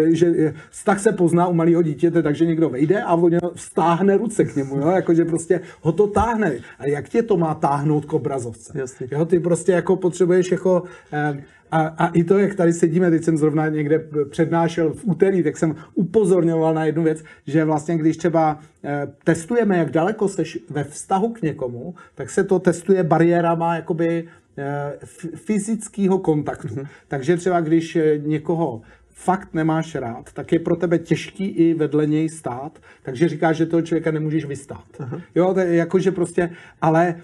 že 0.10 0.54
vztah 0.70 1.00
se 1.00 1.12
pozná 1.12 1.48
u 1.48 1.54
malého 1.54 1.82
dítěte, 1.82 2.24
takže 2.24 2.46
někdo 2.46 2.70
vejde 2.70 3.04
a 3.04 3.14
on 3.14 3.32
stáhne 3.56 4.18
ruce 4.18 4.46
k 4.46 4.56
němu, 4.56 4.78
jo, 4.78 4.90
jakože 4.90 5.26
prostě 5.26 5.62
ho 5.82 5.92
to 5.92 6.08
táhne. 6.08 6.52
A 6.80 6.88
jak 6.88 7.10
tě 7.10 7.24
to 7.24 7.38
má 7.38 7.54
táhnout 7.54 8.06
k 8.06 8.14
obrazovce? 8.14 8.74
Jasně. 8.80 9.08
Jo, 9.12 9.26
ty 9.26 9.40
prostě 9.40 9.72
jako 9.72 9.96
potřebuješ 9.96 10.52
jako 10.52 10.84
eh, 11.14 11.44
a, 11.72 11.82
a 11.88 12.08
i 12.08 12.24
to, 12.24 12.38
jak 12.38 12.56
tady 12.56 12.74
sedíme, 12.74 13.10
teď 13.10 13.24
jsem 13.24 13.38
zrovna 13.38 13.70
někde 13.70 14.08
přednášel 14.30 14.94
v 14.94 15.02
úterý, 15.04 15.44
tak 15.44 15.58
jsem 15.58 15.76
upozorňoval 15.94 16.74
na 16.74 16.86
jednu 16.86 17.04
věc, 17.04 17.24
že 17.48 17.66
vlastně 17.66 17.98
když 17.98 18.18
třeba 18.18 18.60
eh, 18.84 19.08
testujeme, 19.24 19.78
jak 19.78 19.92
daleko 19.92 20.28
seš 20.28 20.60
ve 20.70 20.84
vztahu 20.84 21.30
k 21.30 21.42
někomu, 21.42 21.96
tak 22.16 22.30
se 22.30 22.44
to 22.44 22.60
testuje 22.60 23.04
bariérama 23.04 23.76
jakoby 23.76 24.28
eh, 24.58 24.94
fyzického 25.36 26.20
kontaktu. 26.20 26.68
Mm-hmm. 26.68 26.88
Takže 27.08 27.38
třeba 27.38 27.62
když 27.62 27.98
někoho 28.18 28.82
fakt 29.16 29.54
nemáš 29.54 29.96
rád, 29.96 30.34
tak 30.34 30.52
je 30.52 30.60
pro 30.60 30.76
tebe 30.76 31.00
těžký 31.00 31.46
i 31.46 31.74
vedle 31.74 32.08
něj 32.08 32.30
stát, 32.30 32.80
takže 33.04 33.30
říkáš, 33.30 33.58
že 33.58 33.66
toho 33.66 33.82
člověka 33.82 34.12
nemůžeš 34.12 34.46
vystát. 34.46 34.86
Aha. 35.00 35.22
Jo, 35.36 35.54
to 35.54 35.60
je 35.60 35.76
jako, 35.76 36.00
že 36.00 36.12
prostě, 36.12 36.50
ale 36.82 37.16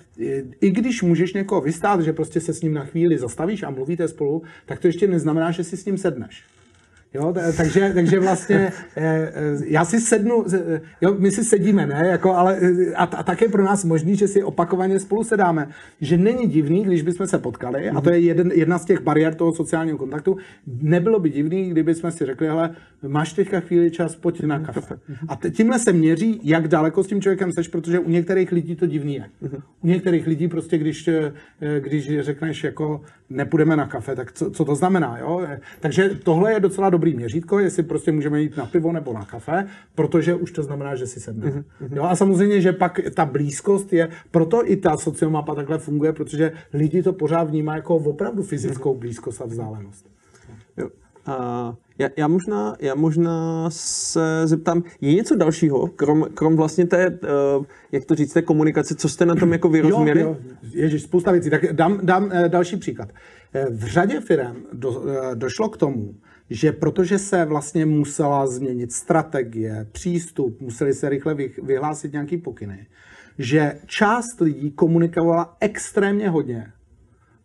i 0.62 0.72
když 0.72 1.02
můžeš 1.02 1.34
někoho 1.34 1.62
vystát, 1.62 2.02
že 2.02 2.14
prostě 2.14 2.40
se 2.40 2.54
s 2.54 2.62
ním 2.62 2.74
na 2.74 2.86
chvíli 2.86 3.18
zastavíš 3.18 3.64
a 3.64 3.70
mluvíte 3.70 4.08
spolu, 4.08 4.42
tak 4.66 4.80
to 4.80 4.88
ještě 4.88 5.08
neznamená, 5.08 5.52
že 5.52 5.64
si 5.64 5.78
s 5.78 5.86
ním 5.86 5.98
sedneš. 5.98 6.44
Jo, 7.14 7.34
takže, 7.58 7.92
takže 7.94 8.20
vlastně 8.20 8.56
eh, 8.56 8.72
eh, 8.96 9.32
já 9.66 9.86
si 9.86 10.00
sednu, 10.00 10.46
eh, 10.54 10.82
jo, 11.02 11.16
my 11.20 11.32
si 11.32 11.44
sedíme, 11.44 11.86
ne, 11.86 12.08
jako, 12.08 12.36
ale 12.36 12.60
a, 12.96 13.04
a 13.04 13.24
tak 13.24 13.42
je 13.42 13.50
pro 13.50 13.64
nás 13.64 13.86
možný, 13.86 14.16
že 14.16 14.28
si 14.28 14.44
opakovaně 14.44 15.00
spolu 15.00 15.24
sedáme. 15.24 15.68
Že 16.02 16.18
není 16.18 16.48
divný, 16.48 16.84
když 16.84 17.02
bychom 17.02 17.28
se 17.28 17.38
potkali, 17.38 17.90
a 17.90 18.02
to 18.02 18.10
je 18.10 18.20
jeden, 18.20 18.52
jedna 18.52 18.80
z 18.80 18.86
těch 18.86 19.02
bariér 19.02 19.36
toho 19.36 19.54
sociálního 19.54 19.98
kontaktu, 19.98 20.38
nebylo 20.82 21.20
by 21.20 21.30
divný, 21.30 21.70
kdyby 21.70 21.96
jsme 21.96 22.12
si 22.12 22.26
řekli, 22.26 22.48
hele, 22.48 22.76
máš 23.08 23.34
teďka 23.34 23.60
chvíli 23.60 23.92
čas, 23.92 24.16
pojď 24.16 24.44
na 24.44 24.60
kafe. 24.60 25.00
A 25.28 25.38
tímhle 25.50 25.80
se 25.80 25.94
měří, 25.94 26.40
jak 26.44 26.68
daleko 26.68 27.04
s 27.04 27.08
tím 27.08 27.22
člověkem 27.22 27.52
seš, 27.52 27.68
protože 27.68 28.00
u 28.00 28.10
některých 28.10 28.52
lidí 28.52 28.76
to 28.76 28.86
divný 28.86 29.16
je. 29.16 29.26
U 29.82 29.88
některých 29.88 30.28
lidí 30.28 30.48
prostě, 30.48 30.78
když, 30.78 31.10
když 31.80 32.20
řekneš, 32.20 32.64
jako 32.64 33.02
nepůjdeme 33.30 33.76
na 33.76 33.88
kafe, 33.88 34.16
tak 34.16 34.32
co, 34.32 34.52
co 34.52 34.66
to 34.66 34.76
znamená, 34.76 35.18
jo? 35.18 35.48
Takže 35.80 36.10
tohle 36.24 36.54
je 36.54 36.60
docela 36.60 36.90
dobrý 36.90 37.01
dobrý 37.02 37.16
měřítko, 37.16 37.60
jestli 37.60 37.84
prostě 37.84 38.12
můžeme 38.12 38.42
jít 38.42 38.58
na 38.58 38.66
pivo 38.66 38.92
nebo 38.92 39.14
na 39.14 39.26
kafe, 39.26 39.68
protože 39.96 40.36
už 40.36 40.52
to 40.52 40.64
znamená, 40.64 40.96
že 40.96 41.08
si 41.08 41.20
sedneme. 41.20 41.64
Mm-hmm. 41.82 41.96
Jo, 41.98 42.04
a 42.04 42.16
samozřejmě, 42.16 42.62
že 42.62 42.72
pak 42.72 43.00
ta 43.16 43.26
blízkost 43.26 43.94
je, 43.94 44.10
proto 44.32 44.72
i 44.72 44.76
ta 44.76 44.98
sociomapa 44.98 45.56
takhle 45.56 45.78
funguje, 45.78 46.14
protože 46.14 46.52
lidi 46.74 47.04
to 47.04 47.14
pořád 47.14 47.44
vnímají 47.44 47.78
jako 47.78 47.96
opravdu 47.96 48.44
fyzickou 48.44 48.96
blízkost 48.96 49.42
a 49.42 49.46
vzdálenost. 49.46 50.06
Jo. 50.78 50.90
A 51.26 51.76
Já, 52.00 52.10
já, 52.18 52.28
možná, 52.28 52.76
já 52.80 52.96
možná 52.96 53.70
se 53.70 54.48
zeptám, 54.48 54.84
je 55.02 55.14
něco 55.14 55.36
dalšího, 55.36 55.88
krom, 55.88 56.28
krom 56.34 56.56
vlastně 56.56 56.86
té, 56.86 57.10
uh, 57.10 57.66
jak 57.92 58.06
to 58.06 58.16
říct, 58.16 58.34
té 58.34 58.42
komunikace, 58.42 58.96
co 58.96 59.10
jste 59.10 59.26
na 59.26 59.36
tom 59.36 59.52
jako 59.52 59.70
vyrozuměli? 59.70 60.22
Jo, 60.22 60.28
jo. 60.28 60.38
Ježiš, 60.74 61.02
spousta 61.02 61.32
věcí. 61.32 61.50
Tak 61.50 61.74
dám, 61.74 62.00
dám 62.04 62.24
uh, 62.24 62.48
další 62.48 62.78
příklad. 62.78 63.10
V 63.70 63.86
řadě 63.86 64.20
firm 64.20 64.56
do, 64.74 65.04
došlo 65.34 65.70
k 65.70 65.78
tomu, 65.78 66.16
že 66.52 66.72
protože 66.72 67.20
se 67.20 67.46
vlastně 67.46 67.86
musela 67.86 68.48
změnit 68.48 68.92
strategie, 68.92 69.88
přístup, 69.92 70.62
museli 70.62 70.94
se 70.94 71.10
rychle 71.10 71.36
vyhlásit 71.64 72.12
nějaký 72.14 72.38
pokyny, 72.38 72.88
že 73.38 73.80
část 73.86 74.42
lidí 74.42 74.72
komunikovala 74.72 75.58
extrémně 75.60 76.30
hodně 76.30 76.74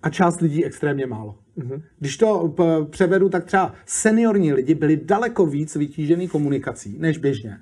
a 0.02 0.10
část 0.10 0.40
lidí 0.40 0.64
extrémně 0.64 1.06
málo. 1.06 1.38
Mm-hmm. 1.58 1.82
Když 1.98 2.16
to 2.16 2.54
převedu, 2.90 3.28
tak 3.28 3.44
třeba 3.44 3.74
seniorní 3.86 4.52
lidi 4.52 4.74
byli 4.74 4.96
daleko 4.96 5.46
víc 5.46 5.76
vytížený 5.76 6.28
komunikací 6.28 6.98
než 6.98 7.18
běžně. 7.18 7.58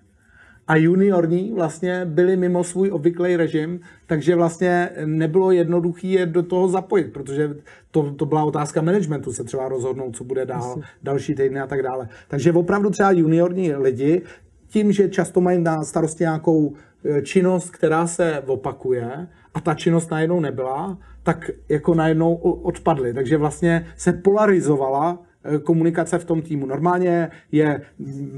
A 0.69 0.77
juniorní 0.77 1.53
vlastně 1.55 2.05
byli 2.05 2.37
mimo 2.37 2.65
svůj 2.65 2.91
obvyklý 2.91 3.37
režim, 3.37 3.81
takže 4.07 4.37
vlastně 4.37 4.91
nebylo 5.05 5.51
jednoduché 5.51 6.07
je 6.07 6.27
do 6.27 6.43
toho 6.43 6.69
zapojit, 6.69 7.13
protože 7.13 7.57
to, 7.91 8.15
to 8.17 8.27
byla 8.27 8.45
otázka 8.45 8.83
managementu, 8.83 9.33
se 9.33 9.45
třeba 9.45 9.69
rozhodnout, 9.69 10.17
co 10.17 10.25
bude 10.25 10.47
dál, 10.47 10.81
další 11.03 11.35
týdny 11.35 11.61
a 11.61 11.67
tak 11.67 11.83
dále. 11.83 12.09
Takže 12.29 12.53
opravdu 12.53 12.91
třeba 12.91 13.11
juniorní 13.11 13.75
lidi, 13.75 14.23
tím, 14.69 14.93
že 14.93 15.09
často 15.09 15.41
mají 15.41 15.63
na 15.63 15.85
starosti 15.85 16.25
nějakou 16.25 16.73
e, 17.05 17.23
činnost, 17.23 17.71
která 17.71 18.07
se 18.07 18.43
opakuje 18.47 19.27
a 19.55 19.61
ta 19.61 19.75
činnost 19.75 20.11
najednou 20.11 20.41
nebyla, 20.41 20.99
tak 21.23 21.51
jako 21.69 21.95
najednou 21.95 22.35
odpadly. 22.35 23.15
Takže 23.15 23.37
vlastně 23.37 23.87
se 23.97 24.13
polarizovala 24.13 25.19
Eh, 25.19 25.34
komunikace 25.63 26.19
v 26.19 26.25
tom 26.25 26.43
týmu. 26.43 26.67
Normálně 26.67 27.31
je 27.53 27.81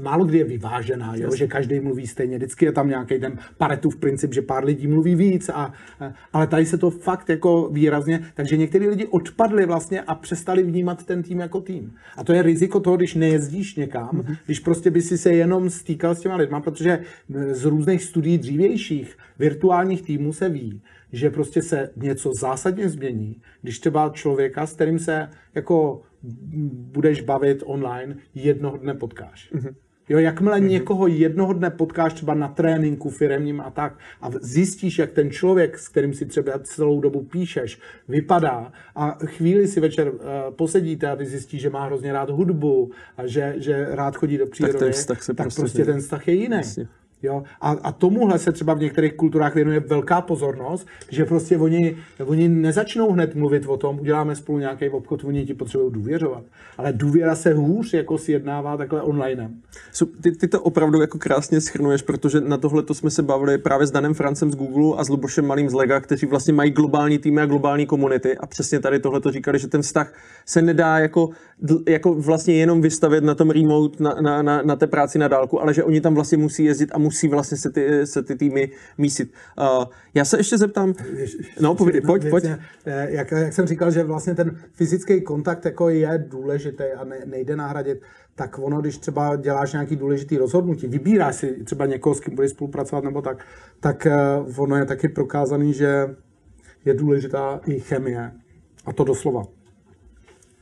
málo 0.01 0.25
kdy 0.25 0.37
je 0.37 0.43
vyvážená, 0.43 1.15
jo? 1.15 1.35
že 1.35 1.47
každý 1.47 1.79
mluví 1.79 2.07
stejně. 2.07 2.37
Vždycky 2.37 2.65
je 2.65 2.71
tam 2.71 2.89
nějaký 2.89 3.19
ten 3.19 3.39
paretův 3.57 3.95
princip, 3.95 4.33
že 4.33 4.41
pár 4.41 4.65
lidí 4.65 4.87
mluví 4.87 5.15
víc, 5.15 5.49
a, 5.49 5.73
eh, 6.01 6.13
ale 6.33 6.47
tady 6.47 6.65
se 6.65 6.77
to 6.77 6.89
fakt 6.89 7.29
jako 7.29 7.69
výrazně, 7.71 8.31
takže 8.33 8.57
někteří 8.57 8.87
lidi 8.87 9.05
odpadli 9.05 9.65
vlastně 9.65 10.01
a 10.01 10.15
přestali 10.15 10.63
vnímat 10.63 11.05
ten 11.05 11.23
tým 11.23 11.39
jako 11.39 11.61
tým. 11.61 11.93
A 12.17 12.23
to 12.23 12.33
je 12.33 12.41
riziko 12.41 12.79
toho, 12.79 12.97
když 12.97 13.15
nejezdíš 13.15 13.75
někam, 13.75 14.09
mm-hmm. 14.09 14.37
když 14.45 14.59
prostě 14.59 14.91
by 14.91 15.01
si 15.01 15.17
se 15.17 15.33
jenom 15.33 15.69
stýkal 15.69 16.15
s 16.15 16.19
těma 16.19 16.35
lidma, 16.35 16.59
protože 16.59 16.99
eh, 17.35 17.55
z 17.55 17.65
různých 17.65 18.03
studií 18.03 18.37
dřívějších 18.37 19.17
virtuálních 19.39 20.01
týmů 20.01 20.33
se 20.33 20.49
ví, 20.49 20.81
že 21.11 21.29
prostě 21.29 21.61
se 21.61 21.89
něco 21.95 22.33
zásadně 22.33 22.89
změní, 22.89 23.41
když 23.61 23.79
třeba 23.79 24.09
člověka, 24.09 24.67
s 24.67 24.73
kterým 24.73 24.99
se 24.99 25.29
jako 25.55 26.01
budeš 26.71 27.21
bavit 27.21 27.63
online, 27.65 28.15
jednoho 28.35 28.77
dne 28.77 28.93
potkáš. 28.93 29.51
Mm-hmm. 29.53 29.75
Jo, 30.09 30.19
jakmile 30.19 30.59
mm-hmm. 30.59 30.67
někoho 30.67 31.07
jednoho 31.07 31.53
dne 31.53 31.69
potkáš 31.69 32.13
třeba 32.13 32.33
na 32.33 32.47
tréninku 32.47 33.09
firemním 33.09 33.61
a 33.61 33.69
tak 33.71 33.99
a 34.21 34.29
zjistíš, 34.41 34.99
jak 34.99 35.11
ten 35.11 35.31
člověk, 35.31 35.79
s 35.79 35.89
kterým 35.89 36.13
si 36.13 36.25
třeba 36.25 36.59
celou 36.59 37.01
dobu 37.01 37.23
píšeš, 37.23 37.79
vypadá 38.07 38.71
a 38.95 39.17
chvíli 39.25 39.67
si 39.67 39.79
večer 39.79 40.07
uh, 40.07 40.19
posedíte 40.55 41.07
a 41.07 41.15
ty 41.15 41.25
zjistíš, 41.25 41.61
že 41.61 41.69
má 41.69 41.85
hrozně 41.85 42.13
rád 42.13 42.29
hudbu 42.29 42.91
a 43.17 43.27
že, 43.27 43.55
že 43.57 43.87
rád 43.89 44.15
chodí 44.15 44.37
do 44.37 44.47
přírody, 44.47 44.73
tak, 44.73 44.83
ten 44.83 44.91
vztah 44.91 45.23
se 45.23 45.33
tak 45.33 45.45
prostě, 45.45 45.61
prostě 45.61 45.85
ten 45.85 45.99
vztah 45.99 46.27
je 46.27 46.33
jiný. 46.33 46.57
Jasně. 46.57 46.87
Jo? 47.23 47.43
A, 47.61 47.71
a 47.71 47.91
tomuhle 47.91 48.39
se 48.39 48.51
třeba 48.51 48.73
v 48.73 48.79
některých 48.79 49.13
kulturách 49.13 49.55
věnuje 49.55 49.79
velká 49.79 50.21
pozornost, 50.21 50.87
že 51.09 51.25
prostě 51.25 51.57
oni, 51.57 51.97
oni 52.25 52.49
nezačnou 52.49 53.11
hned 53.11 53.35
mluvit 53.35 53.65
o 53.67 53.77
tom, 53.77 53.99
uděláme 53.99 54.35
spolu 54.35 54.57
nějaký 54.57 54.89
obchod, 54.89 55.23
oni 55.23 55.45
ti 55.45 55.53
potřebují 55.53 55.93
důvěřovat. 55.93 56.43
Ale 56.77 56.93
důvěra 56.93 57.35
se 57.35 57.53
hůř 57.53 57.93
jako 57.93 58.17
sjednává 58.17 58.77
takhle 58.77 59.01
online. 59.01 59.51
Ty, 60.21 60.31
ty 60.31 60.47
to 60.47 60.61
opravdu 60.61 61.01
jako 61.01 61.17
krásně 61.17 61.61
schrnuješ, 61.61 62.01
protože 62.01 62.41
na 62.41 62.57
tohle 62.57 62.83
to 62.83 62.93
jsme 62.93 63.09
se 63.11 63.23
bavili 63.23 63.57
právě 63.57 63.87
s 63.87 63.91
Danem 63.91 64.13
Francem 64.13 64.51
z 64.51 64.55
Google 64.55 64.97
a 64.97 65.03
s 65.03 65.09
Lubošem 65.09 65.47
Malým 65.47 65.69
z 65.69 65.73
Lega, 65.73 65.99
kteří 65.99 66.25
vlastně 66.25 66.53
mají 66.53 66.71
globální 66.71 67.17
týmy 67.17 67.41
a 67.41 67.45
globální 67.45 67.85
komunity 67.85 68.37
a 68.37 68.47
přesně 68.47 68.79
tady 68.79 68.99
tohle 68.99 69.21
to 69.21 69.31
říkali, 69.31 69.59
že 69.59 69.67
ten 69.67 69.81
vztah 69.81 70.13
se 70.45 70.61
nedá 70.61 70.99
jako, 70.99 71.29
jako 71.87 72.13
vlastně 72.13 72.53
jenom 72.53 72.81
vystavit 72.81 73.23
na 73.23 73.35
tom 73.35 73.49
remote, 73.49 74.03
na, 74.03 74.15
na, 74.21 74.41
na, 74.41 74.61
na 74.61 74.75
té 74.75 74.87
práci 74.87 75.19
na 75.19 75.27
dálku, 75.27 75.61
ale 75.61 75.73
že 75.73 75.83
oni 75.83 76.01
tam 76.01 76.15
vlastně 76.15 76.37
musí 76.37 76.63
jezdit 76.63 76.91
a 76.93 76.97
musí 76.97 77.06
vlastně 77.29 77.57
se 77.57 77.69
ty, 77.69 78.07
se 78.07 78.23
ty 78.23 78.35
týmy 78.35 78.71
mísit. 78.97 79.33
Uh, 79.59 79.85
já 80.13 80.25
se 80.25 80.37
ještě 80.37 80.57
zeptám, 80.57 80.93
no 81.59 81.75
povědě, 81.75 82.01
pojď, 82.01 82.29
pojď. 82.29 82.45
Eh, 82.85 83.07
jak, 83.09 83.31
jak 83.31 83.53
jsem 83.53 83.67
říkal, 83.67 83.91
že 83.91 84.03
vlastně 84.03 84.35
ten 84.35 84.59
fyzický 84.71 85.21
kontakt 85.21 85.65
jako 85.65 85.89
je 85.89 86.25
důležitý 86.27 86.83
a 86.83 87.03
ne, 87.03 87.17
nejde 87.25 87.55
nahradit, 87.55 88.01
tak 88.35 88.59
ono, 88.59 88.81
když 88.81 88.97
třeba 88.97 89.35
děláš 89.35 89.73
nějaký 89.73 89.95
důležitý 89.95 90.37
rozhodnutí, 90.37 90.87
vybíráš 90.87 91.35
si 91.35 91.63
třeba 91.63 91.85
někoho, 91.85 92.15
s 92.15 92.19
kým 92.19 92.35
budeš 92.35 92.51
spolupracovat 92.51 93.03
nebo 93.03 93.21
tak, 93.21 93.45
tak 93.79 94.07
uh, 94.47 94.63
ono 94.63 94.75
je 94.75 94.85
taky 94.85 95.09
prokázaný, 95.09 95.73
že 95.73 96.15
je 96.85 96.93
důležitá 96.93 97.61
i 97.65 97.79
chemie. 97.79 98.31
A 98.85 98.93
to 98.93 99.03
doslova. 99.03 99.56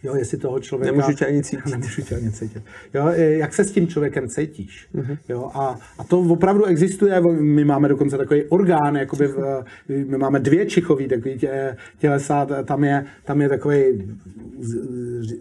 Jo, 0.05 0.15
jestli 0.15 0.37
toho 0.37 0.59
člověka... 0.59 0.91
Nemůžu 0.91 1.17
tě 1.17 1.25
ani 1.25 1.43
cítit. 1.43 1.71
Nemůžu 1.71 2.01
tě 2.01 2.15
ani 2.15 2.31
cítit. 2.31 2.63
Jo, 2.93 3.07
jak 3.17 3.53
se 3.53 3.63
s 3.63 3.71
tím 3.71 3.87
člověkem 3.87 4.29
cítíš. 4.29 4.87
Mm-hmm. 4.95 5.17
Jo, 5.29 5.51
a, 5.53 5.79
a 5.97 6.03
to 6.03 6.19
opravdu 6.19 6.65
existuje. 6.65 7.21
My 7.39 7.65
máme 7.65 7.87
dokonce 7.87 8.17
takový 8.17 8.43
orgán, 8.43 8.95
jakoby 8.95 9.27
v, 9.27 9.63
my 9.87 10.17
máme 10.17 10.39
dvě 10.39 10.65
čichový 10.65 11.07
takový 11.07 11.37
tě, 11.37 11.77
tělesa, 11.99 12.45
tam 12.63 12.83
je, 12.83 13.05
tam 13.23 13.41
je 13.41 13.49
takový 13.49 13.83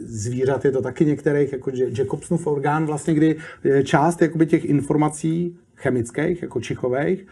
zvířat, 0.00 0.64
je 0.64 0.72
to 0.72 0.82
taky 0.82 1.04
některých, 1.04 1.52
jako 1.52 1.70
Jacobsonův 1.98 2.46
orgán, 2.46 2.86
vlastně, 2.86 3.14
kdy 3.14 3.36
část 3.84 4.22
jakoby 4.22 4.46
těch 4.46 4.64
informací 4.64 5.56
chemických, 5.76 6.42
jako 6.42 6.60
čichových, 6.60 7.26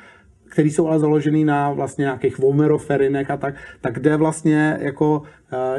který 0.53 0.71
jsou 0.71 0.87
ale 0.87 0.99
založený 0.99 1.45
na 1.45 1.73
vlastně 1.73 2.03
nějakých 2.03 2.39
vomeroferinech 2.39 3.31
a 3.31 3.37
tak, 3.37 3.55
tak 3.81 3.95
kde 3.95 4.17
vlastně 4.17 4.79
jako 4.81 5.23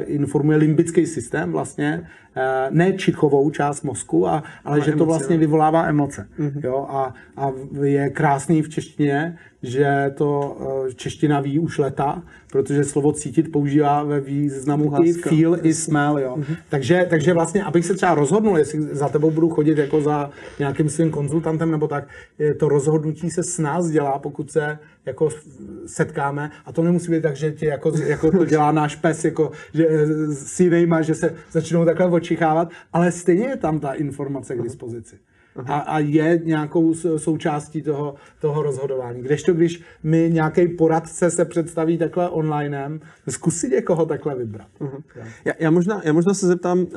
informuje 0.06 0.58
limbický 0.58 1.06
systém 1.06 1.52
vlastně, 1.52 2.08
uh, 2.38 2.76
ne 2.76 2.94
čichovou 2.94 3.50
část 3.50 3.84
mozku, 3.84 4.28
a, 4.28 4.44
ale, 4.66 4.82
že 4.82 4.92
to 4.92 5.06
vlastně 5.06 5.38
vyvolává 5.38 5.86
emoce. 5.88 6.28
Mm-hmm. 6.40 6.62
Jo? 6.64 6.86
A, 6.90 7.14
a 7.38 7.52
je 7.84 8.10
krásný 8.10 8.62
v 8.62 8.70
češtině, 8.70 9.38
že 9.64 10.12
to 10.16 10.58
uh, 10.60 10.90
čeština 10.96 11.40
ví 11.40 11.60
už 11.60 11.78
leta, 11.78 12.24
protože 12.52 12.84
slovo 12.84 13.12
cítit 13.12 13.52
používá 13.52 14.04
ve 14.04 14.20
významu 14.20 14.92
Láska. 14.92 15.06
i 15.06 15.14
feel, 15.14 15.58
i 15.64 15.74
smell. 15.74 16.20
Jo. 16.20 16.36
Mm-hmm. 16.38 16.58
Takže, 16.70 17.08
takže 17.10 17.34
vlastně, 17.34 17.64
abych 17.64 17.86
se 17.86 17.94
třeba 17.94 18.16
rozhodnul, 18.16 18.58
jestli 18.58 18.82
za 18.82 19.10
tebou 19.10 19.32
budu 19.32 19.50
chodit 19.50 19.78
jako 19.78 20.02
za 20.02 20.30
nějakým 20.60 20.90
svým 20.90 21.12
konzultantem 21.12 21.72
nebo 21.72 21.88
tak, 21.88 22.08
to 22.60 22.70
rozhodnutí 22.70 23.32
se 23.32 23.44
s 23.44 23.60
nás 23.60 23.90
dělá, 23.90 24.20
pokud 24.20 24.52
se 24.52 24.80
jako 25.06 25.30
setkáme 25.86 26.52
a 26.66 26.72
to 26.72 26.84
nemusí 26.84 27.12
být 27.12 27.22
tak, 27.22 27.36
že 27.36 27.52
tě 27.52 27.66
jako, 27.66 27.92
jako 27.98 28.32
to 28.32 28.46
dělá 28.46 28.72
náš 28.72 28.96
pes, 28.96 29.26
jako, 29.26 29.52
že 29.74 29.88
s 30.30 30.60
jinýma, 30.60 31.02
že 31.02 31.16
se 31.16 31.36
začnou 31.52 31.86
takhle 31.86 32.12
očichávat, 32.12 32.72
ale 32.94 33.12
stejně 33.12 33.48
je 33.48 33.58
tam 33.58 33.80
ta 33.80 33.94
informace 33.94 34.56
k 34.56 34.62
dispozici 34.62 35.16
a, 35.66 35.80
a 35.80 36.00
je 36.00 36.42
nějakou 36.44 36.94
součástí 37.18 37.82
toho, 37.82 38.16
toho 38.40 38.64
rozhodování. 38.64 39.22
Kdežto, 39.22 39.54
když 39.54 39.82
mi 40.04 40.30
nějaký 40.34 40.68
poradce 40.68 41.32
se 41.32 41.46
představí 41.46 41.98
takhle 41.98 42.30
onlinem, 42.30 43.00
zkusit 43.30 43.72
někoho 43.72 44.06
takhle 44.06 44.36
vybrat. 44.36 44.68
Uh-huh. 44.80 45.04
Já, 45.46 45.54
já, 45.60 45.72
možná, 45.72 46.02
já 46.04 46.14
možná 46.14 46.34
se 46.34 46.48
zeptám, 46.48 46.80
uh, 46.80 46.90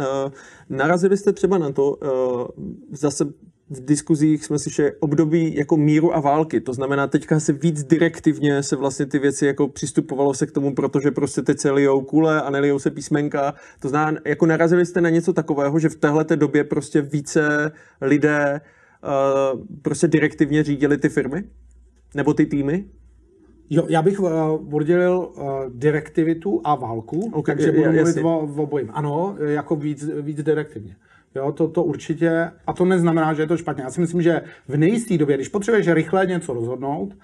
narazili 0.69 1.17
jste 1.17 1.33
třeba 1.33 1.59
na 1.59 1.73
to, 1.73 1.91
uh, 1.91 2.67
zase 2.93 3.25
v 3.71 3.85
diskuzích 3.85 4.45
jsme 4.45 4.59
slyšeli 4.59 4.93
období 5.01 5.57
jako 5.57 5.77
míru 5.77 6.17
a 6.17 6.21
války. 6.21 6.61
To 6.61 6.73
znamená, 6.73 7.07
teďka 7.07 7.41
se 7.41 7.53
víc 7.53 7.85
direktivně 7.85 8.63
se 8.63 8.77
vlastně 8.77 9.07
ty 9.07 9.19
věci 9.19 9.47
jako 9.47 9.69
přistupovalo 9.69 10.35
se 10.35 10.47
k 10.47 10.53
tomu, 10.53 10.75
protože 10.75 11.11
prostě 11.11 11.43
teď 11.43 11.59
se 11.59 11.71
lijou 11.71 12.01
kule 12.01 12.43
a 12.43 12.51
nelijou 12.51 12.79
se 12.79 12.91
písmenka. 12.91 13.55
To 13.81 13.89
znamená, 13.89 14.21
jako 14.27 14.47
narazili 14.47 14.87
jste 14.87 15.01
na 15.01 15.11
něco 15.11 15.33
takového, 15.33 15.79
že 15.79 15.89
v 15.89 15.97
téhle 15.97 16.25
době 16.25 16.65
prostě 16.65 17.03
více 17.03 17.73
lidé 18.01 18.61
uh, 19.05 19.61
prostě 19.83 20.09
direktivně 20.09 20.63
řídili 20.63 20.99
ty 20.99 21.09
firmy? 21.09 21.45
Nebo 22.15 22.35
ty 22.35 22.47
týmy? 22.47 22.85
Jo, 23.71 23.87
já 23.89 24.03
bych 24.03 24.21
uh, 24.21 24.31
oddělil 24.75 25.19
uh, 25.19 25.49
direktivitu 25.75 26.61
a 26.65 26.75
válku, 26.75 27.31
okay, 27.33 27.55
takže 27.55 27.73
budu 27.73 27.93
mluvit 27.93 28.17
o, 28.25 28.39
o 28.39 28.63
obojím. 28.63 28.89
Ano, 28.93 29.37
jako 29.39 29.77
víc, 29.77 30.11
víc 30.21 30.43
direktivně. 30.43 30.97
Jo, 31.37 31.53
to, 31.53 31.69
to 31.69 31.83
určitě, 31.83 32.51
a 32.67 32.73
to 32.73 32.85
neznamená, 32.85 33.35
že 33.35 33.43
je 33.43 33.47
to 33.47 33.57
špatně. 33.57 33.83
Já 33.83 33.91
si 33.91 34.01
myslím, 34.01 34.23
že 34.23 34.43
v 34.69 34.77
nejisté 34.77 35.19
době, 35.19 35.37
když 35.37 35.49
potřebuješ 35.49 35.89
rychle 35.89 36.27
něco 36.27 36.53
rozhodnout, 36.53 37.15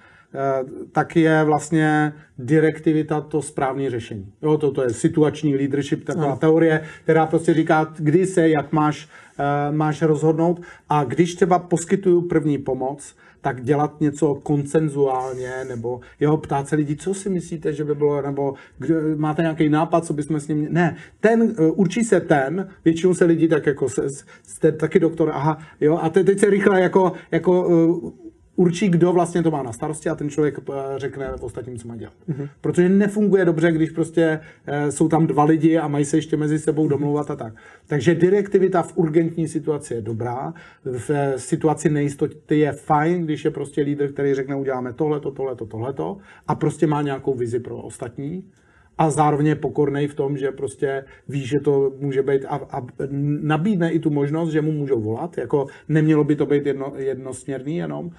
tak 0.92 1.16
je 1.16 1.44
vlastně 1.44 2.12
direktivita 2.38 3.20
to 3.20 3.42
správné 3.42 3.90
řešení. 3.90 4.32
Jo, 4.42 4.58
to, 4.58 4.70
to 4.70 4.82
je 4.82 4.90
situační 4.90 5.56
leadership, 5.56 6.04
taková 6.04 6.28
no. 6.28 6.36
teorie, 6.36 6.82
která 7.02 7.26
prostě 7.26 7.54
říká, 7.54 7.94
kdy 7.98 8.26
se, 8.26 8.48
jak 8.48 8.72
máš, 8.72 9.08
uh, 9.68 9.76
máš 9.76 10.02
rozhodnout 10.02 10.60
a 10.88 11.04
když 11.04 11.34
třeba 11.34 11.58
poskytuju 11.58 12.22
první 12.22 12.58
pomoc, 12.58 13.14
tak 13.42 13.62
dělat 13.62 14.00
něco 14.00 14.34
koncenzuálně, 14.34 15.52
nebo 15.68 16.00
jeho 16.20 16.36
ptát 16.36 16.68
se 16.68 16.76
lidí, 16.76 16.96
co 16.96 17.14
si 17.14 17.30
myslíte, 17.30 17.72
že 17.72 17.84
by 17.84 17.94
bylo, 17.94 18.22
nebo 18.22 18.54
kdo, 18.78 18.94
máte 19.16 19.42
nějaký 19.42 19.68
nápad, 19.68 20.04
co 20.04 20.12
bychom 20.12 20.40
s 20.40 20.48
ním... 20.48 20.66
Ne, 20.70 20.96
ten, 21.20 21.42
uh, 21.42 21.80
určí 21.80 22.04
se 22.04 22.20
ten, 22.20 22.68
většinou 22.84 23.14
se 23.14 23.24
lidi 23.24 23.48
tak 23.48 23.66
jako, 23.66 23.86
jste 24.42 24.72
taky 24.72 24.98
doktor, 24.98 25.30
aha, 25.34 25.58
jo, 25.80 25.98
a 26.02 26.10
teď 26.10 26.38
se 26.38 26.50
rychle 26.50 26.80
jako, 26.80 27.12
jako 27.30 27.68
uh, 27.68 28.12
určí, 28.62 28.88
kdo 28.88 29.12
vlastně 29.12 29.42
to 29.42 29.50
má 29.50 29.62
na 29.62 29.72
starosti 29.72 30.08
a 30.08 30.14
ten 30.14 30.30
člověk 30.30 30.58
eh, 30.58 30.72
řekne 30.96 31.32
ostatním, 31.40 31.78
co 31.78 31.88
má 31.88 31.96
dělat. 31.96 32.14
Mm-hmm. 32.30 32.48
Protože 32.60 32.88
nefunguje 32.88 33.44
dobře, 33.44 33.72
když 33.72 33.90
prostě 33.90 34.40
e, 34.66 34.92
jsou 34.92 35.08
tam 35.08 35.26
dva 35.26 35.44
lidi 35.44 35.78
a 35.78 35.88
mají 35.88 36.04
se 36.04 36.16
ještě 36.16 36.36
mezi 36.36 36.58
sebou 36.58 36.88
domlouvat 36.88 37.30
a 37.30 37.36
tak. 37.36 37.54
Takže 37.86 38.14
direktivita 38.14 38.82
v 38.82 38.96
urgentní 38.96 39.48
situaci 39.48 39.94
je 39.94 40.00
dobrá, 40.00 40.54
v 40.84 41.10
eh, 41.10 41.38
situaci 41.38 41.90
nejistoty 41.90 42.58
je 42.58 42.72
fajn, 42.72 43.24
když 43.24 43.44
je 43.44 43.50
prostě 43.50 43.82
lídr, 43.82 44.12
který 44.12 44.34
řekne, 44.34 44.56
uděláme 44.56 44.92
tohleto, 44.92 45.30
tohleto, 45.30 45.66
tohleto 45.66 46.18
a 46.46 46.54
prostě 46.54 46.86
má 46.86 47.02
nějakou 47.02 47.34
vizi 47.34 47.60
pro 47.60 47.76
ostatní 47.76 48.44
a 48.98 49.10
zároveň 49.10 49.46
je 49.46 49.54
pokorný 49.54 50.06
v 50.08 50.14
tom, 50.14 50.36
že 50.36 50.50
prostě 50.50 51.04
ví, 51.28 51.46
že 51.46 51.60
to 51.60 51.92
může 51.98 52.22
být 52.22 52.44
a, 52.44 52.60
a 52.70 52.86
nabídne 53.42 53.92
i 53.92 53.98
tu 53.98 54.10
možnost, 54.10 54.50
že 54.50 54.60
mu 54.60 54.72
můžou 54.72 55.00
volat. 55.00 55.38
Jako 55.38 55.66
nemělo 55.88 56.24
by 56.24 56.36
to 56.36 56.46
být 56.46 56.66
jedno, 56.66 56.92
jednosměrný 56.96 57.76
jenom. 57.76 58.10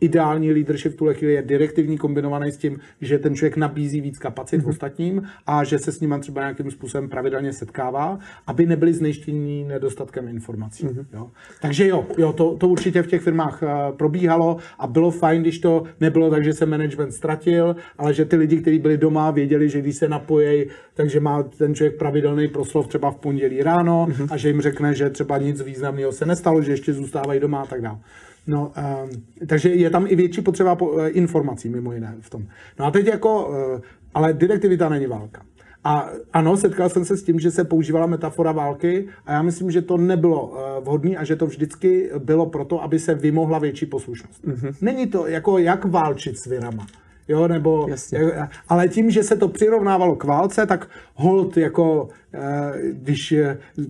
Ideální 0.00 0.52
leadership 0.52 0.92
v 0.92 0.96
tuhle 0.96 1.14
chvíli 1.14 1.32
je 1.32 1.42
direktivní, 1.42 1.98
kombinovaný 1.98 2.52
s 2.52 2.56
tím, 2.56 2.78
že 3.00 3.18
ten 3.18 3.34
člověk 3.34 3.56
nabízí 3.56 4.00
víc 4.00 4.18
kapacit 4.18 4.62
mm-hmm. 4.62 4.68
ostatním 4.68 5.22
a 5.46 5.64
že 5.64 5.78
se 5.78 5.92
s 5.92 6.00
ním 6.00 6.16
třeba 6.20 6.40
nějakým 6.40 6.70
způsobem 6.70 7.08
pravidelně 7.08 7.52
setkává, 7.52 8.18
aby 8.46 8.66
nebyli 8.66 8.94
znejištění 8.94 9.64
nedostatkem 9.64 10.28
informací. 10.28 10.86
Mm-hmm. 10.86 11.06
Jo? 11.12 11.30
Takže 11.62 11.88
jo, 11.88 12.06
jo 12.18 12.32
to, 12.32 12.56
to 12.56 12.68
určitě 12.68 13.02
v 13.02 13.06
těch 13.06 13.22
firmách 13.22 13.62
uh, 13.62 13.96
probíhalo 13.96 14.56
a 14.78 14.86
bylo 14.86 15.10
fajn, 15.10 15.42
když 15.42 15.58
to 15.58 15.82
nebylo 16.00 16.30
tak, 16.30 16.44
že 16.44 16.52
se 16.52 16.66
management 16.66 17.12
ztratil, 17.12 17.76
ale 17.98 18.14
že 18.14 18.24
ty 18.24 18.36
lidi, 18.36 18.56
kteří 18.56 18.78
byli 18.78 18.98
doma, 18.98 19.30
věděli, 19.30 19.68
že 19.68 19.80
když 19.80 19.96
se 19.98 20.08
napojej, 20.08 20.68
takže 20.94 21.20
má 21.20 21.42
ten 21.42 21.74
člověk 21.74 21.98
pravidelný 21.98 22.48
proslov 22.48 22.86
třeba 22.86 23.10
v 23.10 23.16
pondělí 23.16 23.62
ráno 23.62 24.06
mm-hmm. 24.10 24.28
a 24.30 24.36
že 24.36 24.48
jim 24.48 24.60
řekne, 24.60 24.94
že 24.94 25.10
třeba 25.10 25.38
nic 25.38 25.62
významného 25.62 26.12
se 26.12 26.26
nestalo, 26.26 26.62
že 26.62 26.72
ještě 26.72 26.92
zůstávají 26.92 27.40
doma 27.40 27.62
a 27.62 27.66
tak 27.66 27.82
dále. 27.82 27.98
No, 28.46 28.72
um, 29.04 29.46
takže 29.46 29.68
je 29.68 29.90
tam 29.90 30.06
i 30.08 30.16
větší 30.16 30.40
potřeba 30.40 30.74
po, 30.74 30.86
uh, 30.86 31.06
informací, 31.08 31.68
mimo 31.68 31.92
jiné 31.92 32.14
v 32.20 32.30
tom. 32.30 32.46
No 32.78 32.86
a 32.86 32.90
teď 32.90 33.06
jako, 33.06 33.48
uh, 33.48 33.80
ale 34.14 34.32
direktivita 34.32 34.88
není 34.88 35.06
válka. 35.06 35.42
A 35.84 36.10
ano, 36.32 36.56
setkal 36.56 36.88
jsem 36.88 37.04
se 37.04 37.16
s 37.16 37.22
tím, 37.22 37.40
že 37.40 37.50
se 37.50 37.64
používala 37.64 38.06
metafora 38.06 38.52
války 38.52 39.08
a 39.26 39.32
já 39.32 39.42
myslím, 39.42 39.70
že 39.70 39.82
to 39.82 39.96
nebylo 39.96 40.46
uh, 40.46 40.84
vhodné 40.84 41.16
a 41.16 41.24
že 41.24 41.36
to 41.36 41.46
vždycky 41.46 42.10
bylo 42.18 42.46
proto, 42.46 42.82
aby 42.82 42.98
se 42.98 43.14
vymohla 43.14 43.58
větší 43.58 43.86
poslušnost. 43.86 44.44
Mm-hmm. 44.44 44.74
Není 44.80 45.06
to 45.06 45.26
jako 45.26 45.58
jak 45.58 45.84
válčit 45.84 46.38
s 46.38 46.46
virama 46.46 46.86
jo, 47.28 47.48
nebo, 47.48 47.86
Jasně. 47.88 48.20
ale 48.68 48.88
tím, 48.88 49.10
že 49.10 49.22
se 49.22 49.36
to 49.36 49.48
přirovnávalo 49.48 50.16
k 50.16 50.24
válce, 50.24 50.66
tak 50.66 50.88
hold 51.14 51.56
jako, 51.56 52.08
eh, 52.34 52.72
když 52.92 53.34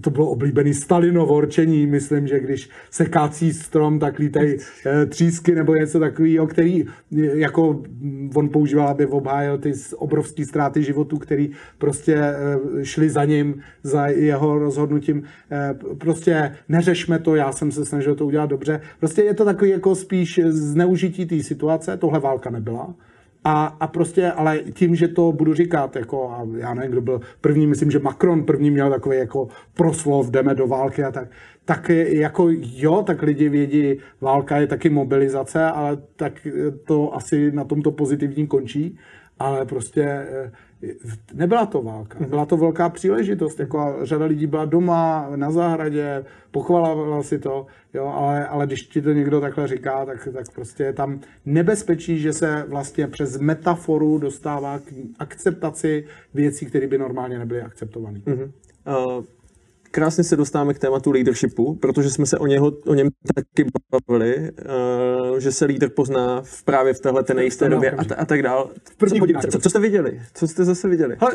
to 0.01 0.11
bylo 0.11 0.31
oblíbený 0.31 0.75
Stalinovo 0.75 1.41
rčení, 1.41 1.87
myslím, 1.87 2.27
že 2.27 2.41
když 2.41 2.71
se 2.91 3.05
kácí 3.05 3.53
strom, 3.53 3.99
tak 3.99 4.19
lítají 4.19 4.57
eh, 4.87 5.07
třísky 5.07 5.55
nebo 5.55 5.75
něco 5.75 6.01
takového, 6.01 6.47
který 6.47 6.85
jako 7.11 7.83
on 8.35 8.49
používal, 8.49 8.89
aby 8.89 9.07
obhájil 9.07 9.59
ty 9.59 9.73
obrovské 9.97 10.45
ztráty 10.45 10.83
životů, 10.83 11.19
který 11.19 11.51
prostě 11.79 12.15
eh, 12.15 12.85
šli 12.85 13.11
za 13.11 13.25
ním, 13.25 13.61
za 13.83 14.07
jeho 14.07 14.59
rozhodnutím. 14.59 15.23
Prostě 15.99 16.57
neřešme 16.69 17.19
to, 17.19 17.35
já 17.35 17.53
jsem 17.53 17.73
se 17.73 17.85
snažil 17.85 18.15
to 18.15 18.27
udělat 18.27 18.51
dobře. 18.51 18.81
Prostě 18.99 19.23
je 19.23 19.35
to 19.35 19.45
takový 19.45 19.71
jako 19.71 19.95
spíš 19.95 20.41
zneužití 20.49 21.27
té 21.27 21.43
situace, 21.43 21.97
tohle 21.97 22.21
válka 22.21 22.51
nebyla. 22.51 22.95
A, 23.45 23.77
a 23.81 23.87
prostě, 23.87 24.33
ale 24.33 24.59
tím, 24.59 24.95
že 24.95 25.09
to 25.09 25.33
budu 25.33 25.55
říkat, 25.55 25.97
jako, 25.97 26.31
a 26.31 26.47
já 26.57 26.75
nevím, 26.75 26.91
kdo 26.91 27.01
byl 27.01 27.21
první, 27.41 27.67
myslím, 27.67 27.91
že 27.91 27.99
Macron 27.99 28.45
první 28.45 28.71
měl 28.71 28.91
takový 28.91 29.19
jako 29.19 29.49
proslov, 29.75 30.31
jdeme 30.31 30.55
do 30.55 30.67
války 30.67 31.05
a 31.05 31.11
tak, 31.11 31.29
tak 31.65 31.89
jako 32.07 32.49
jo, 32.61 33.03
tak 33.07 33.23
lidi 33.23 33.49
vědí, 33.49 33.95
válka 34.21 34.57
je 34.57 34.67
taky 34.67 34.91
mobilizace, 34.91 35.65
ale 35.65 35.99
tak 36.17 36.47
to 36.85 37.15
asi 37.15 37.53
na 37.53 37.65
tomto 37.65 37.91
pozitivním 37.91 38.47
končí, 38.47 38.99
ale 39.39 39.67
prostě 39.67 40.03
eh, 40.03 40.53
nebyla 41.35 41.67
to 41.67 41.83
válka, 41.83 42.19
byla 42.29 42.47
to 42.47 42.57
velká 42.57 42.89
příležitost, 42.89 43.61
jako 43.61 43.97
řada 44.03 44.25
lidí 44.25 44.47
byla 44.47 44.65
doma, 44.65 45.29
na 45.37 45.51
zahradě, 45.51 46.25
pochvalovala 46.51 47.23
si 47.23 47.39
to, 47.39 47.67
jo, 47.95 48.07
ale, 48.07 48.47
ale 48.47 48.67
když 48.67 48.83
ti 48.83 49.03
to 49.03 49.13
někdo 49.13 49.41
takhle 49.41 49.69
říká, 49.69 50.07
tak, 50.07 50.29
tak 50.33 50.47
prostě 50.55 50.83
je 50.83 50.93
tam 50.93 51.21
nebezpečí, 51.47 52.19
že 52.19 52.33
se 52.33 52.65
vlastně 52.69 53.07
přes 53.07 53.39
metaforu 53.39 54.19
dostává 54.19 54.79
k 54.79 54.93
akceptaci 55.19 56.05
věcí, 56.35 56.67
které 56.67 56.87
by 56.87 56.99
normálně 56.99 57.39
nebyly 57.39 57.63
akceptované. 57.63 58.19
Mm-hmm. 58.19 58.51
Uh 58.87 59.25
krásně 59.91 60.25
se 60.25 60.37
dostáváme 60.37 60.75
k 60.75 60.79
tématu 60.79 61.11
leadershipu, 61.11 61.75
protože 61.75 62.11
jsme 62.11 62.27
se 62.27 62.39
o, 62.39 62.47
něho, 62.47 62.73
o 62.87 62.95
něm 62.95 63.09
taky 63.35 63.71
bavili, 63.91 64.51
uh, 65.31 65.39
že 65.39 65.53
se 65.53 65.65
lídr 65.65 65.89
pozná 65.89 66.43
v 66.43 66.63
právě 66.63 66.95
v 66.95 67.01
téhle 67.01 67.25
nejisté 67.35 67.69
době 67.69 67.91
a, 67.91 68.15
a 68.17 68.25
tak 68.25 68.43
dál. 68.43 68.71
Co, 69.09 69.49
co, 69.51 69.59
co 69.59 69.71
jste 69.71 69.81
viděli? 69.81 70.21
Co 70.35 70.49
jste 70.49 70.65
zase 70.65 70.89
viděli? 70.89 71.17
Hele, 71.21 71.33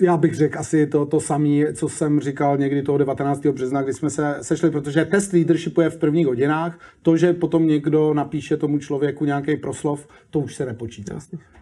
já 0.00 0.16
bych 0.16 0.34
řekl 0.34 0.58
asi 0.58 0.86
to, 0.86 1.06
to 1.06 1.20
samé, 1.20 1.72
co 1.74 1.88
jsem 1.88 2.20
říkal 2.20 2.58
někdy 2.58 2.82
toho 2.82 2.98
19. 2.98 3.46
března, 3.46 3.82
kdy 3.82 3.92
jsme 3.92 4.10
se 4.10 4.36
sešli, 4.42 4.70
protože 4.70 5.04
test 5.04 5.32
leadershipu 5.32 5.80
je 5.80 5.90
v 5.90 5.96
prvních 5.96 6.26
hodinách. 6.26 6.78
To, 7.02 7.16
že 7.16 7.32
potom 7.32 7.66
někdo 7.66 8.14
napíše 8.14 8.56
tomu 8.56 8.78
člověku 8.78 9.24
nějaký 9.24 9.56
proslov, 9.56 10.08
to 10.30 10.38
už 10.38 10.54
se 10.54 10.66
nepočítá. 10.66 11.18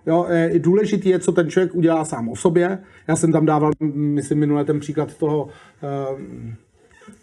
Jo, 0.07 0.27
je, 0.31 0.59
důležitý 0.59 1.09
je, 1.09 1.19
co 1.19 1.33
ten 1.33 1.51
člověk 1.51 1.75
udělá 1.75 2.05
sám 2.05 2.29
o 2.29 2.37
sobě. 2.37 2.79
Já 3.09 3.17
jsem 3.17 3.33
tam 3.33 3.47
dával, 3.47 3.71
myslím, 3.95 4.39
minule 4.39 4.65
ten 4.65 4.81
příklad 4.81 5.15
toho 5.15 5.49
uh, 5.83 6.21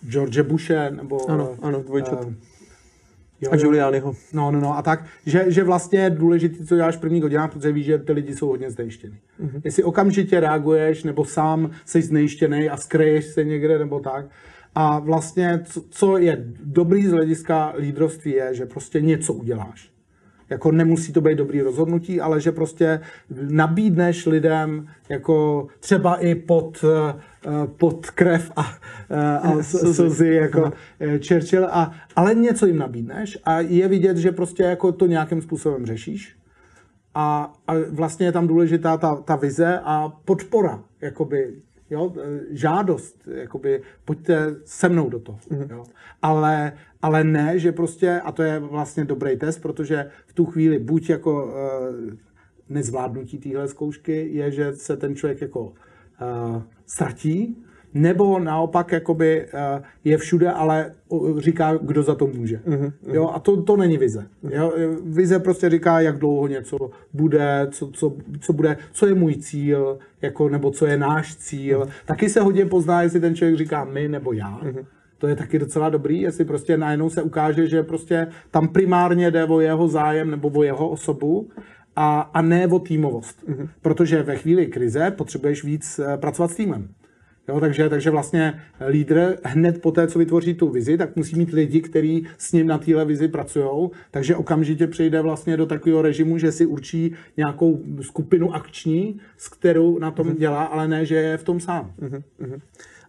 George 0.10 0.42
Bushe, 0.42 0.92
nebo... 0.92 1.30
Ano, 1.30 1.56
ano, 1.62 1.84
dvojčat. 1.84 2.26
Uh, 2.26 2.34
Jo, 3.42 3.52
a 3.52 3.56
Giulianiho. 3.56 4.14
No, 4.34 4.52
no, 4.52 4.60
no. 4.60 4.78
A 4.78 4.82
tak, 4.82 5.06
že, 5.26 5.46
že 5.48 5.64
vlastně 5.64 6.00
je 6.00 6.10
důležité, 6.10 6.66
co 6.66 6.76
děláš 6.76 6.96
v 6.96 7.00
prvních 7.00 7.24
hodinách, 7.24 7.52
protože 7.52 7.72
víš, 7.72 7.86
že 7.86 7.98
ty 7.98 8.12
lidi 8.12 8.36
jsou 8.36 8.48
hodně 8.48 8.72
znejištěný. 8.72 9.18
Mm-hmm. 9.42 9.62
Jestli 9.64 9.84
okamžitě 9.84 10.40
reaguješ, 10.40 11.04
nebo 11.04 11.26
sám 11.26 11.72
jsi 11.86 12.02
znejištěný 12.02 12.70
a 12.70 12.78
skreješ 12.78 13.26
se 13.26 13.44
někde, 13.44 13.80
nebo 13.80 14.00
tak. 14.00 14.26
A 14.76 15.00
vlastně, 15.00 15.62
co, 15.66 15.82
co 15.90 16.18
je 16.18 16.44
dobrý 16.64 17.08
z 17.08 17.12
hlediska 17.12 17.74
lídrovství, 17.78 18.32
je, 18.32 18.56
že 18.56 18.66
prostě 18.66 19.02
něco 19.02 19.34
uděláš. 19.34 19.92
Jako 20.50 20.72
nemusí 20.72 21.14
to 21.14 21.22
být 21.22 21.38
dobrý 21.38 21.62
rozhodnutí, 21.62 22.22
ale 22.22 22.42
že 22.42 22.52
prostě 22.52 23.00
nabídneš 23.50 24.26
lidem 24.26 24.88
jako 25.10 25.68
třeba 25.80 26.16
i 26.16 26.36
pod, 26.36 26.86
eh, 26.88 27.14
pod 27.78 28.10
krev 28.10 28.52
a, 28.56 28.66
eh, 29.10 29.38
a 29.38 29.64
slzy 29.64 30.28
jako 30.28 30.72
eh, 31.00 31.20
Churchill, 31.28 31.66
a, 31.66 31.92
ale 32.16 32.36
něco 32.36 32.66
jim 32.66 32.78
nabídneš 32.78 33.38
a 33.44 33.60
je 33.60 33.88
vidět, 33.88 34.18
že 34.18 34.32
prostě 34.32 34.64
jako 34.64 34.92
to 34.92 35.06
nějakým 35.06 35.42
způsobem 35.42 35.86
řešíš. 35.86 36.38
A, 37.16 37.54
a 37.68 37.74
vlastně 37.92 38.26
je 38.26 38.32
tam 38.32 38.48
důležitá 38.48 38.98
ta, 38.98 39.16
ta 39.16 39.36
vize 39.36 39.80
a 39.84 40.10
podpora 40.26 40.84
jakoby 41.02 41.54
jo, 41.90 42.14
žádost, 42.50 43.28
jakoby 43.28 43.82
pojďte 44.06 44.56
se 44.66 44.90
mnou 44.90 45.10
do 45.10 45.20
toho. 45.20 45.38
Mm-hmm. 45.38 45.72
Jo. 45.72 45.84
Ale, 46.22 46.74
ale 47.02 47.24
ne, 47.24 47.60
že 47.60 47.72
prostě, 47.72 48.22
a 48.24 48.32
to 48.32 48.44
je 48.44 48.60
vlastně 48.60 49.06
dobrý 49.06 49.38
test, 49.38 49.60
protože 49.60 50.10
v 50.28 50.34
tu 50.34 50.46
chvíli 50.46 50.80
buď 50.80 51.10
jako 51.10 51.46
uh, 51.46 51.52
nezvládnutí 52.70 53.38
téhle 53.38 53.68
zkoušky 53.68 54.30
je, 54.32 54.52
že 54.52 54.74
se 54.74 54.98
ten 54.98 55.16
člověk 55.16 55.42
jako 55.42 55.62
uh, 55.62 55.74
ztratí, 56.86 57.64
nebo 57.98 58.40
naopak 58.40 58.92
jakoby 58.92 59.46
uh, 59.54 59.84
je 60.04 60.18
všude, 60.18 60.52
ale 60.52 60.92
říká, 61.38 61.78
kdo 61.82 62.04
za 62.04 62.16
to 62.16 62.28
může. 62.28 62.58
Mm-hmm. 62.58 62.92
Jo, 63.12 63.32
a 63.34 63.40
to, 63.40 63.62
to 63.62 63.78
není 63.78 63.98
vize. 63.98 64.28
Jo, 64.50 64.74
vize 65.04 65.40
prostě 65.40 65.70
říká, 65.70 66.00
jak 66.00 66.18
dlouho 66.18 66.48
něco 66.48 66.78
bude, 67.14 67.68
co, 67.72 67.88
co, 67.88 68.14
co 68.40 68.54
bude, 68.54 68.78
co 68.92 69.08
je 69.08 69.14
můj 69.14 69.36
cíl, 69.36 70.00
jako, 70.22 70.50
nebo 70.50 70.72
co 70.72 70.86
je 70.86 70.98
náš 70.98 71.36
cíl. 71.36 71.82
Mm-hmm. 71.82 72.06
Taky 72.06 72.30
se 72.30 72.42
hodně 72.42 72.66
pozná, 72.66 73.02
jestli 73.02 73.20
ten 73.20 73.36
člověk 73.36 73.58
říká 73.58 73.84
my 73.84 74.08
nebo 74.08 74.34
já. 74.34 74.60
Mm-hmm. 74.64 74.86
To 75.18 75.28
je 75.28 75.36
taky 75.36 75.60
docela 75.60 75.90
dobrý, 75.90 76.22
jestli 76.22 76.46
prostě 76.46 76.78
najednou 76.78 77.10
se 77.10 77.22
ukáže, 77.22 77.68
že 77.68 77.84
prostě 77.84 78.28
tam 78.52 78.68
primárně 78.68 79.32
jde 79.32 79.46
o 79.46 79.60
jeho 79.60 79.88
zájem 79.88 80.32
nebo 80.32 80.50
o 80.50 80.64
jeho 80.64 80.90
osobu 80.90 81.50
a, 81.96 82.20
a 82.34 82.42
ne 82.42 82.68
o 82.68 82.80
týmovost. 82.80 83.48
Mm-hmm. 83.48 83.70
Protože 83.82 84.24
ve 84.24 84.36
chvíli 84.36 84.68
krize 84.68 85.12
potřebuješ 85.12 85.64
víc 85.64 86.00
eh, 86.00 86.18
pracovat 86.18 86.52
s 86.52 86.56
týmem. 86.56 86.90
Jo, 87.48 87.60
takže, 87.60 87.90
takže 87.90 88.10
vlastně 88.10 88.62
lídr 88.90 89.38
hned 89.44 89.82
po 89.82 89.92
té, 89.92 90.08
co 90.08 90.20
vytvoří 90.20 90.54
tu 90.54 90.70
vizi, 90.70 90.98
tak 90.98 91.16
musí 91.16 91.36
mít 91.36 91.52
lidi, 91.52 91.82
kteří 91.82 92.28
s 92.38 92.52
ním 92.52 92.68
na 92.68 92.78
téhle 92.78 93.06
vizi 93.06 93.28
pracují. 93.28 93.90
Takže 94.12 94.36
okamžitě 94.36 94.88
přejde 94.88 95.22
vlastně 95.22 95.58
do 95.58 95.66
takového 95.66 96.02
režimu, 96.02 96.38
že 96.38 96.52
si 96.52 96.66
určí 96.66 97.16
nějakou 97.38 97.84
skupinu 98.02 98.56
akční, 98.56 99.20
s 99.38 99.50
kterou 99.50 100.00
na 100.00 100.12
tom 100.12 100.36
dělá, 100.36 100.64
ale 100.64 100.88
ne, 100.88 101.06
že 101.06 101.16
je 101.16 101.38
v 101.38 101.44
tom 101.44 101.60
sám. 101.60 101.94
Uh-huh, 102.02 102.24
uh-huh. 102.42 102.62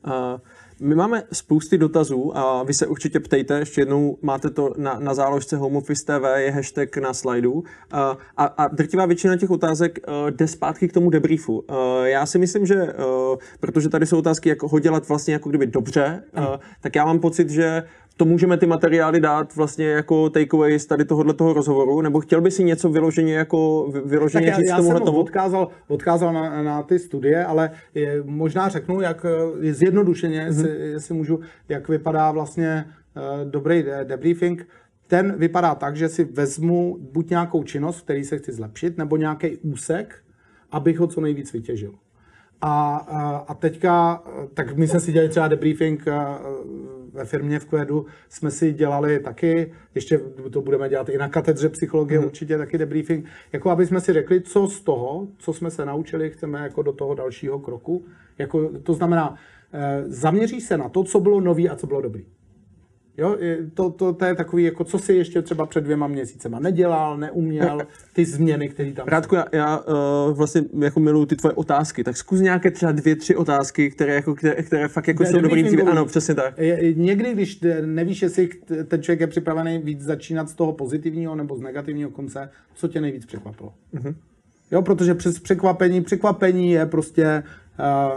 Uh... 0.07 0.41
My 0.81 0.95
máme 0.95 1.23
spousty 1.33 1.79
dotazů 1.79 2.37
a 2.37 2.63
vy 2.63 2.75
se 2.75 2.87
určitě 2.87 3.21
ptejte, 3.21 3.59
ještě 3.59 3.81
jednou 3.81 4.19
máte 4.23 4.51
to 4.51 4.75
na, 4.77 4.99
na 4.99 5.15
záložce 5.15 5.57
Home 5.57 5.77
Office 5.77 6.05
TV, 6.05 6.25
je 6.37 6.51
hashtag 6.51 6.97
na 6.97 7.15
slajdu. 7.15 7.65
A, 7.91 8.17
a, 8.37 8.45
a 8.45 8.69
drtivá 8.69 9.07
většina 9.07 9.37
těch 9.37 9.51
otázek 9.51 9.99
uh, 10.09 10.31
jde 10.31 10.49
zpátky 10.49 10.89
k 10.89 10.93
tomu 10.93 11.11
debriefu. 11.11 11.59
Uh, 11.59 11.77
já 12.03 12.27
si 12.27 12.39
myslím, 12.39 12.67
že 12.67 12.75
uh, 12.75 13.39
protože 13.61 13.89
tady 13.89 14.07
jsou 14.07 14.19
otázky, 14.19 14.49
jak 14.49 14.63
ho 14.63 14.79
dělat 14.79 15.09
vlastně 15.09 15.33
jako 15.35 15.49
kdyby 15.49 15.67
dobře, 15.67 16.23
uh, 16.39 16.45
tak 16.81 16.95
já 16.95 17.05
mám 17.05 17.21
pocit, 17.21 17.51
že 17.51 17.83
to 18.19 18.25
můžeme 18.25 18.57
ty 18.57 18.67
materiály 18.67 19.21
dát 19.21 19.57
vlastně 19.57 19.87
jako 19.87 20.31
takeaway 20.31 20.79
z 20.79 20.87
tady 20.87 21.05
tohohle 21.05 21.35
toho 21.35 21.53
rozhovoru, 21.53 22.01
nebo 22.01 22.21
chtěl 22.21 22.41
by 22.41 22.51
si 22.51 22.65
něco 22.65 22.89
vyloženě 22.89 23.35
jako 23.35 23.91
vyloženě 24.05 24.47
tak 24.47 24.53
já, 24.53 24.57
říct 24.57 24.69
já 24.69 24.77
tomu 24.77 24.89
jsem 24.89 25.01
tomu? 25.01 25.19
odkázal, 25.19 25.69
odkázal 25.89 26.33
na, 26.33 26.63
na, 26.63 26.83
ty 26.83 26.99
studie, 26.99 27.45
ale 27.45 27.71
je, 27.95 28.23
možná 28.25 28.69
řeknu, 28.69 29.01
jak 29.01 29.27
je 29.61 29.75
zjednodušeně, 29.75 30.41
mm-hmm. 30.41 30.47
jestli, 30.47 30.91
jestli 30.91 31.15
můžu, 31.15 31.41
jak 31.69 31.89
vypadá 31.89 32.31
vlastně 32.31 32.85
uh, 33.17 33.51
dobrý 33.51 33.83
de- 33.83 34.05
debriefing. 34.05 34.69
Ten 35.07 35.35
vypadá 35.39 35.75
tak, 35.75 35.97
že 35.97 36.09
si 36.09 36.25
vezmu 36.25 36.99
buď 37.13 37.31
nějakou 37.31 37.63
činnost, 37.63 38.01
který 38.01 38.25
se 38.25 38.39
chci 38.39 38.53
zlepšit, 38.53 38.99
nebo 38.99 39.17
nějaký 39.17 39.57
úsek, 39.57 40.15
abych 40.71 40.99
ho 40.99 41.07
co 41.07 41.21
nejvíc 41.21 41.53
vytěžil. 41.53 41.95
A, 42.61 42.97
a, 42.97 43.37
a 43.37 43.55
teďka, 43.55 44.23
tak 44.55 44.77
my 44.77 44.89
jsme 44.89 45.01
si 45.01 45.13
dělali 45.13 45.29
třeba 45.29 45.49
debriefing 45.49 46.05
ve 47.13 47.25
firmě 47.25 47.59
v 47.59 47.65
Kvedu, 47.65 48.07
jsme 48.29 48.51
si 48.51 48.73
dělali 48.73 49.21
taky, 49.21 49.73
ještě 49.95 50.21
to 50.51 50.61
budeme 50.63 50.89
dělat 50.89 51.09
i 51.09 51.19
na 51.19 51.29
katedře 51.29 51.69
psychologie, 51.69 52.21
mm. 52.21 52.27
určitě 52.27 52.59
taky 52.59 52.79
debriefing, 52.79 53.27
jako 53.53 53.71
aby 53.71 53.87
jsme 53.87 54.01
si 54.01 54.13
řekli, 54.13 54.41
co 54.41 54.67
z 54.67 54.81
toho, 54.81 55.29
co 55.39 55.53
jsme 55.53 55.71
se 55.71 55.85
naučili, 55.85 56.31
chceme 56.31 56.59
jako 56.59 56.83
do 56.83 56.93
toho 56.93 57.15
dalšího 57.15 57.59
kroku. 57.59 58.05
Jako, 58.39 58.71
to 58.83 58.95
znamená, 58.95 59.37
zaměří 60.07 60.61
se 60.61 60.77
na 60.77 60.89
to, 60.89 61.05
co 61.05 61.21
bylo 61.21 61.41
nový 61.41 61.69
a 61.69 61.77
co 61.77 61.87
bylo 61.87 62.01
dobrý. 62.01 62.27
Jo, 63.19 63.37
to, 63.75 63.91
to, 63.91 64.13
to 64.13 64.25
je 64.25 64.35
takový, 64.35 64.65
jako 64.65 64.85
co 64.85 64.99
si 64.99 65.13
ještě 65.13 65.43
třeba 65.43 65.67
před 65.67 65.85
dvěma 65.85 66.07
měsícema 66.07 66.61
nedělal, 66.61 67.17
neuměl, 67.17 67.83
ty 68.13 68.25
změny, 68.25 68.69
které 68.69 68.93
tam 68.93 69.09
Rádku, 69.09 69.35
já, 69.35 69.45
já 69.53 69.79
uh, 69.79 70.37
vlastně 70.37 70.63
jako 70.79 71.01
miluji 71.01 71.27
ty 71.27 71.37
tvoje 71.37 71.53
otázky, 71.53 72.05
tak 72.05 72.17
zkus 72.17 72.41
nějaké 72.41 72.71
třeba 72.71 72.93
dvě, 72.93 73.17
tři 73.17 73.37
otázky, 73.37 73.91
které, 73.91 74.15
jako, 74.15 74.35
které, 74.35 74.63
které 74.63 74.89
fakt 74.89 75.09
jako 75.09 75.25
jsou 75.25 75.41
dobrý 75.41 75.63
dříve. 75.63 75.83
Ano, 75.83 76.07
přesně 76.07 76.35
tak. 76.35 76.55
Někdy, 76.95 77.33
když 77.33 77.61
nevíš, 77.85 78.23
jestli 78.23 78.49
ten 78.89 79.03
člověk 79.03 79.21
je 79.21 79.27
připravený 79.27 79.79
víc 79.79 80.01
začínat 80.01 80.49
z 80.49 80.55
toho 80.55 80.73
pozitivního 80.73 81.35
nebo 81.35 81.57
z 81.57 81.61
negativního 81.61 82.11
konce, 82.11 82.51
co 82.75 82.89
tě 82.89 83.01
nejvíc 83.01 83.27
překvapilo. 83.27 83.73
Uh-huh. 83.95 84.15
Jo, 84.71 84.83
protože 84.83 85.15
přes 85.15 85.39
překvapení, 85.39 86.01
překvapení 86.01 86.71
je 86.71 86.87
prostě, 86.87 87.43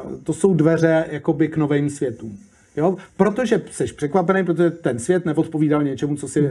uh, 0.06 0.15
to 0.23 0.34
jsou 0.34 0.53
dveře 0.53 1.06
jakoby 1.10 1.48
k 1.48 1.57
novým 1.57 1.90
světům. 1.90 2.38
Jo? 2.76 2.95
Protože 3.18 3.61
jsi 3.72 3.85
překvapený, 3.85 4.45
protože 4.45 4.72
ten 4.72 4.99
svět 4.99 5.26
neodpovídal 5.26 5.84
něčemu, 5.84 6.15
co 6.15 6.27
si 6.27 6.41
uh, 6.41 6.49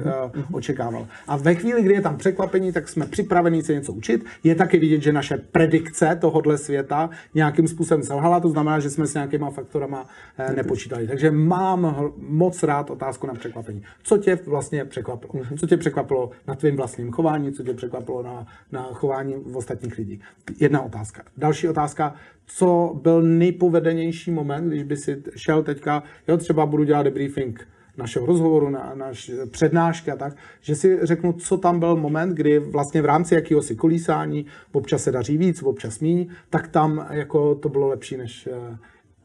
očekával. 0.52 1.06
A 1.28 1.36
ve 1.36 1.54
chvíli, 1.54 1.82
kdy 1.82 1.94
je 1.94 2.00
tam 2.00 2.16
překvapení, 2.16 2.72
tak 2.72 2.88
jsme 2.88 3.06
připraveni 3.06 3.62
se 3.62 3.74
něco 3.74 3.92
učit. 3.92 4.24
Je 4.44 4.54
taky 4.54 4.78
vidět, 4.78 5.02
že 5.02 5.12
naše 5.12 5.36
predikce 5.36 6.18
tohohle 6.20 6.58
světa 6.58 7.10
nějakým 7.34 7.68
způsobem 7.68 8.02
selhala, 8.02 8.40
to 8.40 8.48
znamená, 8.48 8.80
že 8.80 8.90
jsme 8.90 9.06
s 9.06 9.14
nějakýma 9.14 9.50
faktorama 9.50 10.02
uh, 10.02 10.56
nepočítali. 10.56 11.06
Takže 11.06 11.30
mám 11.30 12.10
moc 12.16 12.62
rád 12.62 12.90
otázku 12.90 13.26
na 13.26 13.34
překvapení. 13.34 13.82
Co 14.02 14.18
tě 14.18 14.38
vlastně 14.46 14.84
překvapilo? 14.84 15.32
Uh-huh. 15.32 15.58
Co 15.58 15.66
tě 15.66 15.76
překvapilo 15.76 16.30
na 16.48 16.54
tvém 16.54 16.76
vlastním 16.76 17.12
chování, 17.12 17.52
co 17.52 17.62
tě 17.62 17.74
překvapilo 17.74 18.22
na, 18.22 18.46
na 18.72 18.88
chování 18.92 19.34
ostatních 19.34 19.98
lidí? 19.98 20.20
Jedna 20.60 20.82
otázka. 20.82 21.22
Další 21.36 21.68
otázka, 21.68 22.14
co 22.54 22.98
byl 23.02 23.22
nejpovedenější 23.22 24.30
moment, 24.30 24.68
když 24.68 24.82
by 24.82 24.96
si 24.96 25.22
šel 25.36 25.62
teďka, 25.62 26.02
jo, 26.28 26.36
třeba 26.36 26.66
budu 26.66 26.84
dělat 26.84 27.02
debriefing 27.02 27.68
našeho 27.96 28.26
rozhovoru, 28.26 28.70
na, 28.70 28.92
naš 28.94 29.30
přednášky 29.50 30.10
a 30.10 30.16
tak, 30.16 30.36
že 30.60 30.74
si 30.74 30.98
řeknu, 31.02 31.32
co 31.32 31.56
tam 31.56 31.80
byl 31.80 31.96
moment, 31.96 32.34
kdy 32.34 32.58
vlastně 32.58 33.02
v 33.02 33.04
rámci 33.04 33.34
jakéhosi 33.34 33.76
kolísání, 33.76 34.46
občas 34.72 35.02
se 35.02 35.12
daří 35.12 35.38
víc, 35.38 35.62
občas 35.62 36.00
míň, 36.00 36.26
tak 36.50 36.68
tam 36.68 37.06
jako 37.10 37.54
to 37.54 37.68
bylo 37.68 37.88
lepší 37.88 38.16
než... 38.16 38.48
Eh, 38.52 38.78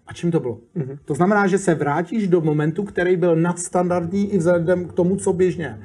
a 0.07 0.14
čím 0.14 0.31
to 0.31 0.39
bylo? 0.39 0.60
Mm-hmm. 0.77 0.97
To 1.06 1.14
znamená, 1.14 1.47
že 1.47 1.57
se 1.57 1.76
vrátíš 1.76 2.27
do 2.27 2.41
momentu, 2.41 2.84
který 2.84 3.18
byl 3.18 3.35
nadstandardní 3.35 4.34
i 4.34 4.38
vzhledem 4.38 4.85
k 4.85 4.93
tomu, 4.93 5.15
co 5.15 5.34
běžně 5.34 5.80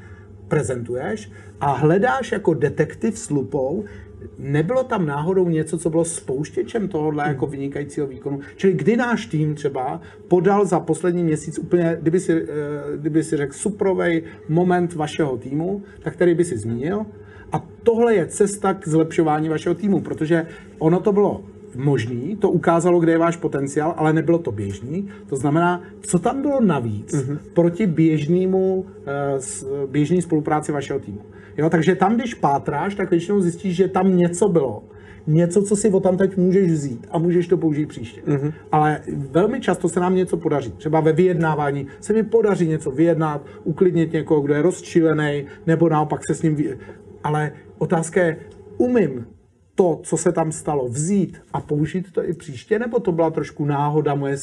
prezentuješ 0.48 1.30
a 1.60 1.72
hledáš 1.72 2.32
jako 2.32 2.54
detektiv 2.54 3.18
s 3.18 3.30
lupou, 3.30 3.84
nebylo 4.38 4.84
tam 4.84 5.06
náhodou 5.06 5.48
něco, 5.48 5.78
co 5.78 5.90
bylo 5.90 6.04
spouštěčem 6.04 6.88
tohohle 6.88 7.28
jako 7.28 7.46
vynikajícího 7.46 8.06
výkonu? 8.06 8.40
Čili 8.56 8.72
kdy 8.72 8.96
náš 8.96 9.26
tým 9.26 9.54
třeba 9.54 10.00
podal 10.28 10.64
za 10.64 10.80
poslední 10.80 11.24
měsíc 11.24 11.58
úplně, 11.58 11.96
kdyby 12.00 12.20
si, 12.20 12.32
eh, 12.32 12.46
kdyby 12.96 13.24
si 13.24 13.36
řekl 13.36 13.52
suprovej 13.52 14.22
moment 14.48 14.94
vašeho 14.94 15.36
týmu, 15.36 15.82
tak 16.02 16.14
který 16.14 16.34
by 16.34 16.44
si 16.44 16.58
zmínil. 16.58 17.06
A 17.52 17.66
tohle 17.82 18.14
je 18.14 18.26
cesta 18.26 18.74
k 18.74 18.88
zlepšování 18.88 19.48
vašeho 19.48 19.74
týmu, 19.74 20.00
protože 20.00 20.46
ono 20.78 21.00
to 21.00 21.12
bylo 21.12 21.44
možný, 21.76 22.36
to 22.36 22.50
ukázalo, 22.50 23.00
kde 23.00 23.12
je 23.12 23.18
váš 23.18 23.36
potenciál, 23.36 23.94
ale 23.96 24.12
nebylo 24.12 24.38
to 24.38 24.52
běžný. 24.52 25.08
To 25.26 25.36
znamená, 25.36 25.82
co 26.00 26.18
tam 26.18 26.42
bylo 26.42 26.60
navíc 26.60 27.12
mm-hmm. 27.12 27.38
proti 27.54 27.86
běžnému, 27.86 28.86
eh, 29.06 29.86
běžný 29.86 30.22
spolupráci 30.22 30.72
vašeho 30.72 31.00
týmu. 31.00 31.20
Jo, 31.56 31.70
takže 31.70 31.94
tam, 31.94 32.16
když 32.16 32.34
pátráš, 32.34 32.94
tak 32.94 33.10
většinou 33.10 33.40
zjistíš, 33.40 33.76
že 33.76 33.88
tam 33.88 34.16
něco 34.16 34.48
bylo. 34.48 34.82
Něco, 35.26 35.62
co 35.62 35.76
si 35.76 35.90
o 35.90 36.00
tam 36.00 36.16
teď 36.16 36.36
můžeš 36.36 36.72
vzít 36.72 37.06
a 37.10 37.18
můžeš 37.18 37.46
to 37.46 37.56
použít 37.56 37.86
příště. 37.86 38.20
Mm-hmm. 38.26 38.52
Ale 38.72 39.00
velmi 39.30 39.60
často 39.60 39.88
se 39.88 40.00
nám 40.00 40.14
něco 40.14 40.36
podaří. 40.36 40.72
Třeba 40.72 41.00
ve 41.00 41.12
vyjednávání 41.12 41.86
se 42.00 42.12
mi 42.12 42.22
podaří 42.22 42.68
něco 42.68 42.90
vyjednat, 42.90 43.46
uklidnit 43.64 44.12
někoho, 44.12 44.40
kdo 44.40 44.54
je 44.54 44.62
rozčilený, 44.62 45.44
nebo 45.66 45.88
naopak 45.88 46.20
se 46.26 46.34
s 46.34 46.42
ním... 46.42 46.54
Vy... 46.54 46.78
Ale 47.24 47.52
otázka 47.78 48.22
je, 48.22 48.36
umím 48.78 49.26
to, 49.80 50.00
co 50.02 50.16
se 50.16 50.32
tam 50.32 50.52
stalo, 50.52 50.88
vzít 50.88 51.42
a 51.52 51.60
použít 51.60 52.12
to 52.12 52.24
i 52.24 52.32
příště, 52.34 52.78
nebo 52.78 53.00
to 53.00 53.12
byla 53.12 53.30
trošku 53.30 53.64
náhoda, 53.64 54.14
moje 54.14 54.36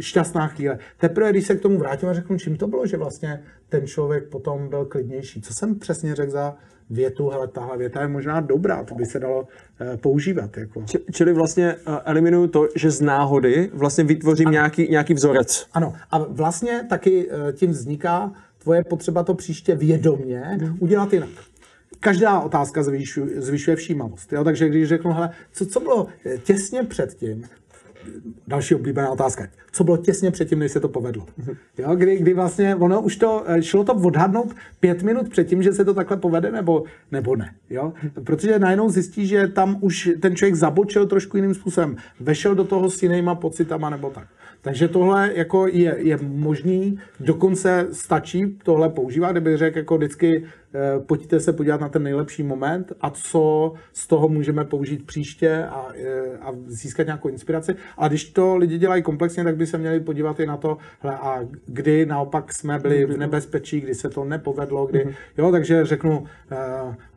šťastná 0.00 0.46
chvíle. 0.46 0.78
Teprve, 1.00 1.30
když 1.30 1.46
se 1.46 1.56
k 1.56 1.60
tomu 1.60 1.78
vrátím 1.78 2.08
a 2.08 2.14
řeknu, 2.14 2.38
čím 2.38 2.56
to 2.56 2.66
bylo, 2.66 2.86
že 2.86 2.96
vlastně 2.96 3.42
ten 3.68 3.86
člověk 3.86 4.28
potom 4.28 4.68
byl 4.68 4.84
klidnější. 4.84 5.42
Co 5.42 5.54
jsem 5.54 5.78
přesně 5.78 6.14
řekl 6.14 6.30
za 6.30 6.56
větu, 6.90 7.28
hele, 7.28 7.48
tahle 7.48 7.78
věta 7.78 8.02
je 8.02 8.08
možná 8.08 8.40
dobrá, 8.40 8.84
to 8.84 8.94
by 8.94 9.06
se 9.06 9.20
dalo 9.20 9.40
uh, 9.40 9.96
používat. 9.96 10.56
Jako. 10.56 10.84
Čili 11.12 11.32
vlastně 11.32 11.74
uh, 11.74 11.94
eliminuju 12.04 12.46
to, 12.46 12.68
že 12.76 12.90
z 12.90 13.00
náhody 13.00 13.70
vlastně 13.72 14.04
vytvořím 14.04 14.50
nějaký, 14.50 14.88
nějaký 14.90 15.14
vzorec. 15.14 15.66
Ano, 15.72 15.94
a 16.10 16.18
vlastně 16.18 16.86
taky 16.88 17.30
uh, 17.30 17.52
tím 17.52 17.70
vzniká 17.70 18.32
tvoje 18.58 18.84
potřeba 18.84 19.24
to 19.24 19.34
příště 19.34 19.74
vědomně 19.74 20.58
mm. 20.60 20.76
udělat 20.80 21.12
jinak 21.12 21.30
každá 22.00 22.40
otázka 22.40 22.82
zvyšuje, 22.82 23.42
zvyšuje 23.42 23.76
všímavost. 23.76 24.32
Jo? 24.32 24.44
Takže 24.44 24.68
když 24.68 24.88
řeknu, 24.88 25.12
hele, 25.12 25.30
co, 25.52 25.66
co 25.66 25.80
bylo 25.80 26.08
těsně 26.44 26.82
předtím, 26.82 27.44
další 28.48 28.74
oblíbená 28.74 29.10
otázka. 29.10 29.46
Co 29.72 29.84
bylo 29.84 29.96
těsně 29.96 30.30
předtím, 30.30 30.58
než 30.58 30.72
se 30.72 30.80
to 30.80 30.88
povedlo? 30.88 31.26
Jo, 31.78 31.96
kdy, 31.96 32.16
kdy 32.16 32.34
vlastně 32.34 32.76
ono 32.76 33.02
už 33.02 33.16
to, 33.16 33.44
eh, 33.46 33.62
šlo 33.62 33.84
to 33.84 33.94
odhadnout 33.94 34.54
pět 34.80 35.02
minut 35.02 35.28
předtím, 35.28 35.62
že 35.62 35.72
se 35.72 35.84
to 35.84 35.94
takhle 35.94 36.16
povede, 36.16 36.52
nebo, 36.52 36.84
nebo 37.12 37.36
ne. 37.36 37.54
Jo? 37.70 37.92
Protože 38.24 38.58
najednou 38.58 38.88
zjistí, 38.88 39.26
že 39.26 39.48
tam 39.48 39.78
už 39.80 40.10
ten 40.20 40.36
člověk 40.36 40.54
zabočil 40.54 41.06
trošku 41.06 41.36
jiným 41.36 41.54
způsobem. 41.54 41.96
Vešel 42.20 42.54
do 42.54 42.64
toho 42.64 42.90
s 42.90 43.02
jinýma 43.02 43.34
pocitama 43.34 43.90
nebo 43.90 44.10
tak. 44.10 44.28
Takže 44.62 44.88
tohle 44.88 45.32
jako 45.34 45.66
je, 45.66 45.96
je 45.98 46.18
možný, 46.22 46.98
dokonce 47.20 47.86
stačí 47.92 48.58
tohle 48.62 48.88
používat, 48.88 49.32
kdybych 49.32 49.56
řekl 49.56 49.78
jako 49.78 49.96
vždycky 49.96 50.44
Eh, 50.67 50.67
pojďte 51.06 51.40
se 51.40 51.52
podívat 51.52 51.80
na 51.80 51.88
ten 51.88 52.02
nejlepší 52.02 52.42
moment 52.42 52.92
a 53.00 53.10
co 53.10 53.72
z 53.92 54.06
toho 54.06 54.28
můžeme 54.28 54.64
použít 54.64 55.06
příště 55.06 55.64
a, 55.64 55.88
eh, 55.94 56.38
a 56.40 56.52
získat 56.66 57.06
nějakou 57.06 57.28
inspiraci. 57.28 57.74
A 57.98 58.08
když 58.08 58.24
to 58.24 58.56
lidi 58.56 58.78
dělají 58.78 59.02
komplexně, 59.02 59.44
tak 59.44 59.56
by 59.56 59.66
se 59.66 59.78
měli 59.78 60.00
podívat 60.00 60.40
i 60.40 60.46
na 60.46 60.56
to, 60.56 60.76
hle, 61.00 61.18
a 61.18 61.40
kdy 61.66 62.06
naopak 62.06 62.52
jsme 62.52 62.78
byli 62.78 63.04
v 63.04 63.18
nebezpečí, 63.18 63.80
kdy 63.80 63.94
se 63.94 64.10
to 64.10 64.24
nepovedlo, 64.24 64.86
kdy, 64.86 64.98
mm-hmm. 64.98 65.14
jo, 65.38 65.52
takže 65.52 65.84
řeknu, 65.84 66.18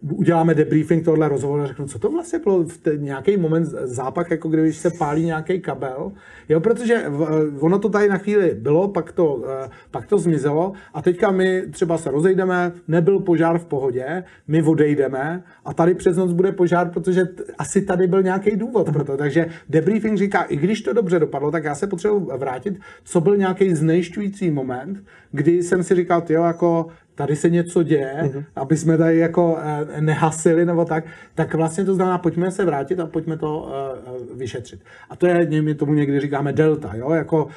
uh, 0.02 0.18
uděláme 0.18 0.54
debriefing 0.54 1.06
tohle 1.06 1.30
rozhovoru, 1.30 1.66
řeknu, 1.66 1.88
co 1.88 2.00
to 2.00 2.12
vlastně 2.12 2.40
bylo 2.40 2.64
v 2.64 2.80
nějaký 2.98 3.38
moment 3.38 3.66
zápach, 3.84 4.32
jako 4.32 4.50
když 4.50 4.78
se 4.78 4.90
pálí 4.90 5.26
nějaký 5.26 5.60
kabel, 5.60 6.12
jo, 6.50 6.60
protože 6.60 7.06
v, 7.10 7.58
ono 7.60 7.80
to 7.80 7.90
tady 7.90 8.10
na 8.10 8.18
chvíli 8.18 8.56
bylo, 8.60 8.88
pak 8.88 9.12
to, 9.12 9.34
uh, 9.34 9.46
pak 9.92 10.08
to 10.08 10.18
zmizelo 10.18 10.74
a 10.94 11.02
teďka 11.02 11.32
my 11.32 11.64
třeba 11.72 11.98
se 11.98 12.12
rozejdeme, 12.12 12.72
nebyl 12.88 13.20
požád 13.20 13.41
požár 13.42 13.60
v 13.60 13.66
pohodě, 13.66 14.24
my 14.48 14.64
odejdeme 14.64 15.44
a 15.66 15.74
tady 15.74 15.94
přes 15.94 16.18
noc 16.18 16.34
bude 16.34 16.52
požár, 16.52 16.90
protože 16.90 17.26
t- 17.26 17.44
asi 17.58 17.82
tady 17.82 18.08
byl 18.08 18.24
nějaký 18.24 18.56
důvod 18.56 18.94
pro 18.94 19.04
to. 19.04 19.18
Takže 19.18 19.46
debriefing 19.70 20.18
říká, 20.18 20.42
i 20.42 20.56
když 20.56 20.82
to 20.82 20.94
dobře 20.94 21.20
dopadlo, 21.20 21.52
tak 21.52 21.64
já 21.64 21.76
se 21.76 21.88
potřebuji 21.88 22.38
vrátit, 22.38 22.80
co 23.04 23.22
byl 23.22 23.38
nějaký 23.38 23.76
znejišťující 23.76 24.52
moment, 24.52 25.04
kdy 25.32 25.64
jsem 25.64 25.84
si 25.84 25.96
říkal, 25.96 26.24
jo, 26.30 26.44
jako 26.44 26.88
tady 27.16 27.36
se 27.36 27.50
něco 27.50 27.84
děje, 27.84 28.18
mm-hmm. 28.24 28.46
aby 28.56 28.78
jsme 28.78 28.98
tady 28.98 29.18
jako 29.18 29.58
eh, 29.58 30.02
nehasili 30.02 30.66
nebo 30.66 30.86
tak, 30.86 31.06
tak 31.36 31.54
vlastně 31.54 31.86
to 31.86 31.96
znamená, 31.96 32.18
pojďme 32.18 32.52
se 32.52 32.66
vrátit 32.66 33.00
a 33.00 33.08
pojďme 33.08 33.38
to 33.38 33.50
uh, 33.60 34.38
vyšetřit. 34.38 34.82
A 35.10 35.16
to 35.16 35.28
je, 35.28 35.62
my 35.62 35.76
tomu 35.76 35.94
někdy 35.94 36.20
říkáme 36.20 36.54
delta, 36.54 36.92
jo, 36.96 37.12
jako 37.12 37.48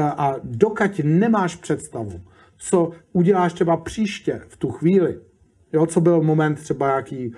a 0.00 0.36
dokud 0.44 1.00
nemáš 1.04 1.56
představu, 1.56 2.20
co 2.58 2.90
uděláš 3.12 3.52
třeba 3.52 3.76
příště 3.76 4.40
v 4.48 4.56
tu 4.56 4.70
chvíli, 4.70 5.18
jo, 5.74 5.86
co 5.86 6.00
byl 6.00 6.20
moment 6.22 6.54
třeba 6.54 6.86
nějaký 6.86 7.32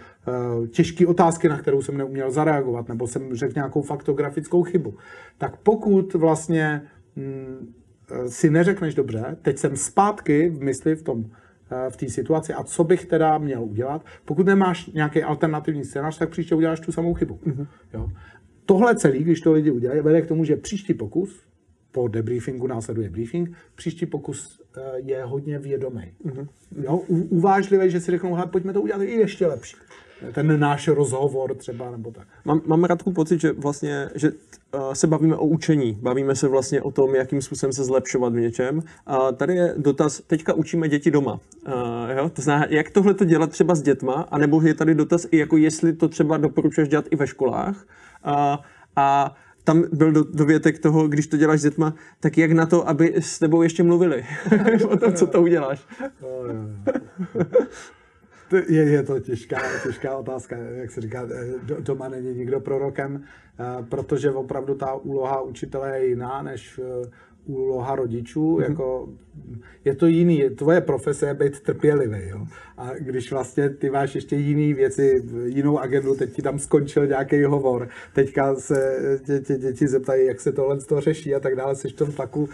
uh, 0.58 0.66
těžký 0.66 1.06
otázky, 1.06 1.48
na 1.48 1.58
kterou 1.58 1.82
jsem 1.82 1.96
neuměl 1.96 2.30
zareagovat, 2.30 2.88
nebo 2.88 3.06
jsem 3.06 3.34
řekl 3.34 3.52
nějakou 3.56 3.82
faktografickou 3.82 4.62
chybu, 4.62 4.94
tak 5.38 5.56
pokud 5.56 6.14
vlastně 6.14 6.82
mm, 7.16 7.74
si 8.28 8.50
neřekneš 8.50 8.94
dobře, 8.94 9.36
teď 9.42 9.58
jsem 9.58 9.76
zpátky 9.76 10.48
v 10.48 10.60
mysli 10.62 10.94
v 10.94 11.02
tom 11.02 11.24
v 11.88 11.96
té 11.96 12.08
situaci 12.08 12.52
a 12.52 12.62
co 12.62 12.84
bych 12.84 13.06
teda 13.06 13.38
měl 13.38 13.64
udělat. 13.64 14.04
Pokud 14.24 14.46
nemáš 14.46 14.86
nějaký 14.86 15.22
alternativní 15.22 15.84
scénář, 15.84 16.18
tak 16.18 16.30
příště 16.30 16.54
uděláš 16.54 16.80
tu 16.80 16.92
samou 16.92 17.14
chybu. 17.14 17.38
Mm-hmm. 17.46 17.66
Jo. 17.94 18.10
Tohle 18.66 18.96
celý, 18.96 19.24
když 19.24 19.40
to 19.40 19.52
lidi 19.52 19.70
udělají, 19.70 20.00
vede 20.00 20.22
k 20.22 20.26
tomu, 20.26 20.44
že 20.44 20.56
příští 20.56 20.94
pokus, 20.94 21.46
po 21.96 22.08
debriefingu 22.08 22.66
následuje 22.66 23.10
briefing, 23.10 23.56
příští 23.74 24.06
pokus 24.06 24.60
je 24.96 25.24
hodně 25.24 25.58
vědomý. 25.58 26.12
Mm-hmm. 26.24 26.48
Jo, 26.82 26.96
uvážlivý, 27.08 27.90
že 27.90 28.00
si 28.00 28.10
řeknou, 28.10 28.36
pojďme 28.46 28.72
to 28.72 28.82
udělat 28.82 29.02
i 29.02 29.10
ještě 29.10 29.46
lepší 29.46 29.76
ten 30.32 30.60
náš 30.60 30.88
rozhovor 30.88 31.54
třeba, 31.54 31.90
nebo 31.90 32.10
tak. 32.10 32.28
Mám, 32.44 32.62
mám 32.66 32.84
Radku 32.84 33.12
pocit, 33.12 33.40
že 33.40 33.52
vlastně, 33.52 34.08
že 34.14 34.30
uh, 34.30 34.92
se 34.92 35.06
bavíme 35.06 35.36
o 35.36 35.46
učení, 35.46 35.98
bavíme 36.02 36.36
se 36.36 36.48
vlastně 36.48 36.82
o 36.82 36.90
tom, 36.90 37.14
jakým 37.14 37.42
způsobem 37.42 37.72
se 37.72 37.84
zlepšovat 37.84 38.32
v 38.32 38.40
něčem. 38.40 38.82
A 39.06 39.32
tady 39.32 39.54
je 39.54 39.74
dotaz, 39.76 40.22
teďka 40.26 40.54
učíme 40.54 40.88
děti 40.88 41.10
doma. 41.10 41.32
Uh, 41.32 41.72
jo? 42.16 42.28
To 42.28 42.42
znamená, 42.42 42.66
jak 42.70 42.90
tohle 42.90 43.14
to 43.14 43.24
dělat 43.24 43.50
třeba 43.50 43.74
s 43.74 43.82
dětma, 43.82 44.28
anebo 44.30 44.62
je 44.62 44.74
tady 44.74 44.94
dotaz 44.94 45.26
i 45.30 45.38
jako 45.38 45.56
jestli 45.56 45.92
to 45.92 46.08
třeba 46.08 46.36
doporučuješ 46.36 46.88
dělat 46.88 47.04
i 47.10 47.16
ve 47.16 47.26
školách. 47.26 47.86
Uh, 48.26 48.32
a 48.96 49.36
tam 49.66 49.84
byl 49.92 50.12
do, 50.12 50.24
dovětek 50.24 50.78
toho, 50.78 51.08
když 51.08 51.26
to 51.26 51.36
děláš 51.36 51.60
s 51.60 51.62
dětma, 51.62 51.94
tak 52.20 52.38
jak 52.38 52.52
na 52.52 52.66
to, 52.66 52.88
aby 52.88 53.14
s 53.18 53.38
tebou 53.38 53.62
ještě 53.62 53.82
mluvili 53.82 54.24
o 54.88 54.96
tom, 54.96 55.12
co 55.12 55.26
to 55.26 55.42
uděláš. 55.42 55.86
Je, 58.68 58.82
je 58.82 59.02
to 59.02 59.20
těžká, 59.20 59.60
těžká 59.82 60.16
otázka, 60.16 60.56
jak 60.56 60.90
se 60.90 61.00
říká, 61.00 61.28
eh, 61.34 61.80
doma 61.80 62.08
není 62.08 62.34
nikdo 62.34 62.60
prorokem, 62.60 63.24
eh, 63.24 63.82
protože 63.88 64.30
opravdu 64.30 64.74
ta 64.74 64.94
úloha 64.94 65.40
učitele 65.40 65.98
je 65.98 66.08
jiná 66.08 66.42
než 66.42 66.80
eh, 66.82 67.10
úloha 67.46 67.96
rodičů, 67.96 68.56
mm-hmm. 68.56 68.68
jako 68.68 69.08
je 69.84 69.94
to 69.94 70.06
jiný, 70.06 70.42
tvoje 70.50 70.80
profese 70.80 71.26
je 71.26 71.34
být 71.34 71.60
trpělivý, 71.60 72.28
jo. 72.28 72.46
A 72.78 72.90
když 72.98 73.32
vlastně 73.32 73.70
ty 73.70 73.90
máš 73.90 74.14
ještě 74.14 74.36
jiný 74.36 74.74
věci, 74.74 75.22
jinou 75.44 75.78
agendu, 75.78 76.14
teď 76.14 76.32
ti 76.32 76.42
tam 76.42 76.58
skončil 76.58 77.06
nějaký 77.06 77.44
hovor, 77.44 77.88
teďka 78.12 78.54
se 78.54 78.98
tě, 79.26 79.40
tě, 79.40 79.58
děti 79.58 79.88
zeptají, 79.88 80.26
jak 80.26 80.40
se 80.40 80.52
tohle 80.52 80.76
to 80.76 81.00
řeší 81.00 81.34
a 81.34 81.40
tak 81.40 81.56
dále, 81.56 81.76
jsi 81.76 81.88
v 81.88 81.92
tom 81.92 82.12
tlaku, 82.12 82.48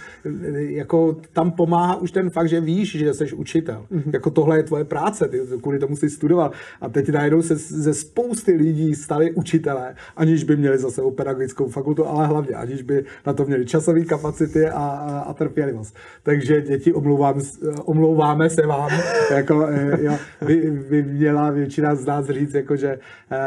jako 0.54 1.16
tam 1.32 1.50
pomáhá 1.50 1.96
už 1.96 2.10
ten 2.10 2.30
fakt, 2.30 2.48
že 2.48 2.60
víš, 2.60 2.96
že 2.98 3.14
jsi 3.14 3.32
učitel. 3.32 3.86
Mm-hmm. 3.92 4.10
Jako 4.12 4.30
tohle 4.30 4.56
je 4.56 4.62
tvoje 4.62 4.84
práce, 4.84 5.28
ty 5.28 5.40
kvůli 5.62 5.78
tomu 5.78 5.96
jsi 5.96 6.10
studoval. 6.10 6.50
A 6.80 6.88
teď 6.88 7.08
najednou 7.08 7.42
se 7.42 7.56
ze 7.56 7.94
spousty 7.94 8.52
lidí 8.52 8.94
stali 8.94 9.32
učitelé, 9.32 9.94
aniž 10.16 10.44
by 10.44 10.56
měli 10.56 10.78
zase 10.78 11.02
pedagogickou 11.14 11.68
fakultu, 11.68 12.06
ale 12.06 12.26
hlavně, 12.26 12.54
aniž 12.54 12.82
by 12.82 13.04
na 13.26 13.32
to 13.32 13.44
měli 13.44 13.66
časové 13.66 14.04
kapacity 14.04 14.68
a, 14.68 14.81
a, 14.90 15.20
a 15.20 15.34
trpělivost. 15.34 15.96
Takže 16.22 16.62
děti 16.62 16.92
omlouvám, 16.92 17.40
omlouváme 17.84 18.50
se 18.50 18.66
vám, 18.66 18.90
jako, 19.34 19.66
eh, 19.66 19.98
jo, 20.00 20.18
by, 20.46 20.70
by 20.90 21.02
měla 21.02 21.50
většina 21.50 21.94
z 21.94 22.06
nás 22.06 22.26
říct, 22.26 22.54
jako, 22.54 22.76
že 22.76 22.98
eh, 23.32 23.38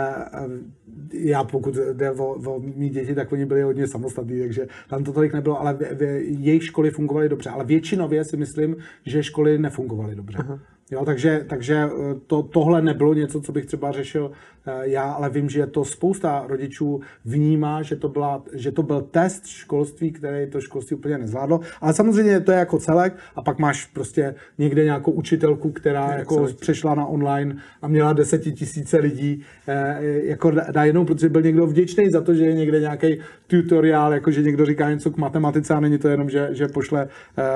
já 1.14 1.44
pokud 1.44 1.76
jde 1.94 2.12
o, 2.12 2.26
o 2.26 2.60
mý 2.60 2.90
děti, 2.90 3.16
tak 3.16 3.32
oni 3.32 3.46
byli 3.46 3.62
hodně 3.62 3.88
samostatní, 3.88 4.40
takže 4.40 4.68
tam 4.90 5.04
to 5.04 5.14
tolik 5.14 5.34
nebylo, 5.34 5.62
ale 5.62 5.74
v, 5.74 5.78
v, 5.78 6.02
jejich 6.28 6.64
školy 6.64 6.92
fungovaly 6.92 7.30
dobře. 7.30 7.50
Ale 7.50 7.66
většinově 7.66 8.24
si 8.24 8.38
myslím, 8.38 8.76
že 9.06 9.24
školy 9.24 9.58
nefungovaly 9.58 10.16
dobře. 10.16 10.38
Aha. 10.40 10.60
Jo, 10.92 11.06
takže, 11.06 11.46
takže 11.48 11.76
eh, 11.76 12.16
to, 12.28 12.44
tohle 12.44 12.82
nebylo 12.82 13.14
něco, 13.14 13.42
co 13.42 13.52
bych 13.52 13.66
třeba 13.66 13.92
řešil 13.92 14.32
eh, 14.66 14.72
já, 14.82 15.04
ale 15.04 15.30
vím, 15.30 15.50
že 15.50 15.68
to 15.68 15.86
spousta 15.86 16.46
rodičů 16.48 17.02
vnímá, 17.26 17.82
že 17.82 17.96
to, 17.96 18.10
byla, 18.10 18.44
že 18.54 18.72
to 18.72 18.84
byl 18.84 19.02
test 19.02 19.48
školství, 19.48 20.12
který 20.12 20.50
to 20.52 20.62
školství 20.62 20.96
úplně 20.96 21.18
nezvládlo. 21.18 21.60
Ale 21.82 21.94
samozřejmě 21.94 22.40
to 22.40 22.52
je 22.52 22.58
jako 22.58 22.80
celek 22.80 23.16
a 23.36 23.42
pak 23.42 23.60
máš 23.60 23.86
prostě 23.86 24.36
někde 24.58 24.84
nějakou 24.84 25.12
učitelku, 25.12 25.72
která 25.72 26.12
je 26.14 26.20
jako 26.20 26.36
celek. 26.36 26.56
přešla 26.56 26.96
na 26.96 27.06
online 27.06 27.58
a 27.82 27.88
měla 27.88 28.14
desetitisíce 28.14 28.98
lidí 28.98 29.42
eh, 29.68 30.02
jako 30.24 30.52
najednou, 30.76 31.06
protože 31.06 31.30
byl 31.30 31.42
někdo 31.42 31.68
vděčný 31.68 32.10
za 32.10 32.22
to, 32.22 32.34
že 32.34 32.46
je 32.46 32.54
někde 32.54 32.80
nějaký 32.80 33.20
tutoriál, 33.48 34.14
jako 34.14 34.32
že 34.32 34.42
někdo 34.42 34.66
říká 34.66 34.92
něco 34.92 35.12
k 35.12 35.18
matematice 35.18 35.74
a 35.74 35.80
není 35.80 35.98
to 35.98 36.08
jenom, 36.08 36.30
že, 36.30 36.50
že 36.52 36.68
pošle, 36.68 37.08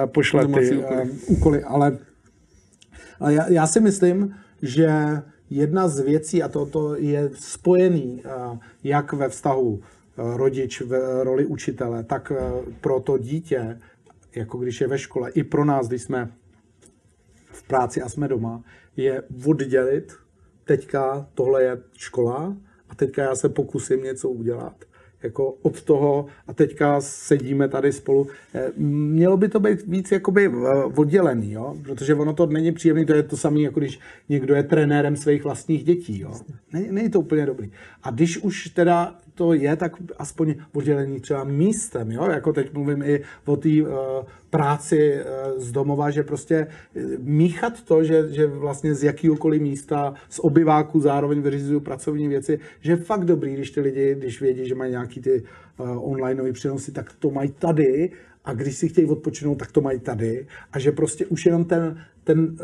pošle 0.05 0.47
ty 0.47 0.77
úkoly. 0.77 1.09
úkoly, 1.27 1.63
ale 1.63 1.97
ale 3.19 3.33
já, 3.33 3.49
já 3.49 3.67
si 3.67 3.79
myslím, 3.79 4.35
že 4.61 4.89
jedna 5.49 5.87
z 5.87 5.99
věcí, 5.99 6.43
a 6.43 6.47
to, 6.47 6.65
to 6.65 6.95
je 6.95 7.29
spojený 7.33 8.23
jak 8.83 9.13
ve 9.13 9.29
vztahu 9.29 9.81
rodič 10.17 10.81
v 10.81 11.23
roli 11.23 11.45
učitele, 11.45 12.03
tak 12.03 12.31
pro 12.81 12.99
to 12.99 13.17
dítě, 13.17 13.79
jako 14.35 14.57
když 14.57 14.81
je 14.81 14.87
ve 14.87 14.97
škole, 14.99 15.31
i 15.31 15.43
pro 15.43 15.65
nás, 15.65 15.87
když 15.87 16.01
jsme 16.01 16.31
v 17.51 17.63
práci 17.63 18.01
a 18.01 18.09
jsme 18.09 18.27
doma, 18.27 18.63
je 18.97 19.23
oddělit, 19.45 20.13
teďka 20.63 21.27
tohle 21.33 21.63
je 21.63 21.77
škola 21.93 22.57
a 22.89 22.95
teďka 22.95 23.21
já 23.21 23.35
se 23.35 23.49
pokusím 23.49 24.03
něco 24.03 24.29
udělat 24.29 24.75
jako 25.23 25.51
od 25.61 25.81
toho 25.81 26.25
a 26.47 26.53
teďka 26.53 27.01
sedíme 27.01 27.67
tady 27.67 27.91
spolu. 27.91 28.27
Eh, 28.53 28.71
mělo 28.77 29.37
by 29.37 29.49
to 29.49 29.59
být 29.59 29.87
víc 29.87 30.11
jakoby 30.11 30.45
eh, 30.45 30.83
oddělený, 30.83 31.51
jo? 31.51 31.75
protože 31.83 32.15
ono 32.15 32.33
to 32.33 32.45
není 32.45 32.71
příjemné, 32.71 33.05
to 33.05 33.13
je 33.13 33.23
to 33.23 33.37
samé, 33.37 33.59
jako 33.59 33.79
když 33.79 33.99
někdo 34.29 34.55
je 34.55 34.63
trenérem 34.63 35.15
svých 35.15 35.43
vlastních 35.43 35.83
dětí. 35.83 36.19
Jo? 36.19 36.33
Není, 36.73 36.87
není 36.91 37.09
to 37.09 37.19
úplně 37.19 37.45
dobrý. 37.45 37.71
A 38.03 38.11
když 38.11 38.37
už 38.37 38.69
teda 38.69 39.15
to 39.39 39.53
je, 39.53 39.75
tak 39.75 39.91
aspoň 40.17 40.55
oddělení 40.73 41.19
třeba 41.19 41.43
místem, 41.43 42.11
jo? 42.11 42.29
jako 42.29 42.53
teď 42.53 42.73
mluvím 42.73 43.03
i 43.03 43.21
o 43.45 43.55
té 43.55 43.69
uh, 43.69 43.87
práci 44.49 45.15
uh, 45.15 45.63
z 45.63 45.71
domova, 45.71 46.11
že 46.11 46.23
prostě 46.23 46.67
míchat 47.17 47.83
to, 47.83 48.03
že, 48.03 48.27
že 48.29 48.47
vlastně 48.47 48.95
z 48.95 49.03
jakýhokoliv 49.03 49.61
místa, 49.61 50.13
z 50.29 50.39
obyváku 50.39 50.99
zároveň 50.99 51.41
vyřizují 51.41 51.81
pracovní 51.81 52.27
věci, 52.27 52.59
že 52.81 52.91
je 52.91 52.95
fakt 52.95 53.25
dobrý, 53.25 53.53
když 53.53 53.71
ty 53.71 53.81
lidi, 53.81 54.15
když 54.15 54.41
vědí, 54.41 54.67
že 54.67 54.75
mají 54.75 54.91
nějaký 54.91 55.21
ty 55.21 55.43
uh, 55.77 56.11
onlineové 56.11 56.51
přenosy, 56.51 56.91
tak 56.91 57.13
to 57.19 57.31
mají 57.31 57.51
tady 57.51 58.11
a 58.45 58.53
když 58.53 58.75
si 58.75 58.89
chtějí 58.89 59.07
odpočinout, 59.07 59.55
tak 59.55 59.71
to 59.71 59.81
mají 59.81 59.99
tady 59.99 60.47
a 60.73 60.79
že 60.79 60.91
prostě 60.91 61.25
už 61.25 61.45
jenom 61.45 61.65
ten, 61.65 61.97
ten 62.23 62.39
uh, 62.39 62.57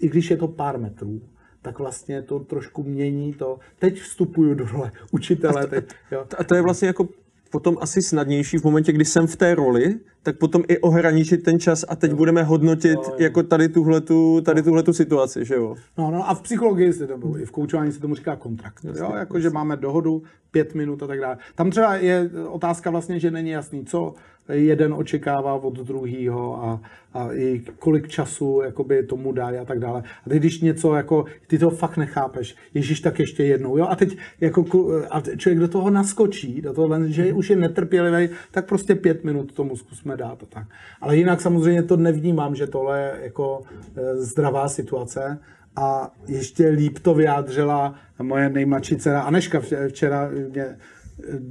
i 0.00 0.08
když 0.08 0.30
je 0.30 0.36
to 0.36 0.48
pár 0.48 0.78
metrů, 0.78 1.20
tak 1.66 1.78
vlastně 1.78 2.22
to 2.22 2.38
trošku 2.38 2.82
mění 2.82 3.32
to. 3.32 3.58
Teď 3.78 4.00
vstupuju 4.00 4.54
do 4.54 4.66
role 4.66 4.92
učitele. 5.10 5.60
A 5.60 5.64
to, 5.64 5.70
teď, 5.70 5.84
jo. 6.10 6.26
a 6.38 6.44
to 6.44 6.54
je 6.54 6.62
vlastně 6.62 6.86
jako 6.86 7.08
potom 7.50 7.76
asi 7.80 8.02
snadnější 8.02 8.58
v 8.58 8.64
momentě, 8.64 8.92
kdy 8.92 9.04
jsem 9.04 9.26
v 9.26 9.36
té 9.36 9.54
roli, 9.54 9.94
tak 10.22 10.38
potom 10.38 10.62
i 10.68 10.78
ohraničit 10.78 11.42
ten 11.42 11.60
čas 11.60 11.84
a 11.88 11.96
teď 11.96 12.10
no. 12.10 12.16
budeme 12.16 12.42
hodnotit 12.42 12.96
no, 12.96 13.14
jako 13.18 13.42
tady 13.42 13.68
tuhletu, 13.68 14.40
tady 14.40 14.62
tuhletu 14.62 14.92
situaci, 14.92 15.44
že 15.44 15.54
jo? 15.54 15.74
No, 15.98 16.10
no 16.10 16.30
a 16.30 16.34
v 16.34 16.42
psychologii 16.42 16.92
se 16.92 17.06
to, 17.06 17.38
i 17.38 17.44
v 17.44 17.50
koučování 17.50 17.92
se 17.92 18.00
tomu 18.00 18.14
říká 18.14 18.36
kontrakt, 18.36 18.84
jasně, 18.84 19.02
jo? 19.02 19.12
Jako, 19.16 19.40
že 19.40 19.50
máme 19.50 19.76
dohodu, 19.76 20.22
pět 20.50 20.74
minut 20.74 21.02
a 21.02 21.06
tak 21.06 21.20
dále. 21.20 21.38
Tam 21.54 21.70
třeba 21.70 21.96
je 21.96 22.30
otázka 22.48 22.90
vlastně, 22.90 23.20
že 23.20 23.30
není 23.30 23.50
jasný, 23.50 23.84
co 23.84 24.14
jeden 24.52 24.94
očekává 24.94 25.54
od 25.54 25.74
druhého 25.74 26.64
a, 26.64 26.80
a 27.14 27.32
i 27.32 27.62
kolik 27.78 28.08
času 28.08 28.60
jakoby 28.64 29.02
tomu 29.02 29.32
dá 29.32 29.46
a 29.46 29.64
tak 29.64 29.78
dále. 29.78 30.02
A 30.26 30.28
teď, 30.28 30.38
když 30.38 30.60
něco 30.60 30.94
jako, 30.94 31.24
ty 31.46 31.58
to 31.58 31.70
fakt 31.70 31.96
nechápeš, 31.96 32.56
Ježíš 32.74 33.00
tak 33.00 33.18
ještě 33.18 33.44
jednou, 33.44 33.78
jo, 33.78 33.86
a 33.90 33.96
teď 33.96 34.16
jako, 34.40 34.64
a 35.10 35.20
člověk 35.20 35.58
do 35.58 35.68
toho 35.68 35.90
naskočí, 35.90 36.60
do 36.60 36.72
toho, 36.72 37.06
že 37.06 37.32
už 37.32 37.50
je 37.50 37.56
netrpělivý, 37.56 38.34
tak 38.50 38.68
prostě 38.68 38.94
pět 38.94 39.24
minut 39.24 39.52
tomu 39.52 39.76
zkusme 39.76 40.16
dát 40.16 40.42
a 40.42 40.46
tak. 40.48 40.66
Ale 41.00 41.16
jinak 41.16 41.40
samozřejmě 41.40 41.82
to 41.82 41.96
nevnímám, 41.96 42.54
že 42.54 42.66
tohle 42.66 43.00
je 43.00 43.12
jako 43.22 43.60
e, 43.96 44.16
zdravá 44.16 44.68
situace, 44.68 45.38
a 45.76 46.10
ještě 46.28 46.68
líp 46.68 46.98
to 46.98 47.14
vyjádřila 47.14 47.94
moje 48.22 48.48
nejmladší 48.48 48.96
dcera 48.96 49.20
Aneška 49.20 49.60
včera 49.88 50.30
mě 50.52 50.76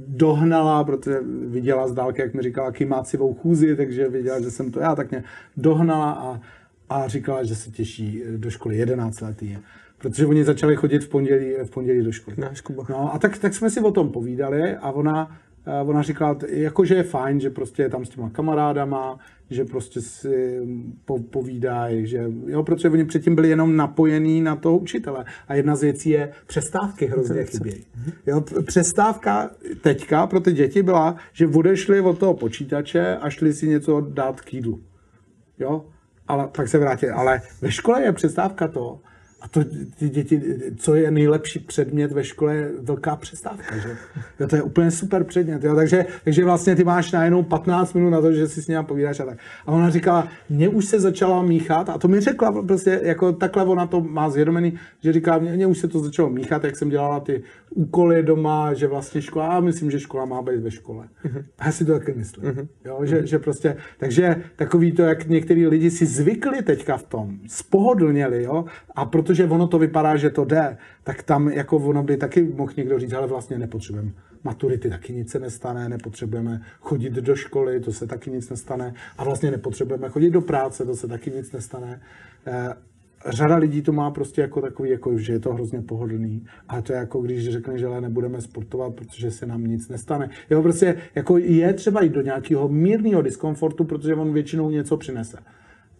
dohnala, 0.06 0.84
protože 0.84 1.20
viděla 1.46 1.88
z 1.88 1.92
dálky, 1.92 2.22
jak 2.22 2.34
mi 2.34 2.42
říkala, 2.42 2.72
kymácivou 2.72 3.34
chůzi, 3.34 3.76
takže 3.76 4.08
viděla, 4.08 4.40
že 4.40 4.50
jsem 4.50 4.70
to 4.70 4.80
já, 4.80 4.94
tak 4.94 5.10
mě 5.10 5.24
dohnala 5.56 6.12
a 6.12 6.40
a 6.88 7.08
říkala, 7.08 7.44
že 7.44 7.54
se 7.54 7.70
těší 7.70 8.22
do 8.36 8.50
školy 8.50 8.76
11 8.76 9.20
letý. 9.20 9.58
Protože 9.98 10.26
oni 10.26 10.44
začali 10.44 10.76
chodit 10.76 11.04
v 11.04 11.08
pondělí, 11.08 11.54
v 11.64 11.70
pondělí 11.70 12.04
do 12.04 12.12
školy. 12.12 12.36
Náš 12.40 12.60
Kuba. 12.60 12.84
No 12.88 13.14
a 13.14 13.18
tak, 13.18 13.38
tak 13.38 13.54
jsme 13.54 13.70
si 13.70 13.80
o 13.80 13.90
tom 13.90 14.12
povídali 14.12 14.76
a 14.76 14.90
ona, 14.90 15.38
ona 15.84 16.02
říkala, 16.02 16.36
jako, 16.48 16.84
že 16.84 16.94
je 16.94 17.02
fajn, 17.02 17.40
že 17.40 17.50
prostě 17.50 17.82
je 17.82 17.88
tam 17.88 18.04
s 18.04 18.08
těma 18.08 18.30
kamarádama, 18.30 19.18
že 19.50 19.64
prostě 19.64 20.00
si 20.00 20.60
po, 21.04 21.18
povídají, 21.18 22.06
že 22.06 22.24
jo, 22.46 22.62
protože 22.62 22.90
oni 22.90 23.04
předtím 23.04 23.34
byli 23.34 23.48
jenom 23.48 23.76
napojení 23.76 24.40
na 24.40 24.56
toho 24.56 24.78
učitele. 24.78 25.24
A 25.48 25.54
jedna 25.54 25.76
z 25.76 25.82
věcí 25.82 26.10
je 26.10 26.32
přestávky 26.46 27.06
hrozně 27.06 27.44
chybějí. 27.44 27.84
Jo, 28.26 28.44
přestávka 28.66 29.50
teďka 29.80 30.26
pro 30.26 30.40
ty 30.40 30.52
děti 30.52 30.82
byla, 30.82 31.16
že 31.32 31.46
odešli 31.46 32.00
od 32.00 32.18
toho 32.18 32.34
počítače 32.34 33.16
a 33.16 33.30
šli 33.30 33.52
si 33.52 33.68
něco 33.68 34.00
dát 34.00 34.40
k 34.40 34.54
jídlu. 34.54 34.80
Jo, 35.58 35.84
ale 36.28 36.48
pak 36.56 36.68
se 36.68 36.78
vrátili. 36.78 37.12
Ale 37.12 37.40
ve 37.60 37.70
škole 37.70 38.02
je 38.02 38.12
přestávka 38.12 38.68
to, 38.68 39.00
a 39.46 39.48
to 39.48 39.64
ty 39.98 40.08
děti, 40.08 40.42
co 40.76 40.94
je 40.94 41.10
nejlepší 41.10 41.58
předmět 41.58 42.12
ve 42.12 42.24
škole, 42.24 42.54
je 42.54 42.70
velká 42.80 43.16
přestávka, 43.16 43.78
že? 43.78 43.96
Jo, 44.40 44.48
to 44.48 44.56
je 44.56 44.62
úplně 44.62 44.90
super 44.90 45.24
předmět, 45.24 45.64
jo? 45.64 45.74
Takže, 45.74 46.06
takže 46.24 46.44
vlastně 46.44 46.76
ty 46.76 46.84
máš 46.84 47.12
najednou 47.12 47.42
15 47.42 47.92
minut 47.92 48.10
na 48.10 48.20
to, 48.20 48.32
že 48.32 48.48
si 48.48 48.62
s 48.62 48.68
ním 48.68 48.84
povídáš 48.84 49.20
a 49.20 49.24
tak. 49.24 49.38
A 49.66 49.72
ona 49.72 49.90
říkala, 49.90 50.28
mě 50.50 50.68
už 50.68 50.84
se 50.84 51.00
začala 51.00 51.42
míchat 51.42 51.88
a 51.88 51.98
to 51.98 52.08
mi 52.08 52.20
řekla 52.20 52.62
prostě, 52.62 53.00
jako 53.02 53.32
takhle 53.32 53.64
ona 53.64 53.86
to 53.86 54.00
má 54.00 54.30
zvědomený, 54.30 54.78
že 55.02 55.12
říká, 55.12 55.38
mě, 55.38 55.52
mě 55.52 55.66
už 55.66 55.78
se 55.78 55.88
to 55.88 56.00
začalo 56.00 56.30
míchat, 56.30 56.64
jak 56.64 56.76
jsem 56.76 56.88
dělala 56.88 57.20
ty 57.20 57.42
úkoly 57.70 58.22
doma, 58.22 58.74
že 58.74 58.86
vlastně 58.86 59.22
škola, 59.22 59.46
a 59.46 59.60
myslím, 59.60 59.90
že 59.90 60.00
škola 60.00 60.24
má 60.24 60.42
být 60.42 60.60
ve 60.60 60.70
škole. 60.70 61.08
Uh-huh. 61.24 61.44
A 61.58 61.66
já 61.66 61.72
si 61.72 61.84
to 61.84 61.92
taky 61.92 62.12
myslím. 62.12 62.44
Uh-huh. 62.44 62.68
Jo, 62.84 63.00
že, 63.02 63.20
uh-huh. 63.20 63.24
že 63.24 63.38
prostě, 63.38 63.76
takže 63.98 64.36
takový 64.56 64.92
to, 64.92 65.02
jak 65.02 65.28
některý 65.28 65.66
lidi 65.66 65.90
si 65.90 66.06
zvykli 66.06 66.62
teďka 66.62 66.96
v 66.96 67.02
tom, 67.02 67.38
spohodlněli, 67.46 68.42
jo, 68.42 68.64
a 68.94 69.04
protože 69.04 69.35
ono 69.44 69.66
to 69.66 69.78
vypadá, 69.78 70.16
že 70.16 70.30
to 70.30 70.44
jde, 70.44 70.76
tak 71.04 71.22
tam 71.22 71.48
jako 71.48 71.76
ono 71.76 72.02
by 72.02 72.16
taky 72.16 72.42
mohl 72.42 72.72
někdo 72.76 72.98
říct, 72.98 73.12
ale 73.12 73.26
vlastně 73.26 73.58
nepotřebujeme 73.58 74.12
maturity, 74.44 74.90
taky 74.90 75.12
nic 75.12 75.30
se 75.30 75.38
nestane, 75.38 75.88
nepotřebujeme 75.88 76.60
chodit 76.80 77.12
do 77.12 77.36
školy, 77.36 77.80
to 77.80 77.92
se 77.92 78.06
taky 78.06 78.30
nic 78.30 78.50
nestane, 78.50 78.94
a 79.18 79.24
vlastně 79.24 79.50
nepotřebujeme 79.50 80.08
chodit 80.08 80.30
do 80.30 80.40
práce, 80.40 80.84
to 80.84 80.94
se 80.94 81.08
taky 81.08 81.30
nic 81.30 81.52
nestane. 81.52 82.00
Eh, 82.46 82.74
řada 83.26 83.56
lidí 83.56 83.82
to 83.82 83.92
má 83.92 84.10
prostě 84.10 84.40
jako 84.40 84.60
takový, 84.60 84.90
jako, 84.90 85.18
že 85.18 85.32
je 85.32 85.40
to 85.40 85.54
hrozně 85.54 85.82
pohodlný. 85.82 86.44
A 86.68 86.82
to 86.82 86.92
je 86.92 86.98
jako 86.98 87.22
když 87.22 87.48
řekne, 87.48 87.78
že 87.78 87.86
ale 87.86 88.00
nebudeme 88.00 88.40
sportovat, 88.40 88.94
protože 88.94 89.30
se 89.30 89.46
nám 89.46 89.64
nic 89.64 89.88
nestane. 89.88 90.30
Jo, 90.50 90.62
prostě 90.62 90.96
jako 91.14 91.38
je 91.38 91.72
třeba 91.72 92.02
jít 92.02 92.12
do 92.12 92.20
nějakého 92.20 92.68
mírného 92.68 93.22
diskomfortu, 93.22 93.84
protože 93.84 94.14
on 94.14 94.32
většinou 94.32 94.70
něco 94.70 94.96
přinese. 94.96 95.38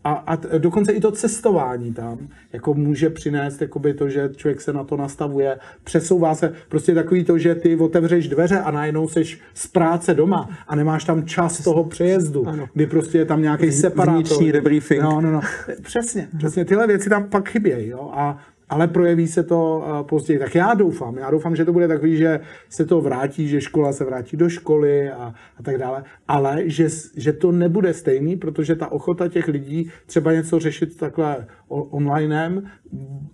A, 0.06 0.12
a 0.26 0.36
dokonce 0.58 0.92
i 0.92 1.00
to 1.00 1.12
cestování 1.12 1.92
tam 1.92 2.18
jako 2.52 2.74
může 2.74 3.10
přinést 3.10 3.60
jakoby 3.60 3.94
to, 3.94 4.08
že 4.08 4.30
člověk 4.36 4.60
se 4.60 4.72
na 4.72 4.84
to 4.84 4.96
nastavuje, 4.96 5.58
přesouvá 5.84 6.34
se. 6.34 6.52
Prostě 6.68 6.94
takový 6.94 7.24
to, 7.24 7.38
že 7.38 7.54
ty 7.54 7.76
otevřeš 7.76 8.28
dveře 8.28 8.60
a 8.60 8.70
najednou 8.70 9.08
seš 9.08 9.40
z 9.54 9.66
práce 9.66 10.14
doma 10.14 10.48
a 10.68 10.76
nemáš 10.76 11.04
tam 11.04 11.26
čas 11.26 11.64
toho 11.64 11.84
přejezdu, 11.84 12.48
ano. 12.48 12.68
kdy 12.74 12.86
prostě 12.86 13.18
je 13.18 13.24
tam 13.24 13.42
nějaký 13.42 13.72
separátor. 13.72 14.14
Vnitřní 14.14 14.52
debriefing. 14.52 15.02
No, 15.02 15.20
no, 15.20 15.32
no. 15.32 15.40
Přesně, 15.82 16.28
přesně. 16.38 16.64
Tyhle 16.64 16.86
věci 16.86 17.08
tam 17.08 17.24
pak 17.24 17.48
chybějí. 17.48 17.88
Jo? 17.88 18.10
A 18.14 18.38
ale 18.68 18.88
projeví 18.88 19.26
se 19.26 19.42
to 19.42 19.84
eh, 19.86 20.04
později. 20.04 20.38
Tak 20.38 20.54
já 20.54 20.74
doufám, 20.74 21.18
já 21.18 21.30
doufám, 21.30 21.56
že 21.56 21.64
to 21.64 21.72
bude 21.72 21.88
takový, 21.88 22.16
že 22.16 22.40
se 22.68 22.84
to 22.84 23.00
vrátí, 23.00 23.48
že 23.48 23.60
škola 23.60 23.92
se 23.92 24.04
vrátí 24.04 24.36
do 24.36 24.48
školy 24.48 25.10
a, 25.10 25.34
a 25.58 25.62
tak 25.62 25.78
dále, 25.78 26.04
ale 26.28 26.62
že, 26.64 26.88
že 27.16 27.32
to 27.32 27.52
nebude 27.52 27.94
stejný, 27.94 28.36
protože 28.36 28.76
ta 28.76 28.92
ochota 28.92 29.28
těch 29.28 29.48
lidí 29.48 29.90
třeba 30.06 30.32
něco 30.32 30.58
řešit 30.58 30.96
takhle 30.96 31.46
onlinem 31.68 32.62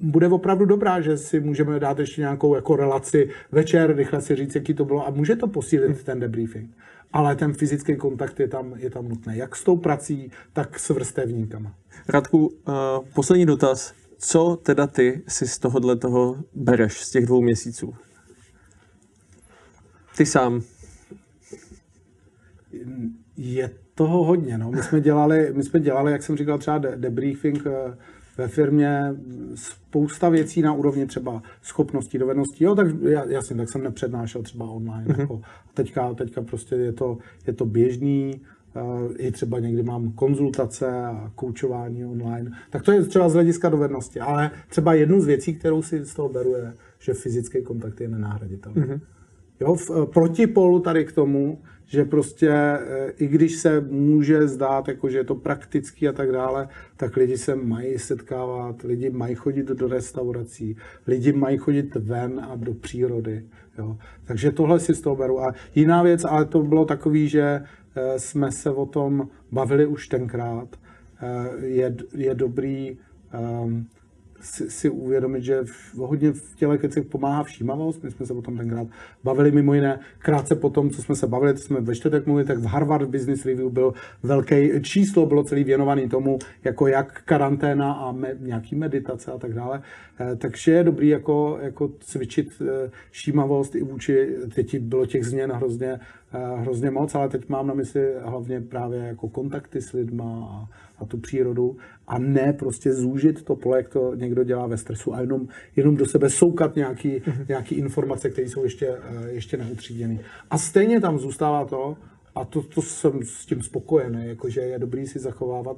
bude 0.01 0.29
opravdu 0.29 0.65
dobrá, 0.65 1.01
že 1.01 1.19
si 1.19 1.41
můžeme 1.41 1.81
dát 1.81 1.99
ještě 1.99 2.21
nějakou 2.21 2.55
jako 2.55 2.77
relaci 2.77 3.29
večer, 3.53 3.97
rychle 3.97 4.21
si 4.21 4.37
říct, 4.37 4.55
jaký 4.55 4.75
to 4.75 4.85
bylo 4.85 5.07
a 5.07 5.11
může 5.11 5.37
to 5.37 5.47
posílit 5.47 6.05
ten 6.05 6.21
debriefing. 6.21 6.71
Ale 7.13 7.37
ten 7.37 7.53
fyzický 7.53 7.97
kontakt 7.97 8.41
je 8.41 8.49
tam, 8.49 8.75
je 8.77 8.91
tam 8.91 9.09
nutný, 9.09 9.37
jak 9.37 9.57
s 9.57 9.65
tou 9.65 9.77
prací, 9.77 10.31
tak 10.53 10.79
s 10.79 10.91
vrstevníkama. 10.91 11.75
Radku, 12.09 12.47
uh, 12.47 12.55
poslední 13.15 13.47
dotaz 13.47 14.02
co 14.25 14.57
teda 14.57 14.87
ty 14.87 15.23
si 15.29 15.49
z 15.49 15.59
tohohle 15.59 15.97
toho 15.97 16.37
bereš, 16.55 17.01
z 17.01 17.11
těch 17.11 17.27
dvou 17.27 17.43
měsíců? 17.43 17.95
Ty 20.17 20.27
sám. 20.27 20.63
Je 23.37 23.71
toho 23.95 24.25
hodně, 24.25 24.59
no. 24.59 24.71
My 24.71 24.83
jsme 24.83 25.01
dělali, 25.01 25.53
my 25.53 25.63
jsme 25.63 25.81
dělali 25.81 26.13
jak 26.13 26.23
jsem 26.23 26.37
říkal, 26.37 26.59
třeba 26.59 26.79
debriefing 26.79 27.67
eh, 27.67 27.97
ve 28.39 28.49
firmě, 28.49 29.15
spousta 29.55 30.29
věcí 30.29 30.63
na 30.63 30.73
úrovni 30.73 31.07
třeba 31.07 31.43
schopností, 31.63 32.19
dovedností. 32.19 32.65
Jo, 32.65 32.75
tak 32.75 32.87
jasně, 33.29 33.57
tak 33.57 33.71
jsem 33.71 33.83
nepřednášel 33.83 34.43
třeba 34.43 34.65
online. 34.65 35.05
Mm-hmm. 35.05 35.21
Jako, 35.21 35.41
teďka, 35.75 36.15
teďka 36.15 36.43
prostě 36.43 36.75
je 36.75 36.93
to, 36.93 37.19
je 37.47 37.53
to 37.53 37.65
běžný, 37.65 38.41
i 39.17 39.33
třeba 39.33 39.59
někdy 39.59 39.83
mám 39.83 40.13
konzultace 40.13 40.87
a 40.91 41.31
koučování 41.35 42.05
online, 42.05 42.51
tak 42.71 42.83
to 42.83 42.93
je 42.93 43.03
třeba 43.03 43.29
z 43.29 43.33
hlediska 43.33 43.69
dovednosti. 43.69 44.21
Ale 44.21 44.51
třeba 44.69 44.95
jednu 44.95 45.21
z 45.21 45.27
věcí, 45.27 45.55
kterou 45.55 45.83
si 45.83 46.05
z 46.05 46.15
toho 46.15 46.29
beru, 46.29 46.55
je, 46.55 46.75
že 46.99 47.15
fyzický 47.15 47.63
kontakt 47.63 48.01
je 48.01 48.09
nenahraditelný. 48.09 48.83
Mm-hmm. 48.83 49.01
Jo, 49.61 49.75
v 49.75 49.91
eh, 49.91 50.07
protipolu 50.07 50.81
tady 50.81 51.05
k 51.05 51.13
tomu, 51.13 51.59
že 51.87 52.05
prostě 52.05 52.51
eh, 52.51 53.13
i 53.19 53.27
když 53.27 53.57
se 53.57 53.81
může 53.81 54.49
zdát, 54.49 54.89
jako 54.89 55.09
že 55.09 55.19
je 55.19 55.25
to 55.25 55.35
praktický 55.35 56.09
a 56.09 56.13
tak 56.13 56.33
dále, 56.33 56.69
tak 56.97 57.17
lidi 57.17 57.39
se 57.39 57.55
mají 57.55 57.99
setkávat, 57.99 58.83
lidi 58.83 59.11
mají 59.11 59.35
chodit 59.35 59.67
do 59.67 59.89
restaurací, 59.89 60.77
lidi 61.07 61.33
mají 61.33 61.59
chodit 61.59 61.95
ven 61.95 62.41
a 62.51 62.57
do 62.57 62.75
přírody. 62.75 63.45
Jo. 63.79 63.97
Takže 64.25 64.53
tohle 64.53 64.81
si 64.81 64.95
z 64.95 65.01
toho 65.01 65.17
beru. 65.17 65.41
A 65.41 65.55
jiná 65.75 66.03
věc, 66.03 66.25
ale 66.25 66.45
to 66.45 66.63
bylo 66.63 66.85
takový, 66.85 67.29
že 67.29 67.61
Eh, 67.61 67.82
jsme 68.17 68.53
se 68.53 68.71
o 68.71 68.87
tom 68.87 69.29
bavili 69.53 69.87
už 69.87 70.09
tenkrát. 70.09 70.69
Eh, 71.23 71.67
je, 71.67 71.97
je 72.15 72.35
dobrý 72.35 72.99
um, 73.63 73.87
si, 74.43 74.71
si 74.71 74.91
uvědomit, 74.91 75.43
že 75.43 75.61
v, 75.65 75.95
hodně 75.95 76.33
v 76.33 76.57
těle 76.57 76.79
kecech 76.79 77.05
pomáhá 77.05 77.43
všímavost. 77.43 78.03
My 78.03 78.11
jsme 78.11 78.27
se 78.27 78.33
o 78.33 78.43
tom 78.43 78.57
tenkrát 78.57 78.87
bavili 79.25 79.53
mimo 79.53 79.75
jiné. 79.75 80.01
Krátce 80.19 80.55
po 80.55 80.71
tom, 80.71 80.91
co 80.91 81.03
jsme 81.03 81.17
se 81.17 81.27
bavili, 81.27 81.53
to 81.53 81.59
jsme 81.59 81.81
ve 81.81 81.95
čtvrtek 81.95 82.27
mluvili, 82.27 82.47
tak 82.47 82.59
v 82.59 82.65
Harvard 82.65 83.09
Business 83.09 83.47
Review 83.47 83.71
byl 83.71 83.95
velký 84.23 84.83
číslo, 84.83 85.27
bylo 85.27 85.45
celý 85.45 85.65
věnovaný 85.65 86.09
tomu, 86.09 86.39
jako 86.65 86.87
jak 86.87 87.23
karanténa 87.25 87.93
a 87.93 88.13
me, 88.13 88.37
nějaký 88.41 88.77
meditace 88.77 89.33
a 89.33 89.39
tak 89.39 89.55
dále. 89.55 89.83
Eh, 90.21 90.37
takže 90.37 90.73
je 90.73 90.85
dobrý 90.85 91.09
jako, 91.09 91.59
jako 91.63 91.91
cvičit 92.01 92.63
eh, 92.63 92.91
všímavost 93.11 93.75
i 93.75 93.83
vůči, 93.83 94.37
teď 94.55 94.79
bylo 94.79 95.07
těch 95.07 95.27
změn 95.27 95.53
hrozně, 95.53 95.93
eh, 95.93 96.01
hrozně 96.57 96.91
moc, 96.91 97.15
ale 97.15 97.29
teď 97.29 97.49
mám 97.49 97.67
na 97.67 97.75
mysli 97.75 98.13
hlavně 98.23 98.61
právě 98.61 98.99
jako 98.99 99.29
kontakty 99.29 99.81
s 99.81 99.93
lidma 99.93 100.25
a, 100.25 100.69
a 100.99 101.05
tu 101.05 101.19
přírodu 101.19 101.77
a 102.07 102.19
ne 102.19 102.53
prostě 102.53 102.93
zúžit 102.93 103.43
to 103.43 103.57
pole, 103.57 103.77
jak 103.77 103.89
to 103.89 104.15
někdo 104.15 104.45
dělá 104.45 104.67
ve 104.67 104.77
stresu 104.77 105.15
a 105.15 105.21
jenom, 105.21 105.49
jenom 105.77 105.97
do 105.97 106.07
sebe 106.07 106.31
soukat 106.31 106.77
nějaký, 106.77 107.09
mm-hmm. 107.09 107.45
nějaký 107.49 107.75
informace, 107.75 108.31
které 108.31 108.49
jsou 108.49 108.65
ještě, 108.65 108.97
ještě 109.27 109.57
neutříděné. 109.57 110.19
A 110.51 110.59
stejně 110.59 111.01
tam 111.01 111.19
zůstává 111.19 111.65
to, 111.65 111.97
a 112.35 112.45
to, 112.45 112.63
to 112.63 112.83
jsem 112.83 113.23
s 113.23 113.47
tím 113.47 113.63
spokojený, 113.63 114.27
jakože 114.27 114.61
je 114.61 114.79
dobrý 114.79 115.07
si 115.07 115.19
zachovávat 115.19 115.77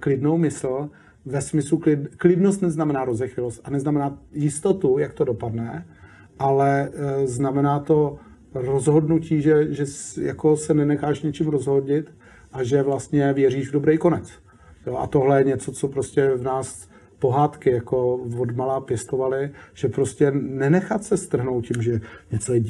klidnou 0.00 0.38
mysl, 0.38 0.90
ve 1.24 1.42
smyslu 1.42 1.78
klid, 1.78 2.16
klidnost 2.16 2.62
neznamená 2.62 3.04
rozechvělost 3.04 3.60
a 3.64 3.70
neznamená 3.70 4.18
jistotu, 4.32 4.98
jak 4.98 5.14
to 5.14 5.24
dopadne, 5.24 5.86
ale 6.38 6.90
znamená 7.24 7.80
to 7.80 8.18
rozhodnutí, 8.60 9.42
že, 9.42 9.74
že 9.74 9.84
jako 10.22 10.56
se 10.56 10.74
nenecháš 10.74 11.22
něčím 11.22 11.48
rozhodit 11.48 12.12
a 12.52 12.62
že 12.62 12.82
vlastně 12.82 13.32
věříš 13.32 13.68
v 13.68 13.72
dobrý 13.72 13.98
konec. 13.98 14.32
Jo, 14.86 14.96
a 14.96 15.06
tohle 15.06 15.40
je 15.40 15.44
něco, 15.44 15.72
co 15.72 15.88
prostě 15.88 16.30
v 16.34 16.42
nás 16.42 16.88
pohádky 17.18 17.70
jako 17.70 18.14
od 18.14 18.56
malá 18.56 18.80
pěstovali, 18.80 19.50
že 19.74 19.88
prostě 19.88 20.30
nenechat 20.30 21.04
se 21.04 21.16
strhnout 21.16 21.66
tím, 21.66 21.82
že 21.82 22.00
něco 22.32 22.54
je, 22.54 22.62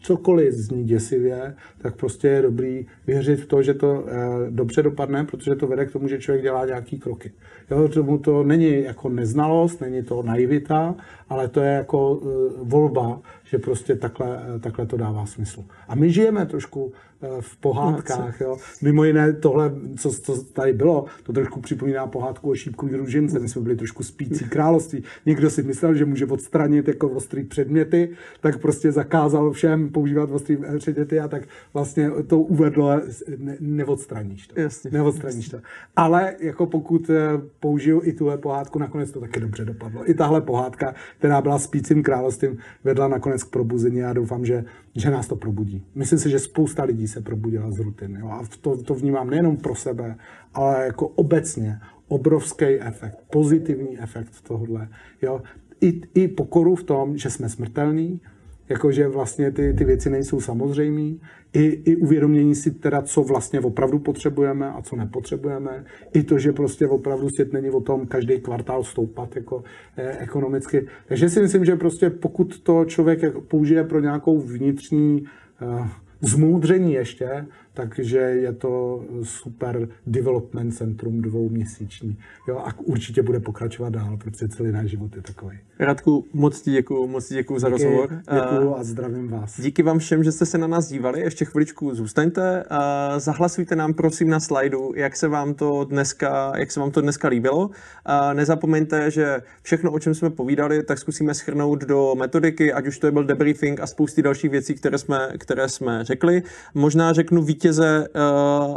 cokoliv 0.00 0.54
zní 0.54 0.84
děsivě, 0.84 1.54
tak 1.78 1.96
prostě 1.96 2.28
je 2.28 2.42
dobrý 2.42 2.86
věřit 3.06 3.40
v 3.40 3.46
to, 3.46 3.62
že 3.62 3.74
to 3.74 4.04
e, 4.06 4.50
dobře 4.50 4.82
dopadne, 4.82 5.24
protože 5.24 5.54
to 5.54 5.66
vede 5.66 5.86
k 5.86 5.92
tomu, 5.92 6.08
že 6.08 6.18
člověk 6.18 6.42
dělá 6.42 6.66
nějaký 6.66 6.98
kroky. 6.98 7.32
Jo, 7.70 7.88
tomu 7.88 8.18
to 8.18 8.42
není 8.42 8.82
jako 8.82 9.08
neznalost, 9.08 9.80
není 9.80 10.02
to 10.02 10.22
naivita, 10.22 10.94
ale 11.28 11.48
to 11.48 11.60
je 11.60 11.72
jako 11.72 12.20
e, 12.22 12.26
volba, 12.64 13.20
že 13.54 13.58
prostě 13.58 13.96
takhle, 13.96 14.42
takhle 14.60 14.86
to 14.86 14.96
dává 14.96 15.26
smysl. 15.26 15.64
A 15.88 15.94
my 15.94 16.12
žijeme 16.12 16.46
trošku 16.46 16.92
v 17.40 17.56
pohádkách. 17.56 18.40
Jo. 18.40 18.56
Mimo 18.82 19.04
jiné 19.04 19.32
tohle, 19.32 19.72
co, 19.98 20.10
co 20.10 20.44
tady 20.44 20.72
bylo, 20.72 21.04
to 21.22 21.32
trošku 21.32 21.60
připomíná 21.60 22.06
pohádku 22.06 22.50
o 22.50 22.54
šípku 22.54 22.88
družince. 22.88 23.38
My 23.38 23.48
jsme 23.48 23.62
byli 23.62 23.76
trošku 23.76 24.02
spící 24.02 24.44
království. 24.44 25.04
Někdo 25.26 25.50
si 25.50 25.62
myslel, 25.62 25.94
že 25.94 26.04
může 26.04 26.26
odstranit 26.26 26.88
jako 26.88 27.08
ostrý 27.08 27.44
předměty, 27.44 28.10
tak 28.40 28.58
prostě 28.58 28.92
zakázal 28.92 29.52
všem 29.52 29.88
používat 29.88 30.30
ostrý 30.30 30.58
předměty 30.78 31.20
a 31.20 31.28
tak 31.28 31.42
vlastně 31.74 32.10
to 32.26 32.40
uvedlo, 32.40 33.00
ne, 33.38 33.56
neodstraníš 33.60 34.46
to. 34.46 34.60
Jasně. 34.60 34.90
Neodstraníš 34.90 35.48
to. 35.48 35.58
Ale 35.96 36.34
jako 36.40 36.66
pokud 36.66 37.10
eh, 37.10 37.40
použiju 37.60 38.00
i 38.04 38.12
tuhle 38.12 38.38
pohádku, 38.38 38.78
nakonec 38.78 39.10
to 39.10 39.20
taky 39.20 39.40
dobře 39.40 39.64
dopadlo. 39.64 40.10
I 40.10 40.14
tahle 40.14 40.40
pohádka, 40.40 40.94
která 41.18 41.40
byla 41.40 41.58
spícím 41.58 42.02
královstvím, 42.02 42.58
vedla 42.84 43.08
nakonec 43.08 43.42
k 43.42 43.50
probuzení 43.50 44.04
a 44.04 44.12
doufám, 44.12 44.44
že, 44.44 44.64
že 44.96 45.10
nás 45.10 45.28
to 45.28 45.36
probudí. 45.36 45.86
Myslím 45.94 46.18
si, 46.18 46.30
že 46.30 46.38
spousta 46.38 46.84
lidí 46.84 47.08
se 47.08 47.20
probudila 47.20 47.70
z 47.70 47.78
rutiny. 47.78 48.20
Jo? 48.20 48.28
A 48.28 48.42
to, 48.60 48.82
to 48.82 48.94
vnímám 48.94 49.30
nejenom 49.30 49.56
pro 49.56 49.74
sebe, 49.74 50.16
ale 50.54 50.84
jako 50.84 51.08
obecně 51.08 51.80
obrovský 52.08 52.64
efekt, 52.64 53.18
pozitivní 53.30 53.98
efekt 53.98 54.40
tohohle. 54.42 54.88
Jo? 55.22 55.42
I, 55.80 56.02
I 56.14 56.28
pokoru 56.28 56.74
v 56.74 56.82
tom, 56.84 57.18
že 57.18 57.30
jsme 57.30 57.48
smrtelní, 57.48 58.20
jakože 58.68 59.08
vlastně 59.08 59.50
ty, 59.50 59.74
ty 59.74 59.84
věci 59.84 60.10
nejsou 60.10 60.40
samozřejmé, 60.40 61.16
i, 61.52 61.64
i 61.84 61.96
uvědomění 61.96 62.54
si 62.54 62.70
teda, 62.70 63.02
co 63.02 63.22
vlastně 63.22 63.60
opravdu 63.60 63.98
potřebujeme 63.98 64.70
a 64.70 64.82
co 64.82 64.96
nepotřebujeme, 64.96 65.84
i 66.12 66.22
to, 66.22 66.38
že 66.38 66.52
prostě 66.52 66.88
opravdu 66.88 67.28
svět 67.28 67.52
není 67.52 67.70
o 67.70 67.80
tom 67.80 68.06
každý 68.06 68.40
kvartál 68.40 68.84
stoupat 68.84 69.36
jako 69.36 69.64
eh, 69.96 70.18
ekonomicky. 70.18 70.86
Takže 71.06 71.28
si 71.28 71.40
myslím, 71.40 71.64
že 71.64 71.76
prostě 71.76 72.10
pokud 72.10 72.60
to 72.60 72.84
člověk 72.84 73.38
použije 73.38 73.84
pro 73.84 74.00
nějakou 74.00 74.40
vnitřní 74.40 75.24
eh, 75.62 75.88
zmoudření 76.20 76.92
ještě, 76.92 77.46
takže 77.74 78.18
je 78.18 78.52
to 78.52 79.04
super 79.22 79.88
development 80.06 80.74
centrum 80.74 81.22
dvouměsíční. 81.22 82.18
Jo, 82.48 82.58
a 82.58 82.78
určitě 82.78 83.22
bude 83.22 83.40
pokračovat 83.40 83.92
dál, 83.92 84.16
protože 84.16 84.48
celý 84.48 84.72
náš 84.72 84.90
život 84.90 85.16
je 85.16 85.22
takový. 85.22 85.58
Radku, 85.78 86.26
moc 86.32 86.60
ti 86.60 86.70
děkuju, 86.70 87.06
moc 87.06 87.28
ti 87.28 87.34
děkuju 87.34 87.58
za 87.58 87.68
Díky, 87.68 87.84
rozhovor. 87.84 88.22
Děkuju 88.32 88.74
a 88.76 88.84
zdravím 88.84 89.28
vás. 89.28 89.60
Díky 89.60 89.82
vám 89.82 89.98
všem, 89.98 90.24
že 90.24 90.32
jste 90.32 90.46
se 90.46 90.58
na 90.58 90.66
nás 90.66 90.88
dívali. 90.88 91.20
Ještě 91.20 91.44
chviličku 91.44 91.94
zůstaňte. 91.94 92.64
A 92.70 93.18
zahlasujte 93.18 93.76
nám 93.76 93.94
prosím 93.94 94.28
na 94.28 94.40
slajdu, 94.40 94.92
jak 94.96 95.16
se 95.16 95.28
vám 95.28 95.54
to 95.54 95.84
dneska, 95.84 96.52
jak 96.56 96.70
se 96.70 96.80
vám 96.80 96.90
to 96.90 97.00
dneska 97.00 97.28
líbilo. 97.28 97.70
A 98.04 98.32
nezapomeňte, 98.32 99.10
že 99.10 99.42
všechno, 99.62 99.92
o 99.92 99.98
čem 99.98 100.14
jsme 100.14 100.30
povídali, 100.30 100.82
tak 100.82 100.98
zkusíme 100.98 101.34
schrnout 101.34 101.80
do 101.84 102.14
metodiky, 102.14 102.72
ať 102.72 102.86
už 102.86 102.98
to 102.98 103.06
je 103.06 103.12
byl 103.12 103.24
debriefing 103.24 103.80
a 103.80 103.86
spousty 103.86 104.22
dalších 104.22 104.50
věcí, 104.50 104.74
které 104.74 104.98
jsme, 104.98 105.28
které 105.38 105.68
jsme 105.68 106.04
řekli. 106.04 106.42
Možná 106.74 107.12
řeknu 107.12 107.42
vítěze 107.64 108.08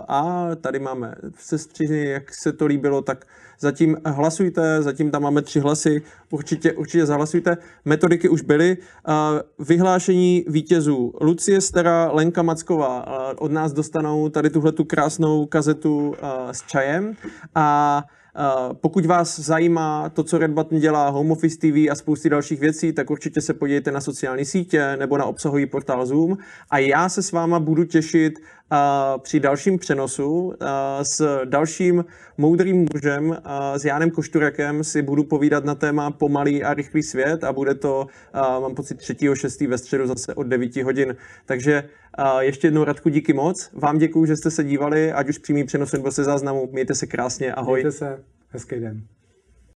a 0.08 0.48
tady 0.62 0.80
máme 0.80 1.16
sestřižny, 1.40 2.10
jak 2.10 2.36
se 2.36 2.54
to 2.54 2.66
líbilo, 2.66 3.02
tak 3.02 3.26
zatím 3.60 3.98
hlasujte, 4.06 4.82
zatím 4.82 5.12
tam 5.12 5.22
máme 5.22 5.42
tři 5.42 5.60
hlasy, 5.60 6.02
určitě, 6.30 6.74
určitě 6.74 7.06
zahlasujte. 7.06 7.58
Metodiky 7.86 8.30
už 8.30 8.42
byly. 8.42 8.78
Vyhlášení 9.60 10.46
vítězů. 10.48 11.14
Lucie 11.22 11.62
Stera, 11.62 12.10
Lenka 12.12 12.42
Macková 12.42 13.06
od 13.40 13.52
nás 13.52 13.74
dostanou 13.74 14.30
tady 14.30 14.50
tuhle 14.50 14.72
tu 14.72 14.84
krásnou 14.84 15.46
kazetu 15.46 16.16
s 16.52 16.64
čajem 16.68 17.14
a 17.56 18.04
pokud 18.74 19.06
vás 19.06 19.40
zajímá 19.40 20.10
to, 20.10 20.24
co 20.24 20.38
Red 20.38 20.52
Button 20.52 20.80
dělá, 20.80 21.10
Home 21.10 21.32
Office 21.32 21.58
TV 21.58 21.92
a 21.92 21.96
spousty 21.96 22.30
dalších 22.30 22.60
věcí, 22.60 22.94
tak 22.94 23.10
určitě 23.10 23.42
se 23.42 23.54
podívejte 23.54 23.92
na 23.92 24.02
sociální 24.02 24.46
sítě 24.46 24.98
nebo 24.98 25.18
na 25.18 25.26
obsahový 25.26 25.66
portál 25.66 26.06
Zoom. 26.06 26.38
A 26.70 26.78
já 26.78 27.10
se 27.10 27.24
s 27.24 27.32
váma 27.32 27.60
budu 27.60 27.84
těšit 27.84 28.34
při 29.22 29.40
dalším 29.40 29.80
přenosu 29.80 30.54
s 31.02 31.42
dalším 31.46 32.06
moudrým 32.38 32.88
mužem, 32.94 33.38
s 33.76 33.86
Jánem 33.86 34.12
Košturakem 34.12 34.84
si 34.84 35.02
budu 35.02 35.24
povídat 35.24 35.66
na 35.66 35.76
téma 35.76 36.12
pomalý 36.12 36.64
a 36.64 36.74
rychlý 36.74 37.04
svět 37.04 37.44
a 37.44 37.54
bude 37.54 37.76
to, 37.76 38.08
mám 38.34 38.76
pocit, 38.76 39.00
3.6. 39.00 39.70
ve 39.70 39.78
středu 39.78 40.08
zase 40.08 40.36
od 40.36 40.48
9 40.48 40.76
hodin. 40.76 41.16
Takže 41.46 41.84
ještě 42.40 42.68
jednou 42.68 42.84
Radku 42.84 43.10
díky 43.10 43.34
moc. 43.34 43.70
Vám 43.74 43.98
děkuji, 43.98 44.26
že 44.26 44.36
jste 44.36 44.52
se 44.52 44.64
dívali, 44.64 45.12
ať 45.12 45.30
už 45.30 45.38
přímý 45.38 45.64
přenos 45.64 45.92
nebo 45.92 46.12
se 46.12 46.24
záznamu. 46.24 46.70
Mějte 46.72 46.96
se 46.96 47.08
krásně, 47.08 47.54
ahoj. 47.54 47.80
Mějte 47.80 47.92
se, 47.92 48.24
hezký 48.50 48.80
den. 48.80 49.02